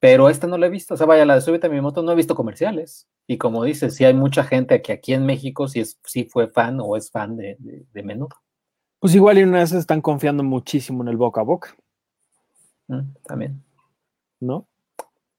Pero 0.00 0.28
esta 0.28 0.46
no 0.46 0.58
la 0.58 0.66
he 0.66 0.70
visto. 0.70 0.94
O 0.94 0.96
sea, 0.96 1.06
vaya, 1.06 1.24
la 1.24 1.34
de 1.36 1.40
Súbete 1.40 1.66
a 1.68 1.70
mi 1.70 1.80
moto 1.80 2.02
no 2.02 2.12
he 2.12 2.14
visto 2.14 2.34
comerciales. 2.34 3.08
Y 3.26 3.38
como 3.38 3.64
dices, 3.64 3.94
sí 3.94 4.04
hay 4.04 4.14
mucha 4.14 4.44
gente 4.44 4.82
que 4.82 4.92
aquí 4.92 5.14
en 5.14 5.24
México 5.26 5.68
sí, 5.68 5.80
es, 5.80 5.98
sí 6.04 6.24
fue 6.24 6.48
fan 6.48 6.78
o 6.80 6.96
es 6.96 7.10
fan 7.10 7.36
de, 7.36 7.56
de, 7.58 7.84
de 7.92 8.02
menudo. 8.02 8.36
Pues 9.00 9.14
igual 9.14 9.38
y 9.38 9.42
una 9.42 9.62
esas 9.62 9.80
están 9.80 10.00
confiando 10.00 10.42
muchísimo 10.42 11.02
en 11.02 11.08
el 11.08 11.16
boca 11.16 11.40
a 11.40 11.44
boca, 11.44 11.74
Mm, 12.88 13.14
También. 13.24 13.64
¿no? 14.40 14.68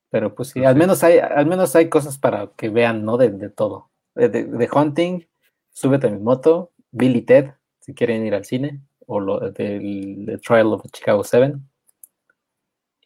Pero 0.10 0.36
pues 0.36 0.50
sí, 0.50 0.66
al 0.66 0.76
menos 0.76 1.04
hay, 1.04 1.20
al 1.20 1.46
menos 1.46 1.76
hay 1.76 1.90
cosas 1.90 2.18
para 2.18 2.52
que 2.58 2.70
vean, 2.70 3.06
¿no? 3.06 3.18
De, 3.18 3.30
de 3.30 3.50
todo. 3.50 3.90
De, 4.16 4.30
de- 4.30 4.70
Hunting, 4.74 5.22
Súbete 5.70 6.08
a 6.08 6.12
mi 6.12 6.20
moto, 6.20 6.72
Billy 6.92 7.22
Ted, 7.22 7.52
si 7.82 7.94
quieren 7.94 8.26
ir 8.26 8.34
al 8.36 8.46
cine. 8.46 8.82
o 9.06 9.20
lo 9.20 9.40
del 9.52 10.24
The 10.26 10.38
Trial 10.40 10.68
of 10.74 10.84
Chicago 10.92 11.24
7. 11.24 11.56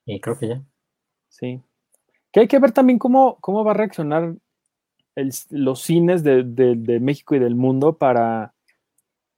Y 0.05 0.19
creo 0.19 0.37
que 0.37 0.47
ya. 0.47 0.63
Sí. 1.31 1.61
Que 2.31 2.41
hay 2.41 2.47
que 2.47 2.59
ver 2.59 2.71
también 2.73 2.99
cómo, 2.99 3.37
cómo 3.41 3.63
va 3.63 3.71
a 3.71 3.73
reaccionar 3.73 4.35
el- 5.15 5.33
los 5.49 5.81
cines 5.81 6.23
de, 6.23 6.43
de- 6.43 6.75
de 6.75 6.99
México 6.99 7.33
y 7.35 7.39
del 7.39 7.55
mundo 7.55 7.97
para, 7.97 8.53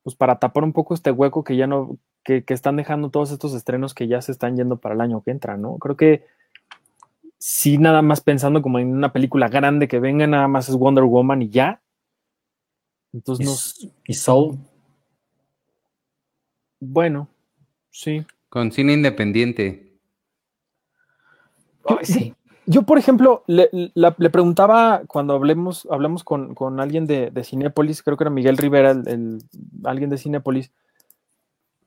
pues 0.03 0.15
para 0.15 0.37
tapar 0.39 0.63
un 0.63 0.73
poco 0.73 0.93
este 0.93 1.11
hueco 1.11 1.43
que 1.43 1.55
ya 1.55 1.65
no, 1.67 1.97
que, 2.23 2.43
que 2.43 2.53
están 2.53 2.75
dejando 2.75 3.09
todos 3.09 3.31
estos 3.31 3.53
estrenos 3.53 3.93
que 3.93 4.07
ya 4.07 4.21
se 4.21 4.31
están 4.31 4.55
yendo 4.57 4.77
para 4.77 4.95
el 4.95 5.01
año 5.01 5.21
que 5.23 5.31
entra, 5.31 5.55
¿no? 5.57 5.77
Creo 5.77 5.95
que 5.95 6.25
sí, 7.37 7.77
nada 7.77 8.01
más 8.01 8.21
pensando 8.21 8.61
como 8.61 8.79
en 8.79 8.93
una 8.93 9.11
película 9.13 9.47
grande 9.49 9.87
que 9.87 9.99
venga, 9.99 10.27
nada 10.27 10.47
más 10.47 10.69
es 10.69 10.75
Wonder 10.75 11.03
Woman 11.05 11.41
y 11.43 11.49
ya. 11.49 11.81
Y, 13.11 13.17
Entonces, 13.17 13.45
no, 13.45 13.53
S- 13.53 13.89
y 14.07 14.13
Soul. 14.13 14.57
bueno, 16.79 17.27
sí. 17.89 18.25
Con 18.49 18.71
cine 18.71 18.93
independiente. 18.93 19.92
Ay, 21.85 22.05
sí. 22.05 22.33
Yo, 22.65 22.83
por 22.83 22.97
ejemplo, 22.97 23.43
le, 23.47 23.69
la- 23.93 24.15
le 24.17 24.29
preguntaba 24.29 25.01
cuando 25.07 25.33
hablemos, 25.33 25.85
hablamos 25.91 26.23
con, 26.23 26.55
con 26.55 26.79
alguien 26.79 27.05
de, 27.05 27.29
de 27.29 27.43
Cinépolis, 27.43 28.01
creo 28.03 28.15
que 28.15 28.23
era 28.23 28.31
Miguel 28.31 28.57
Rivera, 28.57 28.91
el, 28.91 29.07
el- 29.07 29.37
alguien 29.83 30.09
de 30.09 30.17
Cinépolis. 30.17 30.71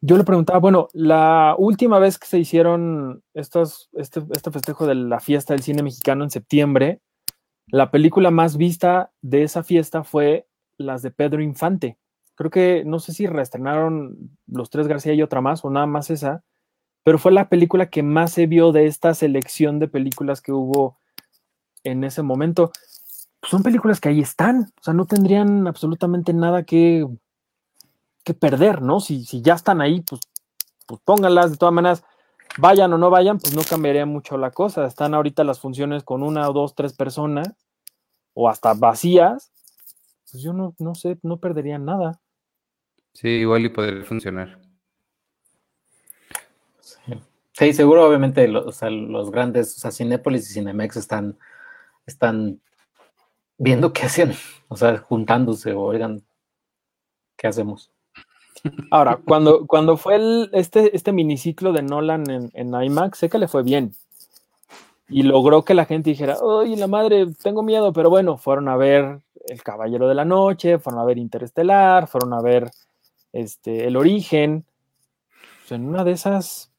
Yo 0.03 0.19
le 0.19 0.25
preguntaba, 0.25 0.59
bueno, 0.59 0.89
la 0.93 1.55
última 1.59 1.99
vez 1.99 2.19
que 2.19 2.27
se 2.27 2.39
hicieron 2.39 3.23
estos, 3.33 3.89
este, 3.95 4.23
este 4.33 4.51
festejo 4.51 4.87
de 4.87 4.95
la 4.95 5.21
fiesta 5.21 5.55
del 5.55 5.63
cine 5.63 5.83
mexicano 5.83 6.23
en 6.25 6.31
septiembre, 6.31 7.01
la 7.69 7.91
película 7.91 8.31
más 8.31 8.57
vista 8.59 9.11
de 9.23 9.43
esa 9.43 9.63
fiesta 9.65 10.05
fue 10.05 10.47
las 10.77 11.01
de 11.03 11.11
Pedro 11.11 11.43
Infante. 11.43 11.97
Creo 12.35 12.51
que 12.51 12.85
no 12.85 12.99
sé 12.99 13.15
si 13.15 13.27
reestrenaron 13.27 14.37
Los 14.47 14.69
Tres 14.69 14.87
García 14.87 15.15
y 15.15 15.23
otra 15.23 15.41
más, 15.41 15.65
o 15.65 15.71
nada 15.71 15.87
más 15.87 16.11
esa, 16.11 16.45
pero 17.07 17.21
fue 17.21 17.31
la 17.31 17.49
película 17.49 17.89
que 17.89 18.03
más 18.03 18.33
se 18.33 18.49
vio 18.49 18.73
de 18.73 18.87
esta 18.87 19.15
selección 19.15 19.79
de 19.79 19.87
películas 19.87 20.41
que 20.41 20.51
hubo 20.51 20.99
en 21.85 22.03
ese 22.03 22.23
momento. 22.23 22.73
Pues 23.39 23.49
son 23.49 23.63
películas 23.63 24.01
que 24.01 24.09
ahí 24.09 24.21
están, 24.21 24.73
o 24.81 24.83
sea, 24.83 24.93
no 24.93 25.07
tendrían 25.07 25.69
absolutamente 25.69 26.33
nada 26.33 26.65
que, 26.65 27.07
que 28.25 28.35
perder, 28.35 28.83
¿no? 28.83 28.99
Si, 28.99 29.25
si 29.25 29.41
ya 29.41 29.55
están 29.55 29.81
ahí, 29.81 30.01
pues, 30.01 30.21
pues 30.85 31.01
pónganlas, 31.05 31.53
de 31.53 31.59
todas 31.59 31.73
maneras, 31.73 32.03
vayan 32.59 32.93
o 32.93 32.99
no 32.99 33.09
vayan, 33.09 33.39
pues 33.39 33.55
no 33.55 33.63
cambiaría 33.63 34.05
mucho 34.05 34.37
la 34.37 34.51
cosa. 34.51 34.85
Están 34.85 35.15
ahorita 35.15 35.45
las 35.45 35.61
funciones 35.61 36.03
con 36.03 36.25
una 36.25 36.51
o 36.51 36.53
dos, 36.53 36.75
tres 36.75 36.93
personas, 36.93 37.55
o 38.35 38.49
hasta 38.49 38.75
vacías, 38.75 39.53
pues 40.29 40.43
yo 40.43 40.53
no, 40.53 40.75
no 40.81 40.97
sé, 40.97 41.21
no 41.23 41.37
perdería 41.37 41.79
nada. 41.79 42.21
Sí, 43.13 43.29
igual 43.29 43.65
y 43.65 43.69
podría 43.69 44.03
funcionar. 44.03 44.66
Sí, 47.53 47.73
seguro, 47.73 48.07
obviamente, 48.07 48.47
los 48.49 49.31
grandes, 49.31 49.77
o 49.77 49.81
sea, 49.81 49.91
Cinépolis 49.91 50.51
y 50.51 50.55
Cinemex 50.55 50.97
están, 50.97 51.39
están 52.07 52.61
viendo 53.59 53.93
qué 53.93 54.03
hacen, 54.03 54.33
o 54.69 54.77
sea, 54.77 54.99
juntándose, 54.99 55.73
oigan, 55.73 56.23
¿qué 57.37 57.47
hacemos? 57.47 57.91
Ahora, 58.91 59.21
cuando, 59.25 59.67
cuando 59.67 59.97
fue 59.97 60.49
este, 60.53 60.95
este 60.95 61.13
miniciclo 61.13 61.73
de 61.73 61.83
Nolan 61.83 62.29
en, 62.31 62.51
en 62.55 62.75
IMAX, 62.75 63.19
sé 63.19 63.29
que 63.29 63.39
le 63.39 63.49
fue 63.49 63.63
bien. 63.63 63.95
Y 65.09 65.23
logró 65.23 65.65
que 65.65 65.75
la 65.75 65.85
gente 65.85 66.11
dijera, 66.11 66.37
¡ay, 66.61 66.75
la 66.77 66.89
madre, 66.89 67.27
tengo 67.43 67.63
miedo! 67.63 67.93
Pero 67.93 68.11
bueno, 68.11 68.37
fueron 68.37 68.69
a 68.69 68.77
ver 68.77 69.21
El 69.47 69.63
Caballero 69.63 70.09
de 70.09 70.15
la 70.15 70.25
Noche, 70.25 70.79
fueron 70.79 71.01
a 71.01 71.05
ver 71.05 71.19
Interestelar, 71.19 72.09
fueron 72.09 72.33
a 72.33 72.43
ver 72.43 72.71
este, 73.33 73.87
El 73.87 73.97
Origen. 73.97 74.65
En 75.71 75.89
una 75.89 76.05
de 76.05 76.13
esas, 76.13 76.73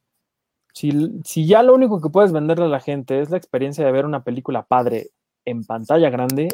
si, 0.78 1.20
si 1.24 1.46
ya 1.48 1.64
lo 1.64 1.74
único 1.76 2.02
que 2.02 2.10
puedes 2.10 2.32
venderle 2.32 2.66
a 2.66 2.70
la 2.70 2.80
gente 2.80 3.20
es 3.22 3.30
la 3.30 3.38
experiencia 3.38 3.86
de 3.86 3.92
ver 3.92 4.06
una 4.06 4.24
película 4.24 4.64
padre 4.64 5.10
en 5.46 5.64
pantalla 5.66 6.10
grande, 6.10 6.50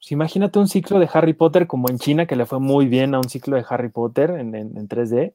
pues 0.00 0.12
imagínate 0.12 0.58
un 0.58 0.68
ciclo 0.68 0.98
de 0.98 1.08
Harry 1.12 1.32
Potter 1.34 1.66
como 1.66 1.88
en 1.90 1.98
China, 1.98 2.26
que 2.26 2.36
le 2.36 2.46
fue 2.46 2.60
muy 2.60 2.86
bien 2.86 3.14
a 3.14 3.18
un 3.18 3.28
ciclo 3.28 3.56
de 3.56 3.64
Harry 3.68 3.88
Potter 3.88 4.30
en, 4.30 4.54
en- 4.54 4.76
en 4.76 4.88
3D. 4.88 5.34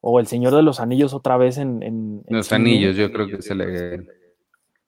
O 0.00 0.20
El 0.20 0.28
Señor 0.28 0.54
de 0.54 0.62
los 0.62 0.78
Anillos 0.78 1.12
otra 1.12 1.36
vez 1.36 1.58
en. 1.58 1.82
en- 1.82 2.22
en 2.26 2.36
Los 2.36 2.52
anillos, 2.52 2.94
yo 2.96 3.10
creo 3.10 3.26
que 3.26 3.42
se 3.42 3.54
le. 3.54 4.06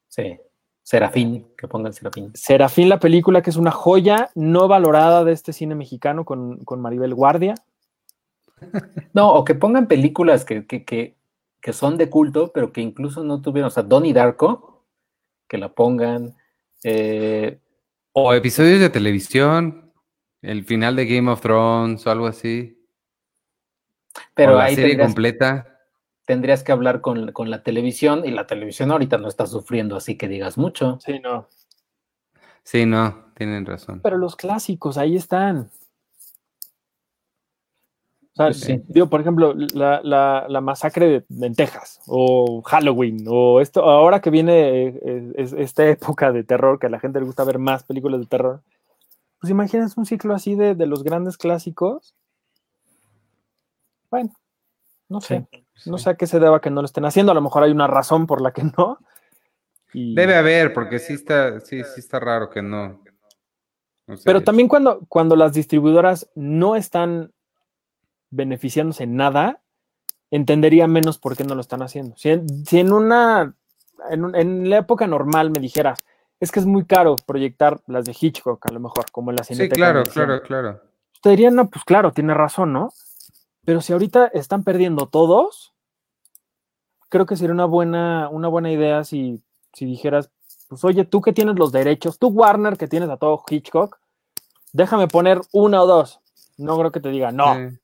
Sí, 0.07 0.39
Serafín, 0.83 1.47
que 1.59 1.67
pongan 1.67 1.93
Serafín. 1.93 2.31
Serafín, 2.35 2.89
la 2.89 3.01
película 3.01 3.43
que 3.43 3.51
es 3.51 3.57
una 3.57 3.73
joya 3.73 4.31
no 4.37 4.69
valorada 4.69 5.25
de 5.25 5.33
este 5.33 5.53
cine 5.53 5.75
mexicano 5.75 6.25
con, 6.25 6.59
con 6.65 6.81
Maribel 6.81 7.15
Guardia. 7.15 7.55
No, 9.12 9.32
o 9.35 9.45
que 9.45 9.55
pongan 9.55 9.87
películas 9.89 10.45
que, 10.45 10.66
que, 10.66 10.85
que, 10.85 11.16
que 11.61 11.73
son 11.73 11.97
de 11.97 12.09
culto, 12.11 12.53
pero 12.53 12.73
que 12.73 12.81
incluso 12.81 13.24
no 13.24 13.41
tuvieron, 13.43 13.69
o 13.69 13.70
sea, 13.70 13.82
Donnie 13.82 14.12
Darko, 14.12 14.85
que 15.49 15.59
la 15.59 15.73
pongan. 15.73 16.37
eh, 16.85 17.59
O 18.12 18.32
episodios 18.35 18.81
de 18.81 18.91
televisión. 18.91 19.93
El 20.43 20.65
final 20.65 20.97
de 20.97 21.05
Game 21.07 21.31
of 21.31 21.41
Thrones 21.43 22.07
o 22.07 22.11
algo 22.11 22.27
así. 22.27 22.78
pero 24.35 24.53
o 24.55 24.57
la 24.57 24.65
ahí 24.65 24.74
serie 24.74 24.91
tendrías, 24.91 25.09
completa. 25.09 25.78
tendrías 26.24 26.62
que 26.65 26.73
hablar 26.73 27.01
con, 27.03 27.32
con 27.32 27.51
la 27.51 27.62
televisión, 27.62 28.23
y 28.24 28.31
la 28.31 28.47
televisión 28.47 28.91
ahorita 28.91 29.19
no 29.19 29.28
está 29.28 29.47
sufriendo, 29.47 29.97
así 29.97 30.16
que 30.16 30.28
digas 30.28 30.57
mucho. 30.57 30.99
Sí, 31.05 31.19
no. 31.20 31.47
Sí, 32.62 32.87
no, 32.87 33.32
tienen 33.35 33.66
razón. 33.66 34.01
Pero 34.03 34.16
los 34.16 34.37
clásicos, 34.37 34.97
ahí 34.97 35.16
están. 35.16 35.70
O 38.49 38.53
sea, 38.53 38.77
Sí. 38.77 38.83
digo, 38.89 39.09
por 39.09 39.21
ejemplo, 39.21 39.55
la, 39.75 40.01
la- 40.03 40.47
la 40.49 40.61
masacre 40.61 41.25
de, 41.29 41.47
en 41.47 41.55
Texas, 41.55 42.01
o 42.07 42.62
Halloween, 42.62 43.25
o 43.29 43.61
esto, 43.61 43.83
ahora 43.83 44.21
que 44.21 44.31
viene 44.31 44.89
eh, 44.89 45.33
es- 45.37 45.53
esta 45.53 45.87
época 45.89 46.33
de 46.33 46.45
terror, 46.45 46.79
que 46.79 46.87
a 46.87 46.91
la 46.91 47.01
gente 47.01 47.21
le 47.21 47.27
gusta 47.27 47.45
ver 47.45 47.59
más 47.59 47.83
películas 47.85 48.21
de 48.21 48.27
terror, 48.27 48.62
pues 49.41 49.51
imaginas 49.51 49.97
un 49.97 50.07
ciclo 50.07 50.35
así 50.35 50.55
de, 50.55 50.75
de 50.75 50.87
los 50.87 51.03
grandes 51.03 51.37
clásicos. 51.39 52.15
Bueno, 54.11 54.31
no 55.09 55.21
sé, 55.21 55.47
no 55.87 55.99
sé 55.99 56.11
a 56.11 56.15
qué 56.15 56.27
se 56.27 56.41
deba 56.41 56.61
que 56.61 56.71
no 56.71 56.83
lo 56.83 56.87
estén 56.87 57.05
haciendo, 57.05 57.33
a 57.33 57.35
lo 57.35 57.41
mejor 57.41 57.62
hay 57.62 57.71
una 57.71 57.87
razón 57.87 58.27
por 58.27 58.41
la 58.41 58.53
que 58.53 58.62
no. 58.77 58.99
Y- 59.93 60.15
Debe 60.15 60.37
haber, 60.37 60.73
porque 60.73 60.99
sí 60.99 61.15
está, 61.15 61.61
sí, 61.61 61.83
sí 61.85 62.01
está 62.01 62.21
raro 62.21 62.51
que 62.51 62.62
no. 62.62 63.01
Pero 64.25 64.43
también 64.43 64.67
cuando, 64.69 65.01
cuando 65.09 65.37
las 65.37 65.53
distribuidoras 65.53 66.29
no 66.35 66.75
están 66.75 67.33
beneficiándose 68.31 69.05
en 69.05 69.16
nada, 69.16 69.61
entendería 70.31 70.86
menos 70.86 71.19
por 71.19 71.36
qué 71.36 71.44
no 71.44 71.55
lo 71.55 71.61
están 71.61 71.82
haciendo. 71.82 72.16
Si 72.16 72.31
en, 72.31 72.66
si 72.66 72.78
en 72.78 72.93
una, 72.93 73.55
en, 74.11 74.24
un- 74.24 74.35
en 74.36 74.70
la 74.70 74.78
época 74.78 75.07
normal 75.07 75.51
me 75.51 75.59
dijeras, 75.61 75.98
es 76.39 76.51
que 76.52 76.61
es 76.61 76.66
muy 76.66 76.85
caro 76.85 77.16
proyectar 77.27 77.81
las 77.86 78.05
de 78.05 78.16
Hitchcock, 78.19 78.65
a 78.66 78.73
lo 78.73 78.81
mejor, 78.81 79.11
como 79.11 79.31
en 79.31 79.36
la 79.36 79.44
Sí, 79.44 79.69
claro, 79.69 80.01
Univisión". 80.01 80.27
claro, 80.27 80.43
claro. 80.43 80.81
Te 81.23 81.31
dirían, 81.31 81.55
no, 81.55 81.69
pues 81.69 81.85
claro, 81.85 82.12
tiene 82.12 82.32
razón, 82.32 82.73
¿no? 82.73 82.93
Pero 83.65 83.82
si 83.82 83.93
ahorita 83.93 84.28
están 84.28 84.65
perdiendo 84.65 85.07
todos, 85.07 85.74
creo 87.11 87.27
que 87.27 87.36
sería 87.36 87.52
una 87.52 87.66
buena, 87.66 88.28
una 88.31 88.48
buena 88.48 88.70
idea 88.73 89.05
si, 89.05 89.43
si 89.74 89.85
dijeras, 89.85 90.31
pues 90.69 90.82
oye, 90.85 91.05
tú 91.05 91.20
que 91.20 91.32
tienes 91.32 91.57
los 91.57 91.73
derechos, 91.73 92.19
tú 92.19 92.28
Warner 92.28 92.77
que 92.78 92.86
tienes 92.89 93.11
a 93.11 93.16
todo 93.16 93.43
Hitchcock, 93.48 93.98
déjame 94.73 95.09
poner 95.09 95.40
una 95.52 95.82
o 95.82 95.86
dos. 95.86 96.20
No 96.57 96.78
creo 96.78 96.93
que 96.93 97.01
te 97.01 97.09
diga, 97.11 97.32
no. 97.32 97.55
Sí. 97.55 97.78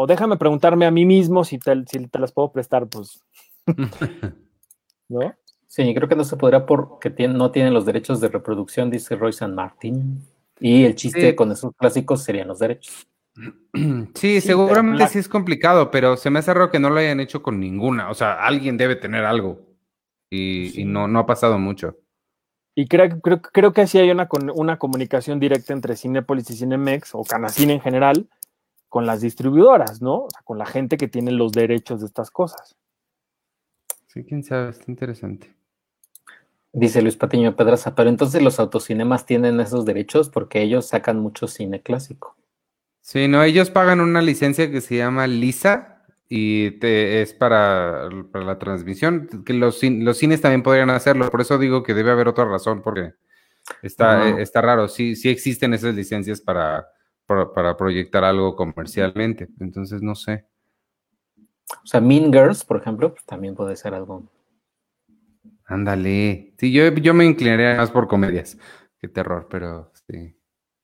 O 0.00 0.06
déjame 0.06 0.36
preguntarme 0.36 0.86
a 0.86 0.92
mí 0.92 1.04
mismo 1.04 1.42
si 1.42 1.58
te, 1.58 1.74
si 1.86 2.06
te 2.06 2.18
las 2.20 2.30
puedo 2.30 2.52
prestar, 2.52 2.86
pues. 2.86 3.20
¿No? 5.08 5.34
Sí, 5.66 5.92
creo 5.92 6.08
que 6.08 6.14
no 6.14 6.22
se 6.22 6.36
podrá 6.36 6.66
porque 6.66 7.10
no 7.26 7.50
tienen 7.50 7.74
los 7.74 7.84
derechos 7.84 8.20
de 8.20 8.28
reproducción, 8.28 8.90
dice 8.90 9.16
Roy 9.16 9.32
San 9.32 9.56
Martín. 9.56 10.24
Y 10.60 10.84
el 10.84 10.94
chiste 10.94 11.30
Sí. 11.30 11.34
con 11.34 11.50
esos 11.50 11.74
clásicos 11.74 12.22
serían 12.22 12.46
los 12.46 12.60
derechos. 12.60 13.08
Sí, 13.74 14.06
Sí, 14.14 14.40
seguramente 14.40 15.08
sí 15.08 15.18
es 15.18 15.28
complicado, 15.28 15.90
pero 15.90 16.16
se 16.16 16.30
me 16.30 16.38
hace 16.38 16.54
raro 16.54 16.70
que 16.70 16.78
no 16.78 16.90
lo 16.90 17.00
hayan 17.00 17.18
hecho 17.18 17.42
con 17.42 17.58
ninguna. 17.58 18.08
O 18.08 18.14
sea, 18.14 18.34
alguien 18.44 18.76
debe 18.76 18.94
tener 18.94 19.24
algo. 19.24 19.60
Y, 20.30 20.80
y 20.80 20.84
no, 20.84 21.08
no 21.08 21.18
ha 21.18 21.26
pasado 21.26 21.58
mucho. 21.58 21.96
Y 22.76 22.86
creo, 22.86 23.20
creo, 23.20 23.42
creo 23.42 23.72
que 23.72 23.88
sí 23.88 23.98
hay 23.98 24.12
una, 24.12 24.28
una 24.54 24.78
comunicación 24.78 25.40
directa 25.40 25.72
entre 25.72 25.96
Cinepolis 25.96 26.50
y 26.50 26.56
Cinemex, 26.56 27.16
o 27.16 27.24
Canacine 27.24 27.72
en 27.72 27.80
general, 27.80 28.28
con 28.88 29.06
las 29.06 29.20
distribuidoras, 29.20 30.00
¿no? 30.00 30.24
O 30.24 30.30
sea, 30.30 30.42
con 30.44 30.58
la 30.58 30.66
gente 30.66 30.96
que 30.96 31.08
tiene 31.08 31.30
los 31.30 31.52
derechos 31.52 32.00
de 32.00 32.06
estas 32.06 32.30
cosas. 32.30 32.76
Sí, 34.06 34.24
quién 34.24 34.42
sabe, 34.42 34.70
está 34.70 34.84
interesante. 34.88 35.54
Dice 36.72 37.02
Luis 37.02 37.16
Patiño 37.16 37.56
Pedraza, 37.56 37.94
pero 37.94 38.08
entonces 38.08 38.42
los 38.42 38.60
autocinemas 38.60 39.26
tienen 39.26 39.60
esos 39.60 39.84
derechos 39.84 40.28
porque 40.28 40.62
ellos 40.62 40.86
sacan 40.86 41.18
mucho 41.18 41.46
cine 41.46 41.82
clásico. 41.82 42.36
Sí, 43.00 43.26
no, 43.26 43.42
ellos 43.42 43.70
pagan 43.70 44.00
una 44.00 44.20
licencia 44.20 44.70
que 44.70 44.80
se 44.80 44.96
llama 44.96 45.26
Lisa 45.26 46.04
y 46.28 46.72
te, 46.72 47.22
es 47.22 47.32
para, 47.32 48.08
para 48.30 48.44
la 48.44 48.58
transmisión, 48.58 49.28
que 49.46 49.54
los, 49.54 49.82
los 49.82 50.18
cines 50.18 50.42
también 50.42 50.62
podrían 50.62 50.90
hacerlo, 50.90 51.30
por 51.30 51.40
eso 51.40 51.56
digo 51.56 51.82
que 51.82 51.94
debe 51.94 52.10
haber 52.10 52.28
otra 52.28 52.44
razón, 52.44 52.82
porque 52.82 53.14
está, 53.82 54.28
eh, 54.28 54.42
está 54.42 54.60
raro, 54.60 54.88
sí, 54.88 55.16
sí 55.16 55.30
existen 55.30 55.72
esas 55.72 55.94
licencias 55.94 56.42
para, 56.42 56.86
para, 57.28 57.52
para 57.52 57.76
proyectar 57.76 58.24
algo 58.24 58.56
comercialmente. 58.56 59.48
Entonces, 59.60 60.02
no 60.02 60.14
sé. 60.14 60.46
O 61.70 61.86
sea, 61.86 62.00
Mean 62.00 62.32
Girls, 62.32 62.64
por 62.64 62.78
ejemplo, 62.78 63.12
pues 63.12 63.24
también 63.26 63.54
puede 63.54 63.76
ser 63.76 63.94
algo. 63.94 64.24
Ándale. 65.66 66.54
Sí, 66.56 66.72
yo, 66.72 66.88
yo 66.94 67.12
me 67.12 67.26
inclinaría 67.26 67.76
más 67.76 67.90
por 67.90 68.08
comedias 68.08 68.58
que 68.98 69.08
terror, 69.08 69.46
pero 69.50 69.92
sí. 70.08 70.34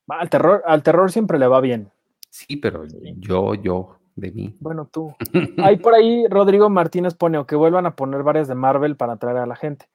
Al 0.08 0.28
terror, 0.28 0.62
al 0.66 0.82
terror 0.82 1.10
siempre 1.10 1.38
le 1.38 1.48
va 1.48 1.62
bien. 1.62 1.90
Sí, 2.28 2.56
pero 2.56 2.84
yo, 3.16 3.54
yo, 3.54 3.96
de 4.14 4.30
mí. 4.30 4.56
Bueno, 4.60 4.86
tú. 4.92 5.14
Ahí 5.64 5.78
por 5.78 5.94
ahí 5.94 6.26
Rodrigo 6.28 6.68
Martínez 6.68 7.14
pone 7.14 7.38
o 7.38 7.46
que 7.46 7.56
vuelvan 7.56 7.86
a 7.86 7.96
poner 7.96 8.22
varias 8.22 8.48
de 8.48 8.54
Marvel 8.54 8.96
para 8.96 9.14
atraer 9.14 9.38
a 9.38 9.46
la 9.46 9.56
gente. 9.56 9.86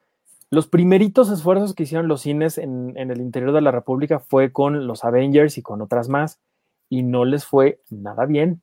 Los 0.50 0.66
primeritos 0.66 1.30
esfuerzos 1.30 1.74
que 1.74 1.84
hicieron 1.84 2.08
los 2.08 2.22
cines 2.22 2.58
en, 2.58 2.96
en 2.96 3.10
el 3.10 3.20
interior 3.20 3.52
de 3.52 3.60
la 3.60 3.70
República 3.70 4.18
fue 4.18 4.52
con 4.52 4.86
los 4.86 5.04
Avengers 5.04 5.56
y 5.58 5.62
con 5.62 5.80
otras 5.80 6.08
más, 6.08 6.40
y 6.88 7.04
no 7.04 7.24
les 7.24 7.46
fue 7.46 7.80
nada 7.88 8.26
bien. 8.26 8.62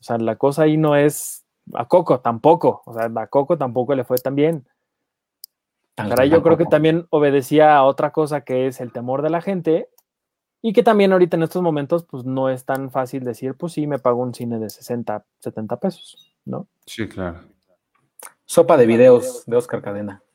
O 0.00 0.02
sea, 0.02 0.18
la 0.18 0.36
cosa 0.36 0.62
ahí 0.62 0.76
no 0.76 0.96
es 0.96 1.44
a 1.74 1.86
Coco 1.86 2.20
tampoco. 2.20 2.82
O 2.86 2.94
sea, 2.94 3.10
a 3.14 3.26
Coco 3.26 3.58
tampoco 3.58 3.94
le 3.94 4.04
fue 4.04 4.18
tan 4.18 4.34
bien. 4.34 4.66
Caray, 5.94 6.28
yo 6.28 6.42
creo 6.42 6.58
que 6.58 6.66
también 6.66 7.06
obedecía 7.10 7.76
a 7.76 7.84
otra 7.84 8.12
cosa 8.12 8.42
que 8.42 8.66
es 8.66 8.80
el 8.80 8.92
temor 8.92 9.22
de 9.22 9.30
la 9.30 9.40
gente 9.40 9.88
y 10.60 10.74
que 10.74 10.82
también 10.82 11.12
ahorita 11.12 11.38
en 11.38 11.44
estos 11.44 11.62
momentos 11.62 12.04
pues 12.04 12.24
no 12.24 12.50
es 12.50 12.66
tan 12.66 12.90
fácil 12.90 13.24
decir, 13.24 13.54
pues 13.54 13.72
sí, 13.72 13.86
me 13.86 13.98
pago 13.98 14.20
un 14.20 14.34
cine 14.34 14.58
de 14.58 14.68
60, 14.68 15.24
70 15.38 15.80
pesos, 15.80 16.36
¿no? 16.44 16.68
Sí, 16.84 17.08
claro. 17.08 17.40
Sopa 18.46 18.76
de 18.76 18.86
videos 18.86 19.44
de 19.46 19.56
Oscar 19.56 19.82
Cadena. 19.82 20.22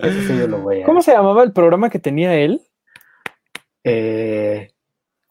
Eso 0.00 0.20
sí 0.22 0.38
yo 0.38 0.46
lo 0.46 0.58
voy 0.60 0.82
a... 0.82 0.86
¿Cómo 0.86 1.02
se 1.02 1.12
llamaba 1.12 1.42
el 1.42 1.52
programa 1.52 1.90
que 1.90 1.98
tenía 1.98 2.34
él? 2.36 2.62
Eh, 3.84 4.70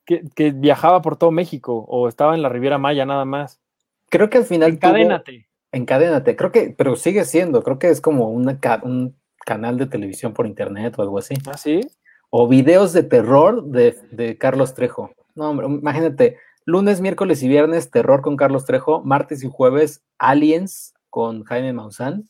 Que, 0.06 0.24
que 0.36 0.52
viajaba 0.52 1.02
por 1.02 1.18
todo 1.18 1.32
México 1.32 1.86
o 1.88 2.08
estaba 2.08 2.36
en 2.36 2.42
la 2.42 2.50
Riviera 2.50 2.78
Maya 2.78 3.06
nada 3.06 3.26
más. 3.26 3.62
creo 4.10 4.30
que 4.30 4.38
al 4.40 4.46
final... 4.46 4.72
tuvo- 4.72 4.90
Encadénate. 4.90 5.48
Encadénate, 5.72 6.36
creo 6.36 6.52
que, 6.52 6.74
pero 6.78 6.96
sigue 6.96 7.26
siendo, 7.26 7.62
creo 7.62 7.78
que 7.78 7.90
es 7.90 8.00
como 8.02 8.30
una 8.30 8.60
ca- 8.60 8.82
un 8.84 9.16
canal 9.46 9.78
de 9.78 9.86
televisión 9.86 10.34
por 10.34 10.48
internet 10.48 10.96
o 10.98 11.02
algo 11.02 11.18
así. 11.20 11.36
¿Ah, 11.46 11.58
sí? 11.58 11.82
O 12.30 12.48
videos 12.48 12.94
de 12.94 13.04
terror 13.04 13.64
de, 13.64 13.96
de 14.12 14.38
Carlos 14.38 14.74
Trejo. 14.74 15.12
No, 15.36 15.50
hombre, 15.50 15.68
imagínate, 15.68 16.38
lunes, 16.68 17.00
miércoles 17.00 17.42
y 17.44 17.48
viernes, 17.48 17.90
terror 17.90 18.22
con 18.22 18.36
Carlos 18.36 18.66
Trejo, 18.66 19.02
martes 19.02 19.42
y 19.42 19.50
jueves, 19.50 20.04
Aliens 20.20 20.94
con 21.10 21.44
Jaime 21.46 21.72
Maussan, 21.72 22.30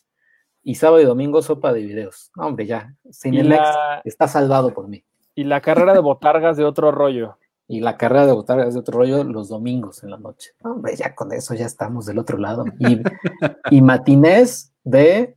y 0.61 0.75
sábado 0.75 1.01
y 1.01 1.05
domingo, 1.05 1.41
sopa 1.41 1.73
de 1.73 1.81
videos. 1.81 2.31
No, 2.35 2.45
hombre, 2.45 2.67
ya, 2.67 2.93
Cinelex 3.11 3.59
la, 3.59 4.01
está 4.05 4.27
salvado 4.27 4.75
por 4.75 4.87
mí. 4.87 5.03
y 5.33 5.43
la 5.43 5.59
carrera 5.59 5.93
de 5.93 5.99
botargas 5.99 6.55
de 6.55 6.63
otro 6.63 6.91
rollo. 6.91 7.37
Y 7.69 7.81
la 7.81 7.97
carrera 7.97 8.25
de 8.25 8.31
botargas 8.31 8.73
de 8.75 8.79
otro 8.79 8.99
rollo 8.99 9.25
los 9.25 9.49
domingos 9.49 10.01
en 10.01 10.11
la 10.11 10.17
noche. 10.17 10.51
No, 10.63 10.71
hombre, 10.71 10.95
ya 10.95 11.13
con 11.13 11.33
eso 11.33 11.53
ya 11.53 11.65
estamos 11.65 12.05
del 12.05 12.17
otro 12.17 12.37
lado. 12.37 12.63
Y, 12.79 13.01
y 13.71 13.81
matinés 13.81 14.71
de 14.85 15.35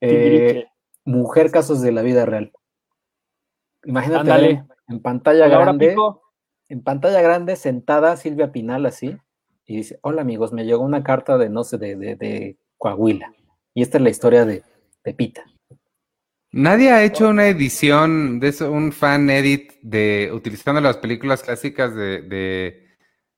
eh. 0.00 0.64
Mujer 1.04 1.50
Casos 1.50 1.82
de 1.82 1.92
la 1.92 2.00
Vida 2.00 2.24
Real. 2.24 2.50
Imagínate 3.84 4.64
en, 4.88 5.02
pantalla 5.02 5.48
grande, 5.48 5.90
Pico. 5.90 6.22
En 6.68 6.82
pantalla 6.82 7.20
grande, 7.20 7.56
sentada 7.56 8.16
Silvia 8.16 8.52
Pinal 8.52 8.86
así, 8.86 9.16
y 9.66 9.76
dice, 9.78 9.98
hola 10.02 10.22
amigos, 10.22 10.52
me 10.52 10.64
llegó 10.64 10.84
una 10.84 11.02
carta 11.02 11.38
de, 11.38 11.48
no 11.48 11.64
sé, 11.64 11.78
de, 11.78 11.96
de, 11.96 12.16
de 12.16 12.56
Coahuila. 12.78 13.32
Y 13.74 13.82
esta 13.82 13.98
es 13.98 14.04
la 14.04 14.10
historia 14.10 14.44
de 14.44 14.62
Pepita. 15.02 15.44
Nadie 16.52 16.90
ha 16.90 17.02
hecho 17.04 17.28
una 17.28 17.48
edición 17.48 18.40
de 18.40 18.48
eso, 18.48 18.70
un 18.70 18.92
fan 18.92 19.28
edit 19.28 19.72
de 19.82 20.30
utilizando 20.32 20.80
las 20.80 20.96
películas 20.96 21.42
clásicas 21.42 21.94
de, 21.94 22.22
de, 22.22 22.86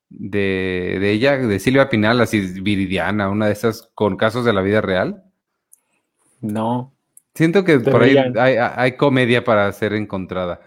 de, 0.09 0.97
de 0.99 1.11
ella, 1.11 1.37
de 1.37 1.59
Silvia 1.59 1.89
Pinal, 1.89 2.21
así 2.21 2.61
Viridiana, 2.61 3.29
una 3.29 3.47
de 3.47 3.53
esas 3.53 3.89
con 3.93 4.15
casos 4.15 4.45
de 4.45 4.53
la 4.53 4.61
vida 4.61 4.81
real. 4.81 5.23
No. 6.39 6.93
Siento 7.33 7.63
que 7.65 7.79
por 7.79 8.03
ahí 8.03 8.15
hay 8.37 8.95
comedia 8.95 9.43
para 9.43 9.71
ser 9.71 9.93
encontrada. 9.93 10.61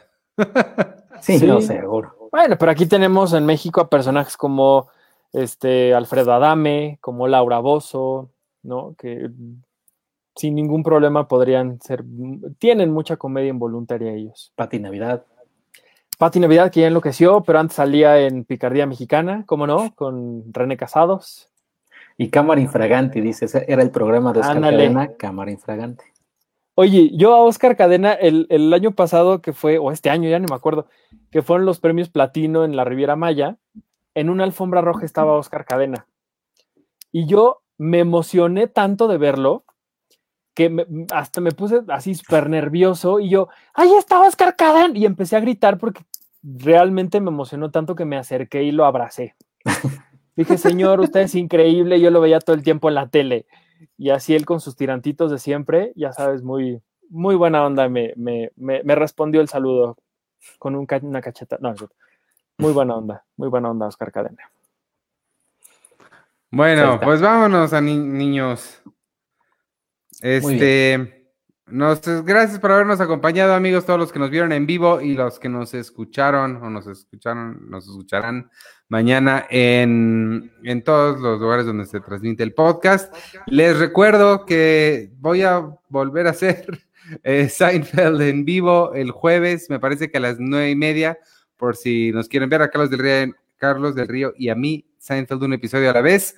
Sí, 1.20 1.38
Sí. 1.38 1.46
no, 1.46 1.60
seguro. 1.60 2.21
Bueno, 2.32 2.56
pero 2.58 2.72
aquí 2.72 2.86
tenemos 2.86 3.34
en 3.34 3.44
México 3.44 3.82
a 3.82 3.90
personajes 3.90 4.38
como 4.38 4.88
este 5.34 5.94
Alfredo 5.94 6.32
Adame, 6.32 6.96
como 7.02 7.28
Laura 7.28 7.58
Bozo, 7.58 8.30
¿no? 8.62 8.94
Que 8.96 9.28
sin 10.34 10.54
ningún 10.54 10.82
problema 10.82 11.28
podrían 11.28 11.78
ser, 11.82 12.02
tienen 12.58 12.90
mucha 12.90 13.18
comedia 13.18 13.50
involuntaria 13.50 14.12
ellos. 14.12 14.50
Pati 14.56 14.78
Navidad. 14.78 15.26
Pati 16.18 16.40
Navidad, 16.40 16.70
que 16.70 16.80
ya 16.80 16.86
enloqueció, 16.86 17.42
pero 17.42 17.58
antes 17.58 17.76
salía 17.76 18.18
en 18.18 18.44
Picardía 18.44 18.86
Mexicana, 18.86 19.44
¿cómo 19.46 19.66
no? 19.66 19.94
Con 19.94 20.54
René 20.54 20.78
Casados. 20.78 21.50
Y 22.16 22.30
Cámara 22.30 22.62
Infragante, 22.62 23.20
dice, 23.20 23.44
ese 23.44 23.64
era 23.68 23.82
el 23.82 23.90
programa 23.90 24.32
de 24.32 24.40
Oscar. 24.40 24.60
Cadena, 24.60 25.08
Cámara 25.18 25.50
Infragante. 25.50 26.11
Oye, 26.74 27.10
yo 27.14 27.34
a 27.34 27.42
Oscar 27.42 27.76
Cadena 27.76 28.12
el, 28.12 28.72
año 28.72 28.92
pasado 28.92 29.42
que 29.42 29.52
fue, 29.52 29.78
o 29.78 29.90
este 29.90 30.08
año 30.08 30.30
ya 30.30 30.38
no 30.38 30.48
me 30.48 30.54
acuerdo, 30.54 30.86
que 31.30 31.42
fueron 31.42 31.66
los 31.66 31.80
premios 31.80 32.08
platino 32.08 32.64
en 32.64 32.76
la 32.76 32.84
Riviera 32.84 33.14
Maya, 33.14 33.58
en 34.14 34.30
una 34.30 34.44
alfombra 34.44 34.80
roja 34.80 35.04
estaba 35.04 35.36
Oscar 35.36 35.66
Cadena. 35.66 36.06
Y 37.10 37.26
yo 37.26 37.62
me 37.76 37.98
emocioné 37.98 38.68
tanto 38.68 39.06
de 39.06 39.18
verlo 39.18 39.64
que 40.54 40.86
hasta 41.12 41.40
me 41.40 41.52
puse 41.52 41.82
así 41.88 42.14
súper 42.14 42.48
nervioso 42.48 43.20
y 43.20 43.28
yo, 43.28 43.48
¡ahí 43.74 43.92
está 43.94 44.20
Oscar 44.20 44.56
Cadena! 44.56 44.98
Y 44.98 45.04
empecé 45.04 45.36
a 45.36 45.40
gritar 45.40 45.78
porque 45.78 46.02
realmente 46.42 47.20
me 47.20 47.30
emocionó 47.30 47.70
tanto 47.70 47.94
que 47.94 48.04
me 48.04 48.16
acerqué 48.16 48.62
y 48.62 48.72
lo 48.72 48.86
abracé. 48.86 49.34
Dije, 50.36 50.56
señor, 50.56 51.00
usted 51.00 51.20
es 51.20 51.34
increíble, 51.34 52.00
yo 52.00 52.10
lo 52.10 52.20
veía 52.20 52.40
todo 52.40 52.56
el 52.56 52.62
tiempo 52.62 52.88
en 52.88 52.94
la 52.94 53.08
tele. 53.08 53.46
Y 53.96 54.10
así 54.10 54.34
él 54.34 54.44
con 54.46 54.60
sus 54.60 54.76
tirantitos 54.76 55.30
de 55.30 55.38
siempre, 55.38 55.92
ya 55.96 56.12
sabes, 56.12 56.42
muy, 56.42 56.82
muy 57.08 57.34
buena 57.34 57.64
onda, 57.64 57.88
me, 57.88 58.12
me, 58.16 58.50
me, 58.56 58.82
me 58.82 58.94
respondió 58.94 59.40
el 59.40 59.48
saludo 59.48 59.96
con 60.58 60.74
un 60.74 60.86
una 61.02 61.20
cacheta. 61.20 61.58
No, 61.60 61.74
muy 62.58 62.72
buena 62.72 62.96
onda, 62.96 63.24
muy 63.36 63.48
buena 63.48 63.70
onda, 63.70 63.86
Oscar 63.86 64.12
Cadena. 64.12 64.50
Bueno, 66.50 67.00
pues 67.02 67.20
vámonos 67.20 67.72
a 67.72 67.80
ni- 67.80 67.96
niños. 67.96 68.82
Este, 70.20 71.32
nos, 71.66 72.00
gracias 72.24 72.60
por 72.60 72.72
habernos 72.72 73.00
acompañado, 73.00 73.54
amigos, 73.54 73.86
todos 73.86 73.98
los 73.98 74.12
que 74.12 74.18
nos 74.18 74.30
vieron 74.30 74.52
en 74.52 74.66
vivo 74.66 75.00
y 75.00 75.14
los 75.14 75.38
que 75.38 75.48
nos 75.48 75.72
escucharon 75.72 76.56
o 76.62 76.68
nos 76.70 76.86
escucharon, 76.86 77.70
nos 77.70 77.88
escucharán 77.88 78.50
mañana 78.92 79.46
en, 79.48 80.52
en 80.64 80.84
todos 80.84 81.18
los 81.18 81.40
lugares 81.40 81.64
donde 81.64 81.86
se 81.86 81.98
transmite 82.00 82.42
el 82.42 82.52
podcast. 82.52 83.10
Les 83.46 83.78
recuerdo 83.78 84.44
que 84.44 85.10
voy 85.18 85.40
a 85.40 85.66
volver 85.88 86.26
a 86.26 86.30
hacer 86.30 86.78
eh, 87.22 87.48
Seinfeld 87.48 88.20
en 88.20 88.44
vivo 88.44 88.92
el 88.92 89.10
jueves, 89.10 89.70
me 89.70 89.80
parece 89.80 90.10
que 90.10 90.18
a 90.18 90.20
las 90.20 90.38
nueve 90.38 90.68
y 90.68 90.76
media, 90.76 91.18
por 91.56 91.74
si 91.74 92.12
nos 92.12 92.28
quieren 92.28 92.50
ver 92.50 92.60
a 92.60 92.68
Carlos 92.68 92.90
del 92.90 92.98
Río, 93.00 93.34
Carlos 93.56 93.94
del 93.94 94.08
Río 94.08 94.34
y 94.36 94.50
a 94.50 94.54
mí, 94.54 94.84
Seinfeld 94.98 95.42
un 95.42 95.54
episodio 95.54 95.88
a 95.88 95.94
la 95.94 96.02
vez. 96.02 96.36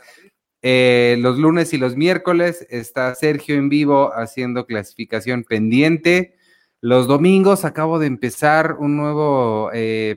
Eh, 0.63 1.17
los 1.19 1.37
lunes 1.37 1.75
y 1.75 1.79
los 1.79 1.97
miércoles 1.97 2.65
está 2.71 3.17
Sergio 3.17 3.57
en 3.57 3.69
vivo 3.69 4.13
haciendo 4.15 4.65
clasificación 4.65 5.43
pendiente. 5.43 6.37
Los 6.81 7.09
domingos 7.09 7.65
acabo 7.65 7.99
de 7.99 8.07
empezar 8.07 8.77
un 8.79 8.97
nuevo 8.97 9.71
eh, 9.75 10.15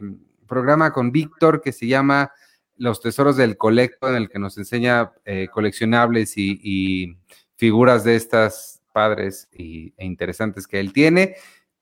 programa 0.47 0.91
con 0.91 1.11
Víctor 1.11 1.61
que 1.61 1.71
se 1.71 1.87
llama 1.87 2.31
Los 2.77 3.01
Tesoros 3.01 3.37
del 3.37 3.57
Colecto, 3.57 4.09
en 4.09 4.15
el 4.15 4.29
que 4.29 4.39
nos 4.39 4.57
enseña 4.57 5.11
eh, 5.25 5.47
coleccionables 5.51 6.37
y, 6.37 6.59
y 6.63 7.17
figuras 7.55 8.03
de 8.03 8.15
estas 8.15 8.81
padres 8.93 9.47
y, 9.53 9.93
e 9.97 10.05
interesantes 10.05 10.65
que 10.67 10.79
él 10.79 10.91
tiene. 10.93 11.35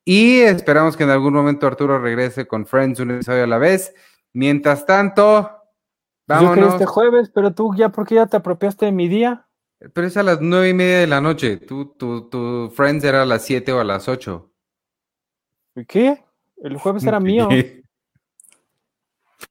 Y 0.04 0.42
esperamos 0.42 0.98
que 0.98 1.04
en 1.04 1.10
algún 1.10 1.34
momento 1.34 1.66
Arturo 1.66 1.98
regrese 2.00 2.46
con 2.48 2.66
Friends 2.66 3.00
un 3.00 3.12
episodio 3.12 3.44
a 3.46 3.48
la 3.48 3.58
vez. 3.58 3.94
Mientras 4.34 4.86
tanto, 4.86 5.50
Pues 6.28 6.40
Yo 6.42 6.50
quería 6.50 6.64
vámonos. 6.66 6.74
este 6.74 6.86
jueves, 6.86 7.32
pero 7.34 7.54
tú 7.54 7.74
ya, 7.76 7.90
¿por 7.90 8.06
qué 8.06 8.16
ya 8.16 8.28
te 8.28 8.38
apropiaste 8.38 8.86
de 8.86 8.92
mi 8.92 9.08
día? 9.08 9.48
Pero 9.94 10.08
es 10.08 10.18
a 10.18 10.24
las 10.24 10.42
nueve 10.42 10.70
y 10.70 10.74
media 10.74 11.00
de 11.00 11.08
la 11.08 11.22
noche. 11.22 11.58
Tu, 11.58 11.86
tu, 11.96 12.30
tu 12.30 12.70
Friends 12.76 13.04
era 13.04 13.22
a 13.22 13.26
las 13.26 13.44
siete 13.46 13.72
o 13.74 13.80
a 13.80 13.84
las 13.84 14.08
ocho. 14.08 14.52
¿Y 15.76 15.86
qué? 15.86 16.24
El 16.58 16.78
jueves 16.78 17.04
era 17.06 17.20
mío. 17.20 17.50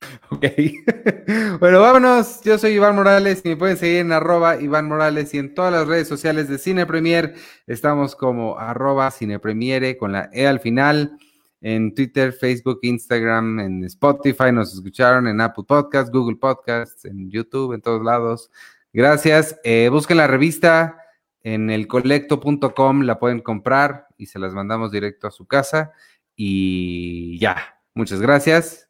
ok. 0.29 0.45
bueno, 1.59 1.81
vámonos. 1.81 2.41
Yo 2.43 2.57
soy 2.57 2.71
Iván 2.73 2.95
Morales 2.95 3.41
y 3.43 3.49
me 3.49 3.57
pueden 3.57 3.77
seguir 3.77 3.97
en 3.97 4.11
arroba 4.11 4.61
Iván 4.61 4.87
Morales 4.87 5.33
y 5.33 5.37
en 5.37 5.53
todas 5.53 5.71
las 5.71 5.87
redes 5.87 6.07
sociales 6.07 6.49
de 6.49 6.57
Cine 6.57 6.85
Premier. 6.85 7.35
Estamos 7.67 8.15
como 8.15 8.57
arroba 8.57 9.11
Cine 9.11 9.39
Premiere 9.39 9.97
con 9.97 10.11
la 10.11 10.29
E 10.33 10.47
al 10.47 10.59
final. 10.59 11.17
En 11.61 11.95
Twitter, 11.95 12.31
Facebook, 12.31 12.79
Instagram, 12.83 13.59
en 13.59 13.83
Spotify, 13.85 14.51
nos 14.51 14.73
escucharon 14.73 15.27
en 15.27 15.41
Apple 15.41 15.63
Podcasts, 15.67 16.11
Google 16.11 16.37
Podcasts, 16.37 17.05
en 17.05 17.31
YouTube, 17.31 17.73
en 17.73 17.81
todos 17.81 18.03
lados. 18.03 18.51
Gracias. 18.93 19.59
Eh, 19.63 19.89
busquen 19.91 20.17
la 20.17 20.27
revista 20.27 20.97
en 21.41 21.69
elcolecto.com, 21.69 23.01
la 23.01 23.19
pueden 23.19 23.39
comprar 23.39 24.07
y 24.17 24.27
se 24.27 24.37
las 24.39 24.53
mandamos 24.53 24.91
directo 24.91 25.27
a 25.27 25.31
su 25.31 25.47
casa. 25.47 25.91
Y 26.35 27.39
ya, 27.39 27.75
Muchas 27.95 28.19
gracias. 28.19 28.84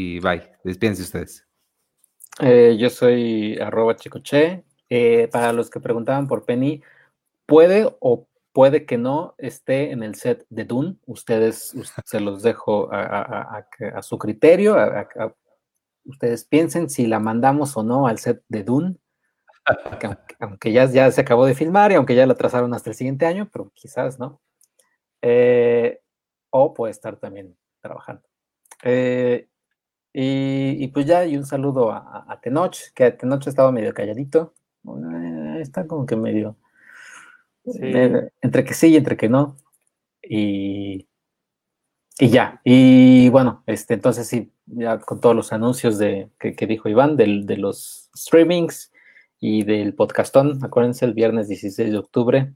Y 0.00 0.20
bye. 0.20 0.48
Despídense 0.62 1.02
ustedes. 1.02 1.44
Eh, 2.40 2.76
yo 2.78 2.88
soy 2.88 3.58
arroba 3.58 3.96
chicoche. 3.96 4.62
Eh, 4.88 5.26
para 5.32 5.52
los 5.52 5.70
que 5.70 5.80
preguntaban 5.80 6.28
por 6.28 6.44
Penny, 6.44 6.84
puede 7.46 7.92
o 7.98 8.28
puede 8.52 8.86
que 8.86 8.96
no 8.96 9.34
esté 9.38 9.90
en 9.90 10.04
el 10.04 10.14
set 10.14 10.46
de 10.50 10.64
Dune. 10.64 10.98
Ustedes 11.04 11.74
se 12.04 12.20
los 12.20 12.44
dejo 12.44 12.88
a, 12.92 13.66
su 14.02 14.18
criterio. 14.18 14.76
ustedes 16.04 16.44
piensen 16.44 16.88
si 16.88 17.08
la 17.08 17.18
mandamos 17.18 17.76
o 17.76 17.82
no 17.82 18.06
al 18.06 18.20
set 18.20 18.44
de 18.46 18.62
Dune. 18.62 18.98
Aunque, 20.38 20.70
ya, 20.70 21.10
se 21.10 21.20
acabó 21.20 21.44
de 21.44 21.56
filmar 21.56 21.90
y 21.90 21.96
aunque 21.96 22.14
ya 22.14 22.24
la 22.24 22.36
trazaron 22.36 22.72
hasta 22.72 22.90
el 22.90 22.94
siguiente 22.94 23.26
año, 23.26 23.48
pero 23.52 23.72
quizás 23.74 24.16
no. 24.20 24.40
Eh, 25.22 26.00
o 26.50 26.72
puede 26.72 26.92
estar 26.92 27.16
también 27.16 27.58
trabajando. 27.80 28.22
Y, 30.20 30.88
pues 30.88 31.06
ya, 31.06 31.24
y 31.24 31.36
un 31.36 31.46
saludo 31.46 31.92
a, 31.92 32.40
Tenoch, 32.42 32.76
que 32.92 33.12
Tenoch 33.12 33.46
estaba 33.46 33.70
medio 33.70 33.94
calladito. 33.94 34.52
Eh, 34.84 35.60
está 35.60 35.86
como 35.86 36.06
que 36.06 36.16
medio. 36.16 36.56
entre 37.64 38.64
que 38.64 38.74
sí 38.74 38.88
y 38.88 38.96
entre 38.96 39.16
que 39.16 39.28
no. 39.28 39.56
Y, 40.20 41.06
y 42.18 42.28
ya. 42.30 42.60
Y 42.64 43.28
bueno, 43.28 43.62
este, 43.66 43.94
entonces 43.94 44.26
sí, 44.26 44.50
ya 44.66 44.98
con 44.98 45.20
todos 45.20 45.36
los 45.36 45.52
anuncios 45.52 45.98
de, 45.98 46.30
que, 46.40 46.66
dijo 46.66 46.88
Iván, 46.88 47.16
de 47.16 47.56
los 47.56 48.10
streamings 48.16 48.92
y 49.38 49.62
del 49.62 49.94
podcastón, 49.94 50.58
acuérdense, 50.64 51.04
el 51.04 51.14
viernes 51.14 51.46
16 51.46 51.92
de 51.92 51.98
octubre, 51.98 52.54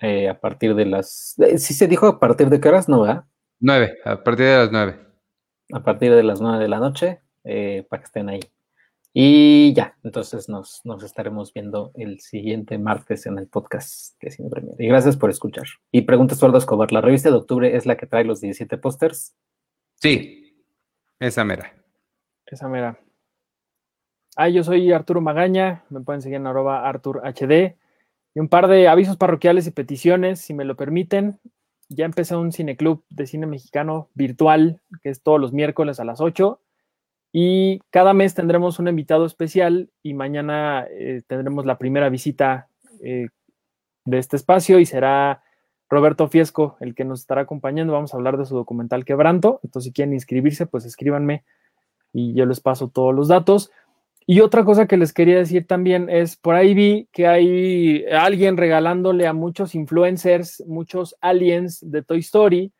eh, 0.00 0.28
a 0.28 0.40
partir 0.40 0.74
de 0.74 0.86
las. 0.86 1.36
¿Sí 1.58 1.74
se 1.74 1.86
dijo 1.86 2.06
a 2.08 2.18
partir 2.18 2.48
de 2.50 2.60
qué 2.60 2.68
horas? 2.68 2.88
No, 2.88 3.02
¿verdad? 3.02 3.24
Nueve, 3.60 3.98
a 4.04 4.24
partir 4.24 4.46
de 4.46 4.56
las 4.56 4.72
nueve. 4.72 5.07
A 5.72 5.82
partir 5.82 6.14
de 6.14 6.22
las 6.22 6.40
nueve 6.40 6.58
de 6.62 6.68
la 6.68 6.78
noche, 6.78 7.20
eh, 7.44 7.86
para 7.88 8.00
que 8.00 8.06
estén 8.06 8.28
ahí. 8.28 8.40
Y 9.12 9.72
ya, 9.72 9.96
entonces 10.04 10.48
nos, 10.48 10.80
nos, 10.84 11.02
estaremos 11.02 11.52
viendo 11.52 11.92
el 11.94 12.20
siguiente 12.20 12.78
martes 12.78 13.26
en 13.26 13.38
el 13.38 13.48
podcast 13.48 14.20
de 14.22 14.30
Cine 14.30 14.50
Premier. 14.50 14.76
Y 14.78 14.86
gracias 14.86 15.16
por 15.16 15.30
escuchar. 15.30 15.64
Y 15.90 16.02
pregunta 16.02 16.34
Sueldo 16.34 16.58
Escobar, 16.58 16.92
¿la 16.92 17.00
revista 17.00 17.30
de 17.30 17.36
octubre 17.36 17.74
es 17.74 17.86
la 17.86 17.96
que 17.96 18.06
trae 18.06 18.24
los 18.24 18.40
17 18.40 18.76
pósters? 18.78 19.34
Sí, 19.94 20.64
esa 21.18 21.44
mera. 21.44 21.74
Esa 22.46 22.68
mera. 22.68 22.98
Ah, 24.36 24.48
yo 24.48 24.62
soy 24.62 24.92
Arturo 24.92 25.20
Magaña, 25.20 25.84
me 25.90 26.00
pueden 26.00 26.22
seguir 26.22 26.36
en 26.36 26.46
arroba 26.46 26.88
HD 26.88 27.76
Y 28.34 28.40
un 28.40 28.48
par 28.48 28.68
de 28.68 28.86
avisos 28.86 29.16
parroquiales 29.16 29.66
y 29.66 29.72
peticiones, 29.72 30.40
si 30.40 30.54
me 30.54 30.64
lo 30.64 30.76
permiten 30.76 31.40
ya 31.88 32.04
empecé 32.04 32.36
un 32.36 32.52
cineclub 32.52 33.04
de 33.08 33.26
cine 33.26 33.46
mexicano 33.46 34.08
virtual, 34.14 34.80
que 35.02 35.10
es 35.10 35.22
todos 35.22 35.40
los 35.40 35.52
miércoles 35.52 36.00
a 36.00 36.04
las 36.04 36.20
8. 36.20 36.60
Y 37.32 37.80
cada 37.90 38.14
mes 38.14 38.34
tendremos 38.34 38.78
un 38.78 38.88
invitado 38.88 39.26
especial 39.26 39.90
y 40.02 40.14
mañana 40.14 40.86
eh, 40.90 41.22
tendremos 41.26 41.66
la 41.66 41.78
primera 41.78 42.08
visita 42.08 42.68
eh, 43.02 43.28
de 44.04 44.18
este 44.18 44.36
espacio 44.36 44.78
y 44.78 44.86
será 44.86 45.42
Roberto 45.90 46.28
Fiesco 46.28 46.76
el 46.80 46.94
que 46.94 47.04
nos 47.04 47.20
estará 47.20 47.42
acompañando. 47.42 47.92
Vamos 47.92 48.12
a 48.12 48.16
hablar 48.16 48.38
de 48.38 48.46
su 48.46 48.54
documental 48.54 49.04
Quebranto. 49.04 49.60
Entonces, 49.62 49.88
si 49.88 49.92
quieren 49.92 50.14
inscribirse, 50.14 50.66
pues 50.66 50.84
escríbanme 50.84 51.44
y 52.12 52.34
yo 52.34 52.46
les 52.46 52.60
paso 52.60 52.88
todos 52.88 53.14
los 53.14 53.28
datos. 53.28 53.70
Y 54.30 54.40
otra 54.40 54.62
cosa 54.62 54.86
que 54.86 54.98
les 54.98 55.14
quería 55.14 55.38
decir 55.38 55.66
también 55.66 56.10
es, 56.10 56.36
por 56.36 56.54
ahí 56.54 56.74
vi 56.74 57.08
que 57.12 57.26
hay 57.26 58.04
alguien 58.12 58.58
regalándole 58.58 59.26
a 59.26 59.32
muchos 59.32 59.74
influencers, 59.74 60.62
muchos 60.66 61.16
aliens 61.22 61.78
de 61.80 62.02
Toy 62.02 62.18
Story, 62.18 62.70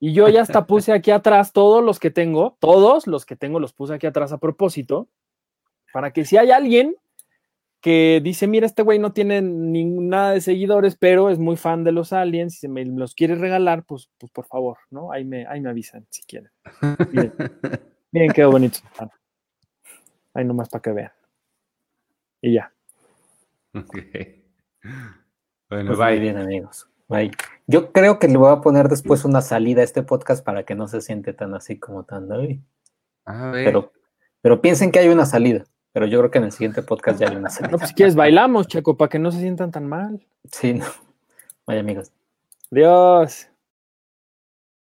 y 0.00 0.12
yo 0.12 0.28
ya 0.28 0.42
hasta 0.42 0.66
puse 0.66 0.90
aquí 0.90 1.12
atrás 1.12 1.52
todos 1.52 1.84
los 1.84 2.00
que 2.00 2.10
tengo, 2.10 2.56
todos 2.58 3.06
los 3.06 3.24
que 3.24 3.36
tengo 3.36 3.60
los 3.60 3.72
puse 3.72 3.94
aquí 3.94 4.08
atrás 4.08 4.32
a 4.32 4.38
propósito, 4.38 5.08
para 5.92 6.12
que 6.12 6.24
si 6.24 6.38
hay 6.38 6.50
alguien 6.50 6.96
que 7.80 8.20
dice, 8.20 8.48
mira, 8.48 8.66
este 8.66 8.82
güey 8.82 8.98
no 8.98 9.12
tiene 9.12 9.42
nada 9.42 10.32
de 10.32 10.40
seguidores, 10.40 10.96
pero 10.96 11.30
es 11.30 11.38
muy 11.38 11.56
fan 11.56 11.84
de 11.84 11.92
los 11.92 12.12
aliens 12.12 12.56
y 12.56 12.58
se 12.58 12.68
me 12.68 12.84
los 12.84 13.14
quiere 13.14 13.36
regalar, 13.36 13.84
pues, 13.84 14.10
pues 14.18 14.32
por 14.32 14.46
favor, 14.46 14.78
¿no? 14.90 15.12
Ahí 15.12 15.24
me, 15.24 15.46
ahí 15.46 15.60
me 15.60 15.70
avisan 15.70 16.04
si 16.10 16.24
quieren. 16.24 16.50
Miren, 17.12 17.32
miren 18.10 18.32
qué 18.32 18.44
bonito. 18.44 18.80
Ahí 20.36 20.44
nomás 20.44 20.68
para 20.68 20.82
que 20.82 20.92
vean. 20.92 21.12
Y 22.42 22.54
ya. 22.54 22.72
Bueno, 25.68 25.88
pues 25.88 25.98
bye. 25.98 26.18
bien, 26.20 26.36
amigos. 26.36 26.86
Bye. 27.08 27.32
Yo 27.66 27.90
creo 27.90 28.18
que 28.18 28.28
le 28.28 28.36
voy 28.36 28.52
a 28.52 28.60
poner 28.60 28.88
después 28.88 29.24
una 29.24 29.40
salida 29.40 29.80
a 29.80 29.84
este 29.84 30.02
podcast 30.02 30.44
para 30.44 30.64
que 30.64 30.74
no 30.74 30.88
se 30.88 31.00
siente 31.00 31.32
tan 31.32 31.54
así 31.54 31.78
como 31.78 32.04
tan. 32.04 32.28
Pero, 33.24 33.92
pero 34.42 34.60
piensen 34.60 34.92
que 34.92 34.98
hay 34.98 35.08
una 35.08 35.24
salida. 35.24 35.64
Pero 35.92 36.06
yo 36.06 36.18
creo 36.18 36.30
que 36.30 36.38
en 36.38 36.44
el 36.44 36.52
siguiente 36.52 36.82
podcast 36.82 37.18
ya 37.18 37.30
hay 37.30 37.36
una 37.36 37.48
salida. 37.48 37.72
No, 37.72 37.78
pues 37.78 37.88
si 37.88 37.94
quieres, 37.94 38.14
bailamos, 38.14 38.68
Checo, 38.68 38.98
para 38.98 39.08
que 39.08 39.18
no 39.18 39.32
se 39.32 39.40
sientan 39.40 39.70
tan 39.70 39.88
mal. 39.88 40.26
Sí, 40.52 40.74
no. 40.74 40.84
Vaya, 41.66 41.80
amigos. 41.80 42.12
Adiós. 42.70 43.48